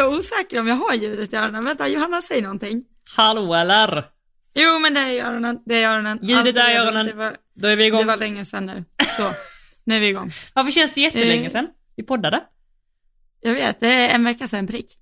så 0.00 0.16
osäker 0.18 0.60
om 0.60 0.66
jag 0.66 0.74
har 0.76 0.94
ljudet 0.94 1.32
i 1.32 1.36
öronen. 1.36 1.64
Vänta, 1.64 1.88
Johanna 1.88 2.20
säg 2.22 2.42
någonting. 2.42 2.84
Hallå 3.16 3.54
eller? 3.54 4.04
Jo, 4.54 4.78
men 4.78 4.94
det 4.94 5.00
är 5.00 5.24
öronen. 5.24 5.58
Det 5.66 5.82
är 5.82 5.88
öronen. 5.88 6.18
Ljudet 6.22 6.56
är 6.56 6.70
i 6.70 6.74
öronen. 6.76 7.06
Det 7.06 7.12
var, 7.12 7.36
Då 7.54 7.68
är 7.68 7.76
vi 7.76 7.84
igång. 7.86 8.00
det 8.00 8.06
var 8.06 8.16
länge 8.16 8.44
sedan 8.44 8.66
nu. 8.66 8.84
Så, 9.16 9.30
nu 9.84 9.96
är 9.96 10.00
vi 10.00 10.06
igång. 10.08 10.32
Varför 10.54 10.70
känns 10.70 10.92
det 10.94 11.00
jättelänge 11.00 11.46
Eh. 11.46 11.52
sedan 11.52 11.68
vi 11.96 12.02
poddade? 12.02 12.44
Jag 13.40 13.52
vet, 13.54 13.80
det 13.80 13.86
är 13.92 14.14
en 14.14 14.24
vecka 14.24 14.48
sedan 14.48 14.66
prick. 14.66 14.98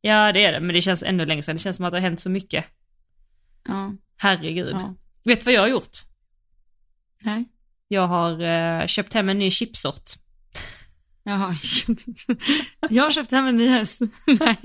Ja 0.00 0.32
det 0.32 0.44
är 0.44 0.52
det, 0.52 0.60
men 0.60 0.74
det 0.74 0.82
känns 0.82 1.02
ännu 1.02 1.26
längre 1.26 1.42
sedan. 1.42 1.56
Det 1.56 1.62
känns 1.62 1.76
som 1.76 1.84
att 1.86 1.92
det 1.92 1.96
har 1.96 2.02
hänt 2.02 2.20
så 2.20 2.30
mycket. 2.30 2.64
Ja, 3.68 3.92
Herregud. 4.16 4.72
ja. 4.80 4.94
Vet 5.24 5.38
du 5.40 5.44
vad 5.44 5.54
jag 5.54 5.60
har 5.60 5.68
gjort? 5.68 5.96
Nej. 7.20 7.44
Jag 7.88 8.06
har 8.06 8.42
eh, 8.42 8.86
köpt 8.86 9.12
hem 9.12 9.28
en 9.28 9.38
ny 9.38 9.50
chipsort. 9.50 10.10
Jaha. 11.24 11.54
Jag 12.90 13.02
har 13.04 13.10
köpt 13.10 13.30
hem 13.30 13.46
en 13.46 13.56
ny 13.56 13.68
häst. 13.68 14.00
Nej. 14.26 14.56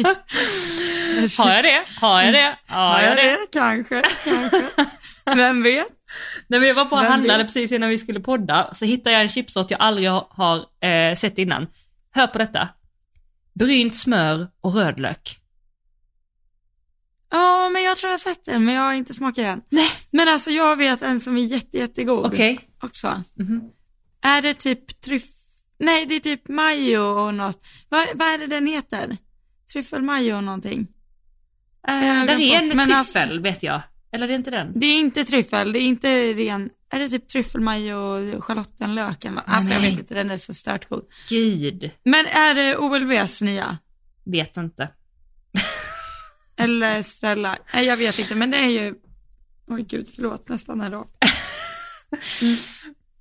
Har 1.38 1.54
jag 1.54 1.64
det? 1.64 1.86
Har 2.02 2.22
jag 2.22 2.34
det? 2.34 2.58
Har 2.68 3.02
jag 3.02 3.18
det? 3.18 3.38
Kanske, 3.52 4.04
kanske. 4.24 4.62
Vem 5.26 5.64
vet? 5.64 5.88
Nej 6.48 6.60
men 6.60 6.68
jag 6.70 6.76
var 6.76 6.86
på 6.86 6.96
och 6.96 7.02
Vem 7.02 7.12
handlade 7.12 7.44
vet? 7.44 7.48
precis 7.48 7.72
innan 7.72 7.90
vi 7.90 7.98
skulle 7.98 8.20
podda, 8.20 8.74
så 8.74 8.86
hittade 8.86 9.12
jag 9.14 9.22
en 9.22 9.30
chipsort 9.30 9.72
jag 9.72 9.82
aldrig 9.82 10.10
har, 10.10 10.28
har 10.30 10.88
eh, 10.90 11.16
sett 11.16 11.38
innan. 11.38 11.68
Hör 12.14 12.28
på 12.28 12.38
detta. 12.38 12.70
Brynt 13.54 13.96
smör 13.96 14.48
och 14.62 14.74
rödlök. 14.76 15.40
Ja, 17.32 17.70
men 17.70 17.84
jag 17.84 17.98
tror 17.98 18.08
jag 18.10 18.14
har 18.14 18.18
sett 18.20 18.46
den, 18.46 18.66
men 18.66 18.74
jag 18.76 18.82
har 18.82 18.94
inte 18.94 19.14
smakat 19.14 19.36
den. 19.46 19.62
Nej. 19.70 19.92
Men 20.12 20.28
alltså 20.28 20.52
jag 20.52 20.76
vet 20.76 21.02
en 21.02 21.20
som 21.20 21.38
är 21.38 21.42
jätte, 21.42 21.78
jättegod. 21.78 22.26
Okej. 22.26 22.60
Också. 22.84 23.24
Mhm. 23.40 23.62
Är 24.22 24.42
det 24.42 24.54
typ 24.54 25.02
tryff... 25.02 25.24
Nej, 25.80 26.06
det 26.06 26.16
är 26.16 26.20
typ 26.20 26.48
majo 26.48 27.02
och 27.02 27.34
något. 27.34 27.66
Vad, 27.90 28.08
vad 28.14 28.28
är 28.28 28.38
det 28.38 28.48
den 28.48 28.68
heter? 28.68 29.18
Tryffelmajo 29.74 30.36
och 30.38 30.44
någonting. 30.44 30.88
Jag 31.88 31.94
har 31.94 32.28
där 32.28 32.40
är 32.42 32.58
en 32.58 32.70
tryffel, 32.70 32.92
alltså- 32.94 33.40
vet 33.40 33.64
jag. 33.64 33.82
Eller 34.12 34.28
det 34.28 34.34
är 34.34 34.36
inte 34.36 34.52
den? 34.52 34.80
Det 34.80 34.86
är 34.86 35.00
inte 35.00 35.26
tryffel, 35.26 35.72
det 35.74 35.80
är 35.80 35.82
inte 35.82 36.34
ren... 36.34 36.70
Är 36.90 37.00
det 37.00 37.10
typ 37.10 37.28
tryffelmajo 37.28 37.96
och 37.96 38.44
schalottenlök? 38.44 39.26
Alltså 39.26 39.74
jag 39.74 39.82
Nej. 39.82 39.90
vet 39.92 40.00
inte, 40.00 40.14
den 40.14 40.32
är 40.32 40.38
så 40.38 40.54
stört 40.54 40.90
god. 40.90 41.04
Gud, 41.30 41.92
Men 42.04 42.26
är 42.26 42.54
det 42.54 42.78
OLVs 42.78 43.42
nya? 43.42 43.78
vet 44.24 44.58
inte. 44.58 44.90
Eller 46.58 46.96
Estrella? 47.00 47.58
Nej, 47.74 47.86
jag 47.86 47.98
vet 47.98 48.20
inte, 48.20 48.36
men 48.36 48.52
det 48.52 48.58
är 48.58 48.70
ju... 48.70 48.96
Oj 49.68 49.82
gud, 49.82 50.08
förlåt, 50.16 50.50
nästan 50.50 50.82
en 50.82 50.92
rap. 50.92 51.08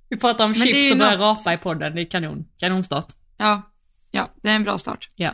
Vi 0.09 0.17
pratar 0.17 0.45
om 0.45 0.51
Men 0.51 0.61
chips 0.61 0.91
och 0.91 0.97
börjar 0.97 1.17
något- 1.17 1.37
rapa 1.39 1.53
i 1.53 1.57
podden, 1.57 1.95
det 1.95 2.01
är 2.01 2.05
kanon. 2.05 2.45
Kanonstart. 2.57 3.07
Ja, 3.37 3.71
ja, 4.11 4.33
det 4.43 4.49
är 4.49 4.55
en 4.55 4.63
bra 4.63 4.77
start. 4.77 5.09
Ja. 5.15 5.29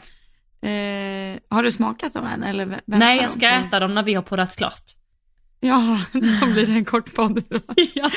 Eh, 0.70 1.40
har 1.50 1.64
du 1.64 1.72
smakat 1.72 2.14
dem 2.14 2.26
än? 2.26 2.44
Eller 2.44 2.82
Nej, 2.86 3.18
jag 3.22 3.32
ska 3.32 3.40
på- 3.40 3.46
äta 3.68 3.80
dem 3.80 3.94
när 3.94 4.04
vi 4.04 4.14
har 4.14 4.22
poddat 4.24 4.56
klart. 4.56 4.84
Ja, 5.60 6.02
då 6.14 6.20
blir 6.54 6.66
det 6.66 6.74
en 6.74 6.86
kort 6.86 7.14
podd. 7.14 7.44
Ja. 7.94 8.12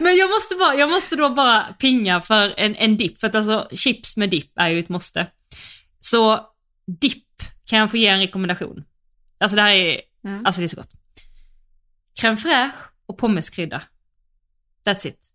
Men 0.00 0.16
jag 0.16 0.30
måste, 0.30 0.54
bara, 0.54 0.74
jag 0.74 0.90
måste 0.90 1.16
då 1.16 1.30
bara 1.30 1.62
pinga 1.78 2.20
för 2.20 2.54
en, 2.56 2.74
en 2.76 2.96
dipp, 2.96 3.18
för 3.18 3.26
att 3.26 3.34
alltså 3.34 3.68
chips 3.72 4.16
med 4.16 4.30
dipp 4.30 4.52
är 4.58 4.68
ju 4.68 4.78
ett 4.78 4.88
måste. 4.88 5.26
Så 6.00 6.40
dipp 7.00 7.24
kan 7.64 7.78
jag 7.78 7.90
få 7.90 7.96
ge 7.96 8.06
en 8.06 8.18
rekommendation. 8.20 8.84
Alltså 9.40 9.56
det 9.56 9.62
här 9.62 9.70
är, 9.74 10.00
Ja. 10.20 10.40
alltså 10.44 10.60
det 10.60 10.64
är 10.64 10.68
så 10.68 10.76
gott. 10.76 10.92
Crème 12.20 12.36
fraîche 12.36 12.72
och 13.06 13.18
pommeskrydda. 13.18 13.82
That's 14.86 15.06
it. 15.06 15.32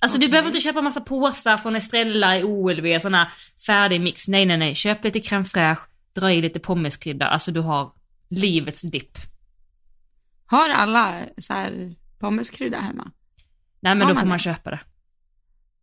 Alltså 0.00 0.18
du 0.18 0.24
Okej. 0.24 0.30
behöver 0.30 0.48
inte 0.48 0.60
köpa 0.60 0.82
massa 0.82 1.00
påsar 1.00 1.56
från 1.56 1.76
Estrella 1.76 2.38
i 2.38 2.44
OLV, 2.44 2.98
sådana 3.00 3.30
färdig 3.66 4.00
mix. 4.00 4.28
Nej, 4.28 4.44
nej, 4.46 4.56
nej. 4.56 4.74
Köp 4.74 5.04
lite 5.04 5.18
crème 5.18 5.44
fraîche, 5.44 5.80
dra 6.14 6.32
i 6.32 6.40
lite 6.42 6.60
pommeskrydda. 6.60 7.26
Alltså 7.28 7.52
du 7.52 7.60
har 7.60 7.92
livets 8.28 8.82
dipp. 8.82 9.18
Har 10.46 10.68
alla 10.70 11.14
så 11.38 11.52
här 11.52 11.94
pommeskrydda 12.18 12.78
hemma? 12.78 13.10
Nej 13.80 13.94
men 13.94 14.00
Har 14.02 14.08
då 14.08 14.14
man 14.14 14.22
får 14.22 14.28
man 14.28 14.38
det? 14.38 14.42
köpa 14.44 14.70
det. 14.70 14.80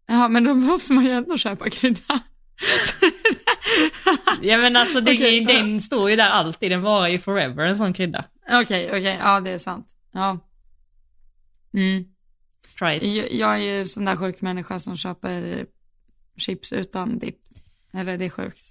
Ja, 0.08 0.28
men 0.28 0.44
då 0.44 0.54
måste 0.54 0.94
man 0.94 1.06
ju 1.06 1.12
ändå 1.12 1.38
köpa 1.38 1.70
krydda. 1.70 2.20
Ja 4.42 4.58
men 4.58 4.76
alltså 4.76 5.02
det, 5.02 5.12
Okej, 5.14 5.46
den 5.46 5.82
står 5.82 6.10
ju 6.10 6.16
där 6.16 6.30
alltid, 6.30 6.72
den 6.72 6.82
varar 6.82 7.08
ju 7.08 7.20
forever 7.20 7.66
en 7.66 7.78
sån 7.78 7.94
krydda. 7.94 8.26
Okej, 8.52 8.88
okej, 8.90 9.18
ja 9.22 9.40
det 9.40 9.50
är 9.50 9.58
sant. 9.58 9.88
Ja. 10.14 10.40
Mm. 11.74 12.04
It. 12.92 13.04
Jag, 13.04 13.32
jag 13.32 13.54
är 13.54 13.58
ju 13.78 13.86
sån 13.86 14.06
där 14.06 14.16
sjuk 14.16 14.42
människa 14.42 14.80
som 14.80 14.98
köper 14.98 15.66
chips 16.38 16.74
utan 16.74 17.20
dipp. 17.20 17.40
Eller 17.94 18.18
det 18.18 18.26
är 18.26 18.30
sjukt. 18.30 18.62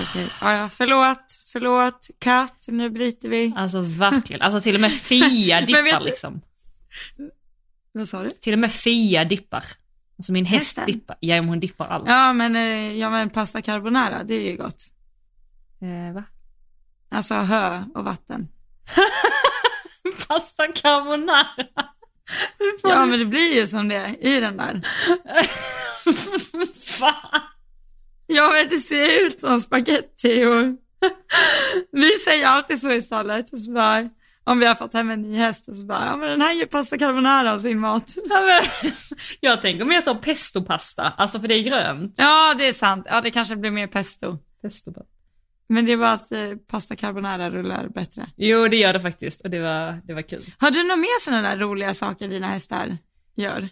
Okej, 0.00 0.28
ja, 0.40 0.52
ja, 0.52 0.68
förlåt, 0.68 1.42
förlåt, 1.46 2.10
katt, 2.18 2.64
nu 2.68 2.90
bryter 2.90 3.28
vi. 3.28 3.52
Alltså 3.56 3.80
verkligen, 3.80 4.42
alltså 4.42 4.60
till 4.60 4.74
och 4.74 4.80
med 4.80 4.92
Fia 4.92 5.60
dippar 5.66 6.00
liksom. 6.00 6.40
Vad 7.92 8.08
sa 8.08 8.22
du? 8.22 8.30
Till 8.30 8.52
och 8.52 8.58
med 8.58 8.72
Fia 8.72 9.24
dippar. 9.24 9.64
Alltså 10.18 10.32
min 10.32 10.44
häst 10.44 10.78
Hästen? 10.78 10.86
dippar, 10.86 11.16
ja 11.20 11.40
hon 11.40 11.60
dippar 11.60 11.88
allt. 11.88 12.08
Ja, 12.08 12.32
men, 12.32 12.56
eh, 12.56 12.98
ja, 12.98 13.10
men 13.10 13.30
pasta 13.30 13.62
carbonara, 13.62 14.22
det 14.24 14.34
är 14.34 14.50
ju 14.50 14.56
gott. 14.56 14.82
Eh, 15.80 16.14
va? 16.14 16.24
Alltså 17.08 17.34
hö 17.34 17.84
och 17.94 18.04
vatten. 18.04 18.48
Pasta 20.28 20.66
carbonara. 20.72 21.46
Ja, 22.82 23.06
men 23.06 23.18
det 23.18 23.24
blir 23.24 23.54
ju 23.54 23.66
som 23.66 23.88
det 23.88 24.16
i 24.20 24.40
den 24.40 24.56
där. 24.56 24.80
Fan. 26.98 27.40
Ja, 28.26 28.50
men 28.52 28.68
det 28.68 28.78
ser 28.78 29.26
ut 29.26 29.40
som 29.40 29.60
spaghetti 29.60 30.44
och 30.44 30.62
vi 31.92 32.10
säger 32.18 32.46
alltid 32.46 32.80
så 32.80 32.92
i 32.92 33.02
stallet 33.02 33.52
och 33.52 33.58
så 33.58 33.70
bara, 33.72 34.08
om 34.44 34.58
vi 34.58 34.66
har 34.66 34.74
fått 34.74 34.94
hem 34.94 35.10
en 35.10 35.22
ny 35.22 35.36
häst 35.36 35.68
och 35.68 35.76
så 35.76 35.84
bara, 35.84 36.04
ja 36.06 36.16
men 36.16 36.28
den 36.28 36.40
här 36.40 36.52
gör 36.52 36.66
pasta 36.66 36.98
carbonara 36.98 37.52
av 37.54 37.58
sin 37.58 37.78
mat. 37.78 38.12
Ja, 38.28 38.40
men, 38.40 38.92
jag 39.40 39.62
tänker 39.62 39.84
mer 39.84 40.02
så 40.02 40.14
pestopasta, 40.14 41.12
alltså 41.16 41.40
för 41.40 41.48
det 41.48 41.54
är 41.54 41.62
grönt. 41.62 42.14
Ja, 42.16 42.54
det 42.58 42.68
är 42.68 42.72
sant. 42.72 43.06
Ja, 43.10 43.20
det 43.20 43.30
kanske 43.30 43.56
blir 43.56 43.70
mer 43.70 43.86
pesto. 43.86 44.38
Pestopasta. 44.62 45.17
Men 45.68 45.84
det 45.84 45.96
bara 45.96 46.12
att 46.12 46.32
eh, 46.32 46.54
pasta 46.70 46.96
carbonara 46.96 47.50
rullar 47.50 47.88
bättre. 47.88 48.26
Jo 48.36 48.68
det 48.68 48.76
gör 48.76 48.92
det 48.92 49.00
faktiskt 49.00 49.40
och 49.40 49.50
det 49.50 49.58
var, 49.58 50.00
det 50.06 50.14
var 50.14 50.22
kul. 50.22 50.42
Har 50.58 50.70
du 50.70 50.82
några 50.82 50.96
mer 50.96 51.20
sådana 51.20 51.42
där 51.42 51.56
roliga 51.56 51.94
saker 51.94 52.28
dina 52.28 52.46
hästar 52.46 52.96
gör? 53.36 53.58
Eh, 53.62 53.68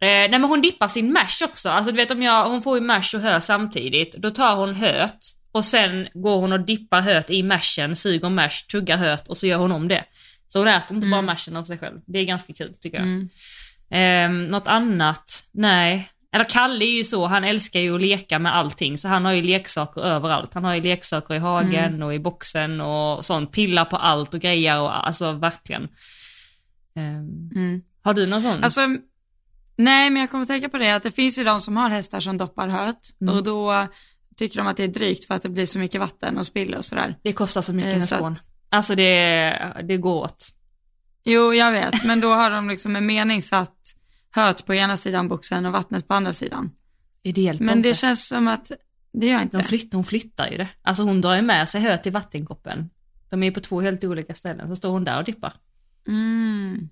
nej 0.00 0.30
men 0.30 0.44
hon 0.44 0.60
dippar 0.60 0.88
sin 0.88 1.12
mash 1.12 1.44
också, 1.44 1.68
alltså 1.68 1.90
du 1.90 1.96
vet 1.96 2.10
om 2.10 2.22
jag, 2.22 2.48
hon 2.48 2.62
får 2.62 2.78
ju 2.78 2.84
mash 2.84 3.14
och 3.14 3.20
hö 3.20 3.40
samtidigt, 3.40 4.12
då 4.16 4.30
tar 4.30 4.56
hon 4.56 4.74
höet 4.74 5.18
och 5.52 5.64
sen 5.64 6.08
går 6.14 6.40
hon 6.40 6.52
och 6.52 6.60
dippar 6.60 7.00
höet 7.00 7.30
i 7.30 7.42
mashen, 7.42 7.96
suger 7.96 8.28
mash, 8.28 8.66
tuggar 8.70 8.96
höet 8.96 9.28
och 9.28 9.36
så 9.36 9.46
gör 9.46 9.58
hon 9.58 9.72
om 9.72 9.88
det. 9.88 10.04
Så 10.46 10.58
hon 10.58 10.68
äter 10.68 10.96
inte 10.96 11.06
bara 11.06 11.22
mashen 11.22 11.56
av 11.56 11.64
sig 11.64 11.78
själv. 11.78 12.00
Det 12.06 12.18
är 12.18 12.24
ganska 12.24 12.52
kul 12.52 12.74
tycker 12.80 12.98
jag. 12.98 13.06
Mm. 13.06 13.28
Eh, 13.90 14.50
något 14.50 14.68
annat? 14.68 15.44
Nej. 15.52 16.10
Eller 16.34 16.44
Kalle 16.44 16.84
är 16.84 16.96
ju 16.96 17.04
så, 17.04 17.26
han 17.26 17.44
älskar 17.44 17.80
ju 17.80 17.94
att 17.94 18.00
leka 18.00 18.38
med 18.38 18.56
allting, 18.56 18.98
så 18.98 19.08
han 19.08 19.24
har 19.24 19.32
ju 19.32 19.42
leksaker 19.42 20.00
överallt. 20.00 20.54
Han 20.54 20.64
har 20.64 20.74
ju 20.74 20.80
leksaker 20.80 21.34
i 21.34 21.38
hagen 21.38 22.02
och 22.02 22.14
i 22.14 22.18
boxen 22.18 22.80
och 22.80 23.24
sånt, 23.24 23.52
pillar 23.52 23.84
på 23.84 23.96
allt 23.96 24.34
och 24.34 24.40
grejer 24.40 24.80
och 24.80 25.06
alltså 25.06 25.32
verkligen. 25.32 25.88
Ehm, 26.96 27.50
Mm. 27.54 27.82
har 28.02 28.14
du 28.14 28.26
någon 28.26 28.42
sån? 28.42 28.64
Alltså, 28.64 28.80
nej 29.76 30.10
men 30.10 30.16
jag 30.20 30.30
kommer 30.30 30.42
att 30.42 30.48
tänka 30.48 30.68
på 30.68 30.78
det 30.78 30.90
att 30.94 31.02
det 31.02 31.12
finns 31.12 31.38
ju 31.38 31.44
de 31.44 31.60
som 31.60 31.76
har 31.76 31.88
hästar 31.90 32.20
som 32.20 32.38
doppar 32.38 32.68
höet 32.68 33.20
Mm. 33.20 33.34
och 33.34 33.44
då 33.44 33.86
tycker 34.36 34.56
de 34.58 34.66
att 34.66 34.76
det 34.76 34.84
är 34.84 34.88
drygt 34.88 35.26
för 35.26 35.34
att 35.34 35.42
det 35.42 35.48
blir 35.48 35.66
så 35.66 35.78
mycket 35.78 36.00
vatten 36.00 36.38
och 36.38 36.46
spill 36.46 36.74
och 36.74 36.84
sådär. 36.84 37.14
Det 37.22 37.32
kostar 37.32 37.62
så 37.62 37.72
mycket 37.72 37.92
Eh, 37.92 37.98
med 37.98 38.08
så 38.08 38.14
att- 38.14 38.20
spån. 38.20 38.38
Alltså 38.70 38.94
det, 38.94 39.82
det 39.88 39.96
går 39.96 40.14
åt. 40.24 40.48
Jo, 41.24 41.54
jag 41.54 41.72
vet, 41.72 42.04
men 42.04 42.20
då 42.20 42.32
har 42.32 42.50
de 42.50 42.68
liksom 42.68 42.96
en 42.96 43.06
mening 43.06 43.42
satt 43.42 43.76
höet 44.34 44.66
på 44.66 44.74
ena 44.74 44.96
sidan 44.96 45.28
boxen 45.28 45.66
och 45.66 45.72
vattnet 45.72 46.08
på 46.08 46.14
andra 46.14 46.32
sidan. 46.32 46.70
Det 47.22 47.30
hjälper 47.42 47.64
Men 47.64 47.82
det 47.82 47.88
inte. 47.88 48.00
känns 48.00 48.28
som 48.28 48.48
att, 48.48 48.72
det 49.12 49.26
gör 49.26 49.42
inte 49.42 49.56
De 49.56 49.62
det. 49.62 49.68
flyttar, 49.68 49.96
hon 49.98 50.04
flyttar 50.04 50.48
ju 50.48 50.56
det. 50.56 50.68
Alltså 50.82 51.02
hon 51.02 51.20
drar 51.20 51.34
ju 51.34 51.42
med 51.42 51.68
sig 51.68 51.80
höet 51.80 52.02
till 52.02 52.12
vattenkoppen. 52.12 52.90
De 53.30 53.42
är 53.42 53.46
ju 53.46 53.52
på 53.52 53.60
två 53.60 53.80
helt 53.80 54.04
olika 54.04 54.34
ställen, 54.34 54.68
så 54.68 54.76
står 54.76 54.90
hon 54.90 55.04
där 55.04 55.18
och 55.18 55.24
dippar. 55.24 55.52
Mm. 56.08 56.88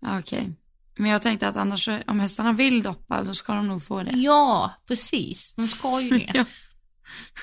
Ja, 0.00 0.18
Okej. 0.18 0.52
Men 0.96 1.10
jag 1.10 1.22
tänkte 1.22 1.48
att 1.48 1.56
annars, 1.56 1.88
om 2.06 2.20
hästarna 2.20 2.52
vill 2.52 2.82
doppa, 2.82 3.22
då 3.22 3.34
ska 3.34 3.54
de 3.54 3.68
nog 3.68 3.82
få 3.82 4.02
det. 4.02 4.10
Ja, 4.10 4.74
precis. 4.88 5.54
De 5.54 5.68
ska 5.68 6.00
ju 6.00 6.10
det. 6.18 6.30
Ja. 6.34 6.44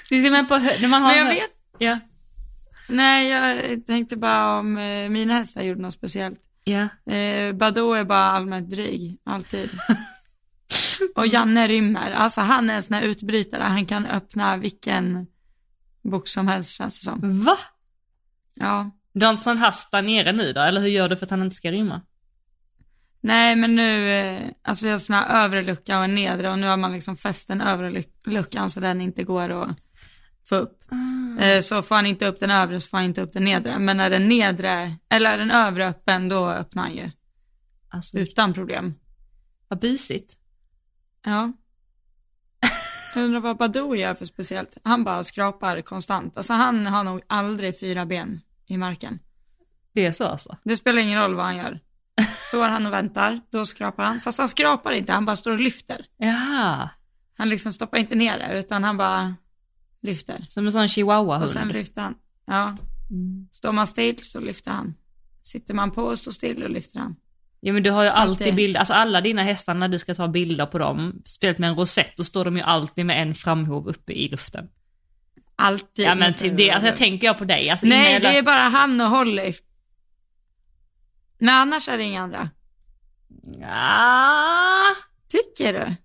Det 0.10 0.16
är 0.16 0.26
som 0.26 0.36
en 0.36 0.48
på 0.48 0.58
hö- 0.58 0.78
när 0.82 0.88
man 0.88 1.02
har 1.02 1.10
Men 1.16 1.18
jag 1.20 1.34
vet, 1.34 1.52
Ja. 1.78 2.00
nej 2.90 3.30
jag 3.30 3.86
tänkte 3.86 4.18
bara 4.18 4.60
om 4.60 4.78
eh, 4.78 5.10
mina 5.10 5.34
hästar 5.34 5.62
gjorde 5.62 5.82
något 5.82 5.94
speciellt. 5.94 6.40
Ja. 6.64 7.14
Eh, 7.14 7.54
Badou 7.54 7.94
är 7.94 8.04
bara 8.04 8.24
allmänt 8.24 8.70
dryg, 8.70 9.18
alltid. 9.24 9.70
Och 11.16 11.28
Janne 11.28 11.68
rymmer, 11.68 12.12
alltså 12.12 12.42
han 12.42 12.70
är 12.70 12.74
en 12.76 12.84
sån 12.84 12.94
här 12.94 13.02
utbrytare, 13.02 13.64
han 13.64 13.86
kan 13.86 14.06
öppna 14.06 14.58
vilken 14.58 15.28
box 16.04 16.32
som 16.32 16.48
helst 16.48 16.72
känns 16.76 17.00
det 17.00 17.04
som. 17.04 17.44
Va? 17.44 17.58
Ja. 18.54 18.92
Du 19.14 19.26
har 19.26 19.32
inte 19.32 19.44
sån 19.44 19.58
hasp 19.58 19.92
där 19.92 20.02
nere 20.02 20.32
nu 20.32 20.54
då, 20.54 20.62
eller 20.62 20.82
hur 20.82 20.88
gör 20.88 21.10
du 21.10 21.16
för 21.16 21.26
att 21.26 21.30
han 21.32 21.44
inte 21.44 21.56
ska 21.56 21.72
rymma? 21.72 22.02
Nej 23.22 23.56
men 23.56 23.76
nu, 23.76 24.10
eh, 24.12 24.42
alltså 24.64 24.86
vi 24.86 24.92
har 24.92 25.00
sån 25.00 25.16
här 25.16 25.46
övre 25.46 25.62
lucka 25.64 25.98
och 25.98 26.04
en 26.04 26.16
nedre 26.16 26.50
och 26.52 26.60
nu 26.60 26.68
har 26.68 26.78
man 26.78 26.94
liksom 26.94 27.18
fäst 27.18 27.48
den 27.48 27.62
övre 27.62 27.90
luc- 27.90 28.08
luckan 28.26 28.70
så 28.70 28.80
den 28.80 29.02
inte 29.02 29.24
går 29.24 29.50
och 29.50 29.68
få 30.50 30.56
upp. 30.56 30.84
Eh, 31.40 31.62
Så 31.62 31.82
får 31.82 31.96
han 31.96 32.06
inte 32.06 32.28
upp 32.28 32.40
den 32.40 32.52
övre 32.52 32.80
så 32.80 32.88
får 32.88 32.98
han 32.98 33.06
inte 33.06 33.22
upp 33.22 33.34
den 33.34 33.44
nedre. 33.44 33.80
Men 33.80 33.98
när 33.98 34.10
den 34.10 34.28
nedre, 34.28 34.92
eller 35.10 35.38
den 35.38 35.52
övre 35.52 35.88
öppen, 35.88 36.30
då 36.30 36.50
öppnar 36.50 36.84
han 36.84 36.94
ju 36.96 37.12
Alltså, 37.90 38.18
utan 38.18 38.54
problem. 38.54 38.94
vad 39.68 39.80
busigt. 39.80 40.38
Ja. 41.26 41.54
Jag 43.16 43.24
undrar 43.24 43.40
vad 43.40 43.58
Badou 43.58 43.96
gör 43.96 44.14
för 44.14 44.26
speciellt. 44.26 44.78
Han 44.84 45.04
bara 45.04 45.24
skrapar 45.24 45.82
konstant. 45.82 46.38
Alltså 46.38 46.54
han 46.54 46.86
har 46.88 47.04
nog 47.04 47.22
aldrig 47.28 47.80
fyra 47.80 48.06
ben 48.06 48.42
i 48.66 48.78
marken. 48.78 49.20
Det 49.94 50.06
är 50.06 50.12
så 50.12 50.24
alltså? 50.26 50.58
Det 50.64 50.76
spelar 50.78 51.02
ingen 51.02 51.20
roll 51.22 51.36
vad 51.36 51.46
han 51.46 51.58
gör. 51.58 51.80
Står 52.44 52.68
han 52.68 52.86
och 52.86 52.94
väntar, 52.94 53.42
då 53.52 53.66
skrapar 53.66 54.04
han. 54.04 54.20
Fast 54.20 54.38
han 54.38 54.50
skrapar 54.50 54.92
inte, 54.92 55.12
han 55.14 55.26
bara 55.26 55.36
står 55.36 55.52
och 55.52 55.60
lyfter. 55.60 56.06
Ja, 56.18 56.90
Han 57.38 57.50
liksom 57.50 57.74
stoppar 57.74 57.98
inte 57.98 58.16
ner 58.16 58.40
det, 58.40 58.60
utan 58.60 58.84
han 58.84 58.98
bara 58.98 59.36
lyfter. 60.02 60.46
som 60.50 60.66
en 60.66 60.72
sån 60.72 60.82
Och 60.84 60.90
sen 60.90 60.90
chihuahua-hund. 60.90 61.74
lyfter 61.74 62.02
han. 62.02 62.16
Ja. 62.46 62.78
Mm. 63.10 63.48
Står 63.52 63.72
man 63.72 63.88
still 63.88 64.18
så 64.24 64.40
lyfter 64.40 64.72
han. 64.72 64.94
Sitter 65.44 65.74
man 65.74 65.92
på 65.92 66.04
och 66.04 66.20
står 66.20 66.32
still 66.32 66.64
och 66.64 66.70
lyfter 66.70 67.00
han. 67.00 67.16
Ja 67.60 67.74
men 67.74 67.84
du 67.84 67.92
har 67.92 68.04
ju 68.04 68.10
alltid 68.10 68.32
Alltid. 68.48 68.56
bilder, 68.56 68.80
alltså 68.80 68.94
alla 68.94 69.22
dina 69.22 69.44
hästar 69.44 69.74
när 69.74 69.88
du 69.88 70.00
ska 70.00 70.16
ta 70.16 70.28
bilder 70.28 70.66
på 70.66 70.78
dem, 70.78 71.22
speciellt 71.26 71.58
med 71.58 71.70
en 71.70 71.76
rosett, 71.76 72.18
då 72.18 72.24
står 72.24 72.46
de 72.46 72.58
ju 72.58 72.64
alltid 72.64 73.06
med 73.06 73.22
en 73.22 73.34
framhov 73.36 73.88
uppe 73.88 74.14
i 74.14 74.30
luften. 74.30 74.68
Alltid. 75.56 76.06
Ja 76.06 76.16
men 76.16 76.34
typ 76.34 76.58
det, 76.58 76.72
alltså 76.72 76.88
jag 76.88 76.96
tänker 76.98 77.28
jag 77.28 77.38
på 77.38 77.46
dig. 77.46 77.70
Alltså, 77.70 77.86
Nej, 77.86 78.20
det 78.20 78.38
är 78.38 78.44
bara 78.44 78.62
han 78.70 79.02
och 79.02 79.08
Holly. 79.10 79.54
Men 81.40 81.50
annars 81.56 81.90
är 81.90 81.98
det 81.98 82.04
inga 82.04 82.22
andra. 82.22 82.50
Ah, 83.66 84.96
Tycker 85.28 85.74
du? 85.74 85.96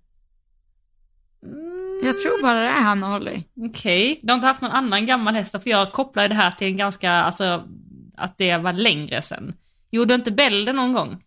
Mm, 2.01 2.07
Jag 2.07 2.23
tror 2.23 2.43
bara 2.43 2.61
det 2.61 2.69
är 2.69 2.81
han 2.83 3.03
och 3.05 3.09
Holly. 3.11 3.43
Okej, 3.71 4.21
du 4.23 4.29
har 4.29 4.35
inte 4.35 4.47
haft 4.47 4.61
någon 4.61 4.71
annan 4.71 5.07
gammal 5.07 5.35
häst 5.35 5.53
för 5.53 5.71
jag 5.71 5.93
kopplar 5.93 6.29
det 6.29 6.35
här 6.35 6.51
till 6.51 6.67
en 6.67 6.77
ganska, 6.77 7.13
alltså 7.13 7.69
att 8.17 8.39
det 8.39 8.57
var 8.57 8.73
längre 8.73 9.23
sen. 9.23 9.55
Gjorde 9.91 10.15
inte 10.15 10.31
Bell 10.31 10.65
det 10.65 10.73
någon 10.73 10.93
gång? 10.93 11.23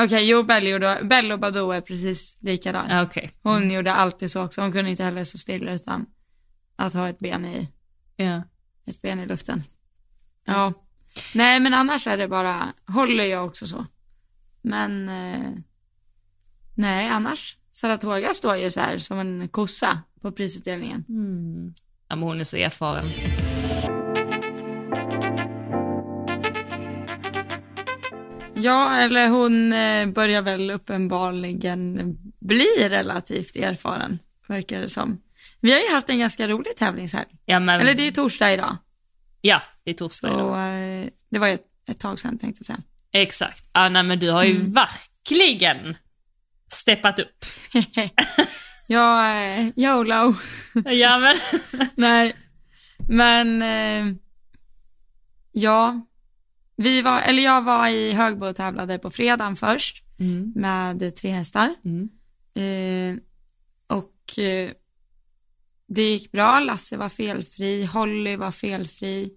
Okej, 0.00 0.28
jo, 0.28 0.42
Bell, 0.42 0.66
gjorde, 0.66 1.00
Bell 1.02 1.32
och 1.32 1.38
Badou 1.40 1.72
är 1.72 1.80
precis 1.80 2.38
likadan. 2.40 3.02
Okej. 3.06 3.32
Hon 3.42 3.70
gjorde 3.70 3.92
alltid 3.92 4.30
så 4.30 4.44
också. 4.44 4.60
Hon 4.60 4.72
kunde 4.72 4.90
inte 4.90 5.04
heller 5.04 5.24
stå 5.24 5.38
still 5.38 5.68
utan 5.68 6.06
att 6.76 6.92
ha 6.94 7.08
ett 7.08 7.18
ben 7.18 7.44
i, 7.44 7.68
Ja. 8.16 8.42
ett 8.86 9.02
ben 9.02 9.20
i 9.20 9.26
luften. 9.26 9.62
Ja. 10.44 10.72
Nej, 11.34 11.60
men 11.60 11.74
annars 11.74 12.06
är 12.06 12.16
det 12.16 12.28
bara, 12.28 12.72
håller 12.86 13.24
jag 13.24 13.46
också 13.46 13.66
så. 13.66 13.86
Men, 14.62 15.08
eh, 15.08 15.50
nej, 16.74 17.08
annars. 17.08 17.56
Saratoga 17.72 18.34
står 18.34 18.56
ju 18.56 18.70
så 18.70 18.80
här 18.80 18.98
som 18.98 19.18
en 19.18 19.48
kossa 19.48 19.98
på 20.20 20.32
prisutdelningen. 20.32 21.04
Mm. 21.08 21.74
Ja 22.08 22.16
men 22.16 22.22
hon 22.28 22.40
är 22.40 22.44
så 22.44 22.56
erfaren. 22.56 23.04
Ja, 28.54 28.96
eller 28.96 29.28
hon 29.28 29.72
eh, 29.72 30.06
börjar 30.06 30.42
väl 30.42 30.70
uppenbarligen 30.70 32.16
bli 32.40 32.66
relativt 32.88 33.56
erfaren, 33.56 34.18
verkar 34.46 34.80
det 34.80 34.88
som. 34.88 35.20
Vi 35.60 35.72
har 35.72 35.80
ju 35.80 35.94
haft 35.94 36.08
en 36.10 36.18
ganska 36.18 36.48
rolig 36.48 36.76
tävlingshelg. 36.76 37.26
Ja 37.46 37.60
men, 37.60 37.80
Eller 37.80 37.94
det 37.94 38.02
är 38.02 38.04
ju 38.04 38.10
torsdag 38.10 38.52
idag. 38.52 38.76
ja 39.40 39.62
det 39.84 39.90
är 39.90 39.94
torsdag 39.94 40.28
idag. 40.28 40.54
Så 40.54 40.60
eh, 40.60 41.06
det 41.30 41.38
var 41.38 41.46
ju 41.48 41.54
ett, 41.54 41.66
ett 41.88 41.98
tag 42.00 42.18
sedan 42.18 42.38
tänkte 42.38 42.58
jag 42.60 42.66
säga. 42.66 42.78
Exakt. 43.12 43.70
Ja 43.72 43.88
nej 43.88 44.02
men 44.02 44.18
du 44.18 44.30
har 44.30 44.44
ju 44.44 44.56
Mm. 44.56 44.72
verkligen 44.72 45.96
steppat 46.72 47.18
upp. 47.18 47.44
ja, 48.86 49.34
eh, 49.40 49.68
YOLO. 49.76 50.34
ja 50.84 51.18
men. 51.18 51.36
Nej, 51.94 52.36
men 53.08 53.62
eh, 53.62 54.14
ja, 55.52 56.06
vi 56.76 57.02
var, 57.02 57.20
eller 57.20 57.42
jag 57.42 57.62
var 57.62 57.88
i 57.88 58.12
Högbo 58.12 58.46
och 58.46 58.56
tävlade 58.56 58.98
på 58.98 59.10
fredagen 59.10 59.56
först 59.56 60.02
Mm. 60.20 60.52
med 60.54 61.16
tre 61.16 61.30
hästar. 61.30 61.74
Mm. 61.84 62.08
Eh, 62.54 63.22
och 63.96 64.38
eh, 64.38 64.70
det 65.88 66.02
gick 66.02 66.32
bra, 66.32 66.60
Lasse 66.60 66.96
var 66.96 67.08
felfri, 67.08 67.84
Holly 67.84 68.36
var 68.36 68.50
felfri 68.50 69.30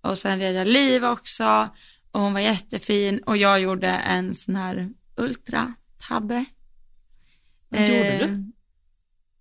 och 0.00 0.18
sen 0.18 0.38
red 0.38 0.54
jag 0.54 0.68
Liv 0.68 1.04
också 1.04 1.68
och 2.10 2.20
hon 2.20 2.32
var 2.32 2.40
jättefin 2.40 3.22
och 3.26 3.36
jag 3.36 3.60
gjorde 3.60 3.88
en 3.88 4.34
sån 4.34 4.56
här 4.56 4.90
ultratabbe. 5.16 6.44
Vad 7.72 7.88
gjorde 7.88 8.18
du? 8.18 8.52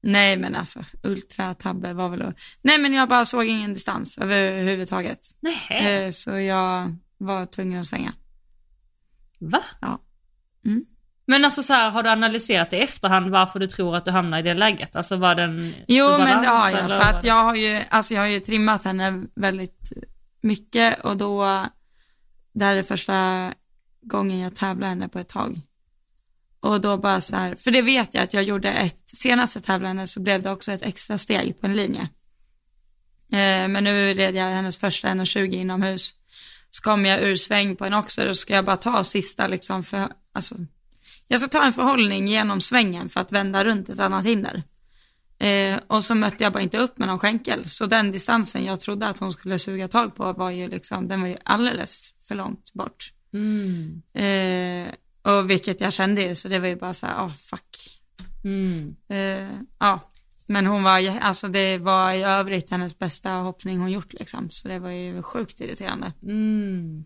Nej 0.03 0.37
men 0.37 0.55
alltså 0.55 0.85
ultratabbe 1.03 1.93
var 1.93 2.09
väl 2.09 2.33
Nej 2.61 2.77
men 2.77 2.93
jag 2.93 3.09
bara 3.09 3.25
såg 3.25 3.45
ingen 3.45 3.73
distans 3.73 4.17
överhuvudtaget. 4.17 5.19
Nej. 5.39 6.05
Eh, 6.05 6.11
så 6.11 6.39
jag 6.39 6.95
var 7.17 7.45
tvungen 7.45 7.79
att 7.79 7.85
svänga. 7.85 8.13
Va? 9.39 9.63
Ja. 9.81 10.01
Mm. 10.65 10.85
Men 11.25 11.45
alltså 11.45 11.63
så 11.63 11.73
här, 11.73 11.89
har 11.89 12.03
du 12.03 12.09
analyserat 12.09 12.73
i 12.73 12.75
efterhand 12.75 13.31
varför 13.31 13.59
du 13.59 13.67
tror 13.67 13.95
att 13.95 14.05
du 14.05 14.11
hamnar 14.11 14.39
i 14.39 14.41
det 14.41 14.53
läget? 14.53 14.95
Alltså 14.95 15.15
var 15.17 15.35
den 15.35 15.73
Jo 15.87 16.05
obalans, 16.05 16.29
men 16.29 16.41
det 16.41 16.49
har 16.49 16.69
jag, 16.69 16.79
eller 16.79 16.99
för 17.01 17.17
att 17.17 17.23
jag 17.23 17.43
har 17.43 17.55
ju, 17.55 17.81
alltså 17.89 18.13
jag 18.13 18.21
har 18.21 18.27
ju 18.27 18.39
trimmat 18.39 18.83
henne 18.83 19.23
väldigt 19.35 19.91
mycket 20.41 20.99
och 20.99 21.17
då, 21.17 21.65
det 22.53 22.65
här 22.65 22.75
är 22.75 22.83
första 22.83 23.51
gången 24.01 24.39
jag 24.39 24.55
tävlar 24.55 24.87
henne 24.87 25.07
på 25.09 25.19
ett 25.19 25.29
tag. 25.29 25.61
Och 26.61 26.81
då 26.81 26.97
bara 26.97 27.21
så 27.21 27.35
här, 27.35 27.55
för 27.55 27.71
det 27.71 27.81
vet 27.81 28.13
jag 28.13 28.23
att 28.23 28.33
jag 28.33 28.43
gjorde 28.43 28.69
ett, 28.69 29.01
senaste 29.13 29.61
tävlande 29.61 30.07
så 30.07 30.19
blev 30.19 30.41
det 30.41 30.51
också 30.51 30.71
ett 30.71 30.81
extra 30.81 31.17
steg 31.17 31.61
på 31.61 31.67
en 31.67 31.75
linje. 31.75 32.01
Eh, 33.31 33.67
men 33.67 33.83
nu 33.83 34.13
red 34.13 34.35
jag 34.35 34.43
hennes 34.43 34.77
första 34.77 35.07
1,20 35.07 35.53
inomhus. 35.53 36.13
Så 36.69 36.83
kom 36.83 37.05
jag 37.05 37.21
ur 37.21 37.35
sväng 37.35 37.75
på 37.75 37.85
en 37.85 37.93
också, 37.93 38.25
då 38.25 38.35
ska 38.35 38.53
jag 38.53 38.65
bara 38.65 38.77
ta 38.77 39.03
sista 39.03 39.47
liksom 39.47 39.83
för, 39.83 40.09
alltså, 40.33 40.55
jag 41.27 41.39
ska 41.39 41.49
ta 41.49 41.63
en 41.63 41.73
förhållning 41.73 42.27
genom 42.27 42.61
svängen 42.61 43.09
för 43.09 43.19
att 43.19 43.31
vända 43.31 43.63
runt 43.63 43.89
ett 43.89 43.99
annat 43.99 44.25
hinder. 44.25 44.63
Eh, 45.39 45.79
och 45.87 46.03
så 46.03 46.15
mötte 46.15 46.43
jag 46.43 46.53
bara 46.53 46.63
inte 46.63 46.77
upp 46.77 46.97
med 46.97 47.07
någon 47.07 47.19
skänkel. 47.19 47.69
Så 47.69 47.85
den 47.85 48.11
distansen 48.11 48.65
jag 48.65 48.81
trodde 48.81 49.07
att 49.07 49.19
hon 49.19 49.33
skulle 49.33 49.59
suga 49.59 49.87
tag 49.87 50.15
på 50.15 50.33
var 50.33 50.51
ju 50.51 50.67
liksom, 50.67 51.07
den 51.07 51.21
var 51.21 51.27
ju 51.27 51.37
alldeles 51.43 52.13
för 52.27 52.35
långt 52.35 52.73
bort. 52.73 53.13
Mm. 53.33 54.01
Eh, 54.13 54.93
och 55.21 55.49
vilket 55.49 55.81
jag 55.81 55.93
kände 55.93 56.21
ju, 56.21 56.35
så 56.35 56.47
det 56.47 56.59
var 56.59 56.67
ju 56.67 56.75
bara 56.75 56.93
så 56.93 57.05
här, 57.05 57.25
oh 57.25 57.33
fuck. 57.35 57.99
Mm. 58.43 58.95
Eh, 59.07 59.49
ja, 59.79 59.99
men 60.45 60.65
hon 60.65 60.83
var, 60.83 61.19
alltså 61.19 61.47
det 61.47 61.77
var 61.77 62.11
i 62.11 62.23
övrigt 62.23 62.69
hennes 62.69 62.99
bästa 62.99 63.31
hoppning 63.31 63.79
hon 63.79 63.91
gjort 63.91 64.13
liksom. 64.13 64.49
Så 64.49 64.67
det 64.67 64.79
var 64.79 64.89
ju 64.89 65.21
sjukt 65.21 65.61
irriterande. 65.61 66.13
Mm. 66.23 67.05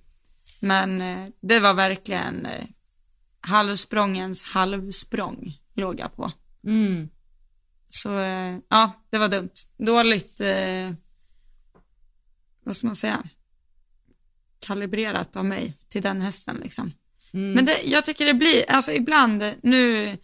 Men 0.60 1.02
eh, 1.02 1.30
det 1.42 1.60
var 1.60 1.74
verkligen 1.74 2.46
eh, 2.46 2.66
halvsprångens 3.40 4.44
halvsprång 4.44 5.60
låg 5.74 6.00
jag 6.00 6.16
på. 6.16 6.32
Mm. 6.64 7.10
Så 7.90 8.10
ja, 8.70 8.92
det 9.10 9.18
var 9.18 9.28
dumt. 9.28 9.54
Dåligt, 9.78 10.42
vad 12.64 12.76
ska 12.76 12.88
man 12.88 12.96
säga, 12.96 13.24
kalibrerat 14.60 15.36
av 15.36 15.46
mig 15.46 15.78
till 15.90 16.02
den 16.02 16.22
hästen 16.22 16.58
liksom. 16.64 16.92
Mm. 17.36 17.52
Men 17.52 17.66
det, 17.66 17.82
jag 17.84 18.06
tycker 18.06 18.26
det 18.26 18.34
blir, 18.34 18.72
alltså 18.72 18.92
ibland, 18.92 19.44
nu 19.62 20.18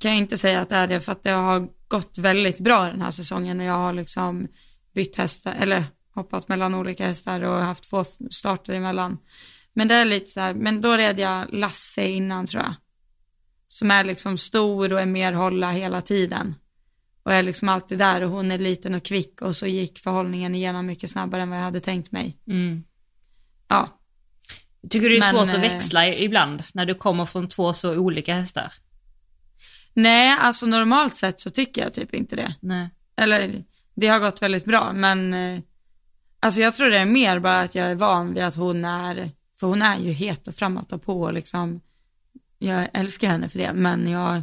kan 0.00 0.10
jag 0.10 0.18
inte 0.18 0.38
säga 0.38 0.60
att 0.60 0.68
det 0.68 0.76
är 0.76 0.86
det 0.86 1.00
för 1.00 1.12
att 1.12 1.22
det 1.22 1.30
har 1.30 1.68
gått 1.88 2.18
väldigt 2.18 2.60
bra 2.60 2.84
den 2.84 3.00
här 3.02 3.10
säsongen 3.10 3.60
och 3.60 3.66
jag 3.66 3.74
har 3.74 3.92
liksom 3.92 4.48
bytt 4.94 5.16
hästar, 5.16 5.54
eller 5.60 5.84
hoppat 6.14 6.48
mellan 6.48 6.74
olika 6.74 7.06
hästar 7.06 7.40
och 7.40 7.58
haft 7.58 7.90
två 7.90 8.04
starter 8.30 8.72
emellan. 8.72 9.18
Men 9.72 9.88
det 9.88 9.94
är 9.94 10.04
lite 10.04 10.30
så 10.30 10.40
här, 10.40 10.54
men 10.54 10.80
då 10.80 10.96
red 10.96 11.18
jag 11.18 11.46
Lasse 11.52 12.08
innan 12.08 12.46
tror 12.46 12.62
jag. 12.62 12.74
Som 13.68 13.90
är 13.90 14.04
liksom 14.04 14.38
stor 14.38 14.92
och 14.92 15.00
är 15.00 15.06
mer 15.06 15.32
hålla 15.32 15.70
hela 15.70 16.00
tiden. 16.00 16.54
Och 17.22 17.32
är 17.32 17.42
liksom 17.42 17.68
alltid 17.68 17.98
där 17.98 18.20
och 18.20 18.30
hon 18.30 18.50
är 18.50 18.58
liten 18.58 18.94
och 18.94 19.02
kvick 19.02 19.42
och 19.42 19.56
så 19.56 19.66
gick 19.66 19.98
förhållningen 19.98 20.54
igenom 20.54 20.86
mycket 20.86 21.10
snabbare 21.10 21.42
än 21.42 21.50
vad 21.50 21.58
jag 21.58 21.64
hade 21.64 21.80
tänkt 21.80 22.12
mig. 22.12 22.38
Mm. 22.46 22.84
Ja, 23.68 23.88
Tycker 24.90 25.08
du 25.08 25.08
det 25.08 25.16
är 25.16 25.32
Men, 25.32 25.34
svårt 25.34 25.48
att 25.48 25.54
eh, 25.54 25.60
växla 25.60 26.08
ibland 26.08 26.62
när 26.74 26.86
du 26.86 26.94
kommer 26.94 27.24
från 27.24 27.48
två 27.48 27.72
så 27.72 27.96
olika 27.96 28.34
hästar? 28.34 28.72
nej 29.94 30.36
alltså 30.40 30.66
normalt 30.66 31.16
sett 31.16 31.40
så 31.40 31.50
tycker 31.50 31.82
jag 31.82 31.94
typ 31.94 32.14
inte 32.14 32.36
det. 32.36 32.54
Nej. 32.60 32.88
Eller 33.16 33.64
det 33.94 34.06
har 34.06 34.18
gått 34.18 34.42
väldigt 34.42 34.64
bra 34.64 34.92
men 34.92 35.34
eh, 35.34 35.60
alltså 36.40 36.60
jag 36.60 36.74
tror 36.74 36.90
det 36.90 36.98
är 36.98 37.04
mer 37.04 37.38
bara 37.38 37.60
att 37.60 37.74
jag 37.74 37.86
är 37.86 37.94
van 37.94 38.34
vid 38.34 38.42
att 38.42 38.54
hon 38.54 38.84
är, 38.84 39.30
för 39.56 39.66
hon 39.66 39.82
är 39.82 39.98
ju 39.98 40.12
het 40.12 40.48
och 40.48 40.54
framåt 40.54 40.92
och 40.92 41.02
på 41.02 41.22
och 41.22 41.32
liksom, 41.32 41.80
jag 42.58 42.88
älskar 42.92 43.28
henne 43.28 43.48
för 43.48 43.58
det 43.58 43.72
men 43.72 44.10
jag 44.10 44.42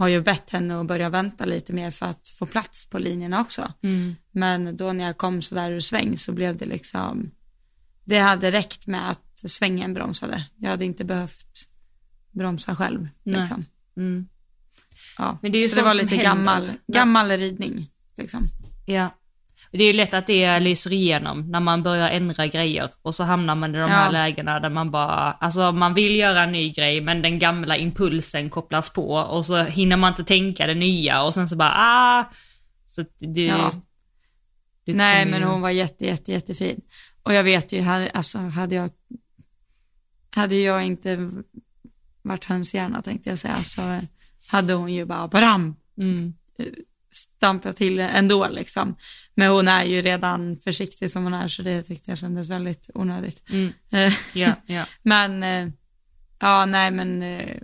har 0.00 0.08
ju 0.08 0.20
bett 0.20 0.50
henne 0.50 0.80
att 0.80 0.86
börja 0.86 1.08
vänta 1.08 1.44
lite 1.44 1.72
mer 1.72 1.90
för 1.90 2.06
att 2.06 2.28
få 2.28 2.46
plats 2.46 2.86
på 2.86 2.98
linjerna 2.98 3.40
också. 3.40 3.72
Mm. 3.82 4.16
Men 4.30 4.76
då 4.76 4.92
när 4.92 5.04
jag 5.04 5.16
kom 5.16 5.42
så 5.42 5.54
där 5.54 5.72
ur 5.72 5.80
sväng 5.80 6.16
så 6.16 6.32
blev 6.32 6.56
det 6.56 6.66
liksom, 6.66 7.30
det 8.10 8.18
hade 8.18 8.50
räckt 8.50 8.86
med 8.86 9.10
att 9.10 9.50
svängen 9.50 9.94
bromsade. 9.94 10.44
Jag 10.56 10.70
hade 10.70 10.84
inte 10.84 11.04
behövt 11.04 11.68
bromsa 12.30 12.76
själv. 12.76 13.08
Liksom. 13.24 13.64
Mm. 13.96 14.28
Ja. 15.18 15.38
Men 15.42 15.52
det 15.52 15.58
är 15.58 15.62
ju 15.62 15.68
så 15.68 15.76
det 15.76 15.82
var 15.82 15.94
lite 15.94 16.06
händer. 16.08 16.24
gammal, 16.24 16.70
gammal 16.86 17.28
ridning. 17.30 17.90
Liksom. 18.16 18.48
Ja. 18.86 19.16
Det 19.72 19.84
är 19.84 19.86
ju 19.86 19.92
lätt 19.92 20.14
att 20.14 20.26
det 20.26 20.58
lyser 20.60 20.92
igenom 20.92 21.50
när 21.50 21.60
man 21.60 21.82
börjar 21.82 22.08
ändra 22.10 22.46
grejer 22.46 22.90
och 23.02 23.14
så 23.14 23.24
hamnar 23.24 23.54
man 23.54 23.74
i 23.74 23.78
de 23.78 23.90
här 23.90 24.04
Ja. 24.04 24.10
lägena 24.10 24.60
där 24.60 24.70
man 24.70 24.90
bara, 24.90 25.32
alltså 25.32 25.72
man 25.72 25.94
vill 25.94 26.16
göra 26.16 26.42
en 26.42 26.52
ny 26.52 26.70
grej 26.72 27.00
men 27.00 27.22
den 27.22 27.38
gamla 27.38 27.76
impulsen 27.76 28.50
kopplas 28.50 28.90
på 28.90 29.10
och 29.12 29.46
så 29.46 29.62
hinner 29.62 29.96
man 29.96 30.12
inte 30.12 30.24
tänka 30.24 30.66
det 30.66 30.74
nya 30.74 31.22
och 31.22 31.34
sen 31.34 31.48
så 31.48 31.56
bara 31.56 31.72
ah. 31.76 32.24
Så 32.86 33.04
du, 33.18 33.44
Ja. 33.46 33.72
du 34.84 34.94
Nej, 34.94 35.26
men 35.26 35.42
hon 35.42 35.60
var 35.60 35.70
jätte, 35.70 36.06
jätte, 36.06 36.32
jättefin. 36.32 36.80
Och 37.30 37.36
jag 37.36 37.44
vet 37.44 37.72
ju, 37.72 37.80
hade, 37.80 38.10
alltså 38.10 38.38
hade 38.38 38.74
jag, 38.74 38.90
hade 40.30 40.56
jag 40.56 40.84
inte 40.84 41.30
varit 42.22 42.44
hönshjärna 42.44 43.02
tänkte 43.02 43.30
jag 43.30 43.38
säga, 43.38 43.56
så 43.56 44.00
hade 44.46 44.72
hon 44.74 44.94
ju 44.94 45.04
bara 45.04 45.28
bram, 45.28 45.76
Mm. 45.98 46.34
stampat 47.10 47.76
till 47.76 48.00
ändå 48.00 48.48
liksom. 48.48 48.96
Men 49.34 49.50
hon 49.50 49.68
är 49.68 49.84
ju 49.84 50.02
redan 50.02 50.56
försiktig 50.56 51.10
som 51.10 51.24
hon 51.24 51.34
är, 51.34 51.48
så 51.48 51.62
det 51.62 51.82
tyckte 51.82 52.10
jag 52.10 52.18
kändes 52.18 52.50
väldigt 52.50 52.90
onödigt. 52.94 53.50
Mm. 53.50 53.72
Ja, 54.32 54.54
ja. 54.66 54.84
men, 55.02 55.42
eh, 55.42 55.68
ja 56.38 56.66
nej 56.66 56.90
men, 56.90 57.22
eh, 57.22 57.56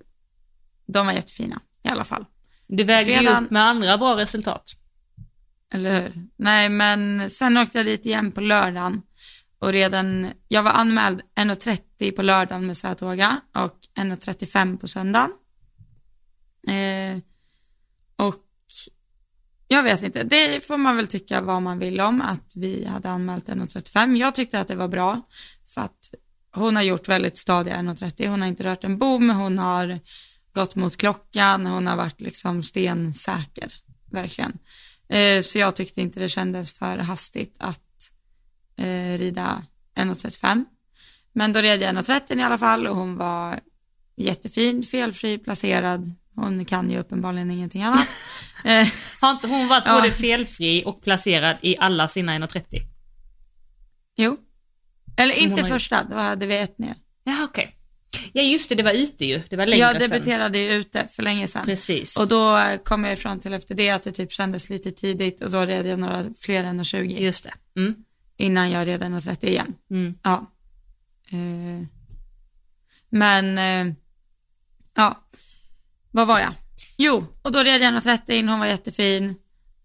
de 0.87 1.07
var 1.07 1.13
jättefina 1.13 1.61
i 1.83 1.89
alla 1.89 2.05
fall. 2.05 2.25
Du 2.67 2.85
vägde 2.85 3.13
ju 3.13 3.29
upp 3.29 3.51
med 3.51 3.63
andra 3.63 3.99
bra 3.99 4.17
resultat. 4.17 4.73
Eller 5.73 6.01
hur? 6.03 6.13
Nej, 6.37 6.69
men 6.69 7.31
sen 7.31 7.57
åkte 7.57 7.79
jag 7.79 7.87
dit 7.87 8.07
igen 8.07 8.33
på 8.33 8.41
lördagen. 8.41 9.03
Och 9.59 9.73
redan, 9.73 10.33
jag 10.49 10.63
var 10.63 10.71
anmäld 10.71 11.21
1.30 11.35 12.11
på 12.11 12.23
lördagen 12.23 12.67
med 12.67 12.77
Saratoga 12.77 13.41
och 13.55 13.79
1.35 13.99 14.79
på 14.79 14.89
söndagen. 14.89 15.31
Eh, 16.69 17.19
och 18.17 18.43
jag 19.69 19.83
vet 19.83 20.03
inte, 20.03 20.23
det 20.23 20.67
får 20.67 20.77
man 20.77 20.97
väl 20.97 21.07
tycka 21.07 21.41
vad 21.41 21.63
man 21.63 21.79
vill 21.79 22.01
om 22.01 22.21
att 22.21 22.53
vi 22.57 22.85
hade 22.85 23.09
anmält 23.09 23.49
1.35. 23.49 24.17
Jag 24.17 24.35
tyckte 24.35 24.61
att 24.61 24.69
det 24.69 24.75
var 24.75 24.89
bra 24.89 25.23
för 25.75 25.81
att 25.81 26.11
hon 26.55 26.77
har 26.77 26.83
gjort 26.83 27.09
väldigt 27.09 27.39
stadiga 27.39 27.77
1.30. 27.77 28.29
Hon 28.29 28.41
har 28.41 28.49
inte 28.49 28.65
rört 28.65 28.85
en 28.85 28.99
bom, 28.99 29.31
hon 29.31 29.59
har 29.59 30.01
gått 30.55 30.75
mot 30.75 30.97
klockan, 30.97 31.67
hon 31.67 31.87
har 31.87 31.97
varit 31.97 32.21
liksom 32.21 32.63
stensäker, 32.63 33.75
verkligen. 34.11 34.59
Eh, 35.09 35.41
så 35.41 35.59
jag 35.59 35.77
tyckte 35.77 36.01
inte 36.01 36.21
det 36.21 36.29
kändes 36.29 36.73
för 36.73 36.99
hastigt 36.99 37.57
att 37.59 37.86
eh, 38.79 39.19
rida 39.19 39.63
1.35. 39.97 40.65
Men 41.33 41.53
då 41.53 41.61
red 41.61 41.83
jag 41.83 41.95
1.30 41.97 42.39
i 42.39 42.43
alla 42.43 42.59
fall 42.59 42.87
och 42.87 42.97
hon 42.97 43.17
var 43.17 43.61
jättefin, 44.17 44.83
felfri, 44.83 45.39
placerad. 45.39 46.15
Hon 46.35 46.65
kan 46.65 46.91
ju 46.91 46.99
uppenbarligen 46.99 47.51
ingenting 47.51 47.83
annat. 47.83 48.09
Eh, 48.65 48.89
Har 49.21 49.31
inte 49.31 49.47
hon 49.47 49.69
varit 49.69 49.83
Ja. 49.87 49.95
både 49.95 50.13
felfri 50.13 50.83
och 50.87 51.03
placerad 51.03 51.57
i 51.63 51.77
alla 51.79 52.09
sina 52.09 52.39
1.30? 52.39 52.63
jo. 54.17 54.37
Eller 55.17 55.35
Som 55.35 55.45
inte 55.45 55.65
första, 55.65 56.05
då 56.05 56.17
hade 56.17 56.47
vi 56.47 56.57
ett 56.57 56.79
ner. 56.79 56.95
Ja, 57.25 57.45
okej. 57.45 57.77
Ja, 58.33 58.43
just 58.43 58.69
det, 58.69 58.75
det 58.75 58.83
var 58.83 58.93
ute 58.93 59.25
ju. 59.27 59.43
Det 59.51 59.57
var 59.57 59.67
längre 59.67 59.83
Jag 59.87 59.99
debuterade 59.99 60.59
ju 60.59 60.73
ute 60.73 61.09
för 61.11 61.23
länge 61.23 61.47
sedan. 61.47 61.65
Precis. 61.65 62.17
Och 62.17 62.29
då 62.29 62.77
kom 62.85 63.05
jag 63.05 63.13
ifrån 63.13 63.41
till 63.41 63.53
efter 63.53 63.75
det 63.75 63.91
att 63.91 64.03
det 64.03 64.13
typ 64.13 64.33
kändes 64.33 64.69
lite 64.69 64.91
tidigt 64.93 65.43
och 65.43 65.51
då 65.51 65.61
red 65.61 65.87
jag 65.87 65.99
några 65.99 66.25
fler 66.41 66.65
än 66.65 66.85
20 66.85 67.25
Just 67.25 67.45
det. 67.45 67.81
Mm. 67.81 67.95
Innan 68.37 68.71
jag 68.71 68.87
red 68.87 69.03
1.30 69.03 69.47
igen. 69.47 69.75
Mm. 69.91 70.15
Ja. 70.23 70.53
Eh, 71.31 71.87
men, 73.11 73.59
eh, 73.59 73.95
ja, 74.95 75.21
vad 76.11 76.27
var 76.27 76.39
jag? 76.41 76.53
Jo, 76.97 77.25
och 77.43 77.53
då 77.53 77.63
red 77.63 77.83
jag 77.83 77.95
1.30 77.95 78.31
in, 78.31 78.49
hon 78.49 78.59
var 78.59 78.67
jättefin. 78.67 79.35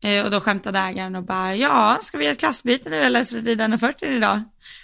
Eh, 0.03 0.25
och 0.25 0.31
då 0.31 0.39
skämtade 0.39 0.79
ägaren 0.79 1.15
och 1.15 1.23
bara, 1.23 1.55
ja, 1.55 1.99
ska 2.01 2.17
vi 2.17 2.23
göra 2.23 2.31
ett 2.31 2.39
klassbyte 2.39 2.89
nu 2.89 2.95
eller 2.95 3.23
ska 3.23 3.35
du 3.35 3.41
rida 3.41 3.67
1.40 3.67 4.05
idag? 4.05 4.43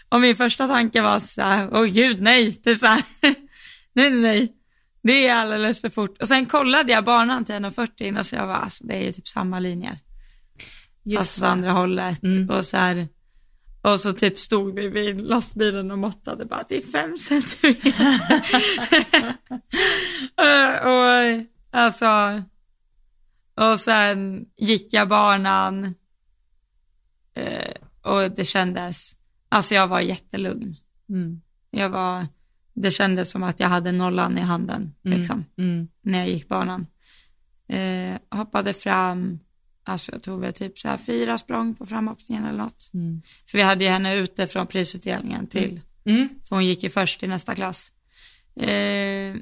Och 0.10 0.22
min 0.22 0.36
första 0.36 0.68
tanke 0.68 1.02
var 1.02 1.20
så 1.20 1.42
här, 1.42 1.70
åh 1.74 1.86
gud, 1.86 2.22
nej, 2.22 2.54
typ 2.64 2.80
så 2.80 2.86
här, 2.86 3.04
nej, 3.22 3.36
nej, 3.94 4.10
nej, 4.10 4.54
det 5.04 5.28
är 5.28 5.36
alldeles 5.36 5.82
för 5.82 5.90
fort. 5.90 6.22
Och 6.22 6.28
sen 6.28 6.46
kollade 6.46 6.92
jag 6.92 7.06
banan 7.06 7.46
till 7.46 7.56
1.40 7.56 8.20
och 8.20 8.26
så 8.26 8.36
jag 8.36 8.48
var, 8.48 8.56
alltså 8.56 8.84
det 8.84 8.96
är 8.96 9.04
ju 9.04 9.12
typ 9.12 9.28
samma 9.28 9.60
linjer. 9.60 10.00
Fast 11.18 11.38
åt 11.38 11.44
andra 11.44 11.72
hållet. 11.72 12.24
Mm. 12.24 12.50
Och 12.50 12.66
så 12.66 12.78
här, 12.78 13.08
och 13.94 14.00
så 14.00 14.14
typ 14.14 14.40
stod 14.40 14.76
vi 14.76 14.88
vid 14.88 15.22
lastbilen 15.22 15.92
och 15.92 15.98
måttade 16.00 16.46
bara, 16.46 16.64
det 16.70 16.78
är 16.78 16.82
fem 16.92 17.18
centimeter. 17.18 17.94
Eh, 20.40 20.88
och 20.88 21.46
alltså, 21.72 22.44
och 23.56 23.80
sen 23.80 24.46
gick 24.58 24.94
jag 24.94 25.08
banan 25.10 25.96
eh, 27.34 27.74
och 28.02 28.32
det 28.32 28.44
kändes, 28.46 29.16
alltså 29.50 29.76
jag 29.76 29.88
var 29.88 30.00
jättelugn. 30.00 30.76
Mm. 31.10 31.42
Jag 31.72 31.90
var, 31.90 32.28
det 32.74 32.92
kändes 32.92 33.32
som 33.32 33.44
att 33.44 33.60
jag 33.60 33.68
hade 33.68 33.92
nollan 33.92 34.38
i 34.38 34.42
handen 34.42 34.94
Mm. 35.06 35.18
liksom, 35.18 35.46
Mm. 35.58 35.88
när 36.02 36.20
jag 36.20 36.30
gick 36.30 36.48
banan. 36.48 36.88
Eh, 37.70 38.18
hoppade 38.38 38.74
fram, 38.74 39.40
alltså 39.90 40.12
jag 40.12 40.24
tog 40.24 40.42
väl 40.42 40.54
typ 40.54 40.80
så 40.80 40.88
här 40.88 40.98
fyra 40.98 41.38
språng 41.38 41.76
på 41.76 41.86
framhoppningen 41.86 42.46
eller 42.46 42.58
något. 42.58 42.90
Mm. 42.94 43.22
För 43.52 43.58
vi 43.58 43.64
hade 43.64 43.86
ju 43.86 43.92
henne 43.92 44.16
ute 44.16 44.48
från 44.48 44.68
prisutdelningen 44.68 45.48
till, 45.48 45.82
Mm. 46.06 46.30
för 46.48 46.56
hon 46.56 46.66
gick 46.66 46.84
ju 46.84 46.90
först 46.90 47.24
i 47.24 47.28
nästa 47.28 47.56
klass. 47.56 47.92
Eh, 48.60 49.36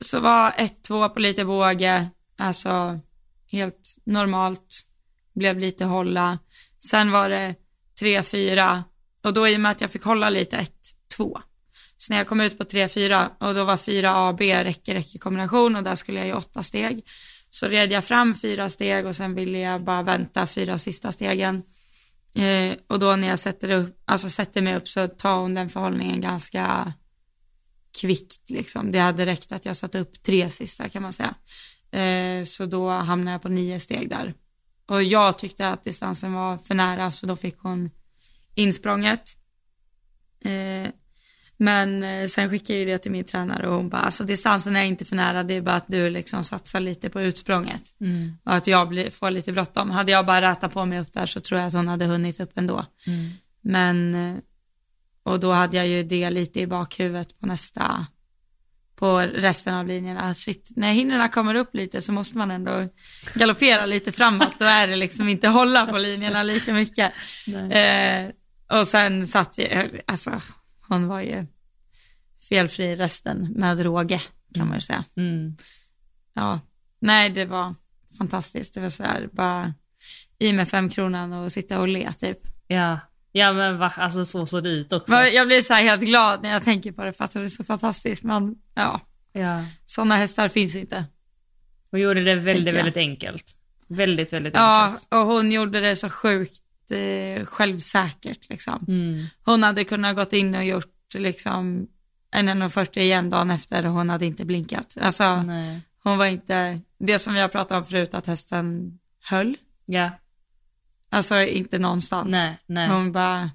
så 0.00 0.20
var 0.20 0.54
ett, 0.56 0.82
två 0.82 1.08
på 1.08 1.20
lite 1.20 1.44
båge, 1.44 2.08
alltså 2.38 3.00
helt 3.46 3.96
normalt, 4.04 4.86
blev 5.34 5.58
lite 5.58 5.84
hålla. 5.84 6.38
Sen 6.90 7.10
var 7.10 7.28
det 7.28 7.54
tre, 8.00 8.22
fyra 8.22 8.84
och 9.24 9.34
då 9.34 9.48
i 9.48 9.56
och 9.56 9.60
med 9.60 9.70
att 9.70 9.80
jag 9.80 9.90
fick 9.90 10.02
hålla 10.02 10.30
lite 10.30 10.56
ett, 10.56 10.86
två. 11.16 11.40
Så 11.96 12.12
när 12.12 12.18
jag 12.18 12.28
kom 12.28 12.40
ut 12.40 12.58
på 12.58 12.64
tre, 12.64 12.88
fyra 12.88 13.30
och 13.40 13.54
då 13.54 13.64
var 13.64 13.76
fyra 13.76 14.12
A, 14.16 14.32
B, 14.38 14.64
räcke, 14.64 14.94
räcke 14.94 15.18
kombination 15.18 15.76
och 15.76 15.82
där 15.82 15.94
skulle 15.94 16.18
jag 16.18 16.26
ju 16.26 16.34
åtta 16.34 16.62
steg. 16.62 17.04
Så 17.54 17.68
red 17.68 17.92
jag 17.92 18.04
fram 18.04 18.34
fyra 18.34 18.70
steg 18.70 19.06
och 19.06 19.16
sen 19.16 19.34
ville 19.34 19.58
jag 19.58 19.84
bara 19.84 20.02
vänta 20.02 20.46
fyra 20.46 20.78
sista 20.78 21.12
stegen. 21.12 21.62
Eh, 22.34 22.76
och 22.86 22.98
då 22.98 23.16
när 23.16 23.28
jag 23.28 23.38
sätter, 23.38 23.70
upp, 23.70 24.02
alltså 24.04 24.30
sätter 24.30 24.62
mig 24.62 24.76
upp 24.76 24.88
så 24.88 25.08
tar 25.08 25.40
hon 25.40 25.54
den 25.54 25.68
förhållningen 25.68 26.20
ganska 26.20 26.92
kvickt 28.00 28.50
liksom. 28.50 28.92
Det 28.92 28.98
hade 28.98 29.26
räckt 29.26 29.52
att 29.52 29.64
jag 29.64 29.76
satte 29.76 29.98
upp 29.98 30.22
tre 30.22 30.50
sista 30.50 30.88
kan 30.88 31.02
man 31.02 31.12
säga. 31.12 31.34
Eh, 31.90 32.44
så 32.44 32.66
då 32.66 32.90
hamnade 32.90 33.32
jag 33.32 33.42
på 33.42 33.48
nio 33.48 33.80
steg 33.80 34.10
där. 34.10 34.34
Och 34.86 35.02
jag 35.02 35.38
tyckte 35.38 35.68
att 35.68 35.84
distansen 35.84 36.32
var 36.32 36.58
för 36.58 36.74
nära 36.74 37.12
så 37.12 37.26
då 37.26 37.36
fick 37.36 37.58
hon 37.58 37.90
insprånget. 38.54 39.36
Eh, 40.44 40.90
men 41.62 42.04
eh, 42.04 42.28
sen 42.28 42.50
skickade 42.50 42.78
jag 42.78 42.88
det 42.88 42.98
till 42.98 43.10
min 43.10 43.24
tränare 43.24 43.68
och 43.68 43.76
hon 43.76 43.88
bara, 43.88 44.02
alltså 44.02 44.24
distansen 44.24 44.76
är 44.76 44.82
inte 44.82 45.04
för 45.04 45.16
nära, 45.16 45.42
det 45.42 45.54
är 45.54 45.60
bara 45.60 45.74
att 45.74 45.84
du 45.88 46.10
liksom 46.10 46.44
satsar 46.44 46.80
lite 46.80 47.10
på 47.10 47.20
utsprånget. 47.20 47.82
Mm. 48.00 48.36
Och 48.44 48.54
att 48.54 48.66
jag 48.66 48.88
blir, 48.88 49.10
får 49.10 49.30
lite 49.30 49.52
bråttom. 49.52 49.90
Hade 49.90 50.12
jag 50.12 50.26
bara 50.26 50.40
rätat 50.50 50.72
på 50.72 50.84
mig 50.84 51.00
upp 51.00 51.12
där 51.12 51.26
så 51.26 51.40
tror 51.40 51.60
jag 51.60 51.66
att 51.66 51.72
hon 51.72 51.88
hade 51.88 52.04
hunnit 52.04 52.40
upp 52.40 52.58
ändå. 52.58 52.86
Mm. 53.06 53.30
Men, 53.60 54.14
eh, 54.14 54.38
och 55.22 55.40
då 55.40 55.52
hade 55.52 55.76
jag 55.76 55.86
ju 55.86 56.02
det 56.02 56.30
lite 56.30 56.60
i 56.60 56.66
bakhuvudet 56.66 57.40
på 57.40 57.46
nästa, 57.46 58.06
på 58.96 59.18
resten 59.20 59.74
av 59.74 59.86
linjen. 59.86 60.16
Att 60.16 60.38
shit, 60.38 60.72
när 60.76 60.92
hindren 60.92 61.28
kommer 61.28 61.54
upp 61.54 61.74
lite 61.74 62.00
så 62.00 62.12
måste 62.12 62.38
man 62.38 62.50
ändå 62.50 62.88
galoppera 63.34 63.86
lite 63.86 64.12
framåt. 64.12 64.58
Då 64.58 64.64
är 64.64 64.86
det 64.86 64.96
liksom 64.96 65.28
inte 65.28 65.48
hålla 65.48 65.86
på 65.86 65.98
linjerna 65.98 66.42
lika 66.42 66.72
mycket. 66.72 67.12
Eh, 67.70 68.78
och 68.80 68.86
sen 68.86 69.26
satt 69.26 69.58
jag, 69.58 70.00
alltså 70.06 70.40
hon 70.92 71.06
var 71.08 71.20
ju 71.20 71.46
felfri 72.48 72.96
resten 72.96 73.52
med 73.56 73.80
råge 73.82 74.22
kan 74.54 74.66
man 74.66 74.74
ju 74.76 74.80
säga. 74.80 75.04
Mm. 75.16 75.56
Ja, 76.34 76.60
nej 77.00 77.30
det 77.30 77.44
var 77.44 77.74
fantastiskt. 78.18 78.74
Det 78.74 78.80
var 78.80 78.90
så 78.90 79.02
här 79.02 79.28
bara 79.32 79.74
i 80.38 80.52
med 80.52 80.68
fem 80.68 80.88
kronan 80.90 81.32
och 81.32 81.52
sitta 81.52 81.80
och 81.80 81.88
le 81.88 82.12
typ. 82.12 82.38
Ja. 82.66 82.98
ja, 83.32 83.52
men 83.52 83.78
va? 83.78 83.92
Alltså 83.96 84.24
så 84.24 84.46
såg 84.46 84.62
det 84.62 84.70
ut 84.70 84.92
också. 84.92 85.14
Jag 85.14 85.46
blir 85.46 85.60
så 85.62 85.74
här 85.74 85.82
helt 85.82 86.02
glad 86.02 86.42
när 86.42 86.50
jag 86.50 86.64
tänker 86.64 86.92
på 86.92 87.04
det 87.04 87.12
för 87.12 87.24
att 87.24 87.32
det 87.32 87.40
är 87.40 87.48
så 87.48 87.64
fantastiskt. 87.64 88.22
Men 88.22 88.54
ja, 88.74 89.00
Ja. 89.32 89.64
sådana 89.86 90.16
hästar 90.16 90.48
finns 90.48 90.74
inte. 90.74 91.04
Och 91.92 91.98
gjorde 91.98 92.24
det 92.24 92.34
väldigt, 92.34 92.74
väldigt 92.74 92.96
enkelt. 92.96 93.44
Väldigt, 93.88 94.32
väldigt 94.32 94.54
Ja, 94.54 94.84
enkelt. 94.86 95.06
och 95.10 95.18
hon 95.18 95.52
gjorde 95.52 95.80
det 95.80 95.96
så 95.96 96.10
sjukt 96.10 96.61
eh, 96.90 97.44
självsäkert 97.46 98.48
liksom. 98.48 98.84
Mm. 98.88 99.24
Hon 99.44 99.62
hade 99.62 99.84
kunnat 99.84 100.16
gått 100.16 100.32
in 100.32 100.54
och 100.54 100.64
gjort 100.64 101.14
liksom 101.14 101.86
en 102.30 102.48
1,40 102.48 102.98
igen 102.98 103.30
dagen 103.30 103.50
efter 103.50 103.86
och 103.86 103.92
hon 103.92 104.10
hade 104.10 104.26
inte 104.26 104.44
blinkat. 104.44 104.96
Alltså 105.00 105.42
Nej. 105.42 105.80
hon 106.02 106.18
var 106.18 106.26
inte, 106.26 106.80
det 106.98 107.18
som 107.18 107.34
vi 107.34 107.40
har 107.40 107.48
pratat 107.48 107.78
om 107.78 107.84
förut 107.84 108.14
att 108.14 108.26
hästen 108.26 108.98
höll. 109.24 109.56
Ja, 109.86 110.10
Alltså 111.10 111.40
inte 111.42 111.78
någonstans. 111.78 112.32
nej, 112.32 112.58
nej. 112.66 112.88
Hon 112.88 113.12
bara, 113.12 113.50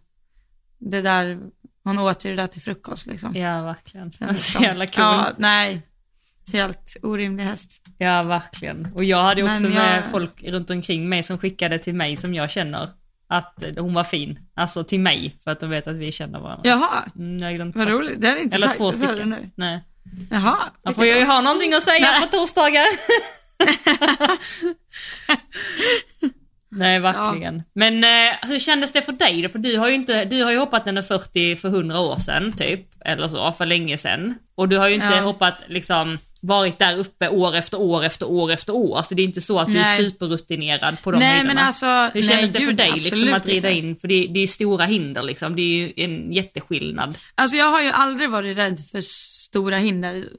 det 0.77 1.01
där, 1.01 1.39
hon 1.83 1.99
åt 1.99 2.25
ju 2.25 2.29
det 2.29 2.35
där 2.35 2.47
till 2.47 2.61
frukost 2.61 3.05
liksom. 3.07 3.35
Ja, 3.35 3.63
verkligen. 3.63 4.11
Kändes 4.11 4.45
Så 4.45 4.51
som. 4.51 4.63
jävla 4.63 4.85
kul. 4.85 5.03
Ja, 5.03 5.25
Ja. 5.27 5.33
nej. 5.37 5.81
Helt 6.53 6.97
orimlig 7.03 7.43
häst. 7.43 7.81
verkligen. 7.99 8.93
Och 8.95 9.03
jag 9.03 9.23
hade 9.23 9.43
också 9.43 9.63
jag- 9.63 9.73
med 9.73 10.05
folk 10.11 10.43
runt 10.43 10.69
omkring 10.69 11.09
mig 11.09 11.23
som 11.23 11.37
skickade 11.37 11.79
till 11.79 11.95
mig 11.95 12.15
som 12.15 12.33
jag 12.33 12.49
känner. 12.51 12.93
Att 13.29 13.63
hon 13.77 13.93
var 13.93 14.03
fin. 14.03 14.39
Alltså 14.55 14.83
till 14.83 14.99
mig, 14.99 15.35
för 15.43 15.51
att 15.51 15.59
de 15.59 15.69
vet 15.69 15.87
att 15.87 15.95
vi 15.95 16.11
känner 16.11 16.39
varandra. 16.39 16.69
Jaha, 16.69 17.05
Mm, 17.15 17.39
jag 17.59 17.71
vad 17.75 17.87
roligt. 17.87 18.21
Det 18.21 18.27
jag 18.27 18.39
inte 18.41 18.55
Eller 18.55 18.67
sagt. 18.67 18.77
två 18.77 18.93
stycken. 18.93 19.29
nu? 19.29 19.49
Nej. 19.55 19.83
Jaha. 20.31 20.57
Man 20.85 20.93
får 20.93 21.05
ju 21.05 21.23
ha 21.25 21.41
någonting 21.41 21.73
att 21.73 21.83
säga 21.83 22.07
Nej. 22.11 22.21
på 22.21 22.27
torsdagar. 22.37 22.85
Nej, 26.69 26.99
verkligen. 26.99 27.63
Men 27.73 28.03
eh, 28.03 28.33
hur 28.41 28.59
kändes 28.59 28.91
det 28.91 29.01
för 29.01 29.11
dig 29.11 29.41
då? 29.41 29.49
För 29.49 29.59
du 29.59 29.77
har 29.77 29.87
ju 29.89 29.95
inte, 29.95 30.25
du 30.25 30.43
har 30.43 30.51
ju 30.51 30.57
hoppat 30.57 30.85
den 30.85 31.03
40 31.03 31.55
för 31.55 31.67
100 31.69 31.99
år 31.99 32.17
sedan 32.17 32.53
typ, 32.57 32.81
eller 33.05 33.27
så, 33.27 33.51
för 33.51 33.65
länge 33.65 33.97
sedan. 33.97 34.35
Och 34.55 34.69
du 34.69 34.77
har 34.77 34.87
ju 34.87 34.93
inte 34.95 35.07
Ja. 35.07 35.21
hoppat 35.21 35.55
liksom, 35.67 36.17
varit 36.43 36.79
där 36.79 36.97
uppe 36.97 37.29
år 37.29 37.55
efter 37.55 37.79
år 37.81 38.03
efter 38.03 38.29
år 38.29 38.51
efter 38.51 38.75
år. 38.75 39.01
Så 39.01 39.15
det 39.15 39.21
är 39.21 39.23
inte 39.25 39.41
så 39.41 39.59
att 39.59 39.67
du 39.67 39.77
är 39.77 39.81
Nej. 39.81 39.97
superrutinerad 39.97 41.01
på 41.03 41.11
de 41.11 41.17
Nej 41.19 41.27
höjderna. 41.27 41.53
men 41.53 41.63
alltså, 41.63 41.85
Hur 41.85 42.11
nej, 42.13 42.23
kändes 42.23 42.51
det 42.51 42.59
för 42.59 42.71
dig 42.71 42.91
liksom 42.99 43.33
att 43.33 43.45
rida 43.45 43.69
in? 43.71 43.95
För 43.95 44.07
det, 44.07 44.27
det 44.27 44.39
är 44.39 44.47
stora 44.47 44.85
hinder 44.85 45.23
liksom, 45.23 45.55
det 45.55 45.61
är 45.61 45.77
ju 45.77 45.93
en 45.95 46.31
jätteskillnad. 46.33 47.17
Alltså 47.35 47.57
jag 47.57 47.71
har 47.71 47.81
ju 47.81 47.89
aldrig 47.89 48.29
varit 48.29 48.57
rädd 48.57 48.79
för 48.91 49.01
stora 49.01 49.77
hinder. 49.77 50.29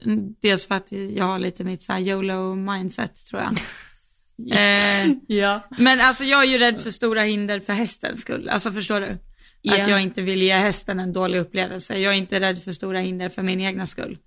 Dels 0.41 0.67
för 0.67 0.75
att 0.75 0.91
jag 0.91 1.25
har 1.25 1.39
lite 1.39 1.63
mitt 1.63 1.83
så 1.83 1.93
här 1.93 1.99
YOLO 1.99 2.55
mindset 2.55 3.25
tror 3.25 3.41
jag. 3.41 3.51
eh, 5.05 5.11
Ja. 5.27 5.67
men 5.77 6.01
alltså 6.01 6.23
jag 6.23 6.43
är 6.43 6.47
ju 6.47 6.57
rädd 6.57 6.79
för 6.79 6.91
stora 6.91 7.21
hinder 7.21 7.59
för 7.59 7.73
hästens 7.73 8.21
skull. 8.21 8.49
Alltså 8.49 8.71
förstår 8.71 9.01
du? 9.01 9.17
Ja. 9.61 9.83
Att 9.83 9.89
jag 9.89 10.01
inte 10.01 10.21
vill 10.21 10.41
ge 10.41 10.53
hästen 10.53 10.99
en 10.99 11.13
dålig 11.13 11.39
upplevelse. 11.39 11.97
Jag 11.97 12.13
är 12.13 12.17
inte 12.17 12.39
rädd 12.39 12.63
för 12.63 12.71
stora 12.71 12.99
hinder 12.99 13.29
för 13.29 13.41
min 13.43 13.61
egna 13.61 13.87
skull. 13.87 14.17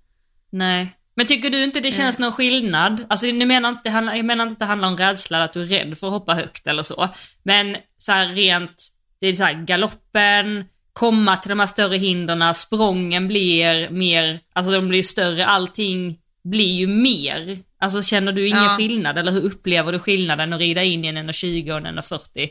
Nej. 0.51 0.95
Men 1.15 1.25
tycker 1.27 1.49
du 1.49 1.63
inte 1.63 1.79
det 1.79 1.91
känns 1.91 2.19
någon 2.19 2.31
skillnad? 2.31 3.05
Alltså 3.09 3.25
nu 3.27 3.45
menar 3.45 3.69
inte, 3.69 3.89
jag 3.89 4.25
menar 4.25 4.43
inte 4.43 4.53
att 4.53 4.59
det 4.59 4.65
handlar 4.65 4.87
om 4.87 4.97
rädsla, 4.97 5.43
att 5.43 5.53
du 5.53 5.61
är 5.61 5.65
rädd 5.65 5.97
för 5.97 6.07
att 6.07 6.13
hoppa 6.13 6.33
högt 6.33 6.67
eller 6.67 6.83
så. 6.83 7.09
Men 7.43 7.77
så 7.97 8.11
här 8.11 8.27
rent, 8.27 8.87
det 9.19 9.27
är 9.27 9.33
så 9.33 9.43
här 9.43 9.53
galoppen, 9.53 10.65
komma 10.93 11.37
till 11.37 11.49
de 11.49 11.59
här 11.59 11.67
större 11.67 11.97
hindren, 11.97 12.55
sprången 12.55 13.27
blir 13.27 13.89
mer, 13.89 14.39
alltså 14.53 14.71
de 14.71 14.87
blir 14.87 15.03
större, 15.03 15.45
allting 15.45 16.19
blir 16.43 16.73
ju 16.73 16.87
mer. 16.87 17.57
Alltså 17.77 18.01
känner 18.01 18.31
du 18.31 18.47
ingen 18.47 18.63
Ja. 18.63 18.77
skillnad 18.77 19.17
eller 19.17 19.31
hur 19.31 19.41
upplever 19.41 19.91
du 19.91 19.99
skillnaden 19.99 20.53
att 20.53 20.59
rida 20.59 20.83
in 20.83 21.05
i 21.05 21.07
en 21.07 21.17
1,20 21.17 21.71
och 21.71 21.77
en 21.77 21.99
1,40? 21.99 22.49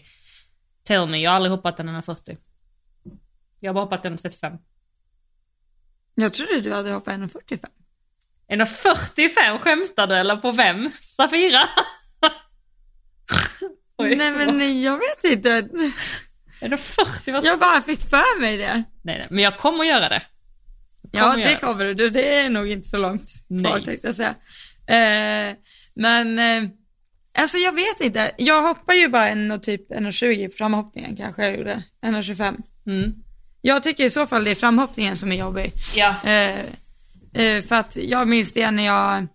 Tell 0.84 1.06
me, 1.06 1.18
jag 1.18 1.30
har 1.30 1.36
aldrig 1.36 1.50
hoppat 1.50 1.80
en 1.80 1.88
1,40. 1.88 2.36
Jag 3.60 3.68
har 3.68 3.74
bara 3.74 3.84
hoppat 3.84 4.04
en 4.04 4.18
35. 4.18 4.52
Jag 6.14 6.32
trodde 6.32 6.60
du 6.60 6.72
hade 6.72 6.90
hoppat 6.92 7.14
1,45. 7.14 7.66
1,45 8.52 9.58
skämtar 9.58 10.06
du 10.06 10.14
eller 10.14 10.36
på 10.36 10.50
vem? 10.50 10.90
Safira? 11.16 11.60
Oj, 13.98 14.14
Nej 14.16 14.30
men 14.30 14.82
jag 14.82 14.96
vet 14.98 15.24
inte. 15.24 15.60
1,40 16.60 17.32
vad 17.32 17.44
Jag 17.44 17.58
bara 17.58 17.82
fick 17.82 18.00
för 18.00 18.40
mig 18.40 18.56
det. 18.56 18.72
Nej, 19.02 19.18
nej, 19.18 19.26
men 19.30 19.44
jag 19.44 19.58
kommer 19.58 19.84
göra 19.84 20.08
det. 20.08 20.22
Ja, 21.12 21.30
Kommer 21.30 21.44
det 21.44 21.50
jag. 21.50 21.60
kommer 21.60 21.94
du. 21.94 22.10
Det 22.10 22.34
är 22.36 22.50
nog 22.50 22.70
inte 22.70 22.88
så 22.88 22.96
långt 22.98 23.30
kvar 23.48 23.74
Nej. 23.74 23.84
tänkte 23.84 24.06
jag 24.08 24.14
säga. 24.14 24.34
Eh, 24.86 25.56
men, 25.94 26.38
eh, 26.38 26.70
alltså 27.38 27.58
jag 27.58 27.74
vet 27.74 28.00
inte. 28.00 28.30
Jag 28.38 28.62
hoppar 28.62 28.94
ju 28.94 29.08
bara 29.08 29.28
en 29.28 29.50
och 29.50 29.62
typ 29.62 29.90
1,20 29.90 30.50
framhoppningen 30.56 31.16
kanske 31.16 31.42
jag 31.42 31.56
gjorde. 31.58 31.82
1,25. 32.06 32.56
Mm. 32.86 33.12
Jag 33.60 33.82
tycker 33.82 34.04
i 34.04 34.10
så 34.10 34.26
fall 34.26 34.44
det 34.44 34.50
är 34.50 34.54
framhoppningen 34.54 35.16
som 35.16 35.32
är 35.32 35.36
jobbig. 35.36 35.72
Ja. 35.94 36.14
Eh, 36.24 36.58
eh, 37.34 37.64
för 37.64 37.74
att 37.74 37.96
jag 37.96 38.28
minns 38.28 38.52
det 38.52 38.70
när 38.70 38.86
jag, 38.86 39.26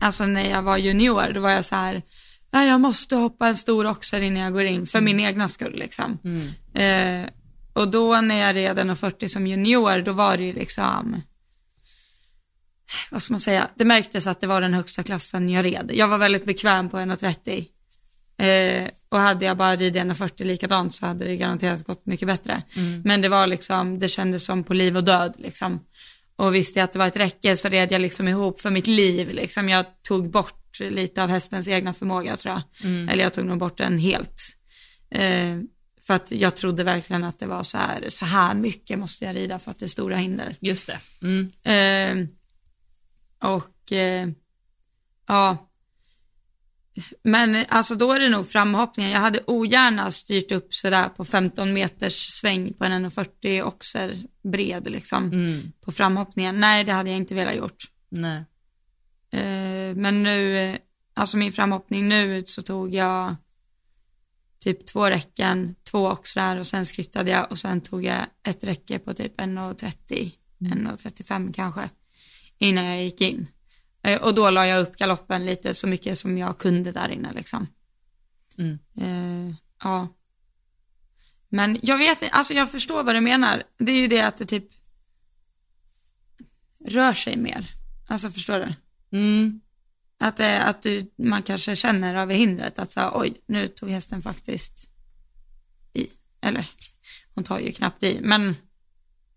alltså 0.00 0.26
när 0.26 0.50
jag 0.50 0.62
var 0.62 0.78
junior, 0.78 1.32
då 1.32 1.40
var 1.40 1.50
jag 1.50 1.64
så 1.64 1.74
här, 1.74 2.02
nej 2.50 2.68
jag 2.68 2.80
måste 2.80 3.16
hoppa 3.16 3.48
en 3.48 3.56
stor 3.56 3.86
oxer 3.86 4.20
innan 4.20 4.42
jag 4.42 4.52
går 4.52 4.64
in, 4.64 4.86
för 4.86 5.00
min 5.00 5.20
egna 5.20 5.48
skull 5.48 5.78
liksom. 5.78 6.18
Mm. 6.24 6.48
Eh, 6.74 7.30
och 7.72 7.88
då 7.90 8.20
när 8.20 8.40
jag 8.40 8.56
red 8.56 8.78
1,40 8.78 9.28
som 9.28 9.46
junior, 9.46 10.02
då 10.02 10.12
var 10.12 10.36
det 10.36 10.44
ju 10.44 10.52
liksom, 10.52 11.22
vad 13.10 13.22
ska 13.22 13.32
man 13.32 13.40
säga, 13.40 13.68
det 13.74 13.84
märktes 13.84 14.26
att 14.26 14.40
det 14.40 14.46
var 14.46 14.60
den 14.60 14.74
högsta 14.74 15.02
klassen 15.02 15.48
jag 15.48 15.64
red. 15.64 15.90
Jag 15.94 16.08
var 16.08 16.18
väldigt 16.18 16.44
bekväm 16.44 16.88
på 16.88 16.96
1,30. 16.96 17.66
Eh, 18.40 18.88
och 19.08 19.18
hade 19.18 19.44
jag 19.44 19.56
bara 19.56 19.76
ridit 19.76 20.02
1,40 20.02 20.44
likadant 20.44 20.94
så 20.94 21.06
hade 21.06 21.24
det 21.24 21.36
garanterat 21.36 21.84
gått 21.84 22.06
mycket 22.06 22.28
bättre. 22.28 22.62
Men 23.04 23.20
det 23.20 23.28
var 23.28 23.46
liksom, 23.46 23.98
det 23.98 24.08
kändes 24.08 24.44
som 24.44 24.64
på 24.64 24.74
liv 24.74 24.96
och 24.96 25.04
död 25.04 25.34
liksom. 25.38 25.80
Och 26.40 26.54
visste 26.54 26.82
att 26.82 26.92
det 26.92 26.98
var 26.98 27.06
ett 27.06 27.16
räcke 27.16 27.56
så 27.56 27.68
red 27.68 27.92
jag 27.92 28.00
liksom 28.00 28.28
ihop 28.28 28.60
för 28.60 28.70
mitt 28.70 28.86
liv 28.86 29.30
liksom. 29.30 29.68
Jag 29.68 29.86
tog 30.02 30.30
bort 30.30 30.80
lite 30.80 31.22
av 31.22 31.28
hästens 31.28 31.68
egna 31.68 31.94
förmåga 31.94 32.36
tror 32.36 32.54
jag. 32.54 32.62
Eller 33.12 33.24
jag 33.24 33.34
tog 33.34 33.44
nog 33.44 33.58
bort 33.58 33.78
den 33.78 33.98
helt. 33.98 34.42
Eh, 35.10 35.58
för 36.00 36.14
att 36.14 36.32
jag 36.32 36.56
trodde 36.56 36.84
verkligen 36.84 37.24
att 37.24 37.38
det 37.38 37.46
var 37.46 37.62
så 37.62 37.78
här, 37.78 38.04
så 38.08 38.24
här 38.24 38.54
mycket 38.54 38.98
måste 38.98 39.24
jag 39.24 39.36
rida 39.36 39.58
för 39.58 39.70
att 39.70 39.78
det 39.78 39.86
är 39.86 39.88
stora 39.88 40.16
hinder. 40.16 40.56
Just 40.60 40.86
det. 40.86 40.98
Mm. 41.22 41.50
Eh, 41.62 42.28
och 43.50 43.92
eh, 43.92 44.28
ja, 45.28 45.69
men 47.22 47.64
alltså 47.68 47.94
då 47.94 48.12
är 48.12 48.20
det 48.20 48.28
nog 48.28 48.48
framhoppningen. 48.50 49.12
Jag 49.12 49.20
hade 49.20 49.40
ogärna 49.46 50.10
styrt 50.10 50.52
upp 50.52 50.74
sådär 50.74 51.08
på 51.08 51.24
15 51.24 51.72
meters 51.72 52.28
sväng 52.30 52.72
på 52.72 52.84
en 52.84 53.06
1,40 53.10 53.62
oxer 53.62 54.22
bred 54.42 54.90
liksom 54.90 55.24
Mm. 55.32 55.72
på 55.80 55.92
framhoppningen. 55.92 56.60
Nej, 56.60 56.84
det 56.84 56.92
hade 56.92 57.10
jag 57.10 57.16
inte 57.16 57.34
velat 57.34 57.56
gjort. 57.56 57.84
Nej. 58.08 58.44
Eh, 59.32 59.96
men 59.96 60.22
nu, 60.22 60.78
alltså 61.14 61.36
min 61.36 61.52
framhoppning 61.52 62.08
nu 62.08 62.42
så 62.46 62.62
tog 62.62 62.94
jag 62.94 63.36
typ 64.58 64.86
två 64.86 65.10
räcken, 65.10 65.74
två 65.90 66.06
oxrar 66.08 66.56
och 66.56 66.66
sen 66.66 66.86
skrittade 66.86 67.30
jag 67.30 67.50
och 67.52 67.58
sen 67.58 67.80
tog 67.80 68.04
jag 68.04 68.26
ett 68.48 68.64
räcke 68.64 68.98
på 68.98 69.14
typ 69.14 69.40
1,30, 69.40 70.30
1,35 70.58 71.52
kanske 71.52 71.90
innan 72.58 72.84
jag 72.84 73.02
gick 73.04 73.20
in. 73.20 73.46
Eh, 74.02 74.22
och 74.22 74.34
då 74.34 74.50
la 74.50 74.66
jag 74.66 74.80
upp 74.80 74.96
galoppen 74.96 75.46
lite 75.46 75.74
så 75.74 75.86
mycket 75.86 76.18
som 76.18 76.38
jag 76.38 76.58
kunde 76.58 76.92
där 76.92 77.08
inne 77.08 77.32
liksom. 77.32 77.66
Mm. 78.58 78.78
Eh, 79.00 79.54
ja. 79.82 80.08
Men 81.48 81.78
jag 81.82 81.98
vet 81.98 82.18
alltså 82.32 82.54
jag 82.54 82.70
förstår 82.70 83.04
vad 83.04 83.14
du 83.14 83.20
menar. 83.20 83.62
Det 83.78 83.92
är 83.92 83.96
ju 83.96 84.08
det 84.08 84.20
att 84.20 84.38
det 84.38 84.46
typ 84.46 84.64
rör 86.86 87.12
sig 87.12 87.36
mer. 87.36 87.66
Alltså 88.08 88.30
förstår 88.30 88.58
du? 88.58 88.74
Mm. 89.18 89.60
Att, 90.18 90.36
det, 90.36 90.62
att 90.62 90.82
du, 90.82 91.10
man 91.16 91.42
kanske 91.42 91.76
känner 91.76 92.14
över 92.14 92.34
hindret 92.34 92.78
att 92.78 92.90
så, 92.90 93.10
oj, 93.14 93.40
nu 93.46 93.66
tog 93.66 93.90
hästen 93.90 94.22
faktiskt 94.22 94.88
i. 95.92 96.06
Eller, 96.40 96.70
hon 97.34 97.44
tar 97.44 97.58
ju 97.58 97.72
knappt 97.72 98.02
i, 98.02 98.20
men 98.22 98.56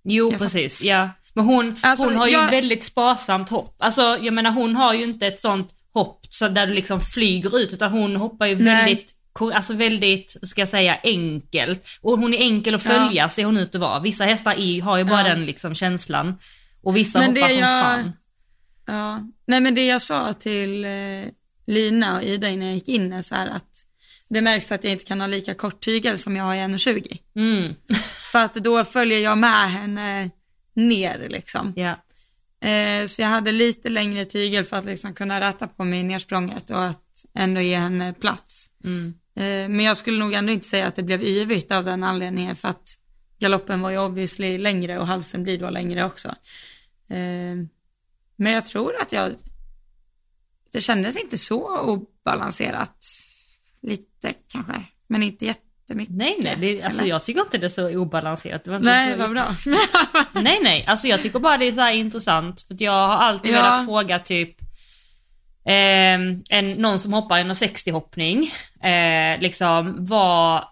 Jo, 0.03 0.31
precis. 0.37 0.81
Ja. 0.81 1.09
Men 1.33 1.45
hon, 1.45 1.79
Alltså, 1.81 2.05
hon 2.05 2.15
har 2.15 2.27
ju 2.27 2.33
jag- 2.33 2.51
väldigt 2.51 2.83
sparsamt 2.83 3.49
hopp. 3.49 3.75
Alltså, 3.79 4.01
jag 4.21 4.33
menar 4.33 4.51
hon 4.51 4.75
har 4.75 4.93
ju 4.93 5.03
inte 5.03 5.27
ett 5.27 5.39
sånt 5.39 5.69
hopp 5.93 6.19
så 6.29 6.47
där 6.47 6.67
du 6.67 6.73
liksom 6.73 7.01
flyger 7.01 7.57
ut, 7.57 7.73
utan 7.73 7.91
hon 7.91 8.15
hoppar 8.15 8.45
ju 8.45 8.55
Nej. 8.55 8.75
väldigt, 8.85 9.11
alltså 9.55 9.73
väldigt, 9.73 10.35
ska 10.43 10.61
jag 10.61 10.69
säga, 10.69 10.97
enkelt. 11.03 11.83
Och 12.01 12.19
hon 12.19 12.33
är 12.33 12.37
enkel 12.37 12.75
att 12.75 12.83
följa, 12.83 13.29
ser 13.29 13.45
hon 13.45 13.57
ut 13.57 13.75
att 13.75 13.81
vara. 13.81 13.99
Vissa 13.99 14.25
hästar 14.25 14.53
är, 14.59 14.81
har 14.81 14.97
ju 14.97 15.03
bara 15.03 15.21
Ja. 15.21 15.27
den 15.27 15.45
liksom 15.45 15.75
känslan. 15.75 16.35
Och 16.83 16.97
vissa 16.97 17.19
Men 17.19 17.29
hoppar 17.35 17.49
som 17.49 17.59
jag- 17.59 17.83
fan. 17.83 18.11
ja. 18.87 19.19
Nej 19.47 19.59
men 19.59 19.75
det 19.75 19.85
jag 19.85 20.01
sa 20.01 20.33
till 20.33 20.85
eh, 20.85 20.91
Lina 21.67 22.15
och 22.17 22.23
Ida 22.23 22.49
innan 22.49 22.65
jag 22.67 22.75
gick 22.75 22.89
in 22.89 23.13
är 23.13 23.21
så 23.21 23.35
här 23.35 23.47
att 23.47 23.69
det 24.29 24.41
märks 24.41 24.71
att 24.71 24.83
jag 24.83 24.91
inte 24.93 25.05
kan 25.05 25.19
ha 25.19 25.27
lika 25.27 25.53
kort 25.53 25.85
tygel 25.85 26.17
som 26.17 26.35
jag 26.35 26.43
har 26.43 26.55
i 26.55 26.59
1,20. 26.59 27.17
Mm. 27.35 27.73
För 28.31 28.39
att 28.43 28.53
då 28.53 28.83
följer 28.85 29.19
jag 29.19 29.37
med 29.37 29.71
henne 29.71 30.29
ner 30.73 31.29
liksom. 31.29 31.73
Eh, 32.63 33.05
så 33.07 33.21
jag 33.21 33.29
hade 33.29 33.51
lite 33.51 33.89
längre 33.89 34.25
tygel 34.25 34.65
för 34.65 34.77
att 34.77 34.85
liksom 34.85 35.13
kunna 35.13 35.39
rätta 35.39 35.67
på 35.67 35.83
mig 35.83 35.99
i 35.99 36.03
nersprånget 36.03 36.69
och 36.69 36.83
att 36.83 37.25
ändå 37.33 37.61
ge 37.61 37.75
henne 37.75 38.13
plats. 38.13 38.69
Mm. 38.83 39.13
Eh, 39.35 39.69
men 39.69 39.79
jag 39.79 39.97
skulle 39.97 40.19
nog 40.19 40.33
ändå 40.33 40.51
inte 40.53 40.67
säga 40.67 40.87
att 40.87 40.95
det 40.95 41.03
blev 41.03 41.23
yvigt 41.23 41.71
av 41.71 41.83
den 41.83 42.03
anledningen 42.03 42.55
för 42.55 42.67
att 42.67 42.97
galoppen 43.39 43.81
var 43.81 43.89
ju 43.89 43.99
obviously 43.99 44.57
längre 44.57 44.99
och 44.99 45.07
halsen 45.07 45.43
blir 45.43 45.59
då 45.59 45.69
längre 45.69 46.05
också. 46.05 46.27
Eh, 47.09 47.55
men 48.35 48.51
jag 48.51 48.65
tror 48.65 48.93
att 49.01 49.11
jag, 49.11 49.35
det 50.71 50.81
kändes 50.81 51.17
inte 51.17 51.37
så 51.37 51.79
obalanserat. 51.79 53.05
Lite 53.81 54.33
kanske, 54.47 54.85
men 55.07 55.23
inte 55.23 55.45
jättemycket. 55.83 56.15
Nej, 56.15 56.37
nej, 56.39 56.55
det, 56.59 56.83
alltså 56.83 57.01
eller? 57.01 57.09
jag 57.09 57.23
tycker 57.23 57.41
inte 57.41 57.57
det 57.57 57.67
är 57.67 57.69
så 57.69 57.97
obalanserat. 57.97 58.63
Det 58.63 58.71
var 58.71 58.77
inte 58.77 58.89
Nej, 58.89 59.11
så... 59.13 59.19
vad 59.19 59.31
bra. 59.31 59.55
Nej, 60.41 60.59
nej, 60.63 60.85
alltså 60.87 61.07
jag 61.07 61.21
tycker 61.21 61.39
bara 61.39 61.57
det 61.57 61.65
är 61.67 61.71
så 61.71 61.89
intressant. 61.89 62.61
För 62.61 62.75
jag 62.79 63.07
har 63.07 63.15
alltid 63.15 63.51
Ja. 63.51 63.55
velat 63.55 63.85
fråga 63.85 64.19
typ 64.19 64.55
ehm, 65.65 66.41
en, 66.49 66.71
någon 66.71 66.99
som 66.99 67.13
hoppar 67.13 67.39
en 67.39 67.55
60 67.55 67.91
hoppning, 67.91 68.51
eh, 68.83 69.39
liksom 69.41 69.95
vad 70.05 70.63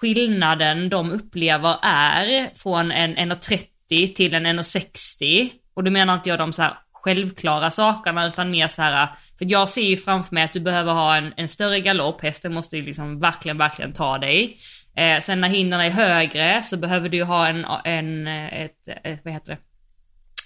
skillnaden 0.00 0.88
de 0.88 1.12
upplever 1.12 1.76
är 1.82 2.58
från 2.58 2.92
en 2.92 3.16
1,30 3.16 4.14
till 4.14 4.34
en 4.34 4.46
1,60. 4.46 5.50
Och 5.74 5.84
då 5.84 5.90
menar 5.90 6.14
inte 6.14 6.28
jag 6.28 6.38
de 6.38 6.52
så 6.52 6.62
här 6.62 6.74
självklara 7.02 7.70
sakerna 7.70 8.26
utan 8.26 8.50
mer 8.50 8.68
så 8.68 8.82
här, 8.82 9.08
för 9.38 9.46
jag 9.50 9.68
ser 9.68 9.82
ju 9.82 9.96
framför 9.96 10.34
mig 10.34 10.44
att 10.44 10.52
du 10.52 10.60
behöver 10.60 10.92
ha 10.92 11.16
en, 11.16 11.34
en 11.36 11.48
större 11.48 11.80
galopp, 11.80 12.22
hästen 12.22 12.54
måste 12.54 12.76
ju 12.76 12.82
liksom 12.82 13.20
verkligen, 13.20 13.58
verkligen 13.58 13.92
ta 13.92 14.18
dig. 14.18 14.58
Eh, 14.96 15.20
sen 15.20 15.40
när 15.40 15.48
hindren 15.48 15.80
är 15.80 15.90
högre 15.90 16.62
så 16.62 16.76
behöver 16.76 17.08
du 17.08 17.16
ju 17.16 17.24
ha 17.24 17.48
en, 17.48 17.66
en 17.84 18.26
ett, 18.26 18.88
ett, 19.04 19.20
vad 19.24 19.34
heter 19.34 19.52
det? 19.52 19.58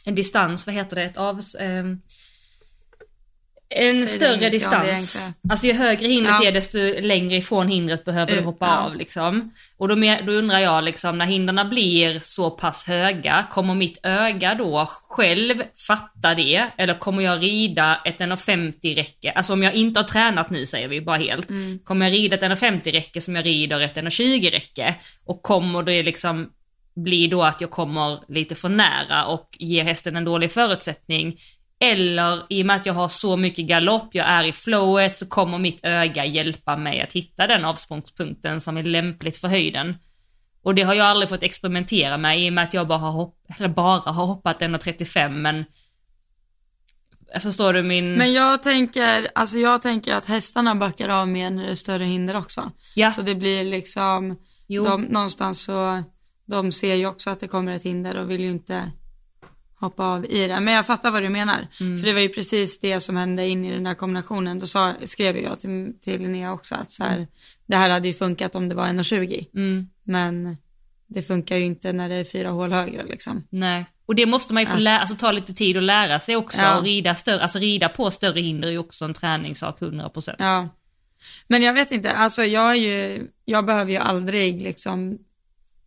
En 0.07 0.15
distans, 0.15 0.67
vad 0.67 0.75
heter 0.75 0.97
det? 0.97 1.03
Ett 1.03 1.17
av... 1.17 1.39
Eh, 1.61 1.85
en 3.75 3.99
Säg 3.99 4.09
större 4.09 4.51
distans. 4.51 5.35
Alltså 5.51 5.67
ju 5.67 5.73
högre 5.73 6.09
hindret 6.09 6.35
Ja. 6.43 6.49
är 6.49 6.53
desto 6.53 6.79
längre 7.01 7.37
ifrån 7.37 7.69
hindret 7.69 8.05
behöver 8.05 8.27
du 8.27 8.33
Mm, 8.33 8.45
hoppa 8.45 8.67
ja. 8.67 8.77
av 8.77 8.97
liksom. 8.97 9.53
Och 9.77 9.89
då, 9.89 9.95
då 10.27 10.33
undrar 10.33 10.59
jag 10.59 10.85
liksom 10.85 11.19
när 11.19 11.27
hindren 11.27 11.69
blir 11.69 12.21
så 12.25 12.51
pass 12.51 12.85
höga, 12.87 13.47
kommer 13.51 13.75
mitt 13.75 13.99
öga 14.03 14.55
då 14.55 14.89
själv 15.09 15.63
fatta 15.87 16.35
det? 16.35 16.67
Eller 16.79 16.95
kommer 16.99 17.23
jag 17.23 17.43
rida 17.43 18.01
ett 18.05 18.19
1,50 18.19 18.95
räcke? 18.95 19.31
Alltså 19.31 19.53
om 19.53 19.63
jag 19.63 19.75
inte 19.75 20.01
har 20.01 20.05
tränat 20.05 20.51
nu 20.51 20.67
säger 20.67 20.89
vi 20.89 21.01
bara 21.01 21.17
helt. 21.17 21.51
Mm. 21.51 21.79
Kommer 21.85 22.07
jag 22.07 22.13
rida 22.13 22.37
ett 22.37 22.43
1,50 22.43 22.93
räcke 22.93 23.21
som 23.21 23.37
jag 23.37 23.47
rider 23.47 23.81
ett 23.81 23.97
1,20 23.97 24.51
räcke? 24.51 24.95
Och 25.25 25.43
kommer 25.43 25.83
det 25.83 26.03
liksom 26.03 26.51
bli 26.97 27.27
då 27.27 27.43
att 27.43 27.61
jag 27.61 27.71
kommer 27.71 28.33
lite 28.33 28.55
för 28.55 28.69
nära 28.69 29.27
och 29.27 29.49
ger 29.59 29.85
hästen 29.85 30.17
en 30.17 30.25
dålig 30.25 30.53
förutsättning. 30.53 31.37
Eller 31.93 32.43
i 32.49 32.63
och 32.63 32.67
med 32.67 32.77
att 32.77 32.87
jag 32.87 32.95
har 32.95 33.09
så 33.09 33.37
mycket 33.37 33.67
galopp, 33.67 34.09
jag 34.13 34.27
är 34.27 34.45
i 34.45 34.53
flowet, 34.53 35.19
så 35.19 35.27
kommer 35.27 35.59
mitt 35.59 35.81
öga 35.83 36.25
hjälpa 36.25 36.77
mig 36.77 37.01
att 37.01 37.13
hitta 37.13 37.47
den 37.47 37.65
avsprångspunkten 37.65 38.61
som 38.61 38.77
är 38.77 38.83
lämpligt 38.83 39.37
för 39.37 39.49
höjden. 39.49 39.97
Och 40.63 40.75
det 40.75 40.83
har 40.83 40.95
jag 40.95 41.07
aldrig 41.07 41.29
fått 41.29 41.43
experimentera 41.43 42.17
med 42.19 42.41
i 42.41 42.49
och 42.49 42.53
med 42.53 42.65
att 42.65 42.75
jag 42.75 42.89
bara 42.89 42.99
har, 42.99 43.11
hopp, 43.11 43.37
eller 43.59 43.69
bara 43.69 44.13
har 44.13 44.27
hoppat 44.27 44.61
1,35 44.61 45.29
men 45.29 45.65
Förstår 47.41 47.73
du 47.73 47.83
min... 47.83 48.15
Men 48.15 48.33
jag 48.33 48.63
tänker, 48.63 49.29
alltså 49.35 49.59
jag 49.59 49.83
tänker 49.83 50.15
att 50.15 50.27
hästarna 50.27 50.75
backar 50.75 51.09
av 51.09 51.29
mer 51.29 51.51
när 51.51 51.63
det 51.63 51.71
är 51.71 51.75
större 51.75 52.05
hinder 52.05 52.37
också. 52.37 52.71
ja, 52.95 53.11
Så 53.11 53.23
det 53.23 53.35
blir 53.35 53.65
liksom, 53.65 54.39
de, 54.69 55.03
någonstans 55.03 55.65
så, 55.65 56.03
de 56.47 56.73
ser 56.73 56.95
ju 56.95 57.07
också 57.07 57.31
att 57.31 57.41
det 57.41 57.49
kommer 57.49 57.73
ett 57.73 57.83
hinder 57.83 58.21
och 58.21 58.31
vill 58.31 58.41
ju 58.41 58.51
inte 58.51 58.93
hoppa 59.85 60.05
av 60.05 60.25
i 60.25 60.49
det. 60.49 60.61
Men 60.61 60.75
jag 60.75 60.87
fattar 60.87 61.11
vad 61.11 61.23
du 61.23 61.29
menar. 61.29 61.67
Mm. 61.81 61.99
För 61.99 62.07
det 62.07 62.13
var 62.13 62.21
ju 62.21 62.29
precis 62.29 62.81
det 62.81 63.01
som 63.01 63.17
hände 63.17 63.47
in 63.47 63.65
i 63.65 63.73
den 63.73 63.85
där 63.85 63.95
kombinationen. 63.95 64.59
Då 64.59 64.67
sa, 64.67 64.93
skrev 65.05 65.37
jag 65.37 65.59
till, 65.61 65.93
till 66.01 66.21
Linnea 66.21 66.53
också 66.53 66.75
att 66.75 66.93
så 66.93 67.03
här, 67.03 67.27
det 67.67 67.77
här 67.77 67.91
hade 67.91 68.09
ju 68.09 68.15
funkat 68.15 68.55
om 68.55 68.69
det 68.69 68.75
var 68.75 68.87
1,20. 68.87 69.47
Mm, 69.55 69.89
Men 70.05 70.57
det 71.07 71.23
funkar 71.23 71.57
ju 71.57 71.65
inte 71.65 71.93
när 71.93 72.09
det 72.09 72.15
är 72.15 72.25
fyra 72.25 72.51
hål 72.51 72.73
högre 72.73 73.05
liksom. 73.05 73.47
nej. 73.51 73.87
Och 74.07 74.15
det 74.15 74.27
måste 74.27 74.55
man 74.55 74.63
ju 74.63 74.67
få 74.67 74.77
lära, 74.77 75.01
alltså 75.01 75.17
ta 75.17 75.33
lite 75.33 75.53
tid 75.53 75.77
att 75.77 75.83
lära 75.83 76.21
sig 76.21 76.37
också. 76.37 76.63
Ja. 76.63 76.79
Och 76.79 76.85
rida 76.85 77.15
större, 77.15 77.43
alltså 77.43 77.59
rida 77.59 77.89
på 77.89 78.11
större 78.11 78.41
hinder 78.41 78.69
är 78.69 78.73
ju 78.73 78.79
också 78.79 79.05
en 79.05 79.15
träningssak 79.15 79.81
100%. 79.81 80.35
Ja. 80.39 80.69
Men 81.49 81.63
jag 81.63 81.75
vet 81.75 81.93
inte, 81.93 82.11
alltså 82.11 82.45
jag 82.45 82.71
är 82.71 82.75
ju, 82.75 83.27
jag 83.45 83.67
behöver 83.67 83.93
ju 83.93 83.99
aldrig 83.99 84.63
liksom 84.63 85.19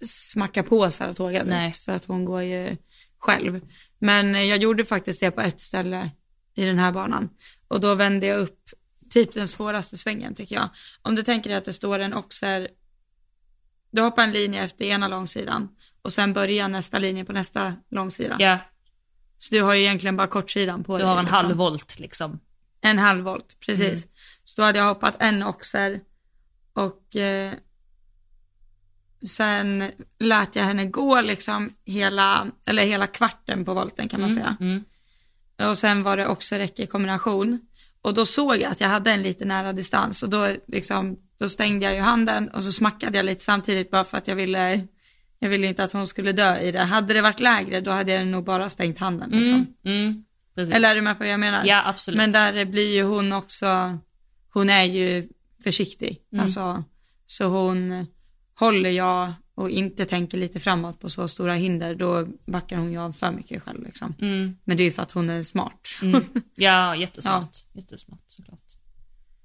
smacka 0.06 0.64
på 0.64 0.86
direkt 0.86 1.46
Nej. 1.46 1.74
för 1.74 1.92
att 1.92 2.06
hon 2.06 2.26
går 2.26 2.42
ju 2.42 2.78
själv. 3.20 3.62
Men 4.00 4.36
eh, 4.36 4.44
jag 4.44 4.58
gjorde 4.58 4.86
faktiskt 4.86 5.20
det 5.20 5.32
på 5.32 5.42
ett 5.42 5.60
ställe 5.60 6.10
i 6.56 6.66
den 6.66 6.80
här 6.80 6.92
banan 6.92 7.30
och 7.68 7.80
då 7.80 7.96
vände 7.96 8.26
jag 8.28 8.40
upp 8.40 8.70
typ 9.10 9.34
den 9.34 9.48
svåraste 9.48 9.98
svängen 9.98 10.36
tycker 10.36 10.56
jag. 10.56 10.70
Om 11.02 11.16
du 11.16 11.24
tänker 11.24 11.50
dig 11.50 11.58
att 11.58 11.66
det 11.66 11.74
står 11.74 12.00
en 12.00 12.14
oxer, 12.14 12.68
du 13.92 14.02
hoppar 14.02 14.24
en 14.24 14.32
linje 14.32 14.64
efter 14.64 14.86
ena 14.86 15.08
långsidan 15.08 15.70
och 16.02 16.14
sen 16.14 16.34
börjar 16.34 16.68
nästa 16.68 17.00
linje 17.00 17.26
på 17.26 17.34
nästa 17.34 17.74
långsida. 17.92 18.36
Ja, 18.40 18.58
Så 19.38 19.56
du 19.56 19.62
har 19.62 19.74
ju 19.74 19.82
egentligen 19.82 20.18
bara 20.18 20.28
kortsidan 20.28 20.84
på 20.84 20.94
du 20.94 20.98
dig. 20.98 21.08
har 21.08 21.18
en 21.20 21.26
liksom. 21.26 21.36
halv 21.36 21.56
volt 21.58 22.00
liksom. 22.00 22.40
En 22.82 23.00
halv 23.00 23.24
volt, 23.24 23.58
precis. 23.60 24.06
Mm. 24.06 24.16
Så 24.44 24.62
då 24.62 24.66
hade 24.66 24.80
jag 24.80 24.86
hoppat 24.86 25.16
en 25.20 25.44
oxer 25.44 26.02
och 26.74 27.16
eh, 27.16 27.54
sen 29.26 29.92
lät 30.20 30.56
jag 30.56 30.64
henne 30.64 30.86
gå 30.86 31.22
liksom 31.22 31.70
hela, 31.86 32.48
eller 32.66 32.84
hela 32.86 33.08
kvarten 33.08 33.66
på 33.66 33.74
volten 33.74 34.10
kan 34.10 34.22
man 34.22 34.30
säga. 34.30 34.58
Mm. 34.60 34.84
Och 35.72 35.78
sen 35.78 36.04
var 36.04 36.18
det 36.18 36.28
också 36.28 36.56
räcke 36.56 36.84
i 36.84 36.88
kombination. 36.88 37.60
Och 38.02 38.14
då 38.14 38.26
såg 38.26 38.56
jag 38.56 38.72
att 38.72 38.82
jag 38.82 38.88
hade 38.88 39.12
en 39.12 39.24
lite 39.24 39.46
nära 39.46 39.74
distans 39.74 40.24
och 40.24 40.30
då 40.30 40.48
liksom, 40.68 41.18
då 41.40 41.50
stängde 41.50 41.86
jag 41.86 41.96
ju 41.96 42.02
handen 42.02 42.50
och 42.50 42.64
så 42.64 42.72
smackade 42.72 43.18
jag 43.18 43.26
lite 43.26 43.44
samtidigt 43.44 43.92
bara 43.92 44.04
för 44.04 44.18
att 44.18 44.28
jag 44.28 44.36
ville, 44.36 44.88
jag 45.40 45.50
ville 45.50 45.68
inte 45.68 45.84
att 45.84 45.94
hon 45.94 46.08
skulle 46.08 46.32
dö 46.32 46.60
i 46.60 46.72
det. 46.72 46.84
Hade 46.84 47.14
det 47.14 47.22
varit 47.22 47.40
lägre 47.40 47.82
då 47.82 47.92
hade 47.92 48.12
jag 48.12 48.28
nog 48.28 48.46
bara 48.46 48.70
stängt 48.70 48.98
handen 48.98 49.30
liksom. 49.30 49.76
Mm. 49.86 50.24
Mm. 50.58 50.72
Eller 50.74 50.92
är 50.92 50.96
du 50.96 51.02
med 51.02 51.18
på 51.18 51.24
vad 51.24 51.34
jag 51.34 51.40
menar? 51.40 51.66
Ja, 51.66 51.84
absolut. 51.86 52.18
Men 52.18 52.32
där 52.32 52.66
blir 52.66 52.94
ju 52.94 53.04
hon 53.04 53.34
också, 53.34 54.00
hon 54.54 54.70
är 54.70 54.84
ju 54.84 55.28
försiktig. 55.64 56.22
Mm. 56.34 56.44
Alltså, 56.44 56.84
så 57.26 57.46
hon 57.46 58.08
håller 58.60 58.90
jag 58.90 59.34
och 59.56 59.70
inte 59.70 60.06
tänker 60.06 60.38
lite 60.38 60.60
framåt 60.60 61.00
på 61.00 61.10
så 61.10 61.28
stora 61.28 61.54
hinder, 61.54 61.96
då 61.96 62.28
backar 62.46 62.78
hon 62.78 62.92
ju 62.92 62.98
av 62.98 63.12
för 63.12 63.32
mycket 63.32 63.64
själv 63.64 63.84
liksom. 63.84 64.16
Mm. 64.22 64.58
Men 64.64 64.78
det 64.78 64.84
är 64.84 64.86
ju 64.86 64.92
för 64.92 65.02
att 65.02 65.12
hon 65.12 65.30
är 65.30 65.44
smart. 65.44 65.88
Mm. 66.02 66.24
Ja, 66.56 66.96
jättesmart. 66.96 67.58
Jättesmart 67.74 68.24
såklart. 68.28 68.60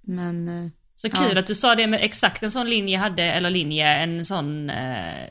Men, 0.00 0.48
eh, 0.48 0.70
Så 0.96 1.10
kul 1.10 1.32
Ja. 1.34 1.38
att 1.40 1.46
du 1.46 1.54
sa 1.54 1.74
det 1.74 1.86
med 1.86 2.00
exakt 2.02 2.42
en 2.42 2.50
sån 2.50 2.70
linje 2.70 2.98
hade, 2.98 3.22
eller 3.22 3.50
linje, 3.50 3.86
en 3.96 4.24
sån... 4.24 4.70
Eh, 4.70 5.28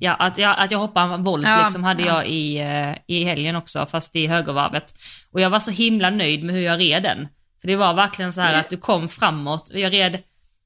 ja, 0.00 0.14
att 0.14 0.38
jag, 0.38 0.54
att 0.58 0.70
jag 0.70 0.78
hoppade 0.78 1.14
en 1.14 1.24
volt 1.24 1.46
Ja, 1.46 1.62
liksom 1.64 1.84
hade 1.84 2.02
ja. 2.02 2.08
jag 2.08 2.28
i, 2.28 2.58
eh, 2.58 2.94
i 3.06 3.24
helgen 3.24 3.56
också, 3.56 3.86
fast 3.86 4.16
i 4.16 4.26
högervarvet. 4.26 4.94
Och 5.30 5.40
jag 5.40 5.50
var 5.50 5.60
så 5.60 5.70
himla 5.70 6.10
nöjd 6.10 6.44
med 6.44 6.54
hur 6.54 6.62
jag 6.62 6.80
red 6.80 7.02
den. 7.02 7.28
För 7.60 7.68
det 7.68 7.76
var 7.76 7.94
verkligen 7.94 8.32
så 8.32 8.40
här 8.40 8.48
Mm. 8.48 8.60
att 8.60 8.70
du 8.70 8.76
kom 8.76 9.08
framåt. 9.08 9.70
Jag 9.74 9.92
red, 9.92 10.18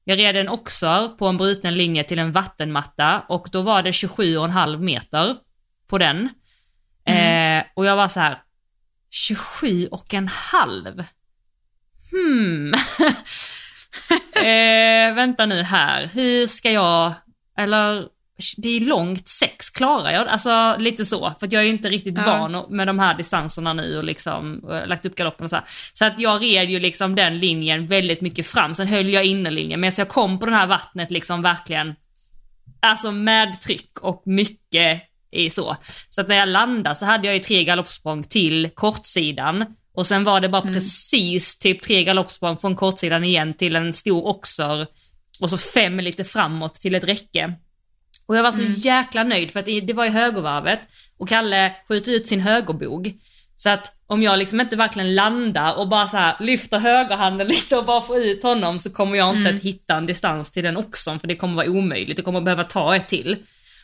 jag 0.03 0.19
red 0.19 0.35
en 0.35 0.49
oxer 0.49 1.07
på 1.07 1.27
en 1.27 1.37
bruten 1.37 1.75
linje 1.75 2.03
till 2.03 2.19
en 2.19 2.31
vattenmatta 2.31 3.23
och 3.27 3.47
då 3.51 3.61
var 3.61 3.83
det 3.83 3.91
27,5 3.91 4.77
meter 4.77 5.35
på 5.87 5.97
den. 5.97 6.29
Eh, 7.05 7.63
och 7.73 7.85
jag 7.85 7.95
var 7.95 8.07
så 8.07 8.19
här 8.19 8.37
27 9.09 9.87
och 9.87 10.13
en 10.13 10.27
halv. 10.27 11.03
Hmm. 12.11 12.73
eh, 14.35 15.15
vänta 15.15 15.45
nu 15.45 15.61
här, 15.61 16.09
hur 16.13 16.47
ska 16.47 16.71
jag, 16.71 17.13
eller 17.57 18.07
det 18.57 18.69
är 18.69 18.79
långt 18.79 19.29
sex, 19.29 19.69
klarar 19.69 20.11
jag 20.11 20.27
Alltså 20.27 20.75
lite 20.79 21.05
så, 21.05 21.33
för 21.39 21.47
jag 21.51 21.63
är 21.63 21.67
inte 21.67 21.89
riktigt 21.89 22.17
Ja. 22.17 22.23
van 22.25 22.65
med 22.69 22.87
de 22.87 22.99
här 22.99 23.17
distanserna 23.17 23.73
nu 23.73 23.97
och 23.97 24.03
liksom 24.03 24.69
eh, 24.71 24.87
lagt 24.87 25.05
upp 25.05 25.15
galoppen 25.15 25.43
och 25.43 25.49
så 25.49 25.55
här. 25.55 25.65
Så 25.93 26.05
att 26.05 26.19
jag 26.19 26.41
red 26.41 26.69
ju 26.69 26.79
liksom 26.79 27.15
den 27.15 27.39
linjen 27.39 27.87
väldigt 27.87 28.21
mycket 28.21 28.45
fram, 28.47 28.75
sen 28.75 28.87
höll 28.87 29.09
jag 29.09 29.25
inne 29.25 29.51
linjen, 29.51 29.79
men 29.79 29.91
så 29.91 30.01
jag 30.01 30.09
kom 30.09 30.39
på 30.39 30.45
det 30.45 30.51
här 30.55 30.67
vattnet 30.67 31.11
liksom 31.11 31.41
verkligen, 31.41 31.95
alltså 32.79 33.11
med 33.11 33.61
tryck 33.61 33.99
och 33.99 34.21
mycket 34.25 35.01
i 35.31 35.49
så. 35.49 35.75
Så 36.09 36.21
att 36.21 36.27
när 36.27 36.35
jag 36.35 36.49
landade 36.49 36.95
så 36.95 37.05
hade 37.05 37.27
jag 37.27 37.33
ju 37.33 37.39
tre 37.39 37.63
galoppsprång 37.63 38.23
till 38.23 38.69
kortsidan 38.75 39.65
och 39.95 40.07
sen 40.07 40.23
var 40.23 40.41
det 40.41 40.49
bara 40.49 40.61
precis 40.61 41.59
typ 41.59 41.81
tre 41.81 42.03
galoppsprång 42.03 42.57
från 42.57 42.75
kortsidan 42.75 43.23
igen 43.23 43.53
till 43.53 43.75
en 43.75 43.93
stor 43.93 44.27
oxer 44.27 44.87
och 45.39 45.49
så 45.49 45.57
fem 45.57 45.99
lite 45.99 46.23
framåt 46.23 46.75
till 46.75 46.95
ett 46.95 47.03
räcke. 47.03 47.53
Och 48.25 48.35
jag 48.37 48.43
var 48.43 48.51
så 48.51 48.63
jäkla 48.63 49.23
nöjd 49.23 49.51
för 49.51 49.59
att 49.59 49.65
det 49.65 49.93
var 49.93 50.05
i 50.05 50.09
högervarvet 50.09 50.79
och 51.17 51.29
Kalle 51.29 51.75
skjuter 51.87 52.11
ut 52.11 52.27
sin 52.27 52.39
högerbog. 52.39 53.13
Så 53.57 53.69
att 53.69 53.95
om 54.07 54.23
jag 54.23 54.39
liksom 54.39 54.61
inte 54.61 54.75
verkligen 54.75 55.15
landar 55.15 55.73
och 55.73 55.87
bara 55.89 56.07
så 56.07 56.17
här 56.17 56.35
lyfter 56.39 56.79
högerhanden 56.79 57.47
lite 57.55 57.77
och 57.77 57.85
bara 57.85 58.01
får 58.01 58.17
ut 58.17 58.43
honom 58.43 58.79
så 58.79 58.89
kommer 58.89 59.17
jag 59.17 59.35
inte 59.37 59.49
att 59.49 59.61
hitta 59.61 59.95
en 59.95 60.05
distans 60.05 60.51
till 60.51 60.63
den 60.63 60.77
oxen 60.77 61.19
för 61.19 61.27
det 61.27 61.35
kommer 61.35 61.55
vara 61.55 61.69
omöjligt, 61.69 62.17
det 62.17 62.23
kommer 62.23 62.41
behöva 62.41 62.63
ta 62.63 62.95
ett 62.95 63.07
till. 63.07 63.37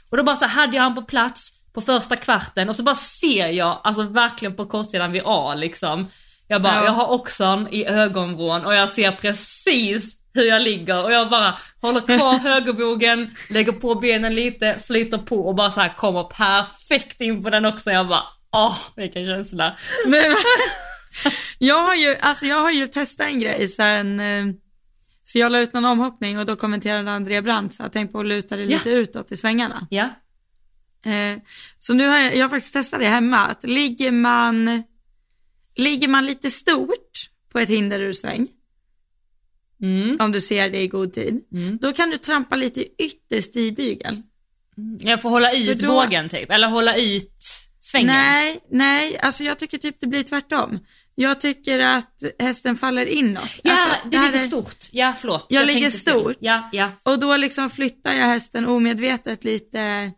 Och 0.10 0.18
då 0.18 0.24
bara 0.24 0.36
så 0.36 0.46
hade 0.46 0.76
jag 0.76 0.84
han 0.84 0.96
på 0.96 1.02
plats 1.02 1.52
på 1.74 1.82
första 1.82 2.16
kvarten 2.16 2.70
och 2.70 2.76
så 2.76 2.84
bara 2.84 2.96
ser 2.96 3.48
jag, 3.48 3.80
alltså 3.84 4.04
verkligen 4.04 4.56
på 4.56 4.66
kortsidan 4.66 5.12
vid 5.12 5.22
A 5.26 5.56
liksom. 5.56 6.08
Jag 6.48 6.62
bara, 6.62 6.76
Ja. 6.76 6.86
jag 6.86 6.92
har 6.92 7.12
oxen 7.12 7.68
i 7.72 7.86
ögonvrån 7.86 8.66
och 8.66 8.76
jag 8.76 8.90
ser 8.90 9.12
precis 9.12 10.19
hur 10.34 10.44
jag 10.44 10.62
ligger 10.62 11.04
och 11.04 11.12
jag 11.12 11.30
bara 11.30 11.54
håller 11.82 12.02
kvar 12.02 12.38
högerbogen, 12.44 13.36
lägger 13.50 13.72
på 13.72 13.96
benen 13.96 14.36
lite, 14.36 14.80
flyter 14.88 15.18
på 15.18 15.48
och 15.48 15.56
bara 15.56 15.72
så 15.72 15.80
här 15.80 15.94
kommer 15.98 16.24
perfekt 16.24 17.22
in 17.22 17.44
på 17.44 17.50
den 17.50 17.66
också. 17.66 17.92
Jag 17.92 18.08
bara, 18.08 18.24
åh 18.52 18.78
vilken 18.96 19.26
känsla. 19.26 19.78
Men, 20.06 20.36
jag 21.60 21.82
har 21.82 21.96
ju, 21.96 22.16
alltså 22.16 22.46
jag 22.46 22.62
har 22.62 22.72
ju 22.72 22.88
testat 22.88 23.28
en 23.28 23.40
grej 23.40 23.68
sen, 23.68 24.20
eh, 24.20 24.46
för 25.32 25.40
jag 25.40 25.52
la 25.52 25.60
ut 25.60 25.74
någon 25.74 25.86
omhoppning 25.86 26.40
och 26.40 26.46
då 26.46 26.56
kommenterade 26.56 27.12
André 27.12 27.42
Brandt 27.42 27.74
så 27.74 27.84
jag 27.84 27.94
tänkte 27.94 28.12
på 28.12 28.20
att 28.20 28.26
luta 28.26 28.58
det 28.58 28.66
lite 28.66 28.90
utåt 28.90 29.32
i 29.32 29.38
svängarna. 29.38 29.88
Ja. 29.90 30.10
Eh, 31.06 31.42
så 31.80 31.94
nu 31.94 32.08
har 32.08 32.18
jag, 32.18 32.36
jag 32.36 32.44
har 32.44 32.50
faktiskt 32.50 32.74
testat 32.74 33.00
det 33.00 33.08
hemma, 33.08 33.38
att 33.38 33.64
ligger 33.64 34.12
man, 34.12 34.84
ligger 35.76 36.08
man 36.08 36.26
lite 36.26 36.52
stort 36.52 37.30
på 37.52 37.60
ett 37.60 37.70
hinder 37.70 38.00
ur 38.00 38.14
sväng, 38.14 38.48
Mm. 39.82 40.18
om 40.20 40.32
du 40.32 40.42
ser 40.42 40.70
det 40.70 40.82
i 40.82 40.88
god 40.88 41.14
tid, 41.14 41.42
Mm. 41.54 41.78
då 41.82 41.94
kan 41.94 42.10
du 42.10 42.18
trampa 42.18 42.56
lite 42.56 42.86
ytterst 43.04 43.56
i 43.56 43.72
bygel. 43.72 44.22
Jag 45.00 45.22
får 45.22 45.30
hålla 45.30 45.54
ut 45.54 45.78
För 45.80 45.88
då- 45.88 45.94
bågen 45.94 46.30
typ, 46.30 46.52
eller 46.52 46.68
hålla 46.68 46.96
ut 46.96 47.34
svängen? 47.82 48.08
Nej, 48.08 48.60
nej, 48.72 49.18
alltså 49.20 49.44
jag 49.44 49.60
tycker 49.60 49.78
typ 49.78 49.96
det 50.00 50.08
blir 50.08 50.24
tvärtom. 50.24 50.80
Jag 51.16 51.42
tycker 51.42 51.80
att 51.80 52.24
hästen 52.40 52.76
faller 52.76 53.06
inåt. 53.06 53.50
Ja, 53.64 53.72
alltså, 53.72 54.10
det 54.10 54.18
här 54.18 54.26
ligger 54.32 54.44
är- 54.46 54.48
stort. 54.48 54.78
Ja, 54.92 55.16
förlåt. 55.20 55.46
Jag 55.50 55.68
ligger 55.68 55.82
tänkte 55.92 56.12
fel. 56.12 56.22
stort. 56.22 56.38
Ja, 56.40 56.70
ja. 56.72 56.92
Och 57.04 57.20
då 57.20 57.38
liksom 57.38 57.70
flyttar 57.70 58.14
jag 58.14 58.26
hästen 58.26 58.66
omedvetet 58.66 59.44
lite 59.44 60.12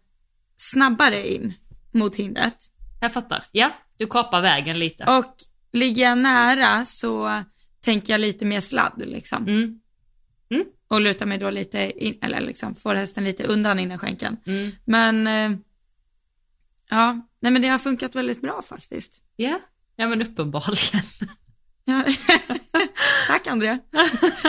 snabbare 0.57 1.27
in 1.33 1.53
mot 1.93 2.15
hindret. 2.15 2.55
Jag 3.01 3.13
fattar. 3.13 3.43
Ja, 3.51 3.71
du 3.97 4.07
kapar 4.07 4.41
vägen 4.41 4.79
lite. 4.79 5.03
Och 5.03 5.35
ligger 5.73 6.03
jag 6.03 6.17
nära 6.17 6.85
så 6.85 7.43
tänker 7.81 8.13
jag 8.13 8.21
lite 8.21 8.45
mer 8.45 8.61
sladd 8.61 8.93
liksom. 9.05 9.47
Mm. 9.47 9.79
Och 10.91 11.01
lutar 11.01 11.25
mig 11.25 11.37
då 11.37 11.49
lite 11.49 11.91
in, 12.05 12.17
eller 12.21 12.41
liksom 12.41 12.75
får 12.75 12.95
hästen 12.95 13.23
lite 13.23 13.43
undan 13.43 13.79
innan 13.79 13.99
skänken. 13.99 14.37
Mm. 14.45 14.71
Men, 14.85 15.27
eh, 15.27 15.57
ja, 16.89 17.27
nej 17.39 17.51
men 17.51 17.61
det 17.61 17.67
har 17.67 17.77
funkat 17.77 18.15
väldigt 18.15 18.41
bra 18.41 18.61
faktiskt. 18.69 19.13
Ja. 19.35 19.59
ja, 19.95 20.07
men 20.07 20.21
uppenbarligen. 20.21 21.01
Tack 23.27 23.47
Andrea. 23.47 23.79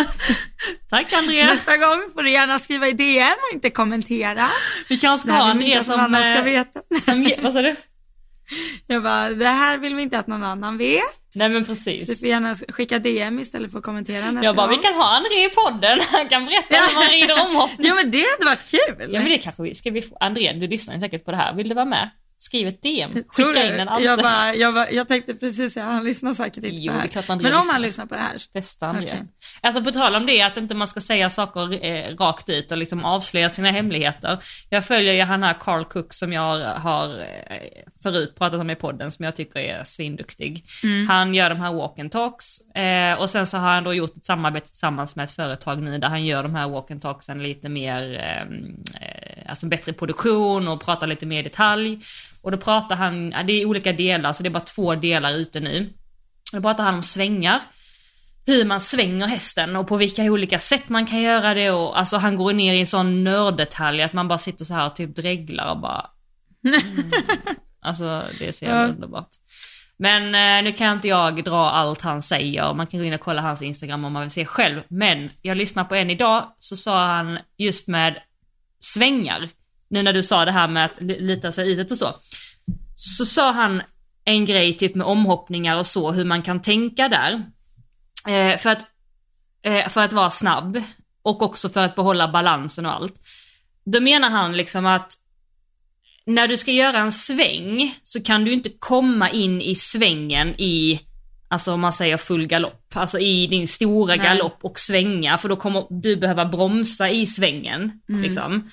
Tack 0.90 1.12
Andrea. 1.12 1.46
Nästa 1.46 1.76
gång 1.76 2.10
får 2.14 2.22
du 2.22 2.30
gärna 2.30 2.58
skriva 2.58 2.88
i 2.88 2.92
DM 2.92 3.36
och 3.48 3.54
inte 3.54 3.70
kommentera. 3.70 4.48
Vi 4.88 4.98
kanske 4.98 5.28
Det 5.28 5.32
ska 5.32 5.42
ha 5.42 5.44
vi 5.44 5.50
Andrea 5.50 5.84
som... 5.84 6.00
annan 6.00 6.22
ska 6.22 6.38
eh, 6.38 6.44
veta. 6.44 6.80
som 7.02 7.32
vad 7.42 7.52
sa 7.52 7.62
du? 7.62 7.76
Jag 8.86 9.02
bara, 9.02 9.28
det 9.30 9.46
här 9.46 9.78
vill 9.78 9.94
vi 9.94 10.02
inte 10.02 10.18
att 10.18 10.26
någon 10.26 10.44
annan 10.44 10.78
vet. 10.78 11.02
Nej 11.34 11.48
men 11.48 11.64
Så 11.64 11.72
du 11.72 11.76
precis. 11.78 12.20
får 12.20 12.28
gärna 12.28 12.54
skicka 12.54 12.98
DM 12.98 13.38
istället 13.38 13.70
för 13.70 13.78
att 13.78 13.84
kommentera 13.84 14.30
nästa 14.30 14.44
Jag 14.46 14.56
bara, 14.56 14.66
vi 14.68 14.74
gång. 14.74 14.82
kan 14.82 14.94
ha 14.94 15.16
Andrea 15.16 15.44
i 15.46 15.48
podden. 15.48 15.98
Han 16.12 16.28
kan 16.28 16.44
berätta 16.44 16.74
hur 16.74 16.94
man 16.94 17.04
rider 17.04 17.50
omhoppning. 17.50 17.86
Ja 17.86 17.94
men 17.94 18.10
det 18.10 18.18
hade 18.38 18.44
varit 18.50 18.70
kul. 18.70 19.12
Ja 19.12 19.20
men 19.20 19.28
det 19.28 19.38
kanske 19.38 19.62
vi, 19.62 19.74
ska 19.74 19.90
vi 19.90 20.02
få, 20.02 20.16
Andrea 20.20 20.52
du 20.52 20.68
lyssnar 20.68 20.98
säkert 20.98 21.24
på 21.24 21.30
det 21.30 21.36
här, 21.36 21.54
vill 21.54 21.68
du 21.68 21.74
vara 21.74 21.84
med? 21.84 22.10
Skriv 22.42 22.68
ett 22.68 22.82
DM, 22.82 23.12
skicka 23.28 23.50
in 23.50 23.72
en 23.72 23.78
jag, 23.78 23.88
ansökan. 23.88 24.16
bara, 24.22 24.54
jag, 24.54 24.74
bara, 24.74 24.90
jag 24.90 25.08
tänkte 25.08 25.34
precis 25.34 25.72
säga, 25.72 25.86
han 25.86 26.04
lyssnar 26.04 26.34
säkert 26.34 26.64
inte 26.64 26.68
Jo, 26.68 26.92
på 26.92 26.98
det 26.98 27.22
här. 27.26 27.26
men 27.28 27.38
om 27.38 27.42
lyssnar. 27.60 27.72
han 27.72 27.82
lyssnar 27.82 28.06
på 28.06 28.14
det 28.14 28.20
här. 28.20 28.36
Bästa 28.54 28.86
Andrea. 28.86 29.14
Okej. 29.14 29.26
Alltså 29.60 29.84
på 29.84 29.90
tal 29.92 30.14
om 30.14 30.26
det, 30.26 30.42
att 30.42 30.56
inte 30.56 30.74
man 30.74 30.86
ska 30.86 31.00
säga 31.00 31.30
saker 31.30 31.84
eh, 31.84 32.16
rakt 32.16 32.48
ut 32.48 32.72
och 32.72 32.78
liksom 32.78 33.04
avslöja 33.04 33.48
sina 33.48 33.70
hemligheter. 33.70 34.38
Jag 34.68 34.84
följer 34.84 35.12
ju 35.14 35.22
han 35.22 35.42
här 35.42 35.56
Carl 35.60 35.84
Cook 35.84 36.12
som 36.12 36.32
jag 36.32 36.58
har 36.74 37.18
eh, 37.20 37.26
förut 38.02 38.34
pratat 38.38 38.60
om 38.60 38.70
i 38.70 38.76
podden 38.76 39.10
som 39.10 39.24
jag 39.24 39.36
tycker 39.36 39.60
är 39.60 39.84
svinduktig. 39.84 40.64
Han 41.08 41.34
gör 41.34 41.48
de 41.50 41.60
här 41.60 41.72
walk 41.72 41.98
and 41.98 42.12
talks 42.12 42.60
eh, 42.74 43.20
och 43.20 43.30
sen 43.30 43.46
så 43.46 43.56
har 43.58 43.70
han 43.74 43.84
då 43.84 43.94
gjort 43.94 44.16
ett 44.16 44.24
samarbete 44.24 44.68
tillsammans 44.68 45.16
med 45.16 45.24
ett 45.24 45.30
företag 45.30 45.82
nu 45.82 45.98
där 45.98 46.08
han 46.08 46.24
gör 46.26 46.42
de 46.42 46.54
här 46.54 46.68
walk 46.68 46.90
and 46.90 47.02
talksen 47.02 47.42
lite 47.42 47.68
mer, 47.68 48.14
eh, 48.14 48.42
eh, 49.06 49.50
alltså 49.50 49.66
bättre 49.66 49.92
produktion 49.92 50.68
och 50.68 50.84
pratar 50.84 51.06
lite 51.06 51.26
mer 51.26 51.40
i 51.40 51.42
detalj. 51.42 52.00
Och 52.42 52.50
då 52.50 52.56
pratar 52.56 52.96
han, 52.96 53.30
det 53.30 53.52
är 53.52 53.66
olika 53.66 53.92
delar 53.92 54.32
så 54.32 54.42
det 54.42 54.48
är 54.48 54.50
bara 54.50 54.60
två 54.60 54.94
delar 54.94 55.32
ute 55.32 55.60
nu. 55.60 55.92
Då 56.52 56.60
pratar 56.60 56.84
han 56.84 56.94
om 56.94 57.02
svängar 57.02 57.60
hur 58.46 58.64
man 58.64 58.80
svänger 58.80 59.26
hästen 59.26 59.76
och 59.76 59.88
på 59.88 59.96
vilka 59.96 60.22
olika 60.22 60.58
sätt 60.58 60.88
man 60.88 61.06
kan 61.06 61.20
göra 61.20 61.54
det 61.54 61.70
och 61.70 61.98
alltså 61.98 62.16
han 62.16 62.36
går 62.36 62.52
ner 62.52 62.74
i 62.74 62.80
en 62.80 62.86
sån 62.86 63.24
nörddetalj 63.24 64.02
att 64.02 64.12
man 64.12 64.28
bara 64.28 64.38
sitter 64.38 64.64
så 64.64 64.74
här 64.74 64.86
och 64.86 64.96
typ 64.96 65.16
dreglar 65.16 65.70
och 65.70 65.80
bara 65.80 66.06
mm. 66.66 66.80
Alltså 67.80 68.22
det 68.38 68.48
är 68.48 68.52
så 68.52 68.64
jävla 68.64 68.80
Ja. 68.82 68.88
underbart. 68.88 69.28
Men 69.96 70.22
eh, 70.34 70.64
nu 70.64 70.72
kan 70.72 70.96
inte 70.96 71.08
jag 71.08 71.44
dra 71.44 71.70
allt 71.70 72.00
han 72.00 72.22
säger, 72.22 72.74
man 72.74 72.86
kan 72.86 73.00
gå 73.00 73.06
in 73.06 73.12
och 73.14 73.20
kolla 73.20 73.40
hans 73.42 73.62
Instagram 73.62 74.04
om 74.04 74.12
man 74.12 74.22
vill 74.22 74.30
se 74.30 74.44
själv. 74.44 74.82
Men 74.88 75.30
jag 75.42 75.56
lyssnar 75.56 75.84
på 75.84 75.94
en 75.94 76.10
idag, 76.10 76.44
så 76.58 76.76
sa 76.76 77.06
han 77.06 77.38
just 77.58 77.88
med 77.88 78.18
svängar, 78.80 79.48
nu 79.92 80.02
när 80.02 80.12
du 80.12 80.22
sa 80.22 80.44
det 80.44 80.52
här 80.52 80.68
med 80.68 80.84
att 80.84 81.00
li- 81.02 81.20
lita 81.20 81.52
sig 81.52 81.70
i 81.70 81.74
det 81.74 81.90
och 81.90 81.98
så. 81.98 82.14
Så 82.94 83.26
sa 83.26 83.52
han 83.52 83.82
en 84.24 84.44
grej 84.46 84.76
typ 84.76 84.94
med 84.94 85.06
omhoppningar 85.06 85.76
och 85.76 85.86
så, 85.86 86.12
hur 86.12 86.24
man 86.24 86.42
kan 86.42 86.62
tänka 86.62 87.08
där. 87.08 87.32
Eh, 88.28 88.58
för, 88.58 88.70
att, 88.70 88.84
eh, 89.62 89.88
för 89.88 90.00
att 90.00 90.12
vara 90.12 90.30
snabb 90.30 90.82
och 91.22 91.42
också 91.42 91.68
för 91.68 91.84
att 91.84 91.94
behålla 91.94 92.28
balansen 92.28 92.86
och 92.86 92.92
allt. 92.92 93.14
Då 93.84 94.00
menar 94.00 94.30
han 94.30 94.56
liksom 94.56 94.86
att 94.86 95.12
när 96.26 96.48
du 96.48 96.56
ska 96.56 96.72
göra 96.72 96.98
en 96.98 97.12
sväng 97.12 97.98
så 98.04 98.22
kan 98.22 98.44
du 98.44 98.52
inte 98.52 98.70
komma 98.78 99.30
in 99.30 99.60
i 99.60 99.74
svängen 99.74 100.48
i, 100.58 101.00
alltså 101.48 101.72
om 101.72 101.80
man 101.80 101.92
säger 101.92 102.16
full 102.16 102.46
galopp, 102.46 102.96
alltså 102.96 103.18
i 103.18 103.46
din 103.46 103.68
stora 103.68 104.14
Nej. 104.14 104.24
galopp 104.26 104.58
och 104.62 104.78
svänga 104.78 105.38
för 105.38 105.48
då 105.48 105.56
kommer 105.56 105.86
du 105.90 106.16
behöva 106.16 106.44
bromsa 106.44 107.10
i 107.10 107.26
svängen. 107.26 108.00
Liksom. 108.08 108.70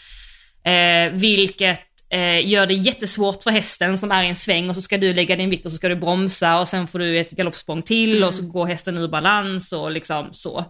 Eh, 0.63 1.11
vilket 1.13 1.79
eh, 2.09 2.49
gör 2.49 2.67
det 2.67 2.73
jättesvårt 2.73 3.43
för 3.43 3.51
hästen 3.51 3.97
som 3.97 4.11
är 4.11 4.23
i 4.23 4.27
en 4.27 4.35
sväng 4.35 4.69
och 4.69 4.75
så 4.75 4.81
ska 4.81 4.97
du 4.97 5.13
lägga 5.13 5.35
din 5.35 5.49
vikt 5.49 5.65
och 5.65 5.71
så 5.71 5.77
ska 5.77 5.89
du 5.89 5.95
bromsa 5.95 6.59
och 6.59 6.67
sen 6.67 6.87
får 6.87 6.99
du 6.99 7.19
ett 7.19 7.31
galoppsprång 7.31 7.81
till 7.81 8.23
och 8.23 8.33
så 8.33 8.43
går 8.43 8.65
hästen 8.65 8.97
ur 8.97 9.07
balans 9.07 9.73
och 9.73 9.91
liksom 9.91 10.29
så. 10.31 10.65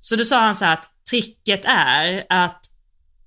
Så 0.00 0.16
då 0.16 0.24
sa 0.24 0.40
han 0.40 0.54
så 0.54 0.64
här 0.64 0.72
att 0.72 0.88
tricket 1.10 1.64
är 1.64 2.24
att 2.28 2.66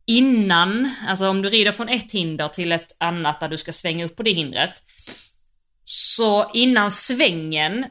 innan, 0.06 0.90
alltså 1.08 1.30
om 1.30 1.42
du 1.42 1.50
rider 1.50 1.72
från 1.72 1.90
ett 1.90 2.12
hinder 2.12 2.48
till 2.50 2.72
ett 2.72 2.96
annat 2.98 3.40
där 3.40 3.50
du 3.50 3.58
ska 3.58 3.74
svänga 3.74 4.06
upp 4.06 4.16
på 4.16 4.24
det 4.24 4.34
hindret. 4.34 4.84
Så 5.84 6.52
innan 6.54 6.92
svängen 6.92 7.86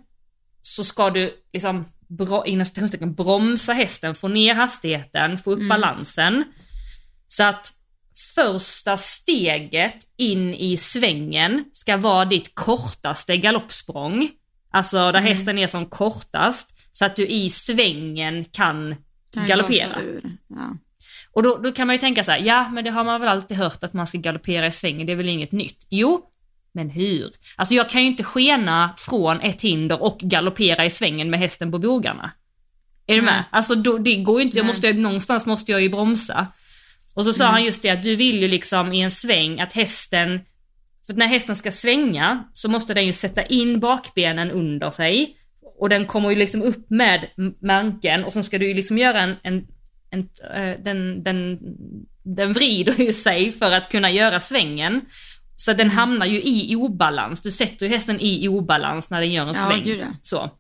så 0.63 0.85
ska 0.85 1.11
du 1.11 1.43
liksom 1.53 1.85
bro, 2.09 2.45
inom 2.45 3.15
bromsa 3.15 3.73
hästen, 3.73 4.15
få 4.15 4.29
ner 4.29 4.55
hastigheten, 4.55 5.39
få 5.39 5.53
upp 5.53 5.69
balansen. 5.69 6.45
Så 7.29 7.43
att 7.43 7.73
första 8.35 8.97
steget 8.97 9.97
in 10.17 10.55
i 10.55 10.77
svängen 10.77 11.65
ska 11.73 11.97
vara 11.97 12.25
ditt 12.25 12.55
kortaste 12.55 13.37
galoppsprång. 13.37 14.31
Alltså 14.71 15.13
där 15.13 15.21
hästen 15.21 15.59
är 15.59 15.67
som 15.67 15.87
kortast. 15.87 16.71
Så 16.93 17.05
att 17.05 17.17
du 17.17 17.27
i 17.27 17.51
svängen 17.51 18.45
kan 18.45 18.95
Kan 19.35 19.47
galoppera. 19.47 20.01
Ja. 20.49 20.77
Och 21.33 21.43
då, 21.43 21.57
då 21.57 21.73
kan 21.73 21.87
man 21.87 21.95
ju 21.95 22.01
tänka 22.01 22.25
så 22.25 22.31
här, 22.31 22.39
ja 22.39 22.69
men 22.69 22.85
det 22.85 22.91
har 22.91 23.05
man 23.05 23.21
väl 23.21 23.31
alltid 23.31 23.57
hört 23.57 23.85
att 23.85 23.93
man 23.93 24.07
ska 24.07 24.19
galoppera 24.19 24.67
i 24.67 24.73
svängen, 24.73 25.07
det 25.07 25.13
är 25.13 25.17
väl 25.17 25.29
inget 25.29 25.53
nytt. 25.53 25.87
Jo, 25.91 26.31
men 26.73 26.91
hur? 26.91 27.31
Alltså 27.57 27.75
jag 27.75 27.91
kan 27.91 28.01
ju 28.01 28.07
inte 28.07 28.25
skena 28.25 28.95
från 28.97 29.41
ett 29.41 29.61
hinder 29.61 30.03
och 30.03 30.19
galoppera 30.19 30.85
i 30.85 30.91
svängen 30.91 31.31
med 31.31 31.41
hästen 31.41 31.73
på 31.73 31.79
bogarna. 31.79 32.31
Är 33.07 33.17
du 33.17 33.23
med? 33.23 33.45
Alltså 33.51 33.75
då, 33.75 33.99
det 33.99 34.17
går 34.17 34.41
ju 34.41 34.47
inte, 34.47 34.57
jag 34.57 34.67
måste, 34.67 34.93
någonstans 34.93 35.47
måste 35.47 35.73
jag 35.73 35.81
ju 35.81 35.89
bromsa. 35.89 36.47
Och 37.15 37.25
så 37.25 37.33
sa 37.33 37.47
han 37.47 37.65
just 37.65 37.83
det 37.83 37.91
att 37.91 38.03
du 38.03 38.17
vill 38.17 38.43
ju 38.43 38.49
liksom 38.49 38.93
i 38.93 39.01
en 39.01 39.11
sväng 39.11 39.61
att 39.61 39.73
hästen, 39.73 40.41
för 41.07 41.13
när 41.13 41.27
hästen 41.27 41.57
ska 41.57 41.73
svänga 41.73 42.45
så 42.53 42.69
måste 42.69 42.95
den 42.95 43.07
ju 43.07 43.13
sätta 43.13 43.43
in 43.45 43.81
bakbenen 43.81 44.51
under 44.51 44.91
sig. 44.91 45.37
Och 45.79 45.89
den 45.89 46.05
kommer 46.05 46.31
ju 46.31 46.37
liksom 46.37 46.63
upp 46.63 46.91
med 46.91 47.27
manken 47.63 48.25
och 48.25 48.33
så 48.33 48.43
ska 48.43 48.59
du 48.59 48.69
ju 48.69 48.75
liksom 48.75 48.99
göra 48.99 49.21
en, 49.21 49.37
en, 49.43 49.67
en 50.11 50.29
eh, 50.55 50.81
den, 50.85 51.23
den, 51.23 51.59
den 52.23 52.53
vrider 52.53 52.95
ju 53.05 53.13
sig 53.13 53.53
för 53.53 53.73
att 53.73 53.89
kunna 53.89 54.11
göra 54.11 54.41
svängen. 54.41 55.01
Så 55.57 55.73
den 55.73 55.91
hamnar 55.91 56.27
ju 56.27 56.43
i 56.43 56.77
obalans, 56.77 57.43
du 57.43 57.51
sätter 57.51 57.87
ju 57.87 57.93
hästen 57.93 58.21
i 58.21 58.49
obalans 58.49 59.11
när 59.11 59.21
den 59.21 59.33
gör 59.33 59.47
en 59.47 59.55
Ja, 59.55 59.67
sväng. 59.69 59.83
gud 59.85 60.01
ja. 60.01 60.07
Så. 60.23 60.51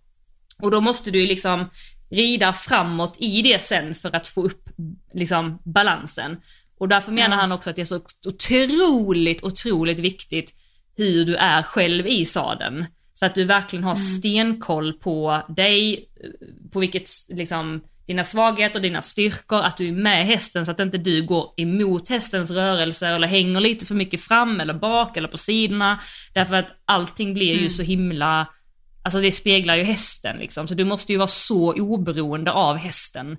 Och 0.62 0.70
då 0.70 0.80
måste 0.80 1.10
du 1.10 1.20
ju 1.20 1.26
liksom 1.26 1.70
rida 2.10 2.52
framåt 2.52 3.16
i 3.18 3.42
det 3.42 3.62
sen 3.62 3.94
för 3.94 4.16
att 4.16 4.28
få 4.28 4.42
upp 4.42 4.68
liksom 5.14 5.58
balansen. 5.64 6.36
Och 6.78 6.88
därför 6.88 7.12
menar 7.12 7.36
Ja. 7.36 7.40
han 7.40 7.52
också 7.52 7.70
att 7.70 7.76
det 7.76 7.82
är 7.82 7.86
så 7.86 8.00
otroligt, 8.26 9.44
otroligt 9.44 9.98
viktigt 9.98 10.54
hur 10.96 11.24
du 11.24 11.36
är 11.36 11.62
själv 11.62 12.06
i 12.06 12.24
sadeln. 12.24 12.84
Så 13.14 13.26
att 13.26 13.34
du 13.34 13.44
verkligen 13.44 13.84
har 13.84 13.94
stenkoll 13.94 14.92
på 14.92 15.42
dig, 15.48 16.08
på 16.72 16.80
vilket 16.80 17.08
liksom 17.28 17.80
dina 18.06 18.24
svagheter, 18.24 18.80
dina 18.80 19.02
styrkor, 19.02 19.60
att 19.60 19.76
du 19.76 19.88
är 19.88 19.92
med 19.92 20.26
hästen 20.26 20.66
så 20.66 20.70
att 20.70 20.80
inte 20.80 20.98
du 20.98 21.22
går 21.22 21.54
emot 21.56 22.08
hästens 22.08 22.50
rörelser 22.50 23.12
eller 23.12 23.28
hänger 23.28 23.60
lite 23.60 23.86
för 23.86 23.94
mycket 23.94 24.20
fram 24.20 24.60
eller 24.60 24.74
bak 24.74 25.16
eller 25.16 25.28
på 25.28 25.38
sidorna. 25.38 26.00
Därför 26.34 26.54
att 26.54 26.82
allting 26.84 27.34
blir 27.34 27.60
ju 27.60 27.70
så 27.70 27.82
himla, 27.82 28.46
alltså 29.04 29.20
det 29.20 29.32
speglar 29.32 29.76
ju 29.76 29.82
hästen 29.82 30.36
liksom. 30.36 30.68
Så 30.68 30.74
du 30.74 30.84
måste 30.84 31.12
ju 31.12 31.18
vara 31.18 31.26
så 31.26 31.72
oberoende 31.72 32.52
av 32.52 32.76
hästen. 32.76 33.36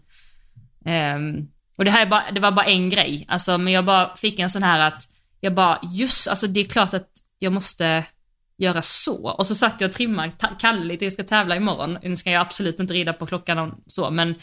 Um, 0.85 1.47
och 1.77 1.85
det 1.85 1.91
här 1.91 2.01
är 2.01 2.09
bara, 2.09 2.31
det 2.31 2.39
var 2.39 2.51
bara 2.51 2.65
en 2.65 2.89
grej, 2.89 3.25
alltså 3.27 3.57
men 3.57 3.73
jag 3.73 3.85
bara 3.85 4.15
fick 4.15 4.39
en 4.39 4.49
sån 4.49 4.63
här 4.63 4.79
att, 4.79 5.09
jag 5.39 5.53
bara, 5.53 5.79
just, 5.93 6.27
alltså 6.27 6.47
det 6.47 6.59
är 6.59 6.65
klart 6.65 6.93
att 6.93 7.09
jag 7.39 7.53
måste 7.53 8.05
göra 8.57 8.81
så. 8.81 9.29
Och 9.29 9.47
så 9.47 9.55
satt 9.55 9.81
jag 9.81 9.87
och 9.87 9.95
trimmade 9.95 10.31
Kalle 10.59 10.97
till 10.97 11.05
jag 11.05 11.13
ska 11.13 11.23
tävla 11.23 11.55
imorgon. 11.55 11.97
Nu 12.03 12.15
ska 12.15 12.31
jag 12.31 12.41
absolut 12.41 12.79
inte 12.79 12.93
rida 12.93 13.13
på 13.13 13.25
klockan 13.25 13.59
och 13.59 13.73
så, 13.87 14.09
men 14.09 14.35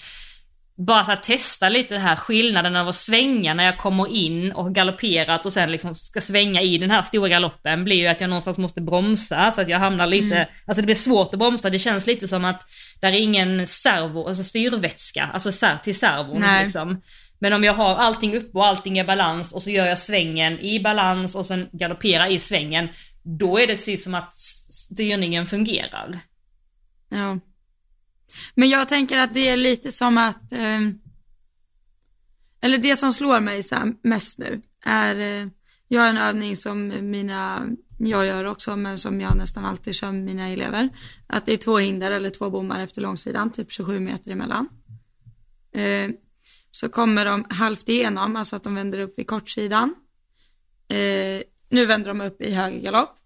bara 0.77 1.05
så 1.05 1.17
testa 1.17 1.69
lite 1.69 1.95
det 1.95 2.01
här 2.01 2.17
skillnaden 2.17 2.77
av 2.77 2.89
att 2.89 2.95
svänga 2.95 3.55
när 3.55 3.65
jag 3.65 3.79
kommer 3.79 4.09
in 4.09 4.53
och 4.53 4.75
galopperat 4.75 5.47
och 5.47 5.53
sen 5.53 5.73
liksom 5.73 5.95
ska 5.95 6.21
svänga 6.21 6.63
i 6.63 6.79
den 6.79 6.91
här 6.91 7.03
stora 7.03 7.29
galoppen 7.29 7.85
blir 7.85 7.97
ju 7.97 8.07
att 8.07 8.21
jag 8.21 8.31
någonstans 8.31 8.59
måste 8.59 8.81
bromsa 8.81 9.51
så 9.51 9.61
att 9.61 9.69
jag 9.69 9.79
hamnar 9.79 10.07
lite, 10.07 10.49
alltså 10.67 10.81
det 10.81 10.87
blir 10.87 10.95
svårt 10.95 11.35
att 11.35 11.39
bromsa, 11.39 11.71
det 11.71 11.79
känns 11.79 12.07
lite 12.07 12.29
som 12.29 12.45
att 12.45 12.63
där 13.01 13.09
är 13.09 13.21
ingen 13.21 13.67
servo, 13.67 14.29
alltså 14.29 14.45
styrvätska, 14.45 15.31
alltså 15.33 15.53
ser, 15.53 15.77
till 15.77 15.99
servon 15.99 16.41
Nej. 16.41 16.65
liksom. 16.65 17.03
Men 17.39 17.53
om 17.53 17.65
jag 17.65 17.75
har 17.75 17.97
allting 17.97 18.37
uppe 18.37 18.59
och 18.59 18.67
allting 18.67 19.01
i 19.01 19.05
balans 19.05 19.53
och 19.53 19.63
så 19.63 19.71
gör 19.71 19.87
jag 19.87 19.99
svängen 19.99 20.61
i 20.61 20.81
balans 20.81 21.35
och 21.35 21.47
sen 21.47 21.69
galopperar 21.73 22.27
i 22.27 22.39
svängen, 22.39 22.89
då 23.23 23.59
är 23.59 23.67
det 23.67 23.73
precis 23.73 24.05
som 24.05 24.15
att 24.15 24.35
styrningen 24.35 25.47
fungerar. 25.47 26.21
Ja. 27.09 27.39
Men 28.55 28.69
jag 28.69 28.89
tänker 28.89 29.19
att 29.19 29.35
det 29.35 29.49
är 29.49 29.57
lite 29.57 29.93
som 29.93 30.19
att, 30.19 30.53
eh, 30.53 30.81
eller 32.61 32.79
det 32.79 32.97
som 32.97 33.13
slår 33.13 33.41
mig 33.41 33.63
så 33.63 33.93
mest 34.03 34.39
nu 34.39 34.63
är, 34.85 35.17
eh, 35.17 35.49
jag 35.89 36.01
har 36.01 36.09
en 36.09 36.19
övning 36.19 36.57
som 36.57 37.11
mina, 37.11 37.67
jag 37.99 38.27
gör 38.27 38.45
också, 38.45 38.77
men 38.77 38.99
som 38.99 39.21
jag 39.21 39.37
nästan 39.37 39.65
alltid 39.65 39.95
kör 39.95 40.13
med 40.13 40.25
mina 40.25 40.49
elever. 40.49 40.89
Att 41.27 41.47
det 41.47 41.53
är 41.53 41.57
två 41.57 41.79
hinder 41.79 42.11
eller 42.11 42.31
två 42.31 42.51
bommar 42.51 42.81
efter 42.81 43.01
långsidan, 43.01 43.53
typ 43.53 43.73
27 43.73 44.01
meter 44.01 44.31
emellan. 44.31 44.69
Eh, 45.75 46.11
så 46.71 46.89
kommer 46.89 47.25
de 47.25 47.45
halvt 47.51 47.89
igenom, 47.89 48.37
alltså 48.37 48.57
att 48.57 48.65
de 48.65 48.75
vänder 48.75 48.99
upp 48.99 49.19
vid 49.19 49.27
kortsidan. 49.27 49.95
Eh, 50.89 51.43
nu 51.69 51.87
vänder 51.87 52.09
de 52.09 52.21
upp 52.21 52.43
i 52.43 52.51
höger 52.51 52.81
galopp. 52.81 53.19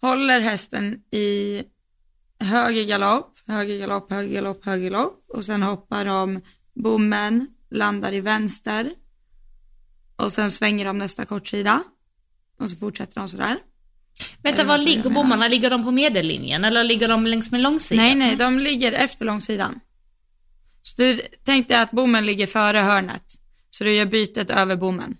Håller 0.00 0.40
hästen 0.40 1.02
i 1.10 1.62
höger 2.40 2.84
galopp, 2.84 3.37
höger 3.48 3.78
galopp, 3.78 4.10
höger 4.10 4.34
galopp, 4.34 4.64
höger 4.64 4.90
galopp 4.90 5.24
och 5.28 5.44
sen 5.44 5.62
hoppar 5.62 6.04
de 6.04 6.40
bommen, 6.74 7.46
landar 7.70 8.12
i 8.12 8.20
vänster 8.20 8.90
och 10.16 10.32
sen 10.32 10.50
svänger 10.50 10.84
de 10.84 10.98
nästa 10.98 11.26
kortsida 11.26 11.82
och 12.60 12.70
så 12.70 12.76
fortsätter 12.76 13.20
de 13.20 13.28
sådär. 13.28 13.58
Vänta, 14.42 14.64
var 14.64 14.78
ligger 14.78 15.10
bommarna? 15.10 15.48
Ligger 15.48 15.70
de 15.70 15.84
på 15.84 15.90
medellinjen 15.90 16.64
eller 16.64 16.84
ligger 16.84 17.08
de 17.08 17.26
längs 17.26 17.50
med 17.50 17.60
långsidan? 17.60 18.04
Nej, 18.04 18.14
nej, 18.14 18.36
de 18.36 18.58
ligger 18.58 18.92
efter 18.92 19.24
långsidan. 19.24 19.80
Så 20.82 21.02
du 21.02 21.20
tänkte 21.44 21.80
att 21.80 21.90
bommen 21.90 22.26
ligger 22.26 22.46
före 22.46 22.78
hörnet, 22.78 23.24
så 23.70 23.84
du 23.84 23.92
gör 23.92 24.06
bytet 24.06 24.50
över 24.50 24.76
bommen. 24.76 25.16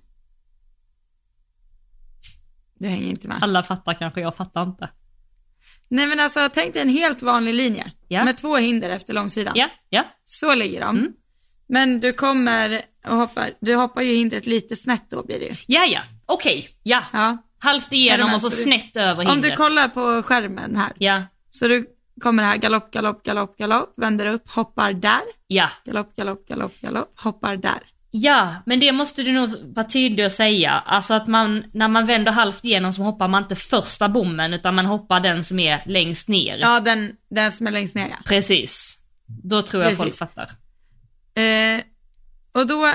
Du 2.75 2.89
hänger 2.89 3.11
inte 3.11 3.29
med. 3.29 3.39
Alla 3.43 3.63
fattar 3.63 3.95
kanske, 3.95 4.21
jag 4.21 4.37
fattar 4.37 4.63
inte. 4.63 4.91
Nej 5.91 6.07
men 6.07 6.21
alltså 6.21 6.49
tänk 6.55 6.73
dig 6.75 6.83
en 6.83 6.89
helt 6.89 7.23
vanlig 7.23 7.55
linje 7.55 7.93
Ja. 8.09 8.25
med 8.25 8.37
två 8.37 8.57
hinder 8.57 8.91
efter 8.91 9.15
långsidan. 9.15 9.53
Ja, 9.57 9.69
ja. 9.89 10.05
Så 10.25 10.55
ligger 10.55 10.81
de. 10.81 10.97
Mm. 10.99 11.13
Men 11.69 12.01
du 12.01 12.13
kommer 12.13 12.83
och 13.09 13.17
hoppar, 13.17 13.51
du 13.61 13.75
hoppar 13.75 14.03
ju 14.03 14.15
hindret 14.15 14.47
lite 14.47 14.77
snett 14.77 15.11
då 15.11 15.23
blir 15.23 15.39
det 15.39 15.45
ju. 15.47 15.55
Ja, 15.67 15.85
ja. 15.85 16.01
Okej, 16.27 16.69
ja. 16.83 17.03
Ja. 17.13 17.39
Halvt 17.61 17.93
igenom 17.93 18.35
och 18.35 18.41
så 18.41 18.51
Så 18.51 18.57
du- 18.57 18.63
snett 18.63 18.97
över 18.97 19.25
Om 19.25 19.31
hindret. 19.31 19.53
du 19.53 19.57
kollar 19.57 19.89
på 19.89 20.23
skärmen 20.23 20.77
här. 20.77 20.93
Ja, 20.99 21.23
Så 21.51 21.69
du 21.69 21.87
kommer 22.21 22.43
här 22.45 22.57
galopp, 22.57 22.91
galopp, 22.91 23.23
galopp, 23.23 23.57
galopp, 23.59 23.93
vänder 23.97 24.27
upp, 24.27 24.51
hoppar 24.51 24.93
där. 24.93 25.21
ja. 25.47 25.69
Galopp, 25.85 26.17
galopp, 26.17 26.47
galopp, 26.49 26.81
galopp, 26.81 27.13
hoppar 27.21 27.57
där. 27.57 27.81
Ja, 28.11 28.55
men 28.67 28.81
det 28.81 28.93
måste 28.93 29.23
du 29.23 29.33
nog 29.33 29.75
vara 29.75 29.87
tydlig 29.87 30.27
och 30.27 30.33
säga. 30.33 30.71
Alltså 30.71 31.15
att 31.15 31.27
man, 31.27 31.65
när 31.73 31.89
man 31.89 32.07
vänder 32.07 32.33
halvt 32.33 32.65
igenom 32.65 32.93
så 32.93 33.03
hoppar 33.03 33.29
man 33.29 33.43
inte 33.43 33.57
första 33.57 34.09
bommen 34.09 34.55
utan 34.55 34.75
man 34.75 34.87
hoppar 34.87 35.21
den 35.21 35.45
som 35.45 35.59
är 35.59 35.83
längst 35.87 36.29
ner. 36.29 36.59
Ja, 36.59 36.81
den, 36.81 37.13
den 37.31 37.53
som 37.53 37.67
är 37.67 37.71
längst 37.71 37.95
ner 37.95 38.09
ja. 38.09 38.17
Precis. 38.25 38.99
Då 39.27 39.63
tror 39.63 39.83
jag 39.83 39.91
Precis. 39.91 40.05
folk 40.05 40.17
fattar. 40.17 40.51
Eh, 41.43 41.83
och 42.53 42.67
då, 42.67 42.87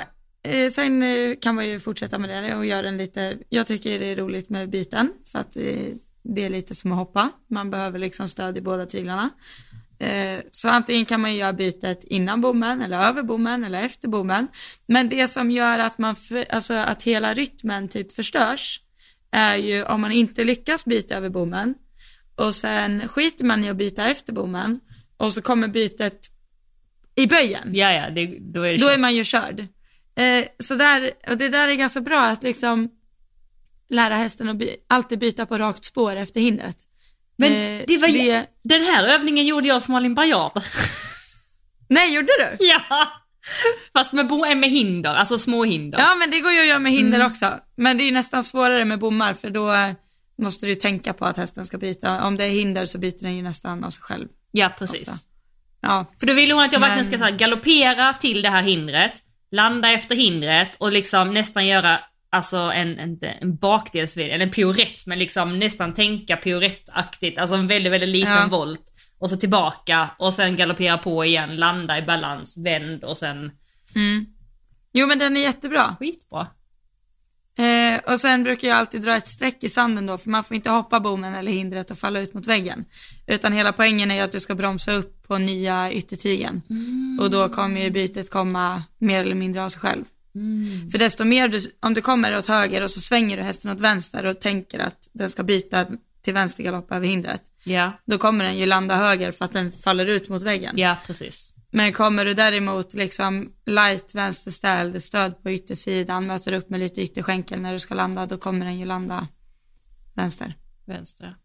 eh, 0.44 0.70
sen 0.72 1.04
eh, 1.04 1.36
kan 1.42 1.56
man 1.56 1.68
ju 1.68 1.80
fortsätta 1.80 2.18
med 2.18 2.30
det 2.30 2.56
och 2.56 2.66
göra 2.66 2.82
den 2.82 2.98
lite, 2.98 3.38
jag 3.50 3.68
tycker 3.68 4.00
det 4.00 4.06
är 4.06 4.16
roligt 4.16 4.50
med 4.50 4.70
byten 4.70 5.10
för 5.32 5.40
att 5.40 5.56
eh, 5.56 5.94
det 6.24 6.46
är 6.46 6.50
lite 6.50 6.76
som 6.76 6.92
att 6.92 6.98
hoppa. 6.98 7.30
Man 7.48 7.72
behöver 7.72 8.00
liksom 8.00 8.28
stöd 8.28 8.58
i 8.58 8.62
båda 8.62 8.86
tyglarna. 8.86 9.30
Eh, 10.00 10.40
så 10.52 10.70
antingen 10.70 11.06
kan 11.06 11.22
man 11.22 11.36
göra 11.36 11.54
bytet 11.54 12.04
innan 12.04 12.42
bommen 12.42 12.82
eller 12.82 13.08
över 13.08 13.24
bommen 13.24 13.64
eller 13.64 13.84
efter 13.84 14.08
bommen. 14.08 14.48
Men 14.86 15.10
det 15.10 15.28
som 15.28 15.52
gör 15.52 15.80
att 15.80 15.98
man, 15.98 16.16
alltså 16.50 16.74
att 16.74 17.04
hela 17.04 17.34
rytmen 17.34 17.88
typ 17.88 18.16
förstörs 18.16 18.80
är 19.32 19.56
ju 19.56 19.84
om 19.84 20.02
man 20.02 20.12
inte 20.12 20.44
lyckas 20.44 20.86
byta 20.86 21.16
över 21.16 21.30
bommen 21.30 21.76
och 22.36 22.56
sen 22.56 23.08
skiter 23.08 23.46
man 23.46 23.64
i 23.64 23.70
att 23.70 23.78
byta 23.78 24.10
efter 24.10 24.34
bommen 24.34 24.80
och 25.18 25.34
så 25.34 25.42
kommer 25.42 25.68
bytet 25.68 26.30
i 27.16 27.28
böjen 27.28 27.76
Ja, 27.76 27.92
ja, 27.92 28.10
det, 28.10 28.38
då 28.40 28.62
är 28.62 28.72
det 28.72 28.78
då 28.78 28.88
är 28.88 28.98
man 28.98 29.16
ju 29.16 29.24
körd. 29.24 29.60
Eh, 30.16 30.46
så 30.60 30.76
där, 30.76 31.12
och 31.30 31.38
det 31.38 31.50
där 31.50 31.68
är 31.68 31.74
ganska 31.74 32.02
bra 32.02 32.22
att 32.22 32.44
liksom 32.44 32.90
lära 33.90 34.16
hästen 34.16 34.50
att 34.50 34.58
by, 34.58 34.76
alltid 34.88 35.20
byta 35.20 35.46
på 35.46 35.58
rakt 35.58 35.84
spår 35.84 36.16
efter 36.16 36.42
hindret. 36.42 36.78
Men 37.38 37.52
Eh, 37.52 37.84
det 37.88 37.98
var 37.98 38.08
det- 38.08 38.46
den 38.64 38.84
här 38.84 39.04
övningen 39.08 39.46
gjorde 39.46 39.68
jag 39.68 39.84
som 39.84 39.92
Malin 39.92 40.16
Baryard. 40.16 40.52
Nej, 41.90 42.14
gjorde 42.16 42.28
du? 42.40 42.66
ja! 42.66 43.08
Fast 43.94 44.14
med, 44.14 44.28
bo- 44.28 44.56
med 44.56 44.70
hinder, 44.70 45.14
alltså 45.16 45.40
små 45.40 45.64
hinder. 45.64 46.00
Ja, 46.00 46.16
men 46.20 46.32
det 46.32 46.40
går 46.40 46.52
ju 46.52 46.60
att 46.62 46.68
göra 46.68 46.80
med 46.80 46.92
hinder 46.92 47.20
Mm. 47.20 47.32
också. 47.32 47.54
Men 47.76 47.98
det 47.98 48.04
är 48.04 48.06
ju 48.06 48.12
nästan 48.12 48.44
svårare 48.44 48.86
med 48.86 49.00
bommar 49.00 49.34
för 49.34 49.50
då 49.50 49.74
eh, 49.74 49.90
måste 50.42 50.66
du 50.66 50.76
tänka 50.76 51.14
på 51.14 51.26
att 51.26 51.38
hästen 51.38 51.66
ska 51.66 51.78
byta. 51.78 52.24
Om 52.28 52.38
det 52.38 52.44
är 52.44 52.50
hinder 52.50 52.86
så 52.86 52.98
byter 52.98 53.22
den 53.24 53.36
ju 53.36 53.42
nästan 53.42 53.84
av 53.84 53.90
sig 53.90 54.04
själv. 54.04 54.28
Ja, 54.52 54.70
precis. 54.80 55.02
Ofta. 55.08 55.14
Ja, 55.82 56.06
För 56.20 56.26
då 56.28 56.34
vill 56.34 56.52
hon 56.52 56.64
att 56.64 56.72
jag 56.74 56.82
Men- 56.82 56.90
verkligen 56.96 57.20
ska 57.20 57.30
galoppera 57.30 58.14
till 58.14 58.42
det 58.42 58.50
här 58.50 58.62
hindret, 58.64 59.14
landa 59.52 59.92
efter 59.92 60.16
hindret 60.16 60.76
och 60.78 60.92
liksom 60.92 61.34
nästan 61.34 61.68
göra 61.68 62.00
alltså 62.34 62.58
en, 62.58 63.00
en, 63.00 63.20
en 63.42 63.56
bakdelsvid, 63.56 64.32
eller 64.32 64.46
en 64.46 64.52
piorett, 64.52 65.06
men 65.06 65.20
liksom 65.20 65.60
nästan 65.60 65.94
tänka 65.94 66.38
piorettaktigt, 66.38 67.40
alltså 67.40 67.56
en 67.56 67.68
väldigt, 67.68 67.94
väldigt 67.94 68.10
liten 68.10 68.32
Ja. 68.32 68.48
volt. 68.48 68.84
Och 69.20 69.30
så 69.30 69.38
tillbaka 69.38 70.10
och 70.20 70.34
sen 70.34 70.56
galoppera 70.56 70.98
på 70.98 71.26
igen, 71.26 71.56
landa 71.56 71.98
i 71.98 72.02
balans, 72.02 72.58
vänd 72.58 73.04
och 73.04 73.18
sen 73.18 73.52
mm. 73.96 74.26
Jo, 74.94 75.08
men 75.08 75.20
den 75.20 75.38
är 75.38 75.42
jättebra. 75.42 75.96
skitbra. 76.00 76.48
Eh, 77.58 78.14
och 78.14 78.20
sen 78.20 78.44
brukar 78.44 78.68
jag 78.68 78.78
alltid 78.78 79.02
dra 79.02 79.16
ett 79.16 79.28
streck 79.28 79.64
i 79.64 79.70
sanden 79.70 80.06
då, 80.06 80.18
för 80.18 80.30
man 80.30 80.44
får 80.44 80.56
inte 80.56 80.70
hoppa 80.70 81.00
bommen 81.00 81.34
eller 81.36 81.52
hindret 81.52 81.92
och 81.92 81.98
falla 81.98 82.20
ut 82.20 82.34
mot 82.34 82.48
väggen. 82.48 82.86
Utan 83.28 83.54
hela 83.54 83.74
poängen 83.74 84.12
är 84.12 84.24
att 84.24 84.32
du 84.32 84.40
ska 84.40 84.56
bromsa 84.56 84.92
upp 84.94 85.28
på 85.28 85.38
nya 85.38 85.92
yttertygen. 85.92 86.62
Och 87.22 87.30
då 87.32 87.50
kommer 87.50 87.82
ju 87.82 87.92
bytet 87.92 88.30
komma 88.30 88.84
mer 88.98 89.22
eller 89.22 89.36
mindre 89.36 89.66
av 89.66 89.70
sig 89.70 89.82
själv. 89.82 90.04
För 90.92 90.98
desto 90.98 91.24
mer 91.26 91.48
du, 91.48 91.60
om 91.80 91.94
du 91.94 92.02
kommer 92.02 92.38
åt 92.38 92.48
höger 92.48 92.82
och 92.84 92.92
så 92.92 93.02
svänger 93.02 93.38
du 93.38 93.44
hästen 93.44 93.72
åt 93.72 93.80
vänster 93.80 94.26
och 94.26 94.40
tänker 94.42 94.80
att 94.80 95.10
den 95.14 95.30
ska 95.30 95.44
byta 95.44 95.86
till 96.22 96.34
vänstergalopp 96.34 96.92
över 96.92 97.08
hindret. 97.08 97.42
Ja, 97.64 97.92
Då 98.06 98.18
kommer 98.18 98.46
den 98.46 98.58
ju 98.58 98.66
landa 98.66 98.96
höger 98.96 99.32
för 99.32 99.46
att 99.46 99.54
den 99.54 99.72
faller 99.72 100.06
ut 100.06 100.30
mot 100.30 100.44
väggen. 100.44 100.78
ja 100.78 100.98
precis. 101.08 101.50
Men 101.72 101.94
kommer 101.94 102.26
du 102.26 102.34
däremot 102.34 102.94
liksom 102.94 103.52
light 103.66 104.16
vänsterställ, 104.16 105.02
stöd 105.02 105.44
på 105.44 105.52
yttersidan, 105.52 106.28
möter 106.28 106.54
upp 106.54 106.70
med 106.70 106.80
lite 106.80 107.02
ytterskänkel 107.02 107.62
när 107.62 107.74
du 107.74 107.80
ska 107.80 107.94
landa, 107.96 108.26
då 108.26 108.38
kommer 108.38 108.66
den 108.66 108.80
ju 108.80 108.86
landa 108.86 109.28
vänster. 110.14 110.58
Vänster. 110.86 111.36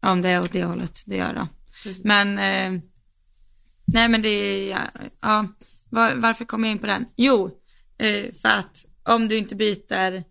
Om 0.00 0.22
det 0.22 0.28
är 0.28 0.42
åt 0.42 0.52
det 0.52 0.64
hållet 0.64 1.02
det 1.06 1.16
gör 1.16 1.34
då. 1.34 1.48
Precis. 1.82 2.04
Men, 2.04 2.38
eh, 2.38 2.80
nej 3.84 4.08
men 4.08 4.22
det 4.22 4.66
ja, 4.68 4.78
ja 5.20 5.46
var, 5.90 6.14
varför 6.14 6.44
kom 6.44 6.64
jag 6.64 6.70
in 6.72 6.78
på 6.78 6.86
den? 6.86 7.06
Jo, 7.16 7.50
för 8.42 8.48
att 8.48 8.84
om 9.02 9.28
du 9.28 9.36
inte 9.36 9.54
byter 9.54 10.24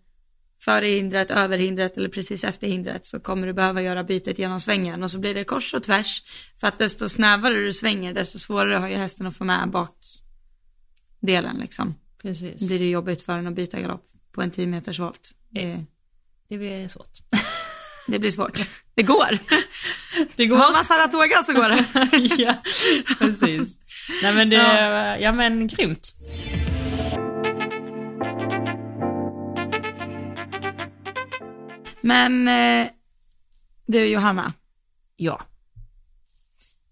före 0.64 0.86
hindret, 0.86 1.30
över 1.30 1.58
hindret 1.58 1.96
eller 1.96 2.08
precis 2.08 2.44
efter 2.44 2.66
hindret 2.66 3.06
så 3.06 3.20
kommer 3.20 3.46
du 3.46 3.52
behöva 3.52 3.82
göra 3.82 4.04
bytet 4.04 4.38
genom 4.38 4.60
svängen 4.60 5.02
och 5.02 5.10
så 5.10 5.18
blir 5.18 5.34
det 5.34 5.44
kors 5.44 5.74
och 5.74 5.82
tvärs. 5.82 6.22
För 6.60 6.66
att 6.66 6.78
desto 6.78 7.08
snävare 7.08 7.54
du 7.54 7.72
svänger 7.72 8.14
desto 8.14 8.38
svårare 8.38 8.74
har 8.74 8.88
ju 8.88 8.94
hästen 8.94 9.26
att 9.26 9.36
få 9.36 9.44
med 9.44 9.70
bakdelen 9.70 11.56
liksom. 11.60 11.94
Precis. 12.22 12.60
Då 12.60 12.66
blir 12.66 12.78
det 12.78 12.90
jobbigt 12.90 13.22
för 13.22 13.36
den 13.36 13.46
att 13.46 13.54
byta 13.54 13.80
galopp 13.80 14.04
på 14.32 14.42
en 14.42 14.50
10 14.50 14.66
meters 14.66 14.98
volt. 14.98 15.30
Det, 15.50 15.84
Det 16.48 16.58
blir 16.58 16.88
svårt. 16.88 17.18
det 18.06 18.18
blir 18.18 18.30
svårt. 18.30 18.68
Det 18.94 19.02
går. 19.02 19.38
Det 20.36 20.46
Har 20.46 20.72
man 20.72 20.84
Saratoga 20.84 21.42
så 21.42 21.52
går 21.52 21.68
det. 21.68 22.42
ja, 22.42 22.62
precis. 23.18 23.76
Nej 24.22 24.34
men 24.34 24.50
det, 24.50 24.56
Ja. 24.56 25.18
ja. 25.18 25.32
men 25.32 25.66
grymt. 25.66 26.14
Men 32.04 32.48
eh, 32.48 32.88
du 33.86 34.04
Johanna, 34.06 34.52
Ja. 35.16 35.40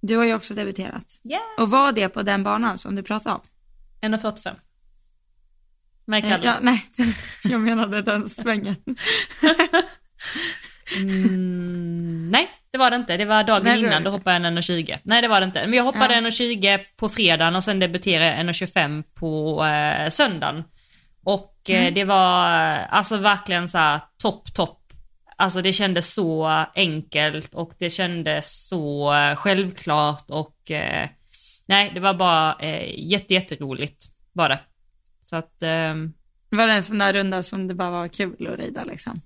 du 0.00 0.16
har 0.16 0.24
ju 0.24 0.34
också 0.34 0.54
debuterat. 0.54 1.18
Ja. 1.22 1.40
Och 1.58 1.70
var 1.70 1.92
det 1.92 2.08
på 2.08 2.22
den 2.22 2.42
banan 2.42 2.78
som 2.78 2.94
du 2.96 3.02
pratade 3.02 3.34
om? 3.34 3.40
1,45. 4.14 4.54
Med 6.04 6.24
Eh, 6.24 6.38
ja, 6.42 6.56
nej, 6.60 6.84
jag 7.44 7.60
menade 7.60 8.02
den 8.02 8.28
svängen. 8.28 8.76
Mm, 10.96 12.30
nej, 12.30 12.48
det 12.70 12.78
var 12.78 12.90
det 12.90 12.96
inte. 12.96 13.16
Det 13.16 13.24
var 13.24 13.44
dagen 13.44 13.62
Nej, 13.64 13.78
innan, 13.78 13.90
det 13.90 13.94
då 13.94 13.98
inte. 13.98 14.10
hoppade 14.10 14.36
jag 14.36 14.46
en 14.46 14.58
1,20. 14.58 14.98
Nej, 15.02 15.22
det 15.22 15.28
var 15.28 15.40
det 15.40 15.44
inte. 15.46 15.66
Men 15.66 15.72
jag 15.76 15.84
hoppade 15.84 16.14
Ja. 16.14 16.20
1,20 16.20 16.78
på 16.96 17.08
fredagen 17.08 17.56
och 17.56 17.64
sen 17.64 17.78
debuterade 17.78 18.26
jag 18.36 18.46
1,25 18.46 19.02
på 19.14 19.64
eh, 19.64 20.08
söndagen. 20.10 20.64
Och 21.24 21.58
eh, 21.70 21.80
Mm. 21.82 21.94
det 21.94 22.04
var 22.04 22.70
eh, 22.74 22.94
alltså 22.94 23.16
verkligen 23.16 23.68
så 23.68 23.78
här 23.78 24.00
topp, 24.22 24.54
topp. 24.54 24.81
Alltså 25.36 25.62
det 25.62 25.72
kändes 25.72 26.14
så 26.14 26.46
enkelt 26.74 27.54
och 27.54 27.72
det 27.78 27.90
kändes 27.90 28.68
så 28.68 29.14
eh, 29.14 29.36
självklart 29.36 30.24
och 30.30 30.70
eh, 30.70 31.08
nej, 31.66 31.90
det 31.94 32.00
var 32.00 32.14
bara 32.14 32.56
eh, 32.60 33.10
jätte, 33.10 33.34
jätteroligt 33.34 34.04
var 34.32 34.48
det. 34.48 34.60
Så 35.22 35.36
att 35.36 35.62
ehm, 35.62 36.12
Var 36.50 36.66
det 36.66 36.72
en 36.72 36.82
sån 36.82 36.98
där 36.98 37.12
runda 37.12 37.42
som 37.42 37.68
det 37.68 37.74
bara 37.74 37.90
var 37.90 38.08
kul 38.08 38.46
att 38.46 38.58
rida 38.58 38.84
liksom? 38.84 39.20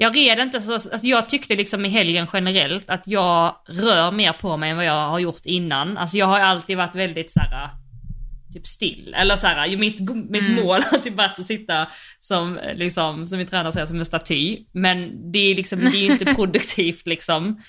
jag 0.00 0.16
red 0.16 0.38
inte 0.38 0.60
så, 0.60 0.72
alltså 0.72 1.06
jag 1.06 1.28
tyckte 1.28 1.56
liksom 1.56 1.84
i 1.84 1.88
helgen 1.88 2.26
generellt 2.32 2.90
att 2.90 3.02
jag 3.06 3.56
rör 3.66 4.10
mer 4.10 4.32
på 4.32 4.56
mig 4.56 4.70
än 4.70 4.76
vad 4.76 4.86
jag 4.86 5.08
har 5.08 5.18
gjort 5.18 5.40
innan. 5.44 5.98
Alltså 5.98 6.16
jag 6.16 6.26
har 6.26 6.40
alltid 6.40 6.76
varit 6.76 6.94
väldigt 6.94 7.32
så 7.32 7.40
här, 7.40 7.70
typ 8.52 8.66
still. 8.66 9.14
Eller 9.16 9.36
så 9.36 9.46
här, 9.46 9.76
mitt, 9.76 10.00
mitt 10.30 10.42
Mm. 10.42 10.64
mål 10.64 10.80
har 10.82 10.92
alltid 10.92 11.12
varit 11.12 11.38
att 11.38 11.46
sitta 11.46 11.86
som, 12.20 12.58
liksom, 12.74 13.26
som 13.26 13.38
min 13.38 13.46
tränare 13.46 13.72
säger, 13.72 13.86
som 13.86 13.98
en 13.98 14.04
staty. 14.04 14.58
Men 14.72 15.32
det 15.32 15.38
är 15.38 15.54
liksom, 15.54 15.80
det 15.80 15.96
är 15.96 16.00
ju 16.02 16.12
inte 16.12 16.24
produktivt 16.34 17.06
liksom. 17.06 17.62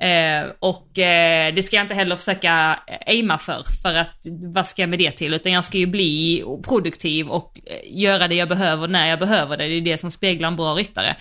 Eh, 0.00 0.50
och 0.58 0.98
eh, 0.98 1.54
det 1.54 1.62
ska 1.62 1.76
jag 1.76 1.84
inte 1.84 1.94
heller 1.94 2.16
försöka 2.16 2.78
aima 3.06 3.38
för, 3.38 3.62
för 3.82 3.94
att 3.94 4.26
vad 4.54 4.66
ska 4.66 4.82
jag 4.82 4.88
med 4.88 4.98
det 4.98 5.10
till? 5.10 5.34
Utan 5.34 5.52
jag 5.52 5.64
ska 5.64 5.78
ju 5.78 5.86
bli 5.86 6.44
produktiv 6.62 7.28
och 7.28 7.60
eh, 7.66 7.98
göra 8.00 8.28
det 8.28 8.34
jag 8.34 8.48
behöver 8.48 8.88
när 8.88 9.08
jag 9.08 9.18
behöver 9.18 9.56
det. 9.56 9.68
Det 9.68 9.74
är 9.74 9.80
det 9.80 9.98
som 9.98 10.10
speglar 10.10 10.48
en 10.48 10.56
bra 10.56 10.74
ryttare. 10.74 11.16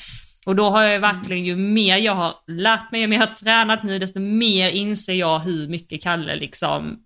Och 0.46 0.56
då 0.56 0.70
har 0.70 0.84
jag 0.84 1.00
verkligen, 1.00 1.46
ju 1.46 1.56
mer 1.56 1.98
jag 1.98 2.16
har 2.16 2.34
lärt 2.48 2.92
mig, 2.92 3.02
ju 3.02 3.08
mer 3.08 3.18
jag 3.20 3.28
har 3.28 3.36
tränat 3.36 3.84
nu, 3.84 4.00
desto 4.00 4.20
mer 4.20 4.70
inser 4.70 5.14
jag 5.14 5.40
hur 5.40 5.68
mycket 5.68 6.04
Kalle 6.04 6.36
liksom 6.36 7.00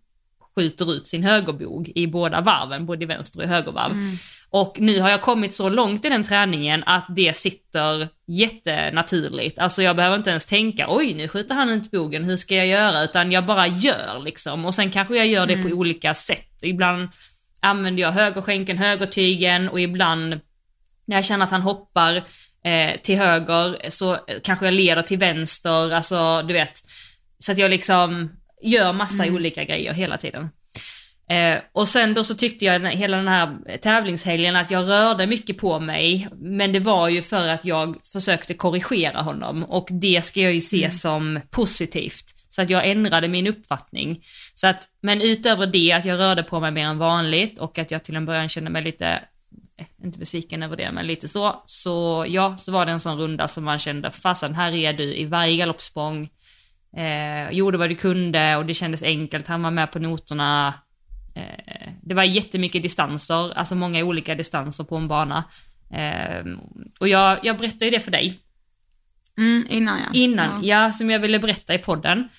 skjuter 0.56 0.93
ut 0.93 1.08
sin 1.08 1.24
högerbog 1.24 1.91
i 1.95 2.08
båda 2.08 2.41
varven, 2.41 2.86
både 2.86 3.04
i 3.04 3.08
vänster 3.08 3.41
och 3.41 3.47
högervarv. 3.47 3.91
Och 4.49 4.76
nu 4.80 4.99
har 4.99 5.10
jag 5.10 5.22
kommit 5.22 5.56
så 5.56 5.70
långt 5.70 6.06
i 6.06 6.10
den 6.10 6.24
träningen 6.24 6.84
att 6.86 7.06
det 7.16 7.38
sitter 7.38 8.08
jättenaturligt. 8.28 9.60
Alltså 9.60 9.84
jag 9.84 9.95
behöver 9.95 10.18
inte 10.18 10.30
ens 10.30 10.45
tänka, 10.45 10.86
oj 10.89 11.14
nu 11.14 11.28
skjuter 11.28 11.56
han 11.56 11.70
ut 11.70 11.91
bogen, 11.91 12.24
hur 12.24 12.38
ska 12.38 12.56
jag 12.56 12.68
göra? 12.68 13.04
Utan 13.04 13.32
jag 13.32 13.45
bara 13.45 13.68
gör 13.68 14.20
liksom. 14.24 14.66
Och 14.66 14.76
sen 14.76 14.91
kanske 14.91 15.18
jag 15.18 15.28
gör 15.28 15.45
det 15.45 15.64
på 15.64 15.70
olika 15.70 16.14
sätt. 16.14 16.60
Ibland 16.62 17.10
använder 17.60 18.02
jag 18.02 18.12
högerskänken, 18.12 18.78
högertygen 18.78 19.70
och 19.70 19.82
ibland 19.82 20.39
när 21.06 21.18
jag 21.18 21.26
känner 21.26 21.45
att 21.45 21.52
han 21.52 21.62
hoppar 21.62 22.16
eh, 22.66 22.99
till 23.04 23.18
höger 23.18 23.89
så 23.89 24.18
kanske 24.43 24.66
jag 24.66 24.74
leder 24.74 25.02
till 25.02 25.18
vänster, 25.18 25.91
alltså 25.91 26.41
du 26.41 26.54
vet. 26.54 26.74
Så 27.39 27.52
att 27.52 27.58
jag 27.58 27.72
liksom 27.72 28.30
gör 28.62 28.93
massa 28.93 29.26
olika 29.26 29.64
grejer 29.64 29.93
hela 29.93 30.18
tiden. 30.18 30.49
Eh, 31.30 31.57
och 31.72 31.88
sen 31.88 32.14
då 32.14 32.24
så 32.24 32.36
tyckte 32.36 32.66
jag 32.66 32.82
den- 32.82 32.97
hela 32.97 33.18
den 33.18 33.28
här 33.28 33.78
tävlingshelgen 33.82 34.55
att 34.55 34.72
jag 34.72 34.89
rörde 34.89 35.28
mycket 35.28 35.57
på 35.57 35.80
mig, 35.80 36.28
men 36.36 36.74
det 36.74 36.80
var 36.80 37.09
ju 37.09 37.22
för 37.22 37.47
att 37.47 37.66
jag 37.66 37.95
försökte 38.12 38.53
korrigera 38.53 39.22
honom 39.22 39.64
och 39.64 39.88
det 39.91 40.26
ska 40.26 40.41
jag 40.41 40.53
ju 40.53 40.62
se 40.62 40.91
som 40.91 41.39
positivt. 41.49 42.26
Så 42.49 42.62
att 42.62 42.70
jag 42.70 42.89
ändrade 42.89 43.28
min 43.28 43.47
uppfattning. 43.47 44.24
Så 44.55 44.68
att, 44.68 44.88
men 45.01 45.22
utöver 45.22 45.68
det 45.68 45.91
att 45.91 46.05
jag 46.05 46.20
rörde 46.20 46.43
på 46.43 46.59
mig 46.59 46.72
mer 46.72 46.86
än 46.86 46.97
vanligt 46.97 47.59
och 47.59 47.78
att 47.80 47.91
jag 47.91 48.03
till 48.03 48.16
en 48.16 48.26
början 48.26 48.49
kände 48.49 48.70
mig 48.70 48.84
lite, 48.84 49.07
eh, 49.80 49.86
inte 50.03 50.20
besviken 50.20 50.64
över 50.64 50.78
det, 50.78 50.91
men 50.91 51.07
lite 51.07 51.28
så, 51.28 51.64
så 51.66 52.26
ja, 52.28 52.57
så 52.57 52.72
var 52.72 52.86
det 52.86 52.91
en 52.91 52.99
sån 52.99 53.18
runda 53.18 53.47
som 53.47 53.64
man 53.64 53.80
kände, 53.80 54.12
fasen 54.12 54.55
här 54.55 54.72
är 54.72 54.93
du 54.93 55.16
i 55.16 55.26
varje 55.26 55.57
galoppsprång, 55.57 56.30
eh, 56.98 57.52
gjorde 57.52 57.78
vad 57.78 57.89
du 57.89 57.96
kunde 57.96 58.56
och 58.56 58.66
det 58.66 58.74
kändes 58.74 59.04
enkelt, 59.04 59.48
han 59.48 59.64
var 59.64 59.72
med 59.72 59.92
på 59.92 60.00
noterna, 60.00 60.74
Eh, 61.36 61.92
det 62.02 62.16
var 62.16 62.24
jättemycket 62.24 62.84
distanser, 62.84 63.58
alltså 63.58 63.76
många 63.76 64.04
olika 64.04 64.36
distanser 64.36 64.84
på 64.84 64.96
en 64.96 65.08
bana. 65.08 65.44
Eh, 65.94 66.46
och 67.00 67.08
jag, 67.08 67.39
jag 67.44 67.58
berättade 67.58 67.86
ju 67.86 67.92
det 67.92 68.00
för 68.00 68.12
dig 68.12 68.39
Mm, 69.38 69.66
innan 69.70 70.00
ja. 70.00 70.10
innan, 70.14 70.64
ja. 70.64 70.92
som 70.92 71.10
jag 71.10 71.20
ville 71.20 71.39
berätta 71.39 71.74
i 71.74 71.78
podden. 71.78 72.30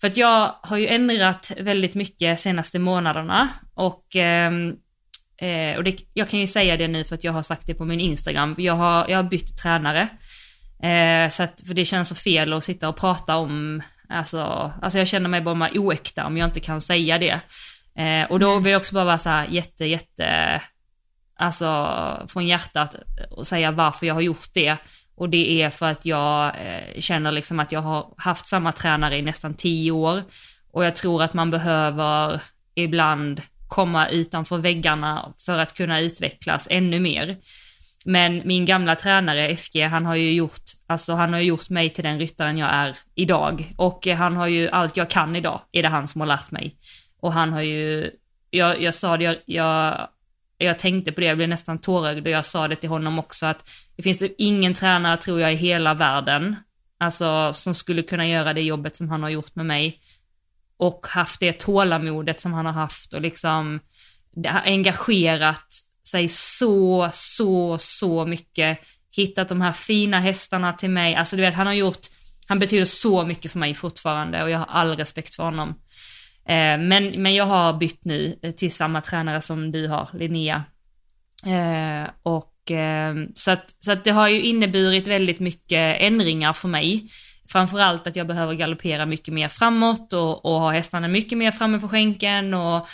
För 0.00 0.06
att 0.06 0.16
jag 0.16 0.54
har 0.62 0.76
ju 0.76 0.86
ändrat 0.86 1.52
väldigt 1.60 1.94
mycket 1.94 2.40
senaste 2.40 2.78
månaderna 2.78 3.48
och, 3.74 4.16
ehm, 4.16 4.76
eh, 5.40 5.76
och 5.76 5.84
det, 5.84 6.00
jag 6.14 6.28
kan 6.28 6.40
ju 6.40 6.46
säga 6.46 6.76
det 6.76 6.88
nu 6.88 7.04
för 7.04 7.14
att 7.14 7.24
jag 7.24 7.32
har 7.32 7.42
sagt 7.42 7.66
det 7.66 7.74
på 7.74 7.84
min 7.84 8.00
Instagram. 8.00 8.54
Jag 8.58 8.74
har, 8.74 9.06
jag 9.08 9.16
har 9.16 9.30
bytt 9.30 9.58
tränare. 9.62 10.08
Eh, 10.82 11.30
så 11.30 11.42
att, 11.42 11.62
för 11.66 11.74
det 11.74 11.84
känns 11.84 12.08
så 12.08 12.14
fel 12.14 12.52
att 12.52 12.64
sitta 12.64 12.88
och 12.88 12.96
prata 12.96 13.36
om, 13.36 13.82
alltså, 14.08 14.72
alltså 14.82 14.98
jag 14.98 15.08
känner 15.08 15.28
mig 15.28 15.40
bara 15.40 15.70
oäkta 15.74 16.26
om 16.26 16.36
jag 16.36 16.48
inte 16.48 16.60
kan 16.60 16.80
säga 16.80 17.18
det. 17.18 17.40
Eh, 18.02 18.30
och 18.30 18.40
då 18.40 18.58
vill 18.58 18.72
jag 18.72 18.80
också 18.80 18.94
bara 18.94 19.04
vara 19.04 19.18
så 19.18 19.28
här 19.28 19.46
jätte, 19.46 19.84
jätte, 19.84 20.62
alltså 21.38 22.26
från 22.28 22.46
hjärtat 22.46 22.96
och 23.30 23.46
säga 23.46 23.70
varför 23.70 24.06
jag 24.06 24.14
har 24.14 24.20
gjort 24.20 24.54
det. 24.54 24.76
Och 25.16 25.30
det 25.30 25.62
är 25.62 25.70
för 25.70 25.86
att 25.86 26.06
jag 26.06 26.46
eh, 26.46 27.00
känner 27.00 27.32
liksom 27.32 27.60
att 27.60 27.72
jag 27.72 27.80
har 27.80 28.14
haft 28.16 28.48
samma 28.48 28.72
tränare 28.72 29.18
i 29.18 29.22
nästan 29.22 29.54
tio 29.54 29.90
år. 29.90 30.22
Och 30.72 30.84
jag 30.84 30.96
tror 30.96 31.22
att 31.22 31.34
man 31.34 31.50
behöver 31.50 32.40
ibland 32.74 33.42
komma 33.68 34.08
utanför 34.08 34.58
väggarna 34.58 35.32
för 35.38 35.58
att 35.58 35.74
kunna 35.74 36.00
utvecklas 36.00 36.68
ännu 36.70 37.00
mer. 37.00 37.36
Men 38.08 38.42
min 38.44 38.64
gamla 38.64 38.96
tränare 38.96 39.56
FG, 39.56 39.82
han 39.82 40.06
har 40.06 40.14
ju 40.14 40.32
gjort, 40.32 40.62
alltså 40.86 41.14
han 41.14 41.32
har 41.32 41.40
gjort 41.40 41.70
mig 41.70 41.90
till 41.90 42.04
den 42.04 42.18
ryttaren 42.18 42.58
jag 42.58 42.68
är 42.72 42.96
idag. 43.14 43.74
Och 43.76 44.06
han 44.06 44.36
har 44.36 44.46
ju 44.46 44.68
allt 44.68 44.96
jag 44.96 45.10
kan 45.10 45.36
idag, 45.36 45.60
är 45.72 45.82
det 45.82 45.88
han 45.88 46.08
som 46.08 46.20
har 46.20 46.28
lärt 46.28 46.50
mig. 46.50 46.76
Och 47.20 47.32
han 47.32 47.52
har 47.52 47.62
ju, 47.62 48.10
jag, 48.50 48.82
jag 48.82 48.94
sa 48.94 49.16
det, 49.16 49.24
jag, 49.24 49.36
jag, 49.46 50.08
jag 50.58 50.78
tänkte 50.78 51.12
på 51.12 51.20
det, 51.20 51.26
jag 51.26 51.36
blev 51.36 51.48
nästan 51.48 51.78
tårögd 51.78 52.26
och 52.26 52.32
jag 52.32 52.44
sa 52.44 52.68
det 52.68 52.76
till 52.76 52.88
honom 52.88 53.18
också 53.18 53.46
att 53.46 53.70
det 53.96 54.02
finns 54.02 54.18
typ 54.18 54.34
ingen 54.38 54.74
tränare 54.74 55.16
tror 55.16 55.40
jag 55.40 55.52
i 55.52 55.56
hela 55.56 55.94
världen, 55.94 56.56
alltså 56.98 57.52
som 57.52 57.74
skulle 57.74 58.02
kunna 58.02 58.26
göra 58.26 58.54
det 58.54 58.62
jobbet 58.62 58.96
som 58.96 59.08
han 59.08 59.22
har 59.22 59.30
gjort 59.30 59.54
med 59.54 59.66
mig. 59.66 60.00
Och 60.76 61.06
haft 61.10 61.40
det 61.40 61.52
tålamodet 61.52 62.40
som 62.40 62.52
han 62.52 62.66
har 62.66 62.72
haft 62.72 63.14
och 63.14 63.20
liksom 63.20 63.80
engagerat 64.64 65.85
sig 66.08 66.28
så, 66.28 67.10
så, 67.12 67.78
så 67.78 68.26
mycket. 68.26 68.78
Hittat 69.16 69.48
de 69.48 69.60
här 69.60 69.72
fina 69.72 70.20
hästarna 70.20 70.72
till 70.72 70.90
mig. 70.90 71.14
Alltså 71.14 71.36
du 71.36 71.42
vet, 71.42 71.54
han 71.54 71.66
har 71.66 71.74
gjort, 71.74 72.06
han 72.48 72.58
betyder 72.58 72.84
så 72.84 73.24
mycket 73.24 73.52
för 73.52 73.58
mig 73.58 73.74
fortfarande 73.74 74.42
och 74.42 74.50
jag 74.50 74.58
har 74.58 74.66
all 74.66 74.96
respekt 74.96 75.34
för 75.34 75.42
honom. 75.42 75.68
Eh, 76.48 76.78
men, 76.78 77.22
men 77.22 77.34
jag 77.34 77.44
har 77.44 77.72
bytt 77.72 78.04
nu 78.04 78.38
till 78.56 78.74
samma 78.74 79.00
tränare 79.00 79.40
som 79.40 79.72
du 79.72 79.88
har, 79.88 80.08
Linnea. 80.12 80.64
Eh, 81.46 82.08
och 82.22 82.70
eh, 82.70 83.14
så 83.34 83.50
att, 83.50 83.74
så 83.80 83.92
att 83.92 84.04
det 84.04 84.10
har 84.10 84.28
ju 84.28 84.42
inneburit 84.42 85.06
väldigt 85.06 85.40
mycket 85.40 86.00
ändringar 86.00 86.52
för 86.52 86.68
mig. 86.68 87.08
Framförallt 87.48 88.06
att 88.06 88.16
jag 88.16 88.26
behöver 88.26 88.54
galoppera 88.54 89.06
mycket 89.06 89.34
mer 89.34 89.48
framåt 89.48 90.12
och, 90.12 90.44
och 90.44 90.60
ha 90.60 90.70
hästarna 90.70 91.08
mycket 91.08 91.38
mer 91.38 91.50
framme 91.50 91.80
för 91.80 91.88
skänken 91.88 92.54
och 92.54 92.88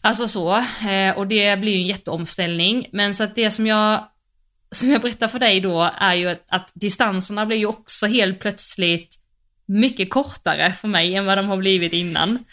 alltså 0.00 0.28
så. 0.28 0.56
Eh, 0.88 1.16
och 1.16 1.26
det 1.26 1.60
blir 1.60 1.72
ju 1.72 1.78
en 1.78 1.86
jätteomställning. 1.86 2.86
Men 2.92 3.14
så 3.14 3.24
att 3.24 3.34
det 3.34 3.50
som 3.50 3.66
jag, 3.66 4.08
som 4.70 4.90
jag 4.90 5.00
berättar 5.00 5.28
för 5.28 5.38
dig 5.38 5.60
då 5.60 5.90
är 5.98 6.14
ju 6.14 6.28
att, 6.28 6.44
att 6.48 6.70
distanserna 6.74 7.46
blir 7.46 7.56
ju 7.56 7.66
också 7.66 8.06
helt 8.06 8.40
plötsligt 8.40 9.16
mycket 9.66 10.10
kortare 10.10 10.72
för 10.72 10.88
mig 10.88 11.14
än 11.14 11.26
vad 11.26 11.38
de 11.38 11.48
har 11.48 11.56
blivit 11.56 11.92
innan. 11.92 12.44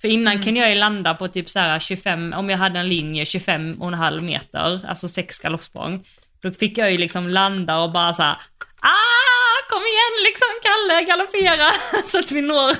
För 0.00 0.08
innan 0.08 0.42
kunde 0.42 0.60
jag 0.60 0.68
ju 0.68 0.74
landa 0.74 1.14
på 1.14 1.28
typ 1.28 1.50
så 1.50 1.58
här 1.58 1.78
25, 1.78 2.32
om 2.32 2.50
jag 2.50 2.58
hade 2.58 2.78
en 2.78 2.88
linje 2.88 3.24
25 3.24 3.76
och 3.80 3.88
en 3.88 3.94
halv 3.94 4.22
meter, 4.22 4.86
alltså 4.86 5.08
sex 5.08 5.38
galoppsprång. 5.38 6.04
Då 6.40 6.50
fick 6.50 6.78
jag 6.78 6.92
ju 6.92 6.98
liksom 6.98 7.28
landa 7.28 7.78
och 7.78 7.92
bara 7.92 8.14
så 8.14 8.22
här, 8.22 8.36
ah, 8.80 9.37
kom 9.68 9.82
igen 9.92 10.14
liksom 10.28 10.52
Kalle, 10.66 11.02
galoppera! 11.04 11.70
så 12.10 12.18
att 12.18 12.32
vi 12.32 12.40
når, 12.40 12.76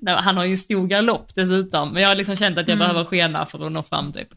Nej, 0.00 0.14
han 0.14 0.36
har 0.36 0.44
ju 0.44 0.50
en 0.50 0.58
stor 0.58 0.86
galopp 0.86 1.34
dessutom, 1.34 1.92
men 1.92 2.02
jag 2.02 2.08
har 2.08 2.16
liksom 2.16 2.36
känt 2.36 2.58
att 2.58 2.68
jag 2.68 2.78
behöver 2.78 3.04
skena 3.04 3.46
för 3.46 3.66
att 3.66 3.72
nå 3.72 3.82
fram 3.82 4.12
typ. 4.12 4.28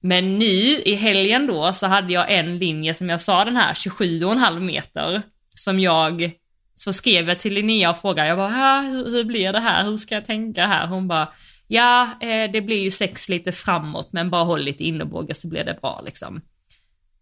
Men 0.00 0.38
nu 0.38 0.54
i 0.84 0.94
helgen 0.94 1.46
då 1.46 1.72
så 1.72 1.86
hade 1.86 2.12
jag 2.12 2.32
en 2.32 2.58
linje 2.58 2.94
som 2.94 3.08
jag 3.08 3.20
sa 3.20 3.44
den 3.44 3.56
här 3.56 3.74
27,5 3.74 4.60
meter 4.60 5.22
som 5.54 5.80
jag 5.80 6.32
så 6.76 6.92
skrev 6.92 7.28
jag 7.28 7.38
till 7.38 7.54
Linnea 7.54 7.90
och 7.90 8.00
frågade, 8.00 8.28
jag 8.28 8.38
bara, 8.38 8.80
hur, 8.80 9.10
hur 9.10 9.24
blir 9.24 9.52
det 9.52 9.60
här, 9.60 9.84
hur 9.84 9.96
ska 9.96 10.14
jag 10.14 10.26
tänka 10.26 10.66
här? 10.66 10.86
Hon 10.86 11.08
bara, 11.08 11.28
ja 11.66 12.08
eh, 12.20 12.50
det 12.52 12.60
blir 12.60 12.82
ju 12.82 12.90
sex 12.90 13.28
lite 13.28 13.52
framåt 13.52 14.08
men 14.12 14.30
bara 14.30 14.44
håll 14.44 14.62
lite 14.62 14.84
innebåge 14.84 15.34
så 15.34 15.48
blir 15.48 15.64
det 15.64 15.78
bra 15.80 16.02
liksom. 16.04 16.40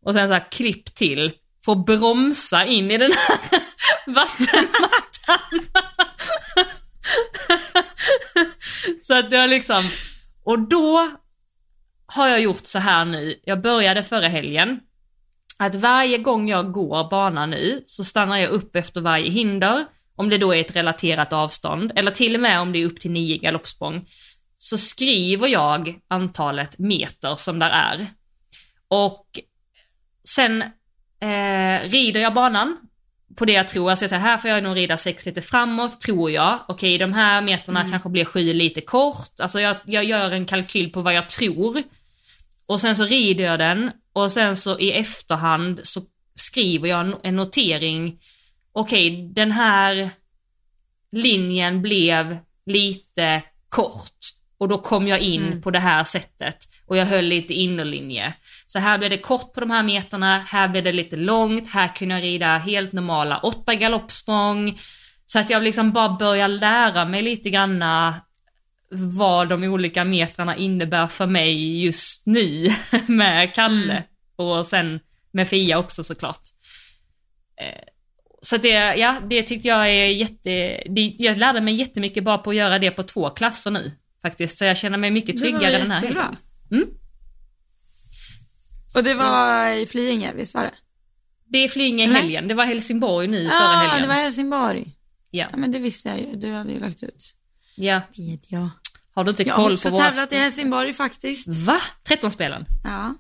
Och 0.05 0.14
sen 0.14 0.28
så 0.28 0.35
här 0.35 0.51
klipp 0.51 0.95
till, 0.95 1.33
får 1.64 1.76
bromsa 1.76 2.64
in 2.64 2.91
i 2.91 2.99
den 2.99 3.12
här 3.12 3.61
vattenmattan. 4.07 5.66
så 9.03 9.14
att 9.14 9.32
jag 9.32 9.51
liksom, 9.51 9.90
och 10.44 10.59
då 10.59 11.11
har 12.07 12.28
jag 12.28 12.40
gjort 12.40 12.66
så 12.66 12.78
här 12.78 13.05
nu, 13.05 13.40
jag 13.44 13.61
började 13.61 14.05
förra 14.05 14.28
helgen, 14.28 14.80
att 15.59 15.74
varje 15.74 16.18
gång 16.18 16.48
jag 16.48 16.72
går 16.72 17.11
banan 17.11 17.51
nu 17.51 17.82
så 17.86 18.05
stannar 18.05 18.38
jag 18.38 18.51
upp 18.51 18.76
efter 18.76 19.01
varje 19.01 19.30
hinder, 19.30 19.86
om 20.16 20.28
det 20.28 20.38
då 20.38 20.55
är 20.55 20.61
ett 20.61 20.76
relaterat 20.76 21.32
avstånd, 21.32 21.92
eller 21.96 22.11
till 22.11 22.34
och 22.34 22.40
med 22.40 22.61
om 22.61 22.72
det 22.72 22.78
är 22.78 22.86
upp 22.86 23.01
till 23.01 23.11
nio 23.11 23.36
galoppsprång, 23.36 24.07
så 24.59 24.78
skriver 24.78 25.48
jag 25.48 25.98
antalet 26.09 26.78
meter 26.78 27.36
som 27.36 27.59
där 27.59 27.70
är. 27.70 28.07
Och 28.88 29.26
sen 30.28 30.62
eh, 31.20 31.88
rider 31.90 32.20
jag 32.20 32.34
banan 32.34 32.76
på 33.41 33.45
det 33.45 33.53
jag 33.53 33.68
tror, 33.68 33.91
alltså 33.91 34.03
jag 34.05 34.11
säger 34.11 34.22
här 34.22 34.38
får 34.38 34.51
jag 34.51 34.62
nog 34.62 34.76
rida 34.76 34.99
sex 34.99 35.26
lite 35.26 35.43
framåt, 35.43 36.01
tror 36.01 36.30
jag. 36.30 36.59
Okej, 36.68 36.99
de 36.99 37.12
här 37.12 37.43
meterna 37.43 37.91
kanske 37.91 38.09
blir 38.09 38.24
sju 38.24 38.53
lite 38.53 38.80
kort, 38.80 39.41
alltså 39.41 39.61
jag, 39.61 39.76
jag 39.84 40.05
gör 40.05 40.30
en 40.30 40.45
kalkyl 40.45 40.93
på 40.93 41.03
vad 41.03 41.14
jag 41.14 41.28
tror. 41.28 41.82
Och 42.66 42.80
sen 42.80 42.97
så 42.97 43.05
rider 43.05 43.45
jag 43.45 43.59
den. 43.59 43.91
Och 44.12 44.32
sen 44.32 44.57
så 44.57 44.78
i 44.78 44.93
efterhand 44.93 45.80
så 45.82 46.03
skriver 46.34 46.88
jag 46.88 47.12
en 47.22 47.36
notering, 47.36 48.18
okej 48.72 49.30
den 49.32 49.53
här 49.53 50.11
linjen 51.12 51.82
blev 51.82 52.38
lite 52.66 53.43
kort 53.68 54.39
och 54.61 54.68
då 54.68 54.78
kom 54.78 55.08
jag 55.08 55.20
in 55.20 55.46
Mm. 55.46 55.62
på 55.62 55.70
det 55.70 55.78
här 55.78 56.04
sättet 56.04 56.56
och 56.86 56.96
jag 56.96 57.06
höll 57.06 57.24
lite 57.24 57.54
innerlinje. 57.54 58.32
Så 58.66 58.78
här 58.78 58.98
blev 58.98 59.11
det 59.11 59.16
kort 59.18 59.52
på 59.54 59.61
de 59.61 59.70
här 59.70 59.82
meterna, 59.82 60.44
här 60.48 60.68
blev 60.68 60.84
det 60.84 60.92
lite 60.92 61.16
långt, 61.16 61.70
här 61.70 61.88
kunde 61.96 62.14
jag 62.14 62.24
rida 62.24 62.58
helt 62.58 62.92
normala 62.92 63.38
åtta 63.38 63.74
galoppsprång. 63.74 64.78
Så 65.26 65.38
att 65.38 65.50
jag 65.50 65.62
liksom 65.62 65.90
bara 65.92 66.08
börjar 66.08 66.48
lära 66.48 67.04
mig 67.04 67.22
lite 67.22 67.50
granna 67.50 68.14
vad 68.92 69.48
de 69.48 69.64
olika 69.64 70.04
metrarna 70.04 70.56
innebär 70.56 71.06
för 71.06 71.26
mig 71.26 71.82
just 71.84 72.26
nu 72.26 72.68
med 73.06 73.54
Kalle 73.54 73.92
Mm. 73.92 74.02
och 74.36 74.66
sen 74.66 75.00
med 75.32 75.48
Fia 75.48 75.78
också 75.78 76.04
såklart. 76.04 76.40
Eh, 77.61 77.82
Så 78.42 78.56
det, 78.56 78.68
ja, 78.96 79.20
det 79.30 79.42
tyckte 79.42 79.68
jag 79.68 79.88
är 79.90 80.06
jätte, 80.06 80.82
det, 80.88 81.14
jag 81.18 81.38
lärde 81.38 81.61
mig 81.61 81.74
jättemycket 81.74 82.24
bara 82.24 82.38
på 82.38 82.50
att 82.50 82.56
göra 82.56 82.78
det 82.78 82.90
på 82.90 83.02
två 83.02 83.30
klasser 83.30 83.70
nu 83.70 83.92
faktiskt. 84.22 84.58
Så 84.58 84.64
jag 84.64 84.76
känner 84.76 84.98
mig 84.98 85.10
mycket 85.10 85.36
tryggare 85.36 85.78
den 85.78 85.90
här 85.90 86.00
helgen. 86.00 86.36
Mm. 86.72 86.88
Och 88.96 89.02
det 89.04 89.14
var 89.14 89.68
i 89.72 89.86
Flyinge, 89.86 90.32
visst 90.34 90.54
var 90.54 90.62
det? 90.62 90.74
Det 91.46 91.58
är 91.58 91.68
Flyinge 91.68 92.06
helgen, 92.06 92.48
det 92.48 92.54
var 92.54 92.64
Helsingborg 92.64 93.26
nu 93.26 93.44
förra 93.48 93.52
Ja, 93.54 93.78
helgen. 93.78 94.02
det 94.02 94.08
var 94.08 94.14
Helsingborg. 94.22 94.96
Ja, 95.30 95.46
Ja, 95.50 95.56
men 95.56 95.72
det 95.72 95.78
visste 95.78 96.08
jag 96.08 96.18
ju. 96.20 96.36
Du 96.36 96.52
hade 96.52 96.72
ju 96.72 96.78
lagt 96.78 97.02
ut. 97.02 97.34
ja. 97.74 98.00
Vet 98.16 98.52
jag. 98.52 98.68
Har 99.14 99.24
du 99.24 99.30
inte 99.30 99.42
Jag 99.42 99.54
har 99.54 99.62
koll 99.64 99.72
också 99.72 99.90
på 99.90 99.96
våra... 99.96 100.04
tävlat 100.10 100.32
i 100.32 100.36
Helsingborg 100.36 100.92
faktiskt. 100.92 101.48
Va? 101.48 101.80
13 102.04 102.30
spelen? 102.30 102.64
Ja. 102.84 103.14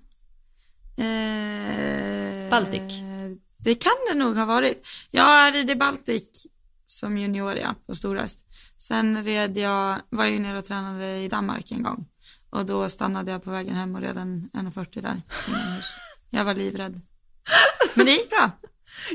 Eh, 1.04 2.50
Baltic. 2.50 2.82
Det 3.64 3.74
kan 3.74 3.92
det 4.08 4.14
nog 4.14 4.36
ha 4.36 4.44
varit. 4.44 4.86
Jag 5.10 5.54
red 5.54 5.70
i 5.70 5.74
Baltic 5.74 6.46
som 6.90 7.18
junior 7.18 7.56
ja, 7.56 7.74
på 7.86 7.94
Storhäst. 7.94 8.46
Sen 8.78 9.24
red 9.24 9.56
jag, 9.56 10.00
var 10.08 10.24
jag 10.24 10.32
ju 10.32 10.38
nere 10.38 10.58
och 10.58 10.64
tränade 10.64 11.16
i 11.16 11.28
Danmark 11.28 11.72
en 11.72 11.82
gång. 11.82 12.06
Och 12.50 12.66
då 12.66 12.88
stannade 12.88 13.30
jag 13.30 13.44
på 13.44 13.50
vägen 13.50 13.74
hem 13.74 13.94
och 13.94 14.00
red 14.00 14.16
en 14.16 14.50
1,40 14.52 15.00
där 15.02 15.22
inomhus. 15.48 15.98
Jag 16.30 16.44
var 16.44 16.54
livrädd. 16.54 17.00
Men 17.94 18.06
det 18.06 18.12
gick 18.12 18.30
bra. 18.30 18.50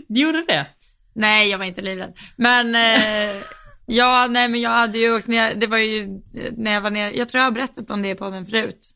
Gjorde 0.07 0.45
det? 0.47 0.67
Nej, 1.13 1.49
jag 1.49 1.57
var 1.57 1.65
inte 1.65 1.81
livrädd. 1.81 2.17
Men 2.35 2.75
eh, 2.75 3.43
ja, 3.85 4.27
nej 4.29 4.49
men 4.49 4.61
jag 4.61 4.69
hade 4.69 4.97
ju 4.97 5.15
åkt 5.15 5.27
ner, 5.27 5.55
det 5.55 5.67
var 5.67 5.77
ju 5.77 6.01
eh, 6.33 6.53
när 6.57 6.71
jag 6.71 6.81
var 6.81 6.91
ner, 6.91 7.11
jag 7.11 7.29
tror 7.29 7.39
jag 7.39 7.45
har 7.47 7.51
berättat 7.51 7.89
om 7.89 8.01
det 8.01 8.15
på 8.15 8.29
den 8.29 8.45
förut. 8.45 8.89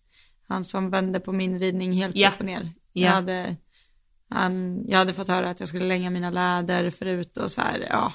Han 0.48 0.66
som 0.66 0.90
vände 0.90 1.20
på 1.20 1.32
min 1.32 1.60
ridning 1.60 1.94
helt 1.94 2.16
Ja. 2.16 2.30
upp 2.30 2.40
och 2.40 2.46
ner. 2.46 2.72
Ja. 2.94 3.06
Jag, 3.06 3.12
hade, 3.12 3.56
han, 4.30 4.84
jag 4.88 4.98
hade 4.98 5.14
fått 5.14 5.28
höra 5.28 5.50
att 5.50 5.60
jag 5.60 5.70
skulle 5.70 5.86
länga 5.86 6.10
mina 6.10 6.30
läder 6.30 6.90
förut 6.90 7.38
och 7.38 7.52
så 7.52 7.62
här, 7.62 7.88
ja. 7.90 8.14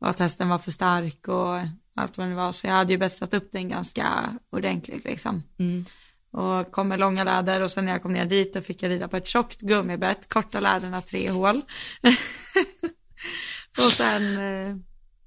Att 0.00 0.18
hästen 0.18 0.48
var 0.48 0.58
för 0.58 0.70
stark 0.70 1.28
och 1.28 1.58
allt 1.94 2.18
vad 2.18 2.28
det 2.28 2.34
var. 2.34 2.52
Så 2.52 2.66
jag 2.66 2.74
hade 2.74 2.92
ju 2.92 2.98
bästat 2.98 3.34
upp 3.34 3.52
den 3.52 3.68
ganska 3.68 4.34
ordentligt 4.50 5.04
liksom. 5.04 5.42
Mm. 5.58 5.84
Och 6.30 6.72
kom 6.72 6.88
med 6.88 6.98
långa 6.98 7.24
läder 7.24 7.62
och 7.62 7.70
sen 7.70 7.84
när 7.84 7.92
jag 7.92 8.02
kom 8.02 8.12
ner 8.12 8.24
dit 8.24 8.54
då 8.54 8.60
fick 8.60 8.82
jag 8.82 8.90
rida 8.90 9.08
på 9.08 9.16
ett 9.16 9.26
tjockt 9.26 9.60
gummibett, 9.60 10.28
korta 10.28 10.60
läderna 10.60 11.00
tre 11.00 11.30
hål. 11.30 11.62
och 13.78 13.92
sen, 13.92 14.38
eh, 14.38 14.76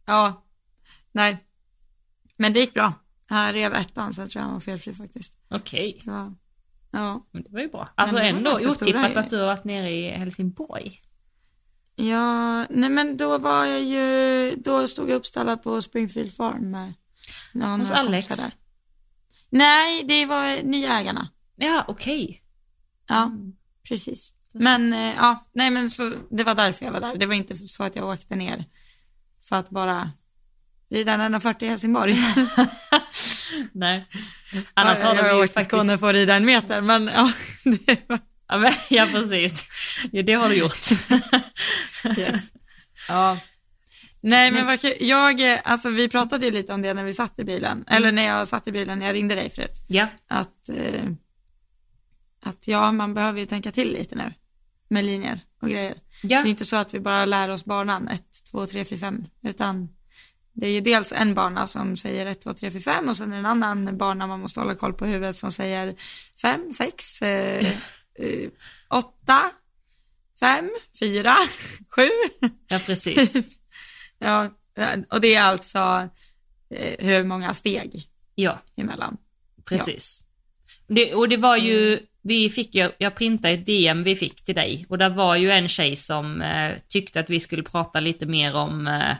ja, 0.06 0.46
nej. 1.12 1.38
Men 2.38 2.54
det 2.54 2.60
gick 2.60 2.74
bra. 2.74 2.94
Jag 3.30 3.56
rev 3.56 3.74
ettan 3.74 4.14
så 4.14 4.22
jag 4.22 4.30
tror 4.30 4.46
jag 4.46 4.52
var 4.52 4.60
felfri 4.60 4.94
faktiskt. 4.94 5.38
Okej, 5.50 6.02
Det 6.06 6.12
var, 6.12 6.34
ja. 6.92 7.28
men 7.32 7.44
det 7.44 7.52
var 7.52 7.60
ju 7.60 7.70
bra. 7.70 7.90
Alltså 7.96 8.18
ändå 8.18 8.52
otippat 8.52 9.18
att 9.18 9.30
du 9.30 9.38
har 9.38 9.46
varit 9.46 9.64
nere 9.64 9.92
i 9.92 10.10
Helsingborg. 10.10 11.02
Ja, 11.96 12.66
nej 12.70 12.90
men 12.90 13.18
då 13.18 13.38
var 13.38 13.66
jag 13.66 13.82
ju, 13.84 14.56
då 14.56 14.88
stod 14.88 15.10
jag 15.10 15.16
uppstallad 15.16 15.64
på 15.64 15.82
Springfield 15.82 16.34
Farm 16.36 16.72
med 16.72 16.94
någon 17.54 17.80
Hos 17.80 17.92
Alex? 17.92 18.28
där. 18.28 18.52
Nej, 19.50 20.04
det 20.04 20.26
var 20.26 20.64
nya 20.64 21.00
ägarna. 21.00 21.30
Ja, 21.56 21.86
okej. 21.88 22.44
Ja, 23.08 23.24
Mm. 23.24 23.54
precis. 23.88 24.34
Men 24.54 24.94
eh, 24.94 25.14
ja, 25.16 25.48
nej 25.54 25.70
men 25.70 25.90
så 25.90 26.14
det 26.30 26.44
var 26.44 26.56
därför 26.56 26.86
jag 26.86 26.92
var 26.92 27.00
där. 27.00 27.16
Det 27.16 27.26
var 27.26 27.34
inte 27.34 27.58
så 27.68 27.84
att 27.84 27.96
jag 27.96 28.10
åkte 28.10 28.36
ner 28.36 28.66
för 29.50 29.56
att 29.56 29.70
bara 29.70 30.12
rida 30.90 31.12
en 31.14 31.22
140 31.22 31.66
i 31.66 31.70
Helsingborg. 31.70 32.18
Nej. 33.72 34.08
Annars 34.74 35.00
har 35.00 35.16
jag 35.16 35.26
de 35.26 35.30
ju 35.38 35.44
åkt 35.44 35.54
till 35.56 35.66
Skåne 35.66 35.98
för 35.98 36.08
att 36.08 36.14
rida 36.14 36.36
en 36.36 36.46
meter, 36.46 36.82
men 36.82 37.08
ja, 37.08 37.32
det 37.86 38.10
var... 38.10 38.20
Ja, 38.48 38.58
men, 38.58 38.74
ja 38.90 39.08
precis. 39.12 39.64
Ja, 40.12 40.24
det 40.24 40.34
har 40.34 40.50
du 40.50 40.56
gjort. 40.56 40.90
Yes. 42.18 42.52
ja. 43.08 43.38
Nej 44.22 44.52
men. 44.52 44.78
Jag, 45.00 45.60
alltså 45.64 45.90
vi 45.90 46.10
pratade 46.10 46.46
ju 46.46 46.52
lite 46.52 46.74
om 46.74 46.82
det 46.82 46.94
när 46.94 47.04
vi 47.04 47.14
satt 47.14 47.40
i 47.40 47.44
bilen, 47.44 47.84
eller 47.88 48.12
när 48.12 48.24
jag 48.24 48.48
satt 48.48 48.68
i 48.68 48.72
bilen 48.72 49.00
när 49.00 49.06
jag 49.06 49.16
ringde 49.16 49.36
dig 49.36 49.50
förut. 49.50 49.82
ja, 49.88 50.08
Att, 50.28 50.70
eh, 50.70 51.04
att 52.44 52.68
ja, 52.68 52.92
man 52.92 53.14
behöver 53.14 53.40
ju 53.40 53.46
tänka 53.46 53.72
till 53.72 53.94
lite 53.94 54.16
nu 54.16 54.34
med 54.88 55.06
linjer 55.06 55.40
och 55.62 55.70
grejer. 55.70 55.96
Det 56.22 56.34
är 56.34 56.38
ja, 56.38 56.46
inte 56.46 56.66
så 56.66 56.76
att 56.76 56.94
vi 56.94 57.00
bara 57.00 57.26
lär 57.26 57.50
oss 57.50 57.66
banan 57.66 58.08
1, 58.08 58.24
2, 58.52 58.66
3, 58.66 58.86
4, 58.86 59.00
5, 59.00 59.26
utan 59.44 59.90
det 60.54 60.68
är 60.68 60.72
ju 60.72 60.82
dels 60.82 61.12
en 61.12 61.34
bana 61.34 61.68
som 61.68 61.98
säger 61.98 62.26
1, 62.26 62.42
2, 62.42 62.54
3, 62.54 62.72
4, 62.72 62.82
5 62.82 63.10
och 63.10 63.18
sen 63.18 63.34
en 63.34 63.46
annan 63.46 63.98
bana 63.98 64.28
man 64.28 64.40
måste 64.40 64.60
hålla 64.60 64.76
koll 64.76 64.94
på 64.94 65.06
huvudet 65.06 65.36
som 65.36 65.52
säger 65.52 65.96
5, 66.42 66.74
6, 66.74 67.22
8, 68.90 69.52
5, 70.42 70.70
4, 71.00 71.36
7. 71.96 72.02
ja 72.68 72.80
precis. 72.86 73.34
Ja, 74.24 74.50
och 75.10 75.22
det 75.22 75.36
är 75.36 75.42
alltså 75.44 76.10
eh, 76.76 77.06
hur 77.06 77.24
många 77.24 77.54
steg 77.54 78.04
Ja, 78.36 78.62
emellan. 78.78 79.18
precis. 79.66 80.24
Det, 80.88 81.14
och 81.14 81.30
det 81.30 81.38
var 81.38 81.58
ju, 81.58 82.00
vi 82.24 82.50
fick 82.50 82.76
ju, 82.76 82.92
jag 82.98 83.16
printade 83.16 83.54
ett 83.54 83.66
DM 83.66 84.04
vi 84.04 84.16
fick 84.16 84.44
till 84.44 84.56
dig 84.56 84.86
och 84.90 84.98
där 84.98 85.10
var 85.10 85.36
ju 85.36 85.52
en 85.52 85.68
tjej 85.68 85.96
som 85.96 86.42
eh, 86.42 86.78
tyckte 86.88 87.20
att 87.20 87.30
vi 87.30 87.40
skulle 87.40 87.64
prata 87.64 88.00
lite 88.00 88.26
mer 88.26 88.56
om, 88.56 88.88
eh, 88.88 89.16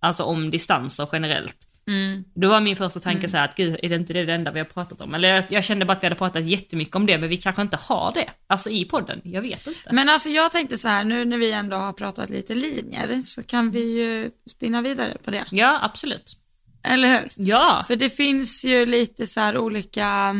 alltså 0.00 0.22
om 0.22 0.50
distanser 0.50 1.08
generellt. 1.12 1.56
Mm. 1.90 2.24
Då 2.34 2.48
var 2.48 2.60
min 2.60 2.76
första 2.76 3.00
tanke 3.00 3.28
så 3.28 3.36
här 3.36 3.44
att 3.44 3.56
gud, 3.56 3.76
är 3.82 3.88
det 3.88 3.96
inte 3.96 4.12
det 4.12 4.32
enda 4.34 4.52
vi 4.52 4.58
har 4.58 4.66
pratat 4.66 5.00
om? 5.00 5.14
Eller 5.14 5.28
jag, 5.34 5.44
jag 5.48 5.64
kände 5.64 5.84
bara 5.84 5.92
att 5.92 6.02
vi 6.02 6.06
hade 6.06 6.16
pratat 6.16 6.44
jättemycket 6.44 6.96
om 6.96 7.06
det, 7.06 7.18
men 7.18 7.28
vi 7.28 7.36
kanske 7.36 7.62
inte 7.62 7.76
har 7.76 8.12
det. 8.12 8.30
Alltså 8.46 8.70
i 8.70 8.84
podden, 8.84 9.20
jag 9.24 9.42
vet 9.42 9.66
inte. 9.66 9.92
Men 9.92 10.08
alltså 10.08 10.28
jag 10.28 10.52
tänkte 10.52 10.78
så 10.78 10.88
här, 10.88 11.04
nu 11.04 11.24
när 11.24 11.38
vi 11.38 11.52
ändå 11.52 11.76
har 11.76 11.92
pratat 11.92 12.30
lite 12.30 12.54
linjer 12.54 13.20
så 13.22 13.42
kan 13.42 13.70
vi 13.70 13.98
ju 14.00 14.30
spinna 14.50 14.82
vidare 14.82 15.16
på 15.24 15.30
det. 15.30 15.44
Ja, 15.50 15.78
absolut. 15.82 16.36
Eller 16.82 17.20
hur? 17.20 17.32
Ja, 17.36 17.84
För 17.86 17.96
det 17.96 18.10
finns 18.10 18.64
ju 18.64 18.86
lite 18.86 19.26
så 19.26 19.40
här 19.40 19.58
olika, 19.58 20.34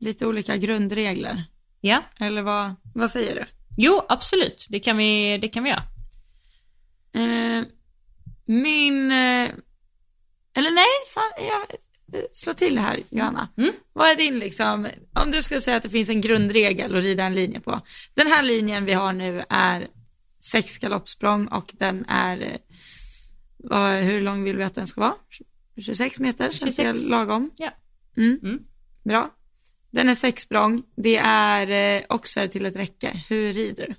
lite 0.00 0.26
olika 0.26 0.56
grundregler. 0.56 1.44
ja. 1.80 2.02
Eller 2.20 2.42
vad, 2.42 2.74
vad 2.94 3.10
säger 3.10 3.34
du? 3.34 3.44
Jo, 3.76 4.02
absolut. 4.08 4.66
Det 4.68 4.80
kan 4.80 4.96
vi, 4.96 5.38
det 5.38 5.48
kan 5.48 5.64
vi 5.64 5.70
göra. 5.70 5.82
Eh, 7.14 7.64
min, 8.46 9.12
eh, 9.12 9.50
eller 10.56 10.70
nej, 10.70 10.84
fan, 11.14 11.46
jag 11.46 11.60
eh, 12.20 12.26
slår 12.32 12.54
till 12.54 12.78
här 12.78 13.00
Johanna. 13.10 13.48
Mm. 13.56 13.72
Vad 13.92 14.10
är 14.10 14.16
din 14.16 14.38
liksom, 14.38 14.88
om 15.14 15.30
du 15.30 15.42
skulle 15.42 15.60
säga 15.60 15.76
att 15.76 15.82
det 15.82 15.90
finns 15.90 16.08
en 16.08 16.20
grundregel 16.20 16.96
att 16.96 17.02
rida 17.02 17.24
en 17.24 17.34
linje 17.34 17.60
på. 17.60 17.80
Den 18.14 18.26
här 18.26 18.42
linjen 18.42 18.84
vi 18.84 18.92
har 18.92 19.12
nu 19.12 19.42
är 19.48 19.86
sex 20.40 20.78
galoppsprång 20.78 21.46
och 21.46 21.70
den 21.78 22.04
är, 22.08 22.42
eh, 22.42 22.58
vad, 23.56 23.94
hur 23.94 24.20
lång 24.20 24.44
vill 24.44 24.56
vi 24.56 24.62
att 24.62 24.74
den 24.74 24.86
ska 24.86 25.00
vara? 25.00 25.14
26 25.80 26.18
meter, 26.18 26.50
känns 26.50 26.76
det 26.76 26.82
26. 26.82 27.08
lagom? 27.08 27.50
Ja. 27.56 27.70
Mm. 28.16 28.38
Mm. 28.42 28.58
Bra. 29.04 29.30
Den 29.90 30.08
är 30.08 30.14
sex 30.14 30.42
språng, 30.42 30.82
det 30.96 31.16
är 31.24 31.96
eh, 31.98 32.02
oxar 32.08 32.46
till 32.46 32.66
ett 32.66 32.76
räcke. 32.76 33.24
Hur 33.28 33.52
rider 33.52 33.86
du? 33.86 33.94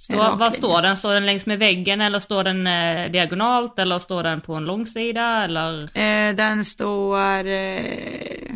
Står, 0.00 0.36
vad 0.36 0.54
står 0.54 0.82
den? 0.82 0.96
Står 0.96 1.14
den 1.14 1.26
längs 1.26 1.46
med 1.46 1.58
väggen 1.58 2.00
eller 2.00 2.20
står 2.20 2.44
den 2.44 2.66
eh, 2.66 3.10
diagonalt 3.10 3.78
eller 3.78 3.98
står 3.98 4.22
den 4.22 4.40
på 4.40 4.54
en 4.54 4.64
långsida 4.64 5.44
eller? 5.44 5.82
Eh, 5.98 6.34
den 6.34 6.64
står, 6.64 7.46
eh, 7.46 8.52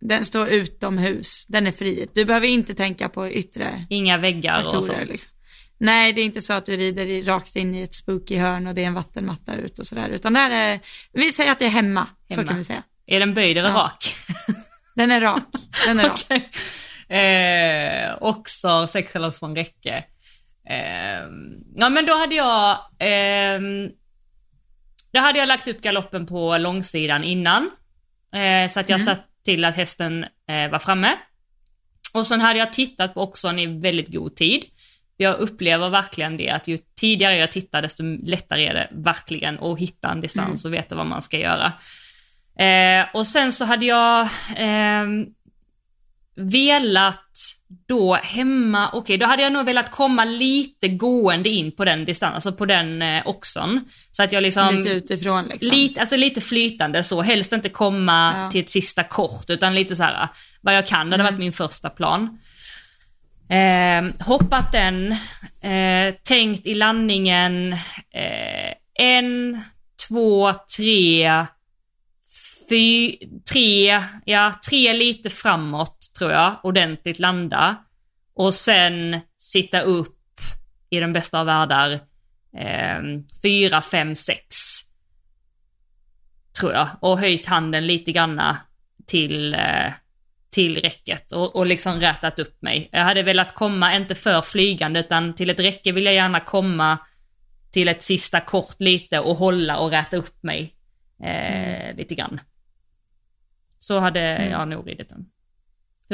den 0.00 0.24
står 0.24 0.48
utomhus. 0.48 1.46
Den 1.48 1.66
är 1.66 1.72
fri. 1.72 2.06
Du 2.14 2.24
behöver 2.24 2.46
inte 2.46 2.74
tänka 2.74 3.08
på 3.08 3.28
yttre 3.28 3.86
Inga 3.90 4.16
väggar 4.18 4.58
och 4.58 4.72
faktorer. 4.72 4.96
sånt? 4.98 5.08
Liksom. 5.08 5.30
Nej, 5.78 6.12
det 6.12 6.20
är 6.20 6.24
inte 6.24 6.40
så 6.40 6.52
att 6.52 6.66
du 6.66 6.76
rider 6.76 7.06
i, 7.06 7.22
rakt 7.22 7.56
in 7.56 7.74
i 7.74 7.82
ett 7.82 7.94
spooky 7.94 8.36
hörn 8.38 8.66
och 8.66 8.74
det 8.74 8.82
är 8.82 8.86
en 8.86 8.94
vattenmatta 8.94 9.54
ut 9.54 9.78
och 9.78 9.86
sådär. 9.86 10.08
Utan 10.08 10.32
där 10.32 10.50
är, 10.50 10.80
vi 11.12 11.32
säger 11.32 11.52
att 11.52 11.58
det 11.58 11.64
är 11.64 11.68
hemma, 11.70 12.06
så 12.28 12.34
Hemma. 12.34 12.48
kan 12.48 12.56
vi 12.56 12.64
säga. 12.64 12.82
Är 13.06 13.20
den 13.20 13.34
böjd 13.34 13.58
eller 13.58 13.68
Ja. 13.68 13.74
rak? 13.76 14.16
Den 14.96 15.10
är 15.10 15.20
rak. 15.20 15.42
Den 15.86 16.00
är 16.00 16.04
rak. 16.08 16.26
Okej. 16.30 16.48
Eh, 17.18 18.16
också 18.20 18.86
sex 18.86 19.16
eller 19.16 19.30
från 19.30 19.56
räcke. 19.56 20.04
Eh, 20.70 21.28
ja 21.76 21.88
men 21.88 22.06
då 22.06 22.14
hade 22.14 22.34
jag, 22.34 22.78
ehm, 22.98 23.90
då 25.12 25.20
hade 25.20 25.38
jag 25.38 25.48
lagt 25.48 25.68
upp 25.68 25.80
galoppen 25.80 26.26
på 26.26 26.58
långsidan 26.58 27.24
innan. 27.24 27.70
Eh, 28.34 28.70
så 28.70 28.80
att 28.80 28.88
jag 28.88 29.00
satt 29.00 29.26
till 29.44 29.64
att 29.64 29.76
hästen 29.76 30.24
eh, 30.48 30.70
var 30.70 30.78
framme. 30.78 31.16
Och 32.14 32.26
sen 32.26 32.40
hade 32.40 32.58
jag 32.58 32.72
tittat 32.72 33.14
på 33.14 33.22
oxon 33.22 33.58
i 33.58 33.66
väldigt 33.66 34.12
god 34.12 34.36
tid. 34.36 34.64
Jag 35.16 35.38
upplever 35.38 35.90
verkligen 35.90 36.36
det 36.36 36.50
att 36.50 36.68
ju 36.68 36.78
tidigare 37.00 37.36
jag 37.36 37.50
tittar 37.50 37.82
desto 37.82 38.02
lättare 38.02 38.66
är 38.66 38.74
det 38.74 38.88
verkligen 38.92 39.58
att 39.58 39.78
hitta 39.78 40.10
en 40.10 40.20
distans 40.20 40.64
och 40.64 40.72
veta 40.72 40.94
vad 40.94 41.06
man 41.06 41.22
ska 41.22 41.38
göra. 41.38 41.72
Eh, 42.58 43.06
och 43.14 43.26
sen 43.26 43.52
så 43.52 43.64
hade 43.64 43.86
jag 43.86 44.20
eh, 44.56 45.06
velat 46.36 47.30
då 47.86 48.14
hemma, 48.14 48.88
okej 48.88 48.98
okay, 48.98 49.16
då 49.16 49.26
hade 49.26 49.42
jag 49.42 49.52
nog 49.52 49.66
velat 49.66 49.90
komma 49.90 50.24
lite 50.24 50.88
gående 50.88 51.48
in 51.48 51.72
på 51.72 51.84
den 51.84 52.04
distansen, 52.04 52.34
alltså 52.34 52.52
på 52.52 52.66
den 52.66 53.02
eh, 53.02 53.22
oxon. 53.26 53.80
Så 54.12 54.22
att 54.22 54.32
jag 54.32 54.42
liksom... 54.42 54.76
Lite 54.76 54.88
utifrån 54.90 55.44
liksom. 55.44 55.70
Lite, 55.70 56.00
alltså 56.00 56.16
lite 56.16 56.40
flytande 56.40 57.02
så, 57.02 57.22
helst 57.22 57.52
inte 57.52 57.68
komma 57.68 58.32
ja. 58.36 58.50
till 58.50 58.60
ett 58.60 58.70
sista 58.70 59.02
kort 59.02 59.50
utan 59.50 59.74
lite 59.74 59.96
så 59.96 60.02
här 60.02 60.28
vad 60.60 60.76
jag 60.76 60.86
kan, 60.86 61.10
det 61.10 61.12
hade 61.12 61.22
mm. 61.22 61.34
varit 61.34 61.40
min 61.40 61.52
första 61.52 61.90
plan. 61.90 62.38
Eh, 63.48 64.26
hoppat 64.26 64.72
den, 64.72 65.12
eh, 65.62 66.14
tänkt 66.22 66.66
i 66.66 66.74
landningen 66.74 67.72
eh, 68.12 68.74
en, 68.98 69.60
två, 70.08 70.52
tre, 70.76 71.46
fy, 72.68 73.16
tre, 73.52 74.02
ja 74.24 74.52
tre 74.70 74.92
lite 74.92 75.30
framåt 75.30 76.03
tror 76.18 76.32
jag, 76.32 76.56
ordentligt 76.62 77.18
landa. 77.18 77.76
Och 78.34 78.54
sen 78.54 79.20
sitta 79.38 79.80
upp 79.80 80.40
i 80.90 81.00
den 81.00 81.12
bästa 81.12 81.40
av 81.40 81.46
världar, 81.46 81.92
eh, 82.56 83.02
fyra, 83.42 83.82
fem, 83.82 84.14
sex. 84.14 84.56
Tror 86.58 86.72
jag. 86.72 86.88
Och 87.00 87.18
höjt 87.18 87.46
handen 87.46 87.86
lite 87.86 88.12
granna 88.12 88.56
till, 89.06 89.54
eh, 89.54 89.92
till 90.50 90.80
räcket 90.80 91.32
och, 91.32 91.56
och 91.56 91.66
liksom 91.66 92.00
rätat 92.00 92.38
upp 92.38 92.62
mig. 92.62 92.88
Jag 92.92 93.04
hade 93.04 93.22
velat 93.22 93.54
komma, 93.54 93.96
inte 93.96 94.14
för 94.14 94.42
flygande, 94.42 95.00
utan 95.00 95.34
till 95.34 95.50
ett 95.50 95.60
räcke 95.60 95.92
vill 95.92 96.04
jag 96.04 96.14
gärna 96.14 96.40
komma 96.40 96.98
till 97.70 97.88
ett 97.88 98.04
sista 98.04 98.40
kort 98.40 98.76
lite 98.78 99.20
och 99.20 99.36
hålla 99.36 99.78
och 99.78 99.90
räta 99.90 100.16
upp 100.16 100.42
mig 100.42 100.74
eh, 101.22 101.82
mm. 101.82 101.96
lite 101.96 102.14
grann. 102.14 102.40
Så 103.78 103.98
hade 103.98 104.20
mm. 104.20 104.50
jag 104.50 104.68
nog 104.68 104.88
ridit 104.88 105.08
den. 105.08 105.26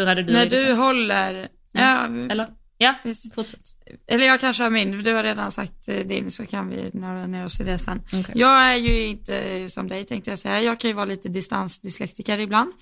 Hur 0.01 0.07
hade 0.07 0.23
du 0.23 0.33
När 0.33 0.47
du 0.47 0.67
den? 0.67 0.77
håller, 0.77 1.49
ja, 1.73 2.07
eller? 2.07 2.49
Ja, 2.79 2.95
fortsätt. 3.35 3.61
Eller 4.07 4.27
jag 4.27 4.41
kanske 4.41 4.63
har 4.63 4.71
min, 4.71 5.03
du 5.03 5.15
har 5.15 5.23
redan 5.23 5.53
sagt 5.53 5.89
eh, 5.89 5.97
din 5.97 6.31
så 6.31 6.47
kan 6.47 6.69
vi 6.69 6.91
nörda 6.93 7.27
ner 7.27 7.45
oss 7.45 7.61
i 7.61 7.65
det 7.65 7.79
sen. 7.79 8.03
Okay. 8.07 8.35
Jag 8.35 8.73
är 8.73 8.77
ju 8.77 9.07
inte 9.07 9.69
som 9.69 9.89
dig 9.89 10.05
tänkte 10.05 10.31
jag 10.31 10.39
säga, 10.39 10.63
jag 10.63 10.81
kan 10.81 10.91
ju 10.91 10.95
vara 10.95 11.05
lite 11.05 11.29
distansdyslektiker 11.29 12.39
ibland. 12.39 12.73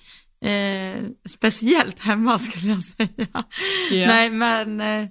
Eh, 0.41 1.03
speciellt 1.29 1.99
hemma 1.99 2.39
skulle 2.39 2.73
jag 2.73 2.81
säga. 2.81 3.43
Yeah. 3.91 4.07
Nej 4.07 4.29
men, 4.29 4.81
eh, 4.81 5.07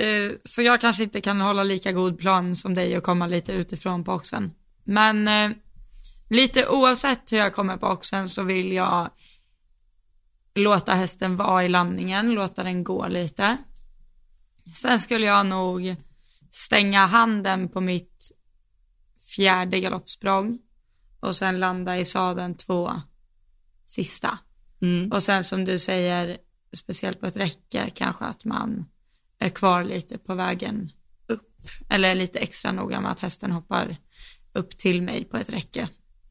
eh, 0.00 0.32
så 0.42 0.62
jag 0.62 0.80
kanske 0.80 1.02
inte 1.02 1.20
kan 1.20 1.40
hålla 1.40 1.62
lika 1.62 1.92
god 1.92 2.18
plan 2.18 2.56
som 2.56 2.74
dig 2.74 2.96
och 2.96 3.04
komma 3.04 3.26
lite 3.26 3.52
utifrån 3.52 4.04
på 4.04 4.12
oxen. 4.12 4.52
Men 4.84 5.28
eh, 5.28 5.56
lite 6.30 6.68
oavsett 6.68 7.32
hur 7.32 7.38
jag 7.38 7.54
kommer 7.54 7.76
på 7.76 7.86
oxen 7.86 8.28
så 8.28 8.42
vill 8.42 8.72
jag 8.72 9.10
låta 10.56 10.94
hästen 10.94 11.36
vara 11.36 11.64
i 11.64 11.68
landningen, 11.68 12.34
låta 12.34 12.64
den 12.64 12.84
gå 12.84 13.08
lite. 13.08 13.56
Sen 14.74 14.98
skulle 14.98 15.26
jag 15.26 15.46
nog 15.46 15.96
stänga 16.50 17.06
handen 17.06 17.68
på 17.68 17.80
mitt 17.80 18.32
fjärde 19.36 19.80
galoppsprång 19.80 20.58
och 21.20 21.36
sen 21.36 21.60
landa 21.60 21.98
i 21.98 22.04
sadeln 22.04 22.56
två 22.56 22.90
sista. 23.86 24.38
Mm. 24.82 25.12
Och 25.12 25.22
sen 25.22 25.44
som 25.44 25.64
du 25.64 25.78
säger, 25.78 26.38
speciellt 26.72 27.20
på 27.20 27.26
ett 27.26 27.36
räcke, 27.36 27.90
kanske 27.94 28.24
att 28.24 28.44
man 28.44 28.86
är 29.38 29.48
kvar 29.48 29.84
lite 29.84 30.18
på 30.18 30.34
vägen 30.34 30.92
upp. 31.26 31.52
Eller 31.90 32.14
lite 32.14 32.38
extra 32.38 32.72
noga 32.72 33.00
med 33.00 33.10
att 33.10 33.20
hästen 33.20 33.50
hoppar 33.50 33.96
upp 34.52 34.76
till 34.76 35.02
mig 35.02 35.24
på 35.24 35.36
ett 35.36 35.48
räcke. 35.48 35.88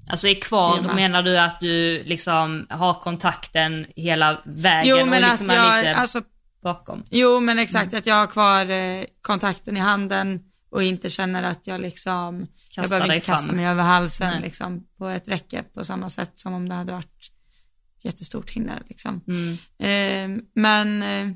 Alltså 0.10 0.28
är 0.28 0.42
kvar, 0.42 0.82
då 0.82 0.94
menar 0.94 1.24
du 1.24 1.38
att 1.40 1.60
du 1.60 2.04
liksom 2.04 2.68
har 2.70 2.94
kontakten 2.94 3.86
hela 3.96 4.42
vägen 4.46 4.98
jo, 4.98 5.06
men 5.06 5.24
och 5.24 5.30
liksom 5.30 5.50
att 5.50 5.56
jag, 5.56 5.80
är 5.80 5.84
lite 5.84 5.96
alltså, 5.96 6.22
bakom? 6.64 7.04
Jo 7.10 7.40
men 7.40 7.60
exakt, 7.60 7.92
mm. 7.92 8.00
att 8.00 8.06
jag 8.06 8.16
har 8.16 8.28
kvar 8.28 8.70
eh, 8.70 9.04
kontakten 9.22 9.78
i 9.78 9.80
handen 9.80 10.40
och 10.70 10.84
inte 10.84 11.10
känner 11.10 11.44
att 11.44 11.68
jag 11.68 11.82
liksom, 11.82 12.48
Kastar 12.70 12.82
jag 12.82 12.90
behöver 12.90 13.16
inte 13.16 13.26
kasta 13.26 13.52
mig 13.52 13.66
över 13.66 13.84
halsen 13.84 14.42
liksom 14.42 14.88
på 14.98 15.08
ett 15.08 15.28
räcke 15.28 15.64
på 15.74 15.86
samma 15.86 16.10
sätt 16.10 16.32
som 16.36 16.54
om 16.54 16.70
det 16.70 16.76
hade 16.76 16.92
varit 16.92 17.32
ett 17.98 18.06
jättestort 18.06 18.52
hinder 18.52 18.84
liksom. 18.88 19.22
Mm. 19.28 19.58
Eh, 19.80 20.44
men 20.56 21.04
eh, 21.04 21.36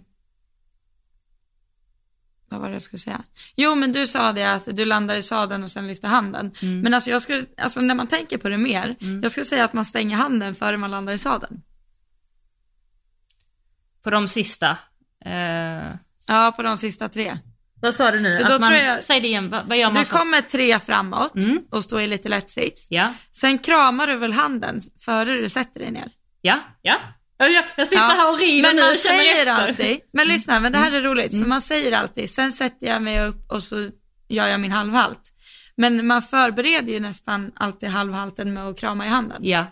vad 2.50 2.62
var 2.62 2.68
det 2.68 2.76
jag 2.76 2.82
skulle 2.82 3.00
säga? 3.00 3.22
Jo 3.56 3.76
men 3.76 3.91
du 3.91 4.08
sa 4.08 4.34
det 4.34 4.43
att 4.43 4.76
du 4.76 4.86
landar 4.86 5.16
i 5.16 5.22
sadeln 5.22 5.64
och 5.64 5.72
sen 5.72 5.88
lyfter 5.88 6.08
handen. 6.08 6.52
Mm. 6.62 6.82
Men 6.82 6.93
alltså 6.93 7.10
jag 7.10 7.22
skulle, 7.22 7.45
alltså 7.62 7.82
när 7.82 7.95
man 7.95 8.08
tänker 8.08 8.38
på 8.38 8.50
det 8.50 8.58
mer, 8.58 8.95
mm. 9.02 9.22
jag 9.22 9.32
skulle 9.32 9.45
säga 9.45 9.66
att 9.66 9.74
man 9.74 9.86
stänger 9.86 10.18
handen 10.18 10.56
före 10.56 10.78
man 10.78 10.91
landar 10.91 11.14
i 11.14 11.18
sadeln. 11.18 11.62
På 14.04 14.10
de 14.10 14.28
sista? 14.28 14.78
Uh... 15.26 15.95
Ja, 16.28 16.54
på 16.56 16.64
de 16.64 16.78
sista 16.78 17.10
tre. 17.10 17.38
Vad 17.82 17.95
sa 17.95 18.12
du 18.12 18.20
nu? 18.20 18.38
För 18.38 18.43
då 18.43 18.54
att 18.54 18.62
man, 18.62 18.70
tror 18.70 18.82
jag, 18.82 19.04
säg 19.04 19.22
det 19.22 19.28
igen, 19.28 19.50
vad, 19.50 19.78
gör 19.78 19.86
man 19.86 19.93
Du 19.93 20.06
först? 20.06 20.22
kommer 20.22 20.41
tre 20.41 20.80
framåt 20.80 21.36
mm. 21.36 21.60
och 21.72 21.84
står 21.84 22.02
i 22.02 22.08
lite 22.08 22.30
lätt 22.30 22.50
sits. 22.50 22.88
Ja. 22.89 23.14
Sen 23.32 23.60
kramar 23.60 24.08
du 24.08 24.16
väl 24.16 24.34
handen 24.34 24.82
före 25.00 25.34
du 25.41 25.50
sätter 25.50 25.80
dig 25.80 25.91
ner? 25.91 26.12
Ja, 26.41 26.60
ja. 26.82 26.97
Jag, 27.42 27.64
jag 27.78 27.88
sitter 27.88 28.02
ja. 28.02 28.04
här 28.04 28.32
och 28.32 28.40
river 28.40 28.74
Men 28.74 28.86
man 28.86 28.96
säger 28.96 29.40
efter. 29.40 29.52
alltid, 29.52 30.00
men 30.14 30.24
mm. 30.24 30.34
lyssna, 30.36 30.60
men 30.60 30.72
det 30.72 30.78
här 30.78 30.92
är 30.92 31.02
roligt, 31.02 31.32
mm. 31.32 31.44
för 31.44 31.50
man 31.50 31.62
säger 31.62 31.92
alltid, 31.92 32.30
sen 32.30 32.52
sätter 32.52 32.88
jag 32.88 33.02
mig 33.02 33.22
upp 33.22 33.52
och 33.52 33.64
så 33.64 33.90
gör 34.28 34.48
jag 34.48 34.60
min 34.60 34.72
halvhalt. 34.72 35.22
Men 35.76 36.08
man 36.08 36.22
förbereder 36.22 36.94
ju 36.94 37.00
nästan 37.00 37.52
alltid 37.56 37.90
halvhalten 37.90 38.54
med 38.54 38.68
att 38.68 38.80
krama 38.80 39.06
i 39.06 39.10
handen. 39.10 39.42
Ja. 39.42 39.66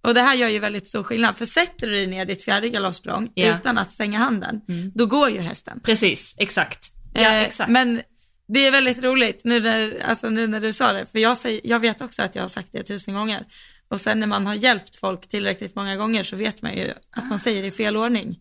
Och 0.00 0.14
det 0.14 0.20
här 0.20 0.34
gör 0.34 0.48
ju 0.48 0.58
väldigt 0.58 0.86
stor 0.86 1.02
skillnad, 1.02 1.36
för 1.36 1.46
sätter 1.46 1.86
du 1.86 1.92
dig 1.92 2.06
ner 2.06 2.24
ditt 2.24 2.44
fjärde 2.44 2.68
galoppsprång 2.68 3.30
ja. 3.34 3.56
utan 3.56 3.78
att 3.78 3.90
stänga 3.90 4.18
handen, 4.18 4.60
mm. 4.68 4.92
då 4.94 5.06
går 5.06 5.30
ju 5.30 5.40
hästen. 5.40 5.80
Precis, 5.84 6.34
exakt. 6.38 6.86
Ja, 7.14 7.20
eh, 7.20 7.42
exakt. 7.42 7.70
Men 7.70 8.02
det 8.48 8.66
är 8.66 8.72
väldigt 8.72 9.02
roligt 9.02 9.44
nu 9.44 9.60
när, 9.60 10.02
alltså 10.04 10.30
nu 10.30 10.46
när 10.46 10.60
du 10.60 10.72
sa 10.72 10.92
det, 10.92 11.06
för 11.06 11.18
jag, 11.18 11.36
säger, 11.36 11.60
jag 11.64 11.80
vet 11.80 12.00
också 12.00 12.22
att 12.22 12.34
jag 12.34 12.42
har 12.42 12.48
sagt 12.48 12.68
det 12.72 12.82
tusen 12.82 13.14
gånger. 13.14 13.44
Och 13.88 14.00
sen 14.00 14.20
när 14.20 14.26
man 14.26 14.46
har 14.46 14.54
hjälpt 14.54 14.96
folk 14.96 15.28
tillräckligt 15.28 15.74
många 15.74 15.96
gånger 15.96 16.22
så 16.22 16.36
vet 16.36 16.62
man 16.62 16.76
ju 16.76 16.92
att 17.10 17.28
man 17.28 17.38
säger 17.38 17.62
det 17.62 17.68
i 17.68 17.70
fel 17.70 17.96
ordning. 17.96 18.38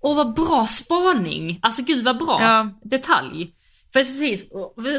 Åh 0.00 0.16
vad 0.16 0.34
bra 0.34 0.66
spaning! 0.66 1.58
Alltså 1.62 1.82
gud 1.82 2.04
vad 2.04 2.18
bra 2.18 2.38
ja. 2.40 2.68
detalj. 2.82 3.54
För 3.92 4.00
precis, 4.00 4.44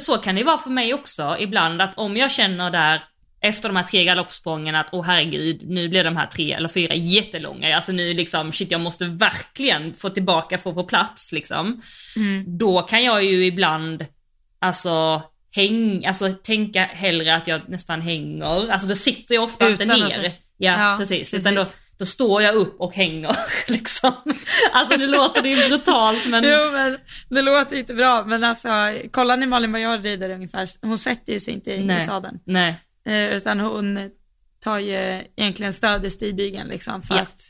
så 0.05 0.17
kan 0.17 0.35
det 0.35 0.43
vara 0.43 0.57
för 0.57 0.69
mig 0.69 0.93
också 0.93 1.35
ibland 1.39 1.81
att 1.81 1.97
om 1.97 2.17
jag 2.17 2.31
känner 2.31 2.71
där 2.71 3.03
efter 3.41 3.69
de 3.69 3.75
här 3.75 3.83
tre 3.83 4.03
galoppsprången 4.03 4.75
att 4.75 4.89
åh 4.91 5.03
herregud, 5.03 5.69
nu 5.69 5.89
blir 5.89 6.03
de 6.03 6.17
här 6.17 6.27
tre 6.27 6.53
eller 6.53 6.69
fyra 6.69 6.95
jättelånga, 6.95 7.75
alltså 7.75 7.91
nu 7.91 8.13
liksom 8.13 8.51
shit 8.51 8.71
jag 8.71 8.81
måste 8.81 9.05
verkligen 9.05 9.93
få 9.93 10.09
tillbaka 10.09 10.57
för 10.57 10.69
att 10.69 10.75
få 10.75 10.83
plats 10.83 11.31
liksom. 11.31 11.81
Mm. 12.15 12.57
Då 12.57 12.81
kan 12.81 13.03
jag 13.03 13.23
ju 13.23 13.45
ibland, 13.45 14.05
alltså 14.59 15.21
häng, 15.51 16.05
alltså 16.05 16.33
tänka 16.33 16.83
hellre 16.83 17.35
att 17.35 17.47
jag 17.47 17.61
nästan 17.67 18.01
hänger, 18.01 18.71
alltså 18.71 18.87
då 18.87 18.95
sitter 18.95 19.35
jag 19.35 19.43
ofta 19.43 19.67
Utan 19.67 19.71
inte 19.71 19.97
ner. 19.97 20.03
Alltså, 20.03 20.21
ja, 20.21 20.31
ja, 20.57 20.95
precis. 20.99 21.17
precis. 21.17 21.33
Utan 21.33 21.55
då, 21.55 21.65
då 21.97 22.05
står 22.05 22.41
jag 22.41 22.55
upp 22.55 22.79
och 22.79 22.93
hänger 22.95 23.35
liksom. 23.67 24.13
Alltså 24.73 24.97
nu 24.97 25.07
låter 25.07 25.41
det 25.41 25.49
ju 25.49 25.69
brutalt 25.69 26.25
men. 26.25 26.43
Jo 26.43 26.71
men 26.71 26.97
det 27.29 27.41
låter 27.41 27.75
inte 27.75 27.93
bra 27.93 28.25
men 28.25 28.43
alltså 28.43 28.69
kolla 29.11 29.35
när 29.35 29.47
Malin 29.47 29.71
Baryard 29.71 30.03
rider 30.03 30.29
ungefär, 30.29 30.67
hon 30.81 30.97
sätter 30.97 31.33
ju 31.33 31.39
sig 31.39 31.53
inte 31.53 31.71
i, 31.71 31.85
Nej. 31.85 32.01
sadeln. 32.01 32.39
Nej. 32.45 32.75
Eh, 33.05 33.35
utan 33.35 33.59
hon 33.59 34.09
tar 34.59 34.79
ju 34.79 35.21
egentligen 35.35 35.73
stöd 35.73 36.05
i 36.05 36.11
stigbygeln 36.11 36.67
liksom 36.67 37.01
för 37.01 37.15
ja. 37.15 37.21
att 37.21 37.41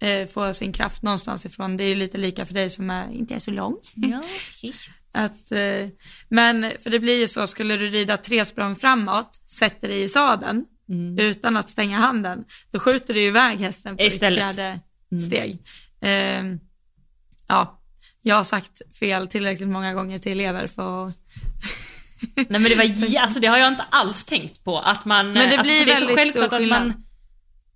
eh, 0.00 0.28
få 0.28 0.54
sin 0.54 0.72
kraft 0.72 1.02
någonstans 1.02 1.46
ifrån. 1.46 1.76
Det 1.76 1.84
är 1.84 1.96
lite 1.96 2.18
lika 2.18 2.46
för 2.46 2.54
dig 2.54 2.70
som 2.70 2.90
är, 2.90 3.12
inte 3.12 3.34
är 3.34 3.40
så 3.40 3.50
lång. 3.50 3.76
Ja, 3.94 4.22
precis. 4.50 4.90
Att, 5.14 5.52
eh, 5.52 5.88
men 6.28 6.72
för 6.82 6.90
det 6.90 6.98
blir 6.98 7.20
ju 7.20 7.28
så, 7.28 7.46
skulle 7.46 7.76
du 7.76 7.86
rida 7.86 8.16
tre 8.16 8.44
språng 8.44 8.76
framåt, 8.76 9.40
sätter 9.50 9.88
dig 9.88 10.02
i 10.02 10.08
sadeln 10.08 10.64
mm. 10.88 11.18
utan 11.18 11.56
att 11.56 11.68
stänga 11.68 11.98
handen, 11.98 12.44
då 12.70 12.78
skjuter 12.78 13.14
du 13.14 13.22
iväg 13.22 13.58
hästen 13.60 13.96
på 13.96 14.02
Istället. 14.02 14.48
ditt 14.48 14.54
fjärde 14.56 14.80
mm. 15.12 15.20
steg. 15.20 15.58
Eh, 16.00 16.58
ja, 17.48 17.80
jag 18.22 18.36
har 18.36 18.44
sagt 18.44 18.82
fel 18.98 19.28
tillräckligt 19.28 19.68
många 19.68 19.94
gånger 19.94 20.18
till 20.18 20.32
elever 20.32 20.66
för 20.66 21.08
att 21.08 21.14
Nej 22.36 22.46
men 22.48 22.62
det 22.62 22.74
var, 22.74 23.18
alltså 23.20 23.40
det 23.40 23.46
har 23.46 23.58
jag 23.58 23.68
inte 23.68 23.84
alls 23.90 24.24
tänkt 24.24 24.64
på 24.64 24.78
att 24.78 25.04
man, 25.04 25.32
men 25.32 25.50
det 25.50 25.58
alltså, 25.58 25.72
blir 25.72 25.90
alltså, 25.90 26.06
det 26.06 26.14
väldigt 26.14 26.36
stor 26.36 26.58
skillnad. 26.58 26.86
Man, 26.86 27.04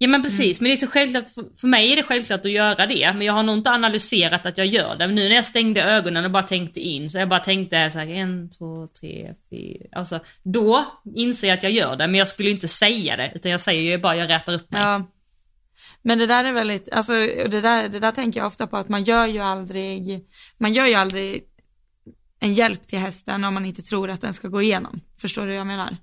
Ja 0.01 0.09
men 0.09 0.23
precis, 0.23 0.41
mm. 0.41 0.57
men 0.61 0.65
det 0.71 0.83
är 0.83 0.87
så 0.87 0.93
självklart, 0.93 1.29
för, 1.29 1.45
för 1.61 1.69
mig 1.69 1.93
är 1.93 1.97
det 1.97 2.03
självklart 2.03 2.45
att 2.45 2.51
göra 2.51 2.87
det, 2.87 3.13
men 3.13 3.23
jag 3.23 3.33
har 3.33 3.43
nog 3.43 3.57
inte 3.57 3.71
analyserat 3.71 4.47
att 4.47 4.59
jag 4.59 4.67
gör 4.67 4.97
det. 4.97 5.07
Men 5.07 5.15
nu 5.15 5.29
när 5.29 5.37
jag 5.37 5.45
stängde 5.45 5.83
ögonen 5.83 6.25
och 6.25 6.31
bara 6.31 6.43
tänkte 6.43 6.81
in, 6.81 7.11
så 7.11 7.19
jag 7.19 7.29
bara 7.29 7.41
tänkte 7.41 7.91
så 7.91 7.99
här, 7.99 8.07
en, 8.07 8.51
två, 8.51 8.89
tre, 9.01 9.35
fyra, 9.51 9.87
alltså 9.93 10.21
då 10.43 10.87
inser 11.17 11.49
jag 11.49 11.57
att 11.57 11.63
jag 11.63 11.73
gör 11.73 11.97
det, 11.97 12.07
men 12.07 12.15
jag 12.15 12.29
skulle 12.29 12.51
inte 12.51 12.69
säga 12.69 13.17
det, 13.17 13.33
utan 13.35 13.53
jag 13.53 13.61
säger 13.61 13.83
ju 13.83 13.99
bara, 13.99 14.17
jag 14.17 14.31
rätar 14.31 14.55
upp 14.55 14.71
mig. 14.71 14.83
Ja. 14.83 15.11
Men 16.03 16.19
det 16.19 16.27
där 16.27 16.45
är 16.45 16.53
väldigt, 16.53 16.93
alltså 16.93 17.13
det 17.49 17.61
där, 17.61 17.89
det 17.89 17.99
där 17.99 18.13
tänker 18.13 18.41
jag 18.41 18.47
ofta 18.47 18.67
på 18.67 18.77
att 18.77 18.89
man 18.89 19.05
gör 19.05 19.27
ju 19.27 19.39
aldrig, 19.39 20.27
man 20.59 20.73
gör 20.73 20.87
ju 20.87 20.95
aldrig 20.95 21.45
en 22.41 22.53
hjälp 22.53 22.87
till 22.87 22.99
hästen 22.99 23.45
om 23.45 23.55
man 23.55 23.67
inte 23.67 23.83
tror 23.83 24.11
att 24.11 24.21
den 24.21 24.35
ska 24.35 24.49
gå 24.49 24.63
igenom. 24.63 25.01
Förstår 25.21 25.43
du 25.43 25.49
vad 25.49 25.57
jag 25.57 25.67
menar? 25.67 25.97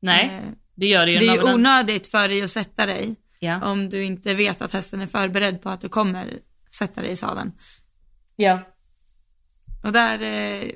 Nej, 0.00 0.24
Eh, 0.24 0.52
det 0.76 0.86
gör 0.86 1.06
det 1.06 1.12
ju. 1.12 1.18
Det 1.18 1.26
är 1.26 1.34
ju 1.34 1.54
onödigt 1.54 2.06
för 2.06 2.28
dig 2.28 2.42
att 2.42 2.50
sätta 2.50 2.86
dig 2.86 3.16
Ja. 3.38 3.70
om 3.70 3.88
du 3.90 4.04
inte 4.04 4.34
vet 4.34 4.62
att 4.62 4.72
hästen 4.72 5.00
är 5.00 5.06
förberedd 5.06 5.62
på 5.62 5.68
att 5.70 5.80
du 5.80 5.88
kommer 5.88 6.38
sätta 6.78 7.02
dig 7.02 7.10
i 7.10 7.16
sadeln. 7.16 7.52
ja. 8.36 8.72
Och 9.84 9.92
där, 9.92 10.14
eh, 10.22 10.70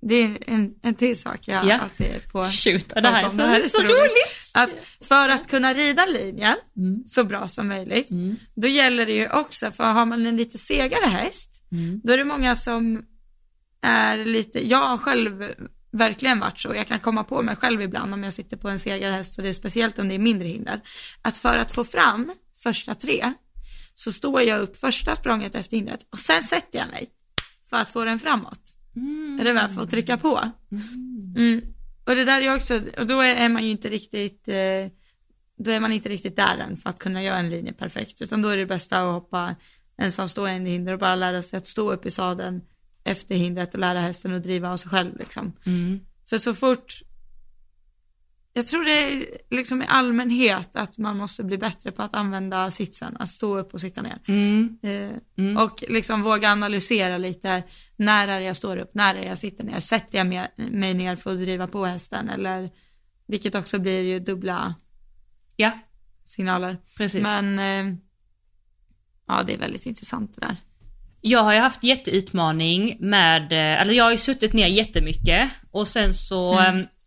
det 0.00 0.14
är 0.14 0.38
en, 0.46 0.74
en 0.82 0.94
till 0.94 1.16
sak 1.16 1.48
jag 1.48 1.66
Ja. 1.66 1.78
alltid 1.78 2.06
är 2.06 2.20
på. 2.32 2.44
Shoot, 2.50 2.88
det 2.94 3.08
här 3.08 3.24
är 3.24 3.30
så, 3.30 3.36
Det 3.36 3.46
här 3.46 3.60
är 3.60 3.68
så 3.68 3.82
roligt. 3.82 4.12
Att 4.54 4.70
för 5.00 5.28
att 5.28 5.48
kunna 5.50 5.74
rida 5.74 6.06
linjen 6.06 6.56
Mm. 6.76 7.02
så 7.06 7.24
bra 7.24 7.48
som 7.48 7.68
möjligt, 7.68 8.10
Mm. 8.10 8.36
då 8.54 8.68
gäller 8.68 9.06
det 9.06 9.12
ju 9.12 9.28
också, 9.30 9.70
för 9.72 9.84
har 9.84 10.06
man 10.06 10.26
en 10.26 10.36
lite 10.36 10.58
segare 10.58 11.06
häst, 11.06 11.64
Mm. 11.72 12.00
då 12.04 12.12
är 12.12 12.18
det 12.18 12.24
många 12.24 12.56
som 12.56 13.04
är 13.82 14.24
lite, 14.24 14.68
jag 14.68 15.00
själv 15.00 15.44
verkligen 15.92 16.40
varit 16.40 16.58
så, 16.58 16.74
jag 16.74 16.88
kan 16.88 17.00
komma 17.00 17.24
på 17.24 17.42
mig 17.42 17.56
själv 17.56 17.82
ibland 17.82 18.14
om 18.14 18.24
jag 18.24 18.32
sitter 18.32 18.56
på 18.56 18.68
en 18.68 18.78
segare 18.78 19.12
häst 19.12 19.38
och 19.38 19.42
det 19.42 19.48
är 19.48 19.52
speciellt 19.52 19.98
om 19.98 20.08
det 20.08 20.14
är 20.14 20.18
mindre 20.18 20.48
hinder, 20.48 20.80
att 21.22 21.36
för 21.36 21.58
att 21.58 21.72
få 21.72 21.84
fram 21.84 22.32
första 22.62 22.94
tre 22.94 23.32
så 23.94 24.12
står 24.12 24.42
jag 24.42 24.60
upp 24.60 24.76
första 24.76 25.16
språnget 25.16 25.54
efter 25.54 25.76
hindret 25.76 26.06
och 26.10 26.18
sen 26.18 26.42
sätter 26.42 26.78
jag 26.78 26.88
mig 26.88 27.10
för 27.70 27.76
att 27.76 27.88
få 27.88 28.04
den 28.04 28.18
framåt. 28.18 28.76
Är 29.40 29.44
det 29.44 29.54
med 29.54 29.74
för 29.74 29.82
att 29.82 29.90
trycka 29.90 30.18
på? 30.18 30.40
Mm. 31.36 31.62
Och 32.06 32.14
det 32.14 32.24
där 32.24 32.40
är 32.40 32.54
också, 32.54 32.80
och 32.98 33.06
då 33.06 33.20
är 33.20 33.48
man 33.48 33.64
ju 33.64 33.70
inte 33.70 33.88
riktigt, 33.88 34.48
eh, 34.48 34.92
då 35.58 35.70
är 35.70 35.80
man 35.80 35.92
inte 35.92 36.08
riktigt 36.08 36.36
där 36.36 36.58
än 36.58 36.76
för 36.76 36.90
att 36.90 36.98
kunna 36.98 37.22
göra 37.22 37.36
en 37.36 37.48
linje 37.48 37.72
perfekt, 37.72 38.22
utan 38.22 38.42
då 38.42 38.48
är 38.48 38.56
det 38.56 38.66
bästa 38.66 39.02
att 39.02 39.12
hoppa 39.12 39.56
ensamstående 39.98 40.70
hinder 40.70 40.92
och 40.92 40.98
bara 40.98 41.14
lära 41.14 41.42
sig 41.42 41.56
att 41.56 41.66
stå 41.66 41.92
upp 41.92 42.06
i 42.06 42.10
sadeln 42.10 42.60
efter 43.04 43.34
hindret 43.34 43.74
och 43.74 43.80
lära 43.80 44.00
hästen 44.00 44.34
att 44.34 44.42
driva 44.42 44.70
av 44.72 44.76
sig 44.76 44.90
själv 44.90 45.16
liksom. 45.18 45.52
Mm. 45.66 46.00
För 46.28 46.38
så 46.38 46.54
fort, 46.54 47.02
jag 48.52 48.66
tror 48.66 48.84
det 48.84 48.92
är 49.12 49.24
liksom 49.50 49.82
i 49.82 49.86
allmänhet 49.88 50.76
att 50.76 50.98
man 50.98 51.16
måste 51.16 51.44
bli 51.44 51.58
bättre 51.58 51.92
på 51.92 52.02
att 52.02 52.14
använda 52.14 52.70
sitsen, 52.70 53.16
att 53.16 53.28
stå 53.28 53.58
upp 53.58 53.74
och 53.74 53.80
sitta 53.80 54.02
ner. 54.02 54.18
Mm. 54.28 54.78
Eh, 54.82 55.62
Och 55.62 55.84
liksom 55.88 56.22
våga 56.22 56.50
analysera 56.52 57.18
lite, 57.18 57.62
när 57.96 58.28
är 58.28 58.40
jag 58.40 58.56
står 58.56 58.76
upp, 58.76 58.90
när 58.94 59.14
är 59.14 59.26
jag 59.26 59.38
sitter 59.38 59.64
ner, 59.64 59.80
sätter 59.80 60.18
jag 60.18 60.26
mig 60.72 60.94
ner 60.94 61.16
för 61.16 61.32
att 61.32 61.38
driva 61.38 61.66
på 61.66 61.84
hästen 61.84 62.28
eller, 62.28 62.70
vilket 63.26 63.54
också 63.54 63.78
blir 63.78 64.00
ju 64.02 64.18
dubbla 64.18 64.74
Ja, 65.56 65.78
signaler. 66.24 66.78
precis. 66.96 67.22
Men, 67.22 67.58
eh, 67.58 67.94
ja 69.26 69.42
det 69.46 69.54
är 69.54 69.58
väldigt 69.58 69.86
intressant 69.86 70.34
det 70.34 70.46
där. 70.46 70.56
Jag 71.24 71.42
har 71.42 71.52
ju 71.52 71.58
haft 71.58 71.84
jätteutmaning 71.84 72.96
med, 73.00 73.52
eh, 73.52 73.80
alltså 73.80 73.94
jag 73.94 74.04
har 74.04 74.10
ju 74.10 74.16
suttit 74.16 74.52
ner 74.52 74.66
jättemycket. 74.66 75.50
Och 75.70 75.88
sen 75.88 76.14
så 76.14 76.60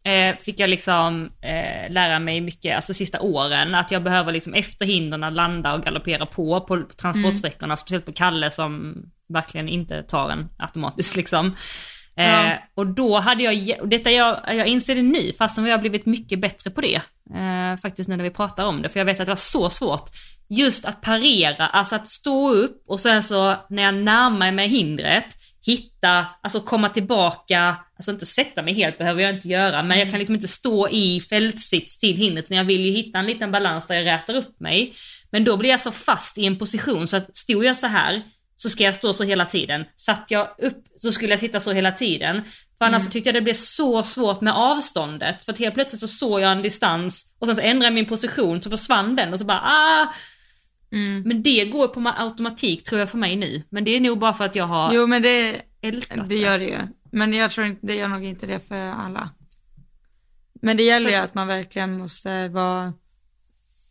eh, 0.03 0.35
fick 0.39 0.59
jag 0.59 0.69
liksom 0.69 1.31
eh, 1.41 1.91
lära 1.91 2.19
mig 2.19 2.41
mycket, 2.41 2.75
alltså 2.75 2.93
sista 2.93 3.21
åren, 3.21 3.75
att 3.75 3.91
jag 3.91 4.03
behöver 4.03 4.31
liksom 4.31 4.53
efter 4.53 4.85
hindren 4.85 5.33
landa 5.33 5.73
och 5.73 5.83
galoppera 5.83 6.25
på, 6.25 6.61
på 6.61 6.83
transportsträckorna, 7.01 7.77
speciellt 7.77 8.05
på 8.05 8.13
Kalle 8.13 8.51
som 8.51 8.95
verkligen 9.27 9.69
inte 9.69 10.03
tar 10.03 10.29
en 10.29 10.49
automatiskt 10.57 11.15
liksom. 11.15 11.55
Eh, 12.17 12.51
Och 12.75 12.87
då 12.87 13.19
hade 13.19 13.43
jag, 13.43 13.81
och 13.81 13.87
detta 13.87 14.11
jag, 14.11 14.41
jag 14.47 14.67
inser 14.67 14.95
det 14.95 15.01
nu, 15.01 15.33
fastän 15.37 15.63
vi 15.63 15.71
har 15.71 15.77
blivit 15.77 16.05
mycket 16.05 16.39
bättre 16.39 16.69
på 16.69 16.81
det. 16.81 17.01
Eh, 17.35 17.79
faktiskt 17.81 18.09
nu 18.09 18.15
när 18.15 18.23
vi 18.23 18.29
pratar 18.29 18.65
om 18.65 18.81
det, 18.81 18.89
för 18.89 18.99
jag 18.99 19.05
vet 19.05 19.19
att 19.19 19.25
det 19.25 19.31
var 19.31 19.35
så 19.35 19.69
svårt. 19.69 20.09
Just 20.49 20.85
att 20.85 21.01
parera, 21.01 21.67
alltså 21.67 21.95
att 21.95 22.07
stå 22.07 22.53
upp 22.53 22.83
och 22.87 22.99
sen 22.99 23.23
så 23.23 23.55
när 23.69 23.83
jag 23.83 23.93
närmar 23.93 24.51
mig 24.51 24.67
hindret, 24.67 25.25
hitta, 25.65 26.25
alltså 26.43 26.59
komma 26.59 26.89
tillbaka, 26.89 27.75
alltså 27.95 28.11
inte 28.11 28.25
sätta 28.25 28.61
mig 28.61 28.73
helt 28.73 28.97
behöver 28.97 29.21
jag 29.21 29.33
inte 29.35 29.47
göra, 29.47 29.83
men 29.83 29.99
jag 29.99 30.09
kan 30.09 30.19
liksom 30.19 30.35
inte 30.35 30.47
stå 30.47 30.89
i 30.89 31.21
fältsits 31.29 31.99
till 31.99 32.17
hindret, 32.17 32.49
när 32.49 32.57
jag 32.57 32.63
vill 32.63 32.85
ju 32.85 32.91
hitta 32.91 33.19
en 33.19 33.25
liten 33.25 33.51
balans 33.51 33.87
där 33.87 33.95
jag 33.95 34.05
rätar 34.05 34.33
upp 34.33 34.59
mig. 34.59 34.93
Men 35.31 35.43
då 35.43 35.57
blir 35.57 35.69
jag 35.69 35.79
så 35.79 35.91
fast 35.91 36.37
i 36.37 36.45
en 36.45 36.57
position 36.57 37.07
så 37.07 37.17
att 37.17 37.37
stod 37.37 37.65
jag 37.65 37.77
så 37.77 37.87
här 37.87 38.21
så 38.55 38.69
ska 38.69 38.83
jag 38.83 38.95
stå 38.95 39.13
så 39.13 39.23
hela 39.23 39.45
tiden. 39.45 39.85
Satt 39.95 40.25
jag 40.31 40.47
upp 40.57 40.83
så 41.01 41.11
skulle 41.11 41.33
jag 41.33 41.39
sitta 41.39 41.59
så 41.59 41.71
hela 41.71 41.91
tiden. 41.91 42.41
För 42.77 42.85
annars 42.85 43.03
så 43.03 43.09
tyckte 43.11 43.27
jag 43.27 43.35
det 43.35 43.41
blev 43.41 43.53
så 43.53 44.03
svårt 44.03 44.41
med 44.41 44.53
avståndet. 44.53 45.43
För 45.43 45.51
att 45.51 45.59
helt 45.59 45.75
plötsligt 45.75 45.99
så 46.01 46.07
såg 46.07 46.41
jag 46.41 46.51
en 46.51 46.61
distans 46.61 47.35
och 47.39 47.47
sen 47.47 47.55
så 47.55 47.61
ändrade 47.61 47.85
jag 47.85 47.93
min 47.93 48.05
position 48.05 48.61
så 48.61 48.69
försvann 48.69 49.15
den 49.15 49.33
och 49.33 49.39
så 49.39 49.45
bara 49.45 49.61
ah. 49.61 50.13
Men 51.23 51.43
det 51.43 51.65
går 51.65 51.87
på 51.87 51.99
ma- 51.99 52.17
automatik 52.17 52.83
tror 52.83 52.99
jag 52.99 53.09
för 53.09 53.17
mig 53.17 53.35
nu. 53.35 53.63
Men 53.69 53.83
det 53.83 53.91
är 53.95 53.99
nog 53.99 54.19
bara 54.19 54.33
för 54.33 54.45
att 54.45 54.55
jag 54.55 54.65
har 54.65 54.93
Jo 54.93 55.07
men 55.07 55.21
det, 55.21 55.61
det 56.27 56.35
gör 56.35 56.59
det 56.59 56.65
ju. 56.65 56.77
Men 57.11 57.33
jag 57.33 57.51
tror 57.51 57.67
inte, 57.67 57.87
det 57.87 57.95
gör 57.95 58.07
nog 58.07 58.25
inte 58.25 58.45
det 58.45 58.59
för 58.67 58.75
alla. 58.91 59.29
Men 60.61 60.77
det 60.77 60.83
gäller 60.83 61.09
ju 61.09 61.15
att 61.15 61.35
man 61.35 61.47
verkligen 61.47 61.97
måste 61.97 62.47
vara, 62.47 62.93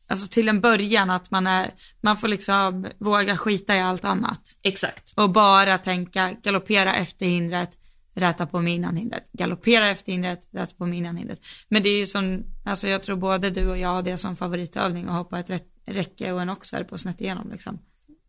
alltså 0.09 0.29
till 0.29 0.49
en 0.49 0.61
början 0.61 1.11
att 1.11 1.31
man 1.31 1.47
är, 1.47 1.71
man 2.01 2.17
får 2.17 2.29
liksom 2.29 2.87
våga 2.99 3.37
skita 3.37 3.77
i 3.77 3.81
allt 3.81 4.05
annat. 4.05 4.41
Exakt. 4.63 5.13
Och 5.17 5.31
bara 5.31 5.79
tänka 5.79 6.33
galoppera 6.43 6.95
efter 6.95 7.27
hindret, 7.27 7.71
räta 8.15 8.47
på 8.47 8.61
mig 8.61 8.75
innan 8.75 8.97
hindret. 8.97 9.25
Galoppera 9.33 9.89
efter 9.89 10.13
hindret, 10.13 10.49
räta 10.53 10.75
på 10.77 10.87
mig 10.87 10.99
innan 10.99 11.17
hindret. 11.17 11.41
Men 11.69 11.83
det 11.83 11.89
är 11.89 11.99
ju 11.99 12.07
som, 12.07 12.45
alltså 12.65 12.89
jag 12.89 13.03
tror 13.03 13.17
både 13.17 13.51
du 13.51 13.69
och 13.71 13.79
jag 13.79 13.89
har 13.89 14.03
det 14.03 14.17
som 14.19 14.37
favoritövning 14.37 15.05
att 15.05 15.15
hoppa 15.15 15.39
ett 15.39 15.51
rätt, 15.51 15.67
räcke 15.87 16.33
och 16.33 16.43
en 16.43 16.51
oxer 16.51 16.85
på 16.85 16.99
snett 16.99 17.21
igenom 17.21 17.51
liksom. 17.51 17.79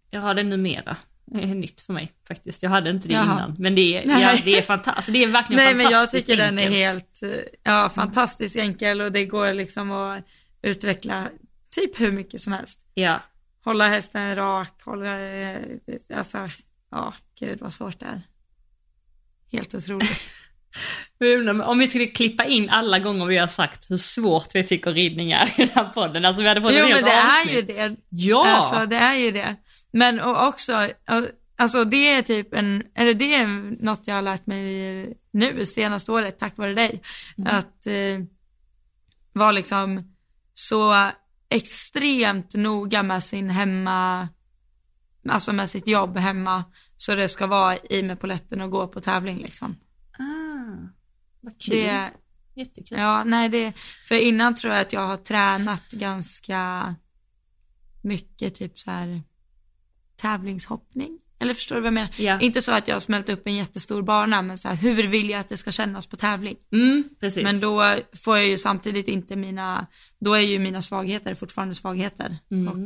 Jag 0.09 0.21
har 0.21 0.33
det 0.33 0.43
numera. 0.43 0.97
Det 1.25 1.43
är 1.43 1.47
nytt 1.55 1.81
för 1.81 1.93
mig 1.93 2.11
faktiskt. 2.27 2.63
Jag 2.63 2.69
hade 2.69 2.89
inte 2.89 3.07
det 3.07 3.13
Jaha. 3.13 3.23
innan. 3.23 3.55
Men 3.59 3.75
det 3.75 3.81
är, 3.81 4.07
Nej. 4.07 4.21
ja, 4.21 4.37
det 4.43 4.57
är 4.57 4.61
fantastiskt. 4.61 5.13
Det 5.13 5.23
är 5.23 5.27
verkligen 5.27 5.63
Nej 5.63 5.73
men 5.75 5.83
jag 5.83 5.91
fantastiskt 5.91 6.27
tycker 6.27 6.43
den 6.43 6.59
är 6.59 6.63
enkelt. 6.67 7.19
helt, 7.21 7.43
ja 7.63 7.91
fantastiskt 7.95 8.55
enkel 8.55 9.01
och 9.01 9.11
det 9.11 9.25
går 9.25 9.53
liksom 9.53 9.91
att 9.91 10.25
utveckla 10.61 11.27
typ 11.75 11.99
hur 11.99 12.11
mycket 12.11 12.41
som 12.41 12.53
helst. 12.53 12.79
Ja. 12.93 13.19
Hålla 13.63 13.87
hästen 13.87 14.35
rak, 14.35 14.81
hålla, 14.83 15.19
eh, 15.19 15.59
alltså, 16.15 16.49
ja 16.91 17.13
gud 17.39 17.59
vad 17.61 17.73
svårt 17.73 17.99
det 17.99 18.05
är. 18.05 18.21
Helt 19.51 19.75
otroligt. 19.75 20.31
Om 21.65 21.79
vi 21.79 21.87
skulle 21.87 22.05
klippa 22.05 22.45
in 22.45 22.69
alla 22.69 22.99
gånger 22.99 23.25
vi 23.25 23.37
har 23.37 23.47
sagt 23.47 23.91
hur 23.91 23.97
svårt 23.97 24.55
vi 24.55 24.63
tycker 24.63 24.91
ridning 24.91 25.31
är 25.31 25.45
i 25.61 25.65
den 25.65 25.69
här 25.75 25.85
podden. 25.93 26.25
Alltså 26.25 26.41
vi 26.41 26.47
hade 26.47 26.61
fått 26.61 26.73
jo 26.73 26.87
men 26.87 27.03
det 27.03 27.11
är 27.11 27.39
avsnitt. 27.39 27.57
ju 27.57 27.61
det. 27.61 27.95
Ja! 28.09 28.47
Alltså 28.47 28.85
det 28.85 28.95
är 28.95 29.15
ju 29.15 29.31
det. 29.31 29.55
Men 29.91 30.19
och 30.19 30.47
också, 30.47 30.89
alltså 31.57 31.83
det 31.83 32.07
är 32.11 32.21
typ 32.21 32.53
en, 32.53 32.83
eller 32.95 33.13
det 33.13 33.35
är 33.35 33.47
något 33.83 34.07
jag 34.07 34.15
har 34.15 34.21
lärt 34.21 34.45
mig 34.45 35.17
nu 35.31 35.65
senaste 35.65 36.11
året 36.11 36.39
tack 36.39 36.57
vare 36.57 36.73
dig. 36.73 37.01
Att 37.45 37.87
eh, 37.87 38.19
vara 39.33 39.51
liksom 39.51 40.15
så 40.53 41.11
extremt 41.49 42.55
noga 42.55 43.03
med 43.03 43.23
sin 43.23 43.49
hemma, 43.49 44.27
alltså 45.29 45.53
med 45.53 45.69
sitt 45.69 45.87
jobb 45.87 46.17
hemma. 46.17 46.63
Så 46.97 47.15
det 47.15 47.29
ska 47.29 47.47
vara 47.47 47.77
i 47.89 48.03
med 48.03 48.19
poletten 48.19 48.61
och 48.61 48.71
gå 48.71 48.87
på 48.87 49.01
tävling 49.01 49.37
liksom. 49.37 49.75
Ah, 50.19 50.87
vad 51.41 51.61
kul. 51.61 51.75
Det, 51.75 52.11
Jättekul. 52.55 52.97
Ja, 52.97 53.23
nej 53.23 53.49
det, 53.49 53.73
för 54.07 54.15
innan 54.15 54.55
tror 54.55 54.73
jag 54.73 54.81
att 54.81 54.93
jag 54.93 55.07
har 55.07 55.17
tränat 55.17 55.91
ganska 55.91 56.95
mycket 58.01 58.55
typ 58.55 58.79
så 58.79 58.91
här 58.91 59.21
tävlingshoppning. 60.15 61.19
Eller 61.39 61.53
förstår 61.53 61.75
du 61.75 61.81
vad 61.81 61.87
jag 61.87 61.93
menar? 61.93 62.09
Ja. 62.17 62.39
Inte 62.39 62.61
så 62.61 62.71
att 62.71 62.87
jag 62.87 62.95
har 62.95 62.99
smält 62.99 63.29
upp 63.29 63.47
en 63.47 63.55
jättestor 63.55 64.01
bana, 64.01 64.41
men 64.41 64.57
så 64.57 64.67
här, 64.67 64.75
hur 64.75 65.07
vill 65.07 65.29
jag 65.29 65.39
att 65.39 65.49
det 65.49 65.57
ska 65.57 65.71
kännas 65.71 66.05
på 66.05 66.15
tävling? 66.15 66.55
Mm, 66.73 67.03
precis. 67.19 67.43
Men 67.43 67.59
då 67.59 67.95
får 68.23 68.37
jag 68.37 68.47
ju 68.47 68.57
samtidigt 68.57 69.07
inte 69.07 69.35
mina, 69.35 69.87
då 70.19 70.33
är 70.33 70.39
ju 70.39 70.59
mina 70.59 70.81
svagheter 70.81 71.35
fortfarande 71.35 71.75
svagheter. 71.75 72.37
Mm. 72.51 72.67
Och 72.67 72.77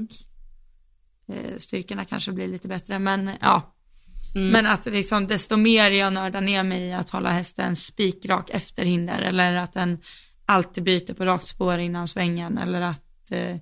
eh, 1.35 1.57
styrkorna 1.57 2.05
kanske 2.05 2.31
blir 2.31 2.47
lite 2.47 2.67
bättre, 2.67 2.99
men 2.99 3.31
ja. 3.41 3.75
Mm. 4.35 4.49
Men 4.49 4.65
att 4.65 4.85
liksom 4.85 5.27
desto 5.27 5.57
mer 5.57 5.91
jag 5.91 6.13
nördar 6.13 6.41
ner 6.41 6.63
mig 6.63 6.81
i 6.81 6.93
att 6.93 7.09
hålla 7.09 7.29
hästen 7.29 7.75
spikrak 7.75 8.49
efter 8.49 8.85
hinder 8.85 9.21
eller 9.21 9.55
att 9.55 9.73
den 9.73 9.99
alltid 10.45 10.83
byter 10.83 11.13
på 11.13 11.25
rakt 11.25 11.47
spår 11.47 11.77
innan 11.77 12.07
svängen 12.07 12.57
eller 12.57 12.81
att 12.81 13.31
eh, 13.31 13.55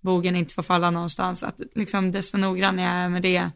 bogen 0.00 0.36
inte 0.36 0.54
får 0.54 0.62
falla 0.62 0.90
någonstans. 0.90 1.42
Att 1.42 1.60
liksom 1.74 2.12
desto 2.12 2.38
noggrann 2.38 2.78
jag 2.78 2.92
är 2.92 3.08
med 3.08 3.22
det 3.22 3.50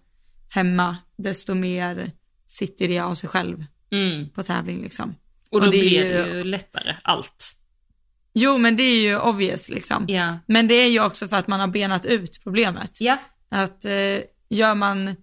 hemma, 0.49 0.97
desto 1.17 1.55
mer 1.55 2.13
sitter 2.47 2.89
det 2.89 2.99
av 3.01 3.15
sig 3.15 3.29
själv 3.29 3.65
Mm. 3.91 4.29
på 4.31 4.43
tävling 4.43 4.83
liksom. 4.83 5.15
Och 5.51 5.61
då 5.61 5.67
och 5.67 5.73
det 5.73 5.79
blir 5.79 6.05
ju- 6.05 6.13
det 6.23 6.29
ju 6.39 6.45
lättare, 6.45 6.97
allt. 7.03 7.55
Jo 8.35 8.59
men 8.59 8.77
det 8.77 8.83
är 8.83 9.01
ju 9.03 9.19
obvious 9.19 9.69
liksom. 9.69 10.05
Ja. 10.09 10.39
Men 10.47 10.69
det 10.69 10.75
är 10.75 10.91
ju 10.91 11.01
också 11.05 11.29
för 11.29 11.37
att 11.37 11.47
man 11.49 11.61
har 11.61 11.67
benat 11.69 12.07
ut 12.07 12.41
problemet. 12.43 13.01
Ja. 13.01 13.17
Att 13.49 13.85
eh, 13.85 13.93
gör 14.49 14.75
man, 14.75 15.17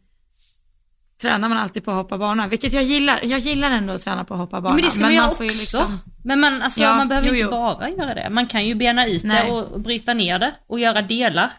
tränar 1.21 1.49
man 1.49 1.57
alltid 1.57 1.85
på 1.85 1.91
att 1.91 1.97
hoppa 1.97 2.17
bana, 2.17 2.47
vilket 2.47 2.73
jag 2.73 2.83
gillar. 2.83 3.19
Jag 3.23 3.39
gillar 3.39 3.71
ändå 3.71 3.93
att 3.93 4.03
träna 4.03 4.23
på 4.23 4.33
att 4.33 4.39
hoppa 4.39 4.61
bana. 4.61 4.75
Men 4.75 4.83
det 4.83 4.91
ska 4.91 4.99
man 4.99 5.13
göra 5.13 5.25
också. 5.27 5.37
får 5.37 5.45
ju 5.45 5.51
liksom, 5.51 5.99
Men 6.23 6.39
man, 6.39 6.61
alltså, 6.61 6.81
Ja, 6.81 6.95
man 6.95 7.07
behöver 7.07 7.27
jo, 7.27 7.33
inte 7.33 7.43
jo. 7.45 7.51
bara 7.51 7.89
göra 7.89 8.13
det. 8.15 8.29
Man 8.29 8.47
kan 8.47 8.65
ju 8.65 8.75
bena 8.75 9.07
ut 9.07 9.23
Nej. 9.23 9.45
det 9.45 9.51
och 9.51 9.79
bryta 9.81 10.13
ner 10.13 10.39
det 10.39 10.55
och 10.67 10.79
göra 10.79 11.01
delar. 11.01 11.51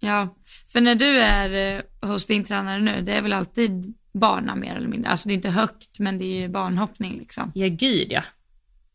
Ja, 0.00 0.36
för 0.72 0.80
när 0.80 0.94
du 0.94 1.20
är 1.20 1.76
eh, 2.02 2.08
hos 2.08 2.26
din 2.26 2.44
tränare 2.44 2.78
nu, 2.80 3.02
det 3.02 3.12
är 3.12 3.22
väl 3.22 3.32
alltid 3.32 3.94
bana 4.14 4.54
mer 4.54 4.74
eller 4.76 4.88
mindre. 4.88 5.10
Alltså 5.10 5.28
det 5.28 5.32
är 5.32 5.36
inte 5.36 5.50
högt 5.50 5.98
men 5.98 6.18
det 6.18 6.24
är 6.24 6.40
ju 6.40 6.48
banhoppning 6.48 7.18
liksom. 7.18 7.52
Ja, 7.54 7.66
gud 7.68 8.06
ja. 8.12 8.22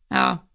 Ja. 0.08 0.48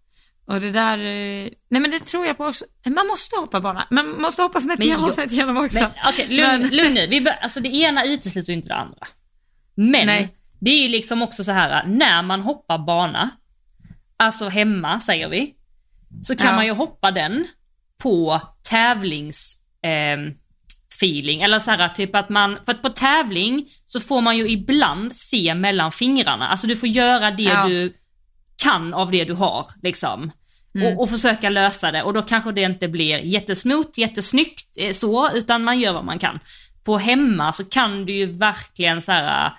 Och 0.46 0.60
det 0.60 0.70
där, 0.70 0.98
eh, 0.98 1.48
nej 1.68 1.80
men 1.82 1.90
det 1.90 2.00
tror 2.00 2.26
jag 2.26 2.36
på 2.36 2.44
också. 2.46 2.64
Man 2.86 3.06
måste 3.06 3.36
hoppa 3.36 3.60
bana, 3.60 3.86
man 3.90 4.20
måste 4.22 4.42
hoppa 4.42 4.60
snett 4.60 4.80
igenom 4.82 5.04
och 5.04 5.12
snett 5.12 5.32
igenom 5.32 5.56
också. 5.56 5.78
Men 5.78 5.90
okej, 6.08 6.26
lugn, 6.28 6.60
Men- 6.62 6.76
lugn 6.76 6.94
nu. 6.94 7.06
Vi 7.06 7.20
bör, 7.20 7.32
alltså 7.32 7.60
det 7.60 7.68
ena 7.68 8.04
utesluter 8.04 8.52
ju 8.52 8.56
inte 8.56 8.68
det 8.68 8.74
andra. 8.74 9.06
Men 9.74 10.06
Nej. 10.06 10.36
det 10.60 10.70
är 10.70 10.82
ju 10.82 10.88
liksom 10.88 11.22
också 11.22 11.44
så 11.44 11.52
här, 11.52 11.86
när 11.86 12.22
man 12.22 12.40
hoppar 12.40 12.78
bana, 12.78 13.30
alltså 14.16 14.48
hemma 14.48 15.00
säger 15.00 15.28
vi, 15.28 15.54
så 16.22 16.36
kan 16.36 16.46
Ja. 16.46 16.56
man 16.56 16.66
ju 16.66 16.72
hoppa 16.72 17.10
den 17.10 17.46
på 17.98 18.40
tävlings 18.62 19.56
ehm, 19.88 20.34
feeling. 20.94 21.42
Eller 21.42 21.58
så 21.58 21.70
här 21.70 21.88
typ 21.88 22.14
att 22.14 22.28
man, 22.28 22.58
för 22.64 22.72
att 22.72 22.82
på 22.82 22.88
tävling 22.88 23.66
så 23.86 24.00
får 24.00 24.20
man 24.20 24.36
ju 24.36 24.48
ibland 24.48 25.16
se 25.16 25.54
mellan 25.54 25.92
fingrarna. 25.92 26.48
Alltså 26.48 26.66
du 26.66 26.76
får 26.76 26.88
göra 26.88 27.30
det 27.30 27.42
Ja. 27.42 27.66
du 27.68 27.92
kan 28.62 28.94
av 28.94 29.10
det 29.10 29.24
du 29.24 29.32
har 29.32 29.66
liksom. 29.82 30.30
Och, 30.84 31.02
och 31.02 31.10
försöka 31.10 31.48
lösa 31.50 31.92
det 31.92 32.02
och 32.02 32.14
då 32.14 32.22
kanske 32.22 32.52
det 32.52 32.62
inte 32.62 32.88
blir 32.88 33.18
jättesmooth, 33.18 34.00
jättesnyggt 34.00 34.78
eh, 34.78 34.92
så, 34.92 35.30
utan 35.34 35.64
man 35.64 35.80
gör 35.80 35.92
vad 35.92 36.04
man 36.04 36.18
kan. 36.18 36.40
På 36.84 36.98
hemma 36.98 37.52
så 37.52 37.64
kan 37.64 38.06
du 38.06 38.12
ju 38.12 38.26
verkligen 38.26 39.02
så 39.02 39.12
här 39.12 39.52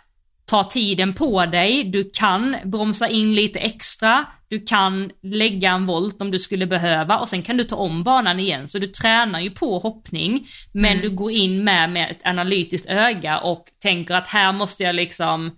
ta 0.45 0.63
tiden 0.63 1.13
på 1.13 1.45
dig, 1.45 1.83
du 1.83 2.09
kan 2.13 2.55
bromsa 2.63 3.07
in 3.07 3.35
lite 3.35 3.59
extra, 3.59 4.25
du 4.49 4.59
kan 4.59 5.11
lägga 5.23 5.71
en 5.71 5.85
volt 5.85 6.21
om 6.21 6.31
du 6.31 6.39
skulle 6.39 6.65
behöva 6.65 7.17
och 7.17 7.29
sen 7.29 7.41
kan 7.41 7.57
du 7.57 7.63
ta 7.63 7.75
om 7.75 8.03
banan 8.03 8.39
igen. 8.39 8.67
Så 8.67 8.79
du 8.79 8.87
tränar 8.87 9.39
ju 9.39 9.51
på 9.51 9.79
hoppning, 9.79 10.47
men 10.71 11.01
du 11.01 11.09
går 11.09 11.31
in 11.31 11.63
med, 11.63 11.89
med 11.89 12.11
ett 12.11 12.21
analytiskt 12.23 12.87
öga 12.89 13.39
och 13.39 13.65
tänker 13.81 14.15
att 14.15 14.27
här 14.27 14.51
måste 14.51 14.83
jag 14.83 14.95
liksom 14.95 15.57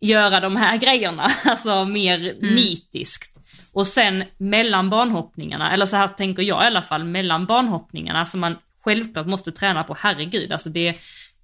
göra 0.00 0.40
de 0.40 0.56
här 0.56 0.76
grejerna, 0.80 1.30
alltså 1.44 1.84
mer 1.84 2.36
nitiskt. 2.40 3.38
Och 3.72 3.86
sen 3.86 4.24
mellan 4.36 4.90
banhoppningarna, 4.90 5.72
eller 5.72 5.86
så 5.86 5.96
här 5.96 6.08
tänker 6.08 6.42
jag 6.42 6.64
i 6.64 6.66
alla 6.66 6.82
fall, 6.82 7.04
mellan 7.04 7.46
banhoppningarna 7.46 8.26
som 8.26 8.40
man 8.40 8.56
självklart 8.84 9.26
måste 9.26 9.52
träna 9.52 9.84
på, 9.84 9.96
herregud, 9.98 10.52
alltså 10.52 10.68
det 10.68 10.88
är 10.88 10.94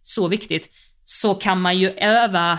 så 0.02 0.28
viktigt, 0.28 0.70
så 1.04 1.34
kan 1.34 1.60
man 1.60 1.78
ju 1.78 1.90
öva 1.90 2.58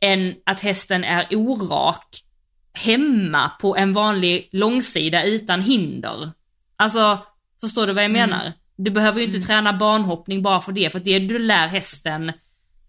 en, 0.00 0.34
att 0.46 0.60
hästen 0.60 1.04
är 1.04 1.26
orak 1.30 2.22
hemma 2.74 3.48
på 3.60 3.76
en 3.76 3.92
vanlig 3.92 4.48
långsida 4.52 5.24
utan 5.24 5.62
hinder. 5.62 6.30
Alltså, 6.76 7.18
förstår 7.60 7.86
du 7.86 7.92
vad 7.92 8.04
jag 8.04 8.10
menar? 8.10 8.52
Du 8.76 8.90
behöver 8.90 9.20
ju 9.20 9.26
inte 9.26 9.38
träna 9.40 9.72
banhoppning 9.72 10.42
bara 10.42 10.60
för 10.60 10.72
det, 10.72 10.90
för 10.90 11.00
det 11.00 11.18
du 11.18 11.38
lär 11.38 11.66
hästen 11.68 12.32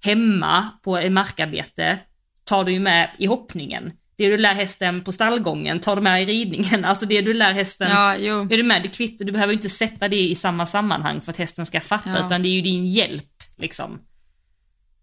hemma 0.04 0.70
på 0.84 0.98
ett 0.98 1.12
markarbete 1.12 2.00
tar 2.44 2.64
du 2.64 2.72
ju 2.72 2.80
med 2.80 3.10
i 3.20 3.26
hoppningen. 3.26 3.92
Det 4.16 4.30
du 4.30 4.38
lär 4.38 4.54
hästen 4.54 5.04
på 5.04 5.12
stallgången 5.12 5.80
tar 5.80 5.96
du 5.96 6.02
med 6.02 6.24
i 6.24 6.26
ridningen. 6.26 6.86
Alltså 6.94 7.06
det 7.06 7.22
du 7.22 7.34
lär 7.34 7.54
hästen, 7.54 7.90
Ja, 7.92 8.16
är 8.16 8.58
du 8.58 8.64
med? 8.64 8.84
Du 8.84 8.90
kvittar, 8.90 9.26
du 9.26 9.32
behöver 9.32 9.54
inte 9.54 9.70
sätta 9.70 10.08
det 10.08 10.20
i 10.30 10.36
samma 10.36 10.66
sammanhang 10.66 11.22
för 11.22 11.32
att 11.32 11.38
hästen 11.38 11.66
ska 11.66 11.82
fatta, 11.82 12.10
Ja. 12.20 12.26
utan 12.26 12.42
det 12.44 12.48
är 12.50 12.54
ju 12.54 12.62
din 12.62 12.86
hjälp 12.86 13.44
liksom. 13.58 14.00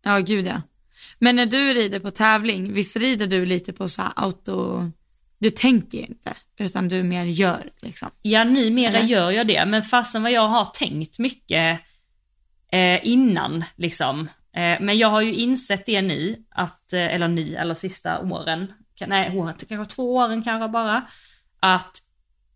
Ja, 0.04 0.18
gud 0.18 0.46
ja. 0.46 0.62
Men 1.20 1.36
när 1.36 1.46
du 1.46 1.74
rider 1.74 2.00
på 2.00 2.10
tävling, 2.10 2.72
visst 2.72 2.96
rider 2.96 3.26
du 3.26 3.46
lite 3.46 3.72
på 3.72 3.88
så 3.88 4.02
här 4.02 4.12
auto, 4.16 4.90
du 5.38 5.50
tänker 5.50 5.98
ju 5.98 6.04
inte, 6.04 6.36
utan 6.58 6.88
du 6.88 7.02
mer 7.02 7.24
gör 7.24 7.70
liksom. 7.80 8.10
Ja, 8.22 8.44
numera 8.44 8.98
Eller? 8.98 9.08
gör 9.08 9.30
jag 9.30 9.46
det, 9.46 9.64
men 9.66 9.82
fasen 9.82 10.22
vad 10.22 10.32
jag 10.32 10.48
har 10.48 10.64
tänkt 10.64 11.18
mycket 11.18 11.80
eh, 12.72 13.06
innan 13.06 13.64
liksom. 13.76 14.20
Eh, 14.52 14.80
men 14.80 14.98
jag 14.98 15.08
har 15.08 15.20
ju 15.20 15.34
insett 15.34 15.86
det 15.86 16.02
nu, 16.02 16.36
att, 16.50 16.92
eh, 16.92 17.14
eller 17.14 17.28
nu, 17.28 17.54
eller 17.54 17.74
sista 17.74 18.20
åren, 18.20 18.72
nej, 19.06 19.38
året, 19.38 19.68
kanske 19.68 19.94
två 19.94 20.16
åren 20.16 20.42
kanske 20.42 20.68
bara, 20.68 21.02
att 21.60 21.96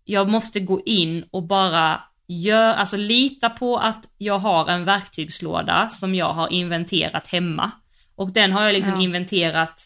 jag 0.05 0.29
måste 0.29 0.61
gå 0.61 0.83
in 0.85 1.25
och 1.31 1.43
bara 1.43 2.01
gör, 2.27 2.75
alltså 2.75 2.97
lita 2.97 3.51
på 3.51 3.77
att 3.77 4.09
jag 4.19 4.39
har 4.39 4.69
en 4.69 4.85
verktygslåda 4.85 5.91
som 5.91 6.15
jag 6.15 6.33
har 6.33 6.53
inventerat 6.53 7.27
hemma. 7.27 7.71
Och 8.17 8.33
den 8.33 8.53
har 8.53 8.65
jag 8.65 8.73
liksom 8.73 8.93
Ja. 8.95 9.01
inventerat 9.03 9.85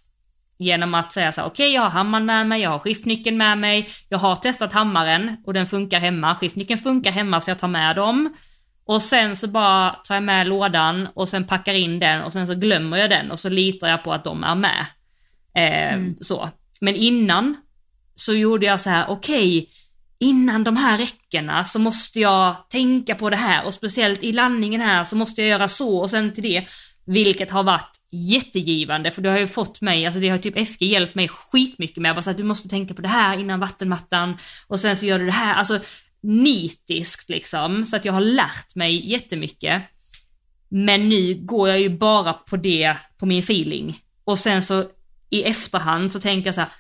genom 0.59 0.95
att 0.95 1.13
säga 1.13 1.33
så 1.33 1.41
här, 1.41 1.49
okej 1.49 1.73
jag 1.75 1.83
har 1.83 1.91
hammaren 1.91 2.27
med 2.27 2.47
mig, 2.47 2.61
jag 2.63 2.71
har 2.71 2.79
skiftnyckeln 2.79 3.37
med 3.37 3.59
mig, 3.59 3.89
jag 4.09 4.19
har 4.19 4.37
testat 4.37 4.73
hammaren 4.73 5.37
och 5.47 5.55
den 5.55 5.67
funkar 5.67 6.01
hemma, 6.01 6.35
skiftnyckeln 6.35 6.81
funkar 6.81 7.11
hemma 7.11 7.41
så 7.41 7.51
jag 7.51 7.59
tar 7.59 7.69
med 7.69 7.97
dem. 7.97 8.35
Och 8.85 9.03
sen 9.03 9.37
så 9.37 9.49
bara 9.49 9.91
tar 9.91 10.15
jag 10.15 10.25
med 10.25 10.47
lådan 10.47 11.09
och 11.15 11.29
sen 11.29 11.45
packar 11.45 11.75
in 11.75 11.99
den 11.99 12.23
och 12.23 12.33
sen 12.33 12.47
så 12.47 12.55
glömmer 12.55 12.97
jag 12.97 13.11
den 13.11 13.31
och 13.31 13.41
så 13.41 13.49
litar 13.49 13.89
jag 13.89 14.05
på 14.05 14.13
att 14.13 14.25
de 14.25 14.45
är 14.45 14.55
med. 14.55 14.87
Eh, 15.55 16.01
Så. 16.21 16.51
Men 16.81 16.97
innan 16.97 17.57
så 18.15 18.35
gjorde 18.35 18.67
jag 18.67 18.81
så 18.81 18.91
här, 18.91 19.05
okej, 19.09 19.69
innan 20.19 20.65
de 20.65 20.77
här 20.77 20.99
räckena 20.99 21.65
så 21.65 21.79
måste 21.79 22.21
jag 22.21 22.55
tänka 22.71 23.15
på 23.15 23.31
det 23.31 23.37
här 23.37 23.67
och 23.67 23.75
speciellt 23.75 24.23
i 24.23 24.33
landningen 24.33 24.81
här 24.81 25.05
så 25.05 25.17
måste 25.17 25.41
jag 25.43 25.51
göra 25.51 25.69
så 25.69 25.99
och 25.99 26.11
sen 26.11 26.33
till 26.35 26.43
det, 26.43 26.65
vilket 27.09 27.51
har 27.51 27.63
varit 27.63 28.01
jättegivande 28.11 29.11
för 29.11 29.23
det 29.23 29.31
har 29.31 29.39
ju 29.39 29.47
fått 29.47 29.81
mig, 29.81 30.07
alltså 30.07 30.21
det 30.21 30.29
har 30.29 30.39
typ 30.39 30.69
FG 30.69 30.83
hjälpt 30.83 31.15
mig 31.15 31.29
skitmycket 31.29 31.97
med, 31.97 32.09
Jag 32.09 32.17
bara 32.17 32.23
så 32.23 32.31
att 32.31 32.37
du 32.37 32.43
måste 32.43 32.69
tänka 32.69 32.95
på 32.95 33.03
det 33.03 33.09
här 33.09 33.39
innan 33.39 33.61
vattenmattan 33.61 34.37
och 34.67 34.81
sen 34.81 34.97
så 34.97 35.07
gör 35.07 35.19
du 35.19 35.27
det 35.27 35.33
här, 35.33 35.55
alltså 35.55 35.79
nitiskt 36.21 37.31
liksom, 37.31 37.87
så 37.87 37.97
att 37.97 38.05
jag 38.05 38.13
har 38.13 38.21
lärt 38.21 38.75
mig 38.75 39.11
jättemycket. 39.11 39.83
Men 40.69 41.09
nu 41.09 41.35
går 41.35 41.69
jag 41.69 41.81
ju 41.81 41.89
bara 41.89 42.33
på 42.33 42.57
det, 42.57 42.97
på 43.19 43.27
min 43.27 43.39
feeling. 43.39 44.01
Och 44.25 44.39
sen 44.39 44.63
så 44.63 44.85
i 45.31 45.43
efterhand 45.43 46.13
så 46.13 46.21
tänker 46.21 46.49
jag 46.49 46.55
så 46.55 46.61
här, 46.61 46.71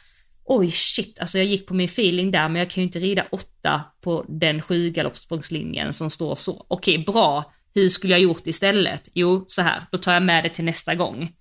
oj 0.44 0.70
shit, 0.70 1.18
alltså 1.18 1.38
jag 1.38 1.46
gick 1.46 1.66
på 1.66 1.74
min 1.74 1.88
feeling 1.88 2.30
där 2.30 2.48
men 2.48 2.56
jag 2.56 2.70
kan 2.70 2.82
ju 2.82 2.86
inte 2.86 2.98
rida 2.98 3.26
åtta 3.30 3.82
på 4.00 4.24
den 4.28 4.62
sju 4.62 4.90
galoppsprångslinjen 4.90 5.92
som 5.92 6.10
står 6.10 6.34
så. 6.36 6.66
Okej, 6.68 6.98
bra. 6.98 7.52
Hur 7.74 7.88
skulle 7.88 8.12
jag 8.12 8.20
gjort 8.20 8.46
istället? 8.46 9.08
Jo, 9.14 9.44
så 9.48 9.62
här, 9.62 9.82
då 9.92 9.98
tar 9.98 10.12
jag 10.12 10.22
med 10.22 10.44
det 10.44 10.48
till 10.48 10.64
nästa 10.64 10.94
gång. 10.94 11.32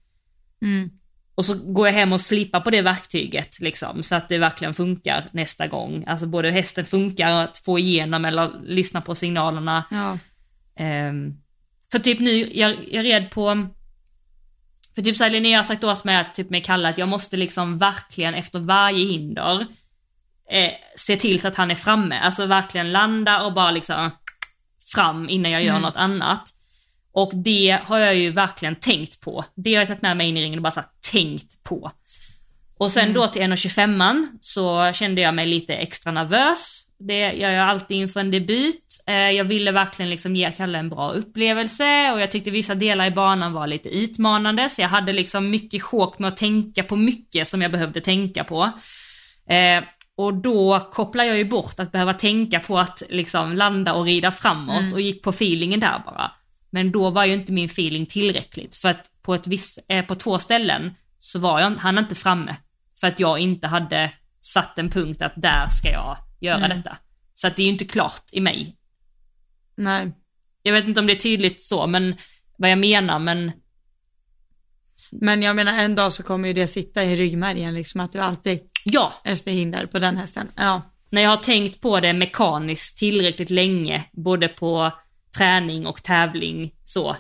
Mm. 0.62 0.90
Och 1.36 1.46
så 1.46 1.74
går 1.74 1.88
jag 1.88 1.94
hem 1.94 2.14
och 2.14 2.22
slipar 2.22 2.60
på 2.60 2.70
det 2.70 2.82
verktyget 2.82 3.60
liksom, 3.60 4.04
så 4.04 4.16
att 4.16 4.30
det 4.30 4.38
verkligen 4.38 4.74
funkar 4.74 5.26
nästa 5.32 5.68
gång. 5.68 6.04
Alltså 6.08 6.28
både 6.28 6.52
hästen 6.52 6.86
funkar 6.86 7.32
att 7.32 7.58
få 7.58 7.80
igenom 7.80 8.26
eller 8.26 8.52
lyssna 8.64 9.02
på 9.02 9.16
signalerna. 9.16 9.84
Ja. 9.92 10.18
Ehm, 10.76 11.34
för 11.92 12.00
typ 12.00 12.20
nu, 12.20 12.52
jag, 12.54 12.76
jag 12.92 13.06
red 13.06 13.30
på, 13.30 13.68
för 14.96 15.02
typ 15.02 15.18
såhär 15.18 15.32
Linnea 15.32 15.58
har 15.58 15.64
sagt 15.64 15.84
åt 15.84 16.04
mig 16.04 16.18
att 16.18 16.36
typ 16.36 16.50
med 16.50 16.66
Kalle 16.66 16.90
att 16.90 16.98
jag 16.98 17.10
måste 17.10 17.38
liksom 17.38 17.78
verkligen 17.78 18.34
efter 18.34 18.60
varje 18.60 19.06
hinder 19.06 19.66
eh, 20.52 20.72
se 20.96 21.16
till 21.16 21.42
så 21.42 21.48
att 21.48 21.56
han 21.56 21.72
är 21.72 21.76
framme. 21.76 22.20
Alltså 22.20 22.46
verkligen 22.46 22.92
landa 22.92 23.44
och 23.44 23.54
bara 23.54 23.72
liksom 23.72 24.12
fram 24.96 25.30
innan 25.30 25.52
jag 25.52 25.64
gör 25.64 25.80
något 25.80 25.96
annat. 25.96 26.44
Och 27.14 27.32
det 27.36 27.80
har 27.84 28.00
jag 28.00 28.16
ju 28.16 28.32
verkligen 28.32 28.76
tänkt 28.76 29.22
på. 29.22 29.46
Det 29.56 29.74
har 29.74 29.82
jag 29.82 29.88
tagit 29.88 30.02
med 30.02 30.18
mig 30.18 30.30
in 30.30 30.38
i 30.38 30.44
ringen 30.44 30.60
och 30.60 30.64
bara 30.64 30.72
så 30.72 30.80
här, 30.80 30.90
tänkt 31.12 31.64
på. 31.64 31.92
Och 32.80 32.92
sen 32.92 33.14
då 33.14 33.28
till 33.28 33.42
1.25 33.42 34.28
så 34.42 34.94
kände 34.94 35.22
jag 35.22 35.34
mig 35.34 35.46
lite 35.46 35.76
extra 35.76 36.12
nervös. 36.12 36.84
Det 37.00 37.20
gör 37.34 37.50
jag 37.52 37.70
alltid 37.70 37.98
inför 37.98 38.20
en 38.20 38.32
debut. 38.32 39.04
Eh, 39.08 39.14
Jag 39.32 39.44
ville 39.44 39.72
verkligen 39.72 40.10
liksom 40.10 40.36
ge 40.36 40.52
Kalle 40.52 40.78
en 40.78 40.90
bra 40.90 41.12
upplevelse 41.12 42.12
och 42.14 42.20
jag 42.22 42.32
tyckte 42.32 42.52
vissa 42.52 42.76
delar 42.76 43.06
i 43.06 43.12
banan 43.12 43.54
var 43.54 43.68
lite 43.68 43.90
utmanande 43.90 44.70
så 44.70 44.82
jag 44.82 44.90
hade 44.90 45.14
liksom 45.14 45.50
mycket 45.50 45.84
chock 45.84 46.20
med 46.20 46.28
att 46.28 46.38
tänka 46.38 46.84
på 46.84 46.96
mycket 46.96 47.48
som 47.48 47.62
jag 47.62 47.72
behövde 47.72 48.02
tänka 48.02 48.44
på. 48.44 48.72
Och 50.18 50.34
då 50.34 50.80
kopplar 50.80 51.24
jag 51.24 51.38
ju 51.38 51.46
bort 51.46 51.80
att 51.80 51.92
behöva 51.92 52.14
tänka 52.14 52.60
på 52.60 52.80
att 52.80 53.04
liksom 53.10 53.54
landa 53.56 53.94
och 53.94 54.06
rida 54.06 54.32
framåt 54.32 54.94
och 54.94 55.02
gick 55.02 55.24
på 55.24 55.30
feelingen 55.30 55.80
där 55.80 56.02
bara. 56.06 56.32
Men 56.70 56.92
då 56.92 57.10
var 57.10 57.26
ju 57.26 57.34
inte 57.34 57.52
min 57.52 57.66
feeling 57.66 58.06
tillräckligt 58.06 58.76
för 58.76 58.90
att 58.90 59.12
på, 59.22 59.36
ett 59.36 59.48
viss, 59.48 59.80
eh, 59.88 60.06
på 60.06 60.16
två 60.16 60.40
ställen 60.40 60.96
så 61.20 61.40
var 61.40 61.60
jag, 61.60 61.70
han 61.72 61.98
inte 61.98 62.16
framme. 62.16 62.56
För 63.00 63.08
att 63.08 63.20
jag 63.20 63.40
inte 63.40 63.68
hade 63.68 64.12
satt 64.42 64.80
en 64.80 64.90
punkt 64.90 65.22
att 65.22 65.34
där 65.36 65.66
ska 65.70 65.92
jag 65.92 66.18
göra 66.40 66.68
detta. 66.68 66.98
Så 67.36 67.48
att 67.48 67.56
det 67.56 67.62
är 67.62 67.66
ju 67.66 67.72
inte 67.72 67.86
klart 67.86 68.24
i 68.32 68.42
mig. 68.42 68.78
Nej. 69.76 70.12
Jag 70.64 70.74
vet 70.74 70.88
inte 70.88 71.00
om 71.00 71.08
det 71.08 71.14
är 71.14 71.20
tydligt 71.20 71.62
så, 71.62 71.88
men 71.88 72.16
vad 72.58 72.72
jag 72.72 72.80
menar, 72.80 73.20
men 73.20 73.52
Men 75.12 75.42
jag 75.42 75.56
menar 75.56 75.74
en 75.74 75.96
dag 75.96 76.14
så 76.14 76.24
kommer 76.24 76.48
ju 76.48 76.54
det 76.54 76.68
sitta 76.68 77.04
i 77.04 77.16
ryggmärgen 77.16 77.74
liksom 77.74 78.02
att 78.02 78.14
du 78.14 78.20
alltid 78.20 78.60
ja, 78.84 79.14
efter 79.24 79.52
hinder 79.52 79.86
på 79.86 80.00
den 80.00 80.18
hästen. 80.18 80.48
Ja. 80.56 80.82
när 81.10 81.22
jag 81.22 81.30
har 81.30 81.38
tänkt 81.38 81.82
på 81.82 82.00
det 82.00 82.14
mekaniskt 82.14 82.98
tillräckligt 82.98 83.50
länge, 83.50 84.04
både 84.12 84.48
på 84.48 84.92
träning 85.38 85.88
och 85.88 86.04
tävling 86.04 86.72
så, 86.86 87.16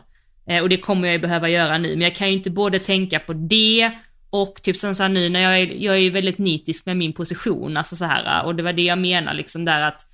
eh, 0.47 0.61
och 0.61 0.69
det 0.69 0.77
kommer 0.77 1.07
jag 1.07 1.13
ju 1.13 1.21
behöva 1.21 1.49
göra 1.49 1.77
nu, 1.77 1.89
men 1.89 2.01
jag 2.01 2.15
kan 2.15 2.27
ju 2.27 2.33
inte 2.33 2.49
både 2.49 2.79
tänka 2.79 3.19
på 3.19 3.33
det 3.33 3.91
och 4.29 4.61
typ 4.63 4.77
som 4.77 4.95
så 4.95 5.03
här 5.03 5.09
nu 5.09 5.29
när 5.29 5.39
jag 5.39 5.59
är, 5.59 5.65
jag 5.65 5.95
är 5.95 5.99
ju 5.99 6.09
väldigt 6.09 6.37
nitisk 6.37 6.85
med 6.85 6.97
min 6.97 7.13
position, 7.13 7.77
alltså 7.77 7.95
så 7.95 8.05
här, 8.05 8.45
och 8.45 8.55
det 8.55 8.63
var 8.63 8.73
det 8.73 8.81
jag 8.81 8.97
menar 8.97 9.33
liksom 9.33 9.65
där 9.65 9.81
att, 9.81 10.05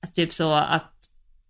att 0.00 0.14
typ 0.14 0.32
så 0.32 0.54
att, 0.54 0.92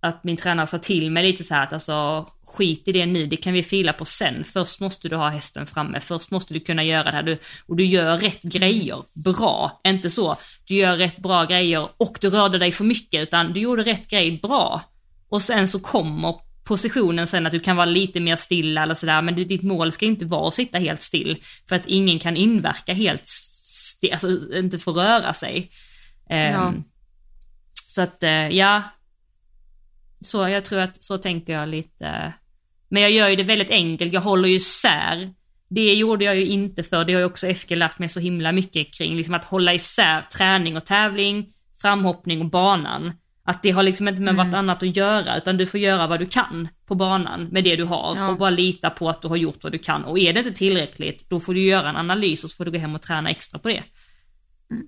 att 0.01 0.25
min 0.25 0.37
tränare 0.37 0.67
sa 0.67 0.79
till 0.79 1.11
mig 1.11 1.23
lite 1.23 1.45
så 1.45 1.55
här 1.55 1.63
att 1.63 1.73
alltså 1.73 2.27
skit 2.57 2.89
i 2.89 2.93
det 2.93 3.07
nu, 3.07 3.27
det 3.27 3.37
kan 3.37 3.53
vi 3.53 3.63
fila 3.63 3.93
på 3.93 4.05
sen. 4.05 4.45
Först 4.45 4.81
måste 4.81 5.09
du 5.09 5.17
ha 5.17 5.29
hästen 5.29 5.67
framme, 5.67 6.01
först 6.01 6.31
måste 6.31 6.55
du 6.55 6.61
kunna 6.61 6.85
göra 6.85 7.05
det 7.05 7.11
här. 7.11 7.23
Du, 7.23 7.39
och 7.67 7.77
du 7.77 7.85
gör 7.85 8.19
rätt 8.19 8.43
grejer, 8.43 9.03
bra. 9.25 9.81
Inte 9.87 10.11
så, 10.11 10.37
du 10.65 10.75
gör 10.75 10.97
rätt 10.97 11.17
bra 11.17 11.45
grejer 11.45 11.89
och 11.97 12.19
du 12.21 12.31
rörde 12.31 12.59
dig 12.59 12.73
för 12.73 12.85
mycket, 12.85 13.23
utan 13.23 13.53
du 13.53 13.61
gjorde 13.61 13.83
rätt 13.83 14.09
grej 14.09 14.41
bra. 14.43 14.83
Och 15.29 15.43
sen 15.43 15.69
så 15.69 15.81
kommer 15.81 16.35
positionen 16.65 17.27
sen 17.27 17.47
att 17.47 17.53
du 17.53 17.61
kan 17.61 17.77
vara 17.77 17.87
lite 17.87 18.21
mer 18.21 18.37
stilla 18.37 18.83
eller 18.83 18.95
sådär, 18.95 19.23
men 19.23 19.35
ditt 19.35 19.63
mål 19.63 19.93
ska 19.93 20.07
inte 20.07 20.25
vara 20.25 20.49
att 20.49 20.55
sitta 20.55 20.79
helt 20.79 21.03
still. 21.03 21.43
För 21.69 21.77
att 21.77 21.87
ingen 21.87 22.19
kan 22.19 22.37
inverka 22.37 22.93
helt 22.93 23.27
still, 23.27 24.13
alltså 24.13 24.57
inte 24.57 24.79
få 24.79 24.93
röra 24.93 25.35
sig. 25.35 25.71
Ja. 26.29 26.69
Um, 26.69 26.85
så 27.89 28.03
att 28.03 28.23
eh, 28.23 28.49
ja, 28.49 28.83
så 30.21 30.49
jag 30.49 30.65
tror 30.65 30.79
att 30.79 31.05
så 31.05 31.19
tänker 31.19 31.53
jag 31.53 31.69
lite. 31.69 32.33
Men 32.89 33.03
jag 33.03 33.11
gör 33.11 33.29
ju 33.29 33.37
det 33.37 33.43
väldigt 33.43 33.71
enkelt, 33.71 34.13
jag 34.13 34.21
håller 34.21 34.49
ju 34.49 34.55
isär. 34.55 35.33
Det 35.69 35.95
gjorde 35.95 36.25
jag 36.25 36.37
ju 36.37 36.47
inte 36.47 36.83
för, 36.83 37.05
det 37.05 37.13
har 37.13 37.21
ju 37.21 37.27
också 37.27 37.47
FG 37.55 37.77
lärt 37.77 37.99
mig 37.99 38.09
så 38.09 38.21
himla 38.21 38.53
mycket 38.53 38.95
kring, 38.95 39.17
liksom 39.17 39.35
att 39.35 39.45
hålla 39.45 39.75
isär 39.75 40.23
träning 40.23 40.77
och 40.77 40.85
tävling, 40.85 41.47
framhoppning 41.81 42.41
och 42.41 42.51
banan. 42.51 43.13
Att 43.45 43.63
det 43.63 43.71
har 43.71 43.83
liksom 43.83 44.09
inte 44.09 44.21
med 44.21 44.35
Mm. 44.35 44.47
vartannat 44.47 44.83
att 44.83 44.97
göra, 44.97 45.37
utan 45.37 45.57
du 45.57 45.67
får 45.67 45.81
göra 45.81 46.07
vad 46.07 46.21
du 46.21 46.27
kan 46.27 46.69
på 46.87 46.95
banan 46.95 47.45
med 47.45 47.65
det 47.65 47.77
du 47.77 47.85
har 47.85 48.17
Ja. 48.17 48.29
och 48.29 48.39
bara 48.39 48.51
lita 48.51 48.91
på 48.91 49.09
att 49.11 49.23
du 49.23 49.29
har 49.29 49.37
gjort 49.37 49.63
vad 49.63 49.73
du 49.73 49.79
kan. 49.79 50.05
Och 50.05 50.19
är 50.19 50.33
det 50.33 50.41
inte 50.41 50.53
tillräckligt, 50.53 51.27
då 51.31 51.41
får 51.41 51.55
du 51.55 51.61
göra 51.61 51.89
en 51.91 51.97
analys 51.97 52.45
och 52.45 52.51
så 52.51 52.57
får 52.57 52.65
du 52.65 52.71
gå 52.71 52.79
hem 52.79 52.95
och 52.95 53.03
träna 53.03 53.31
extra 53.31 53.59
på 53.59 53.69
det. 53.69 53.83
Mm. 54.71 54.87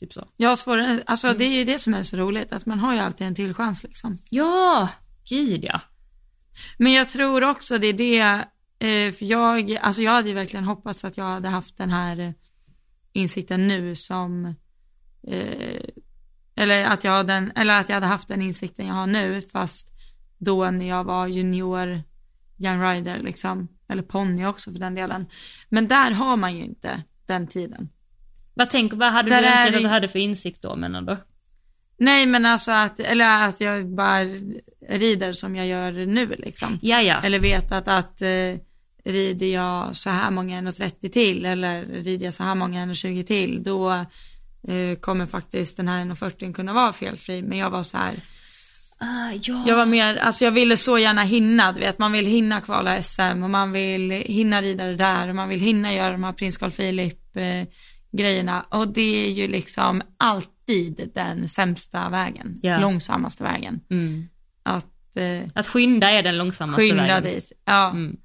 Typ 0.00 0.12
så. 0.12 0.26
Har 0.42 0.56
svårare, 0.56 1.02
alltså 1.06 1.34
det 1.34 1.44
är 1.44 1.48
ju 1.58 1.64
det 1.64 1.78
som 1.78 1.94
är 1.94 2.02
så 2.02 2.16
roligt, 2.16 2.52
att 2.52 2.66
man 2.66 2.78
har 2.78 2.94
ju 2.94 3.00
alltid 3.00 3.26
en 3.26 3.34
till 3.34 3.54
chans 3.54 3.82
liksom. 3.82 4.18
Ja, 4.30 4.88
gud 5.28 5.64
ja. 5.64 5.80
Men 6.78 6.92
jag 6.92 7.08
tror 7.08 7.44
också 7.44 7.78
det 7.78 7.86
är 7.86 7.92
det, 7.92 8.44
eh, 8.88 9.12
för 9.12 9.24
jag, 9.24 9.76
alltså 9.76 10.02
jag 10.02 10.12
hade 10.12 10.28
ju 10.28 10.34
verkligen 10.34 10.64
hoppats 10.64 11.04
att 11.04 11.16
jag 11.16 11.24
hade 11.24 11.48
haft 11.48 11.78
den 11.78 11.90
här 11.90 12.18
eh, 12.18 12.30
insikten 13.12 13.68
nu 13.68 13.94
som, 13.94 14.54
eh, 15.26 15.82
eller 16.56 16.84
att 16.84 17.04
jag 17.04 17.12
hade, 17.12 17.32
den, 17.32 17.52
eller 17.56 17.80
att 17.80 17.88
jag 17.88 17.96
hade 17.96 18.06
haft 18.06 18.28
den 18.28 18.42
insikten 18.42 18.86
jag 18.86 18.94
har 18.94 19.06
nu, 19.06 19.42
fast 19.42 19.92
då 20.38 20.70
när 20.70 20.88
jag 20.88 21.04
var 21.04 21.26
junior 21.26 22.02
young 22.58 22.82
rider 22.82 23.18
liksom, 23.18 23.68
eller 23.88 24.02
ponny 24.02 24.46
också 24.46 24.72
för 24.72 24.78
den 24.78 24.94
delen. 24.94 25.26
Men 25.68 25.88
där 25.88 26.10
har 26.10 26.36
man 26.36 26.56
ju 26.56 26.64
inte 26.64 27.02
den 27.26 27.46
tiden. 27.46 27.88
Vad 28.54 28.70
tänker, 28.70 28.96
vad 28.96 29.12
hade 29.12 29.30
Där 29.30 29.42
du 29.42 29.48
önskat 29.48 29.74
att 29.74 29.82
du 29.82 29.88
hade 29.88 30.08
för 30.08 30.18
insikt 30.18 30.62
då 30.62 30.76
menar 30.76 31.02
du? 31.02 31.16
Nej 32.00 32.26
men 32.26 32.46
alltså 32.46 32.72
att, 32.72 33.00
eller 33.00 33.44
att 33.48 33.60
jag 33.60 33.88
bara 33.88 34.24
rider 34.88 35.32
som 35.32 35.56
jag 35.56 35.66
gör 35.66 35.92
nu 35.92 36.34
liksom. 36.38 36.78
Ja, 36.82 37.02
ja. 37.02 37.20
Eller 37.22 37.40
vetat 37.40 37.88
att 37.88 38.22
eh, 38.22 38.28
rider 39.04 39.46
jag 39.46 39.96
så 39.96 40.10
här 40.10 40.30
många 40.30 40.60
1,30 40.60 41.08
till 41.08 41.44
eller 41.44 41.84
rider 41.84 42.24
jag 42.24 42.34
så 42.34 42.42
här 42.42 42.54
många 42.54 42.86
1,20 42.86 43.22
till 43.22 43.62
då 43.62 43.90
eh, 44.68 44.98
kommer 45.00 45.26
faktiskt 45.26 45.76
den 45.76 45.88
här 45.88 46.04
1,40 46.04 46.52
kunna 46.52 46.72
vara 46.72 46.92
felfri. 46.92 47.42
Men 47.42 47.58
jag 47.58 47.70
var 47.70 47.82
så 47.82 47.96
här, 47.96 48.14
Ah, 49.02 49.32
ja. 49.42 49.64
jag 49.66 49.76
var 49.76 49.86
mer, 49.86 50.16
alltså 50.16 50.44
jag 50.44 50.52
ville 50.52 50.76
så 50.76 50.98
gärna 50.98 51.22
hinna, 51.22 51.72
du 51.72 51.80
vet 51.80 51.98
man 51.98 52.12
vill 52.12 52.26
hinna 52.26 52.60
kvala 52.60 53.02
SM 53.02 53.42
och 53.42 53.50
man 53.50 53.72
vill 53.72 54.10
hinna 54.10 54.62
rida 54.62 54.86
det 54.86 54.96
där 54.96 55.28
och 55.28 55.34
man 55.34 55.48
vill 55.48 55.60
hinna 55.60 55.94
göra 55.94 56.12
de 56.12 56.24
här 56.24 56.32
prins 56.32 56.56
Carl 56.56 56.70
Philip 56.70 57.36
eh, 57.36 57.68
grejerna 58.12 58.64
och 58.68 58.88
det 58.88 59.26
är 59.26 59.30
ju 59.30 59.48
liksom 59.48 60.02
alltid 60.70 61.10
den 61.14 61.48
sämsta 61.48 62.08
vägen, 62.08 62.58
Ja. 62.62 62.80
långsammaste 62.80 63.44
vägen. 63.44 63.80
Mm. 63.90 64.28
Att 64.62 65.16
eh, 65.16 65.42
Att 65.54 65.66
skynda 65.66 66.10
är 66.10 66.22
den 66.22 66.38
långsammaste 66.38 66.82
skynda 66.82 67.02
vägen. 67.02 67.22
dit, 67.22 67.52
ja, 67.64 67.90
Mm. 67.90 68.16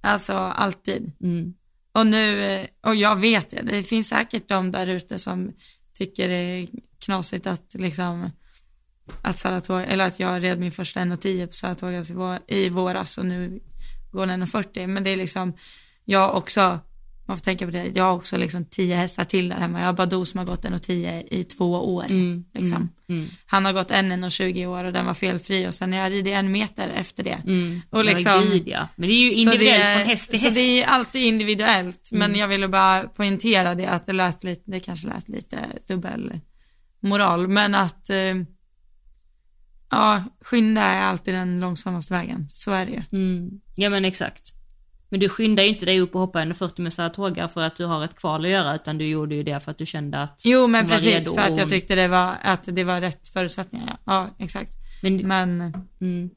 alltså 0.00 0.32
alltid. 0.34 1.12
Mm. 1.20 1.54
Och 1.92 2.06
nu, 2.06 2.44
eh, 2.54 2.66
och 2.86 2.94
jag 2.96 3.16
vet 3.16 3.50
det, 3.50 3.62
det 3.62 3.82
finns 3.82 4.08
säkert 4.08 4.48
de 4.48 4.70
där 4.70 4.86
ute 4.86 5.18
som 5.18 5.52
tycker 5.94 6.28
det 6.28 6.34
är 6.34 6.68
knasigt 7.04 7.46
att 7.46 7.74
liksom 7.74 8.30
att 9.22 9.38
Saratoga, 9.38 9.84
eller 9.86 10.06
att 10.06 10.20
jag 10.20 10.42
red 10.44 10.58
min 10.60 10.72
första 10.72 11.00
1,10 11.00 11.46
på 11.46 11.52
Saratoga 11.52 12.04
i 12.46 12.68
våras 12.68 13.18
och 13.18 13.26
nu 13.26 13.60
går 14.10 14.26
den 14.26 14.42
1,40 14.42 14.86
men 14.86 15.04
det 15.04 15.10
är 15.10 15.16
liksom, 15.16 15.52
jag 16.04 16.36
också, 16.36 16.80
man 17.26 17.36
får 17.36 17.44
tänka 17.44 17.64
på 17.64 17.70
det, 17.70 17.90
jag 17.94 18.04
har 18.04 18.12
också 18.12 18.36
liksom 18.36 18.64
10 18.64 18.96
hästar 18.96 19.24
till 19.24 19.48
där 19.48 19.56
hemma, 19.56 19.78
jag 19.80 19.86
har 19.86 19.92
Badou 19.92 20.24
som 20.24 20.38
har 20.38 20.46
gått 20.46 20.64
1,10 20.64 21.22
i 21.30 21.44
två 21.44 21.94
år 21.94 22.04
Mm. 22.04 22.44
liksom. 22.54 22.88
Mm. 23.08 23.26
Han 23.46 23.64
har 23.64 23.72
gått 23.72 23.90
en 23.90 24.12
1,20 24.12 24.56
i 24.58 24.66
år 24.66 24.84
och 24.84 24.92
den 24.92 25.06
var 25.06 25.14
felfri 25.14 25.68
och 25.68 25.74
sen 25.74 25.92
har 25.92 26.00
jag 26.00 26.12
ridit 26.12 26.34
en 26.34 26.52
meter 26.52 26.88
efter 26.88 27.22
det. 27.24 27.38
Mm. 27.46 27.80
Och 27.90 28.04
liksom- 28.04 28.40
gud, 28.42 28.68
ja. 28.68 28.88
Men 28.96 29.08
det 29.08 29.14
är 29.14 29.22
ju 29.24 29.30
Så 29.30 29.36
individuellt 29.36 29.84
är- 29.84 29.96
från 29.98 30.06
häst 30.08 30.30
till 30.30 30.40
Så 30.40 30.44
häst. 30.48 30.54
det 30.54 30.60
är 30.60 30.76
ju 30.76 30.82
alltid 30.82 31.22
individuellt, 31.22 32.08
men 32.12 32.22
Mm. 32.22 32.40
jag 32.40 32.48
ville 32.48 32.68
bara 32.68 33.02
poängtera 33.02 33.74
det 33.74 33.86
att 33.86 34.06
det 34.06 34.12
lät 34.12 34.44
lite, 34.44 34.62
det 34.70 34.80
kanske 34.80 35.06
lät 35.08 35.28
lite 35.28 35.58
dubbel 35.88 36.32
moral, 37.00 37.48
men 37.48 37.74
att 37.74 38.10
eh, 38.10 38.34
ja, 39.90 40.24
skynda 40.40 40.82
är 40.82 41.00
alltid 41.02 41.34
den 41.34 41.60
långsammaste 41.60 42.12
vägen, 42.14 42.48
så 42.50 42.70
är 42.72 42.86
det 42.86 42.92
ju. 42.92 43.02
Mm. 43.12 43.50
Ja 43.76 43.90
men 43.90 44.04
exakt. 44.04 44.50
Men 45.08 45.20
du 45.20 45.28
skyndar 45.28 45.62
ju 45.62 45.68
inte 45.68 45.86
dig 45.86 46.00
upp 46.00 46.14
och 46.14 46.20
hoppar 46.20 46.40
140 46.40 46.82
med 46.82 46.92
Saratoga 46.92 47.48
för 47.48 47.60
att 47.60 47.76
du 47.76 47.84
har 47.84 48.04
ett 48.04 48.16
kval 48.16 48.44
att 48.44 48.50
göra 48.50 48.74
utan 48.74 48.98
du 48.98 49.06
gjorde 49.06 49.34
ju 49.34 49.42
det 49.42 49.60
för 49.60 49.70
att 49.70 49.78
du 49.78 49.86
kände 49.86 50.18
att 50.18 50.42
Jo, 50.44 50.66
men 50.66 50.88
precis, 50.88 51.28
för 51.28 51.40
att 51.40 51.56
jag 51.56 51.68
tyckte 51.68 51.94
det 51.94 52.08
var, 52.08 52.36
att 52.42 52.60
det 52.64 52.84
var 52.84 53.00
rätt 53.00 53.28
förutsättningar, 53.28 53.86
ja, 53.86 53.98
ja 54.04 54.44
exakt. 54.44 54.72
Men, 55.02 55.16
Men, 55.16 55.60
mm. 56.00 56.30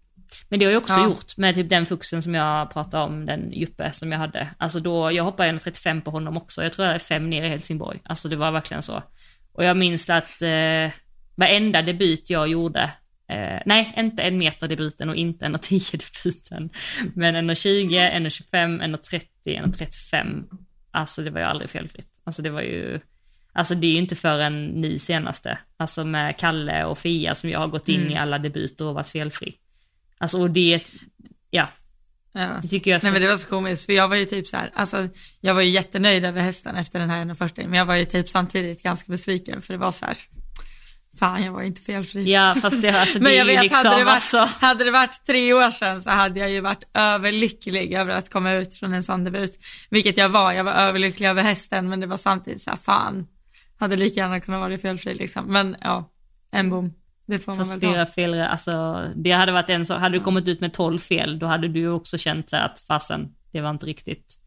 men 0.49 0.59
det 0.59 0.65
har 0.65 0.71
jag 0.71 0.81
också 0.81 0.93
Ja. 0.93 1.05
gjort 1.05 1.37
med 1.37 1.55
typ 1.55 1.69
den 1.69 1.85
fuxen 1.85 2.21
som 2.21 2.35
jag 2.35 2.73
pratade 2.73 3.03
om, 3.03 3.25
den 3.25 3.51
Juppe 3.51 3.91
som 3.91 4.11
jag 4.11 4.19
hade. 4.19 4.47
Alltså 4.57 4.79
då, 4.79 5.11
jag 5.11 5.23
hoppade 5.23 5.49
135 5.49 6.01
på 6.01 6.11
honom 6.11 6.37
också, 6.37 6.63
jag 6.63 6.73
tror 6.73 6.85
jag 6.85 6.95
är 6.95 6.99
fem 6.99 7.29
ner 7.29 7.43
i 7.43 7.49
Helsingborg. 7.49 7.99
Alltså 8.03 8.29
det 8.29 8.35
var 8.35 8.51
verkligen 8.51 8.83
så. 8.83 9.03
Och 9.53 9.63
jag 9.63 9.77
minns 9.77 10.09
att 10.09 10.41
eh, 10.41 10.91
varenda 11.35 11.81
debut 11.81 12.29
jag 12.29 12.47
gjorde, 12.47 12.91
eh, 13.29 13.61
nej 13.65 13.93
inte 13.97 14.23
en 14.23 14.37
meter 14.37 14.67
debuten 14.67 15.09
och 15.09 15.15
inte 15.15 15.45
en 15.45 15.59
10 15.59 15.81
debuten, 15.91 16.69
men 17.15 17.35
en 17.35 17.55
20, 17.55 17.97
en 17.97 18.29
25, 18.29 18.81
en 18.81 18.97
30, 18.97 19.27
en 19.45 19.71
35. 19.71 20.43
Alltså 20.91 21.21
det 21.21 21.29
var 21.29 21.39
ju 21.39 21.45
aldrig 21.45 21.69
felfritt. 21.69 22.07
Alltså 22.23 22.41
det 22.41 22.49
var 22.49 22.61
ju, 22.61 22.99
alltså 23.53 23.75
det 23.75 23.87
är 23.87 23.91
ju 23.91 23.97
inte 23.97 24.15
förrän 24.15 24.65
ni 24.67 24.99
senaste, 24.99 25.57
alltså 25.77 26.03
med 26.05 26.37
Kalle 26.37 26.85
och 26.85 26.97
Fia 26.97 27.35
som 27.35 27.49
jag 27.49 27.59
har 27.59 27.67
gått 27.67 27.89
in 27.89 28.01
Mm. 28.01 28.13
i 28.13 28.15
alla 28.15 28.39
debuter 28.39 28.85
och 28.85 28.95
varit 28.95 29.09
felfri. 29.09 29.55
Alltså 30.17 30.41
och 30.41 30.51
det, 30.51 30.83
ja, 31.49 31.67
ja. 32.33 32.59
det 32.61 32.67
tycker 32.67 32.91
jag 32.91 33.01
så, 33.01 33.05
Nej 33.05 33.13
men 33.13 33.21
det 33.21 33.27
var 33.27 33.37
så 33.37 33.47
komiskt 33.47 33.85
för 33.85 33.93
jag 33.93 34.07
var 34.07 34.15
ju 34.15 34.25
typ 34.25 34.47
så 34.47 34.57
här, 34.57 34.71
alltså 34.73 35.09
jag 35.41 35.53
var 35.53 35.61
ju 35.61 35.69
jättenöjd 35.69 36.25
över 36.25 36.41
hästen 36.41 36.75
efter 36.75 36.99
den 36.99 37.09
här 37.09 37.25
1,40 37.25 37.67
men 37.67 37.73
jag 37.73 37.85
var 37.85 37.95
ju 37.95 38.05
typ 38.05 38.29
samtidigt 38.29 38.83
ganska 38.83 39.11
besviken 39.11 39.61
för 39.61 39.73
det 39.73 39.79
var 39.79 39.91
så 39.91 40.05
här, 40.05 40.17
fan 41.19 41.43
jag 41.43 41.51
var 41.51 41.61
inte 41.61 41.81
felfri. 41.81 42.33
ja 42.33 42.55
fast 42.61 42.81
det, 42.81 42.89
alltså, 42.89 43.19
det 43.19 43.23
Men 43.23 43.33
jag 43.33 43.45
vet, 43.45 43.61
liksom, 43.63 43.85
hade, 43.85 43.97
det 43.97 44.03
varit, 44.03 44.15
alltså, 44.15 44.37
hade 44.37 44.83
det 44.83 44.91
varit 44.91 45.25
tre 45.25 45.53
år 45.53 45.71
sedan 45.71 46.01
så 46.01 46.09
hade 46.09 46.39
jag 46.39 46.51
ju 46.51 46.61
varit 46.61 46.83
överlycklig 46.93 47.93
över 47.93 48.13
att 48.13 48.29
komma 48.29 48.51
ut 48.51 48.75
från 48.75 48.93
en 48.93 49.03
sån 49.03 49.23
debut. 49.23 49.59
Vilket 49.89 50.17
jag 50.17 50.29
var, 50.29 50.53
jag 50.53 50.63
var 50.63 50.71
överlycklig 50.71 51.27
över 51.27 51.43
hästen 51.43 51.89
men 51.89 51.99
det 51.99 52.07
var 52.07 52.17
samtidigt 52.17 52.61
så 52.61 52.69
här, 52.69 52.77
fan, 52.77 53.27
hade 53.79 53.95
lika 53.95 54.19
gärna 54.19 54.39
kunnat 54.39 54.59
vara 54.59 54.77
felfri 54.77 55.15
liksom. 55.15 55.45
Men 55.45 55.75
ja, 55.81 56.11
en 56.51 56.69
bom, 56.69 56.93
det 57.27 57.39
får 57.39 57.51
man 57.51 57.57
fast 57.57 57.71
väl 57.71 57.79
fyra 57.79 58.05
ta. 58.05 58.11
fel, 58.11 58.41
alltså 58.41 59.05
det 59.15 59.31
hade 59.31 59.51
varit 59.51 59.69
en 59.69 59.85
så, 59.85 59.93
hade 59.93 60.17
du 60.17 60.23
kommit 60.23 60.47
ut 60.47 60.61
med 60.61 60.73
12 60.73 60.99
fel, 60.99 61.39
då 61.39 61.45
hade 61.45 61.67
du 61.67 61.89
också 61.89 62.17
känt 62.17 62.49
så 62.49 62.55
här 62.55 62.65
att 62.65 62.79
fasen, 62.79 63.35
det 63.51 63.61
var 63.61 63.69
inte 63.69 63.85
riktigt, 63.85 64.39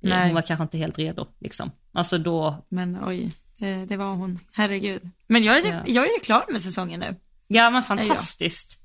Nej. 0.00 0.26
hon 0.26 0.34
var 0.34 0.42
kanske 0.42 0.62
inte 0.62 0.78
helt 0.78 0.98
redo 0.98 1.26
liksom. 1.40 1.70
Alltså 1.92 2.18
då, 2.18 2.66
Men 2.68 2.98
oj, 3.04 3.32
det, 3.60 3.86
det 3.86 3.96
var 3.96 4.06
hon, 4.14 4.38
herregud. 4.52 5.02
Men 5.26 5.44
jag 5.44 5.56
är, 5.56 5.62
ju- 5.62 5.68
Ja. 5.68 5.82
jag 5.86 6.06
är 6.08 6.12
ju 6.12 6.18
klar 6.20 6.46
med 6.48 6.62
säsongen 6.62 7.00
nu. 7.00 7.16
ja 7.48 7.70
men 7.70 7.82
fantastiskt. 7.82 8.76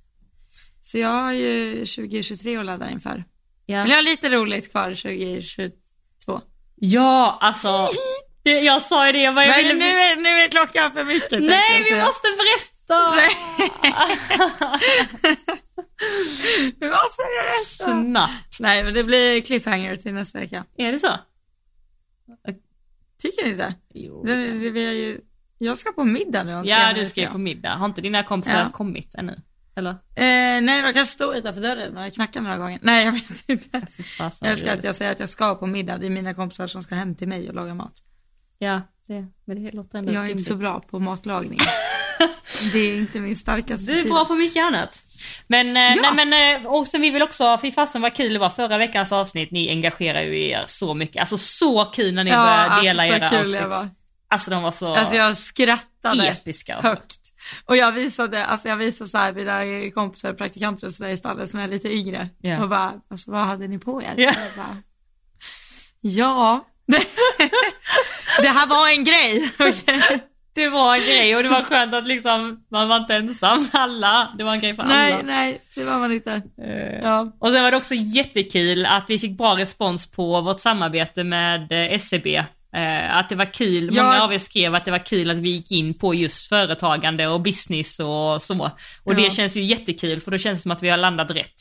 Så 0.81 0.97
jag 0.97 1.09
har 1.09 1.31
ju 1.31 1.85
2023 1.85 2.57
att 2.57 2.65
ladda 2.65 2.89
inför. 2.91 3.23
Ja. 3.65 3.77
Men 3.77 3.89
jag 3.89 3.97
har 3.97 4.03
lite 4.03 4.29
roligt 4.29 4.71
kvar 4.71 4.83
2022. 4.95 6.41
Ja, 6.75 7.37
alltså. 7.41 7.69
Jag 8.63 8.81
sa 8.81 9.07
ju 9.07 9.13
det, 9.13 9.21
jag 9.21 9.35
bara, 9.35 9.45
jag 9.45 9.57
ville... 9.57 9.73
nu 9.73 9.85
är, 9.85 10.15
nu 10.15 10.29
är 10.29 10.47
klockan 10.47 10.91
för 10.91 11.03
mycket. 11.03 11.31
Nej, 11.41 11.81
jag 11.89 11.95
vi 11.95 12.01
måste 12.01 12.27
berätta! 12.37 13.15
Vi 16.79 16.89
måste 16.89 17.21
berätta. 17.23 18.03
Snabbt. 18.03 18.59
Nej, 18.59 18.83
men 18.83 18.93
det 18.93 19.03
blir 19.03 19.41
cliffhanger 19.41 19.95
till 19.95 20.13
nästa 20.13 20.39
vecka. 20.39 20.65
Är 20.77 20.91
det 20.91 20.99
så? 20.99 21.07
Tycker 23.25 23.43
ni 23.43 23.49
inte? 23.51 23.73
Jo. 23.93 24.23
Det, 24.25 24.35
det, 24.35 24.69
vi 24.69 24.85
är 24.87 24.91
ju, 24.91 25.21
jag 25.57 25.77
ska 25.77 25.91
på 25.91 26.03
middag 26.03 26.43
nu 26.43 26.55
om 26.55 26.65
Ja, 26.65 26.93
du 26.93 27.05
ska 27.05 27.21
ju 27.21 27.27
på 27.27 27.37
middag. 27.37 27.75
Har 27.75 27.85
inte 27.85 28.01
dina 28.01 28.23
kompisar 28.23 28.59
Ja. 28.59 28.69
kommit 28.73 29.15
ännu? 29.15 29.41
Eller? 29.75 29.89
Eh, 29.91 30.61
nej, 30.61 30.81
de 30.81 30.93
kanske 30.93 31.13
står 31.13 31.35
utanför 31.35 31.61
dörren 31.61 31.97
och 31.97 32.13
knackar 32.13 32.41
några 32.41 32.57
gånger. 32.57 32.79
Nej, 32.81 33.05
jag 33.05 33.11
vet 33.11 33.49
inte. 33.49 33.87
Fasen, 34.17 34.49
Jag 34.49 34.59
vad 34.65 34.77
att 34.77 34.83
jag 34.83 34.95
säger 34.95 35.11
att 35.11 35.19
jag 35.19 35.29
ska 35.29 35.55
på 35.55 35.67
middag. 35.67 35.97
Det 35.97 36.05
är 36.05 36.09
mina 36.09 36.33
kompisar 36.33 36.67
som 36.67 36.83
ska 36.83 36.95
hem 36.95 37.15
till 37.15 37.27
mig 37.27 37.49
och 37.49 37.55
laga 37.55 37.73
mat. 37.73 38.01
Ja, 38.59 38.81
det, 39.07 39.27
men 39.45 39.63
det 39.63 39.71
låter 39.71 39.97
ändå 39.99 40.13
Jag 40.13 40.25
är 40.25 40.29
inte 40.29 40.43
så 40.43 40.55
bra 40.55 40.79
på 40.79 40.99
matlagning. 40.99 41.59
det 42.73 42.79
är 42.79 42.97
inte 42.97 43.19
min 43.19 43.35
starkaste 43.35 43.85
Du 43.85 43.93
är 43.93 44.01
sida. 44.03 44.13
bra 44.13 44.25
på 44.25 44.35
mycket 44.35 44.63
annat. 44.63 45.03
Men, 45.47 45.77
eh, 45.77 45.83
Ja. 45.83 46.11
nej, 46.13 46.25
men 46.25 46.61
eh, 46.63 46.67
och 46.71 46.87
sen 46.87 47.01
vi 47.01 47.09
vill 47.09 47.21
också, 47.21 47.57
fy 47.61 47.71
fasen 47.71 48.01
vad 48.01 48.15
kul 48.15 48.33
det 48.33 48.39
var 48.39 48.49
förra 48.49 48.77
veckans 48.77 49.11
avsnitt, 49.11 49.51
ni 49.51 49.69
engagerar 49.69 50.21
ju 50.21 50.47
er 50.49 50.63
så 50.67 50.93
mycket. 50.93 51.19
Alltså 51.19 51.37
så 51.37 51.85
kul 51.85 52.13
när 52.13 52.23
ni 52.23 52.29
Ja, 52.29 52.37
började 52.37 52.63
alltså, 52.63 52.83
dela 52.83 53.29
så 53.29 53.35
era 53.35 53.43
outfits. 53.43 53.95
Alltså 54.29 54.51
de 54.51 54.63
var 54.63 54.71
så 54.71 54.95
Alltså 54.95 55.15
jag 55.15 55.37
skrattade 55.37 56.27
episka. 56.27 56.73
Alltså. 56.75 56.87
högt. 56.89 57.19
Och 57.65 57.77
jag 57.77 57.91
visade, 57.91 58.45
alltså 58.45 58.67
jag 58.67 58.77
visade 58.77 59.09
så 59.09 59.17
här 59.17 59.33
mina 59.33 59.91
kompisar, 59.91 60.33
praktikanter 60.33 60.87
och 60.87 60.93
sådär 60.93 61.09
i 61.09 61.17
stallet 61.17 61.49
som 61.49 61.59
är 61.59 61.67
lite 61.67 61.89
yngre. 61.93 62.29
Ja. 62.41 62.63
Och 62.63 62.69
bara, 62.69 62.93
alltså 63.11 63.31
vad 63.31 63.45
hade 63.45 63.67
ni 63.67 63.79
på 63.79 64.01
er? 64.01 64.13
Ja. 64.17 64.23
Jag 64.23 64.33
bara, 64.57 64.77
ja. 66.01 66.65
det 68.41 68.47
här 68.47 68.67
var 68.67 68.89
en 68.89 69.03
grej. 69.03 69.51
okej? 69.59 70.23
Det 70.55 70.69
var 70.69 70.95
en 70.95 71.01
grej 71.01 71.35
och 71.35 71.43
det 71.43 71.49
var 71.49 71.61
skönt 71.61 71.93
att 71.95 72.07
liksom, 72.07 72.63
man 72.71 72.87
var 72.87 72.97
inte 72.97 73.15
ensam. 73.15 73.67
Alla, 73.73 74.27
det 74.37 74.43
var 74.43 74.53
en 74.53 74.59
grej 74.59 74.73
för 74.73 74.83
nej, 74.83 75.13
alla. 75.13 75.21
nej, 75.23 75.61
det 75.75 75.83
var 75.83 75.99
man 75.99 76.11
inte. 76.11 76.41
Eh, 76.65 76.99
Ja. 77.01 77.33
Och 77.39 77.51
sen 77.51 77.63
var 77.63 77.71
det 77.71 77.77
också 77.77 77.95
jättekul 77.95 78.85
att 78.85 79.05
vi 79.07 79.19
fick 79.19 79.37
bra 79.37 79.57
respons 79.57 80.11
på 80.11 80.41
vårt 80.41 80.59
samarbete 80.59 81.23
med 81.23 81.71
eh, 81.71 81.93
SCB. 81.93 82.35
Eh, 82.75 83.17
att 83.17 83.29
det 83.29 83.35
var 83.35 83.53
kul, 83.53 83.89
Ja. 83.95 84.03
många 84.03 84.23
av 84.23 84.33
er 84.33 84.37
skrev 84.37 84.75
att 84.75 84.85
det 84.85 84.91
var 84.91 85.05
kul 85.05 85.29
att 85.29 85.39
vi 85.39 85.49
gick 85.49 85.71
in 85.71 85.93
på 85.93 86.13
just 86.13 86.49
företagande 86.49 87.27
och 87.27 87.41
business 87.41 87.99
och 87.99 88.41
så. 88.41 88.63
Och 89.03 89.13
Ja. 89.13 89.17
det 89.17 89.31
känns 89.33 89.55
ju 89.55 89.63
jättekul 89.63 90.21
för 90.21 90.31
då 90.31 90.37
känns 90.37 90.59
det 90.59 90.61
som 90.61 90.71
att 90.71 90.83
vi 90.83 90.89
har 90.89 90.97
landat 90.97 91.31
rätt. 91.31 91.55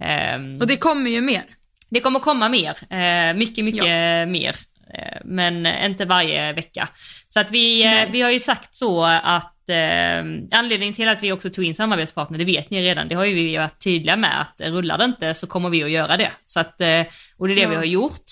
Ehm, 0.00 0.60
Och 0.60 0.66
det 0.66 0.76
kommer 0.76 1.10
ju 1.10 1.20
mer. 1.20 1.42
det 1.90 2.00
kommer 2.00 2.20
komma 2.20 2.48
mer, 2.48 3.34
mycket, 3.34 3.64
mycket 3.64 4.28
mer. 4.28 4.56
Eh, 4.94 5.18
men 5.24 5.66
inte 5.66 6.04
varje 6.04 6.52
vecka. 6.52 6.88
Så 7.34 7.40
att 7.40 7.50
vi, 7.50 7.84
eh, 7.84 7.90
Nej. 7.90 8.08
vi 8.12 8.20
har 8.20 8.30
ju 8.30 8.40
sagt 8.40 8.74
så 8.74 9.04
att 9.04 9.68
eh, 9.68 10.18
anledningen 10.58 10.94
till 10.94 11.08
att 11.08 11.22
vi 11.22 11.32
också 11.32 11.50
tog 11.50 11.64
in 11.64 11.74
samarbetspartner, 11.74 12.38
det 12.38 12.44
vet 12.44 12.70
ni 12.70 12.82
redan, 12.82 13.08
det 13.08 13.14
har 13.14 13.24
ju 13.24 13.34
vi 13.34 13.56
varit 13.56 13.84
tydliga 13.84 14.16
med 14.16 14.40
att 14.40 14.60
rullar 14.60 14.98
det 14.98 15.04
inte 15.04 15.34
så 15.34 15.46
kommer 15.46 15.70
vi 15.70 15.84
att 15.84 15.90
göra 15.90 16.16
det. 16.16 16.32
Så 16.46 16.60
att, 16.60 16.80
eh, 16.80 17.02
och 17.38 17.48
det 17.48 17.54
är 17.54 17.56
det 17.56 17.62
Ja. 17.62 17.68
vi 17.68 17.76
har 17.76 17.84
gjort. 17.84 18.24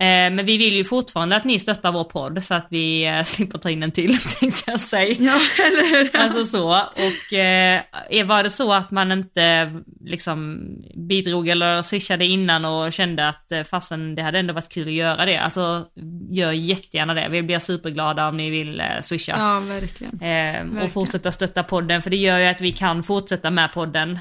Eh, 0.00 0.30
men 0.30 0.46
vi 0.46 0.56
vill 0.56 0.74
ju 0.74 0.84
fortfarande 0.84 1.36
att 1.36 1.44
ni 1.44 1.58
stöttar 1.58 1.92
vår 1.92 2.04
podd 2.04 2.44
så 2.44 2.54
att 2.54 2.66
vi 2.70 3.06
eh, 3.06 3.22
slipper 3.24 3.58
ta 3.58 3.70
in 3.70 3.82
en 3.82 3.92
till 3.92 4.18
tänkte 4.40 4.70
jag 4.70 4.80
säga. 4.80 5.16
Ja, 5.18 5.40
eller 5.66 5.90
hur? 5.90 6.10
Alltså 6.18 6.44
så, 6.44 6.68
och 6.80 7.32
eh, 7.32 8.26
var 8.26 8.42
det 8.42 8.50
så 8.50 8.72
att 8.72 8.90
man 8.90 9.12
inte 9.12 9.72
liksom 10.04 10.60
bidrog 11.08 11.48
eller 11.48 11.82
swishade 11.82 12.24
innan 12.24 12.64
och 12.64 12.92
kände 12.92 13.28
att 13.28 13.52
fasen 13.70 14.14
det 14.14 14.22
hade 14.22 14.38
ändå 14.38 14.54
varit 14.54 14.68
kul 14.68 14.88
att 14.88 14.94
göra 14.94 15.26
det, 15.26 15.36
alltså 15.36 15.86
gör 16.30 16.52
jättegärna 16.52 17.14
det. 17.14 17.28
Vi 17.28 17.42
blir 17.42 17.58
superglada 17.58 18.28
om 18.28 18.36
ni 18.36 18.50
vill 18.50 18.82
swisha. 19.00 19.34
Ja, 19.38 19.60
verkligen. 19.60 20.14
Och 20.14 20.22
Verkligen. 20.22 20.90
fortsätta 20.90 21.32
stötta 21.32 21.62
podden 21.62 22.02
för 22.02 22.10
det 22.10 22.16
gör 22.16 22.38
ju 22.38 22.46
att 22.46 22.60
vi 22.60 22.72
kan 22.72 23.02
fortsätta 23.02 23.50
med 23.50 23.72
podden. 23.72 24.18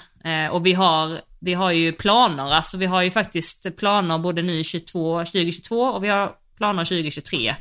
Och 0.51 0.65
vi 0.65 0.73
har, 0.73 1.17
vi 1.39 1.53
har 1.53 1.71
ju 1.71 1.91
planer, 1.91 2.53
alltså 2.53 2.77
vi 2.77 2.85
har 2.85 3.01
ju 3.01 3.11
faktiskt 3.11 3.77
planer 3.77 4.17
både 4.17 4.41
nu 4.41 4.63
22, 4.63 5.19
2022 5.25 5.81
och 5.81 6.03
vi 6.03 6.07
har 6.07 6.35
planer 6.57 6.85
2023. 6.85 7.55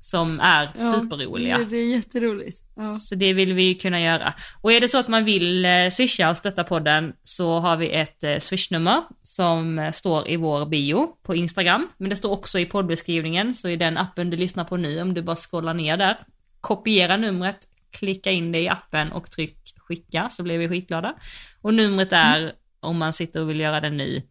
Som 0.00 0.40
är 0.40 0.68
Ja, 0.78 0.94
superroliga. 0.94 1.58
Det, 1.58 1.64
det 1.64 1.76
är 1.76 1.96
jätteroligt. 1.96 2.62
Ja. 2.76 2.84
Så 2.84 3.14
det 3.14 3.32
vill 3.32 3.52
vi 3.52 3.74
kunna 3.74 4.00
göra. 4.00 4.34
Och 4.60 4.72
är 4.72 4.80
det 4.80 4.88
så 4.88 4.98
att 4.98 5.08
man 5.08 5.24
vill 5.24 5.64
eh, 5.64 5.88
swisha 5.90 6.30
och 6.30 6.36
stötta 6.36 6.64
podden 6.64 7.12
så 7.22 7.58
har 7.58 7.76
vi 7.76 7.90
ett 7.90 8.24
eh, 8.24 8.38
swishnummer 8.38 9.02
som 9.22 9.78
eh, 9.78 9.92
står 9.92 10.28
i 10.28 10.36
vår 10.36 10.66
bio 10.66 11.08
på 11.22 11.34
Instagram. 11.34 11.88
Men 11.96 12.10
det 12.10 12.16
står 12.16 12.30
också 12.30 12.58
i 12.58 12.66
poddbeskrivningen, 12.66 13.54
så 13.54 13.68
i 13.68 13.76
den 13.76 13.98
appen 13.98 14.30
du 14.30 14.36
lyssnar 14.36 14.64
på 14.64 14.76
nu, 14.76 15.02
om 15.02 15.14
du 15.14 15.22
bara 15.22 15.36
scrollar 15.36 15.74
ner 15.74 15.96
där, 15.96 16.18
kopiera 16.60 17.16
numret, 17.16 17.58
klicka 17.90 18.30
in 18.30 18.52
det 18.52 18.60
i 18.60 18.68
appen 18.68 19.12
och 19.12 19.30
tryck 19.30 19.74
skicka 19.88 20.28
så 20.30 20.42
blir 20.42 20.58
vi 20.58 20.68
skitglada. 20.68 21.14
Och 21.62 21.74
numret 21.74 22.12
är, 22.12 22.52
om 22.80 22.98
man 22.98 23.12
sitter 23.12 23.40
och 23.40 23.50
vill 23.50 23.60
göra 23.60 23.80
det 23.80 23.90
nu, 23.90 24.22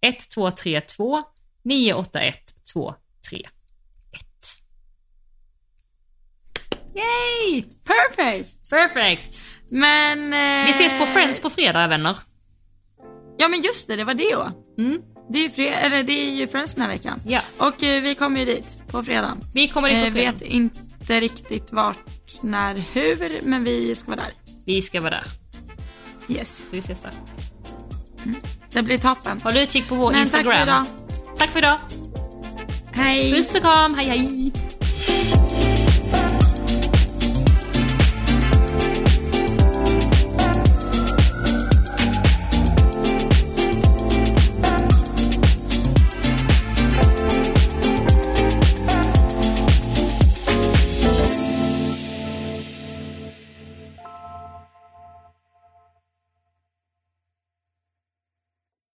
1232 0.00 1.22
981 1.62 2.38
231. 2.72 3.50
Yay! 6.94 7.64
Perfect! 7.84 8.70
Perfect! 8.70 9.44
Men... 9.68 10.32
Eh... 10.32 10.66
Vi 10.66 10.70
ses 10.70 10.92
på 10.98 11.06
Friends 11.06 11.40
på 11.40 11.50
fredag 11.50 11.86
vänner. 11.86 12.16
Ja 13.38 13.48
men 13.48 13.62
just 13.62 13.86
det, 13.86 13.96
det 13.96 14.04
var 14.04 14.14
det. 14.14 14.52
Mm. 14.82 15.02
Det 15.32 15.38
är 15.38 15.42
ju, 15.42 15.50
fred... 15.50 15.72
eller, 15.86 16.02
det 16.02 16.12
är 16.12 16.30
ju 16.30 16.46
Friends 16.46 16.74
den 16.74 16.82
här 16.82 16.88
veckan. 16.88 17.20
Ja, 17.26 17.40
Och 17.58 17.82
eh, 17.82 18.02
vi 18.02 18.14
kommer 18.14 18.40
ju 18.40 18.46
dit 18.46 18.66
på 18.88 19.02
fredagen. 19.02 19.40
vi 19.54 19.68
kommer 19.68 19.88
dit 19.88 19.98
Eh, 19.98 20.04
på 20.04 20.12
fredag. 20.12 20.32
vet 20.32 20.42
inte 20.42 21.20
riktigt 21.20 21.72
vart, 21.72 22.42
när, 22.42 22.74
hur, 22.74 23.40
men 23.48 23.64
vi 23.64 23.94
ska 23.94 24.06
vara 24.10 24.16
där. 24.20 24.32
Vi 24.66 24.82
ska 24.82 25.00
vara 25.00 25.10
där, 25.10 25.24
Yes. 26.28 26.56
så 26.56 26.72
vi 26.72 26.78
ses 26.78 27.00
där. 27.00 27.12
Det 28.72 28.82
blir 28.82 28.98
toppen. 28.98 29.40
Håll 29.40 29.56
utkik 29.56 29.88
på 29.88 29.94
vår 29.94 30.10
Men 30.12 30.20
Instagram. 30.20 30.46
tack 30.46 30.56
för 30.56 30.62
idag. 30.62 30.84
Tack 31.38 31.50
för 31.50 31.58
idag. 31.58 31.78
Hej! 32.92 33.32
Puss 33.32 33.54
och 33.54 33.60
kram, 33.60 33.94
hej 33.94 34.06
hej! 34.06 34.52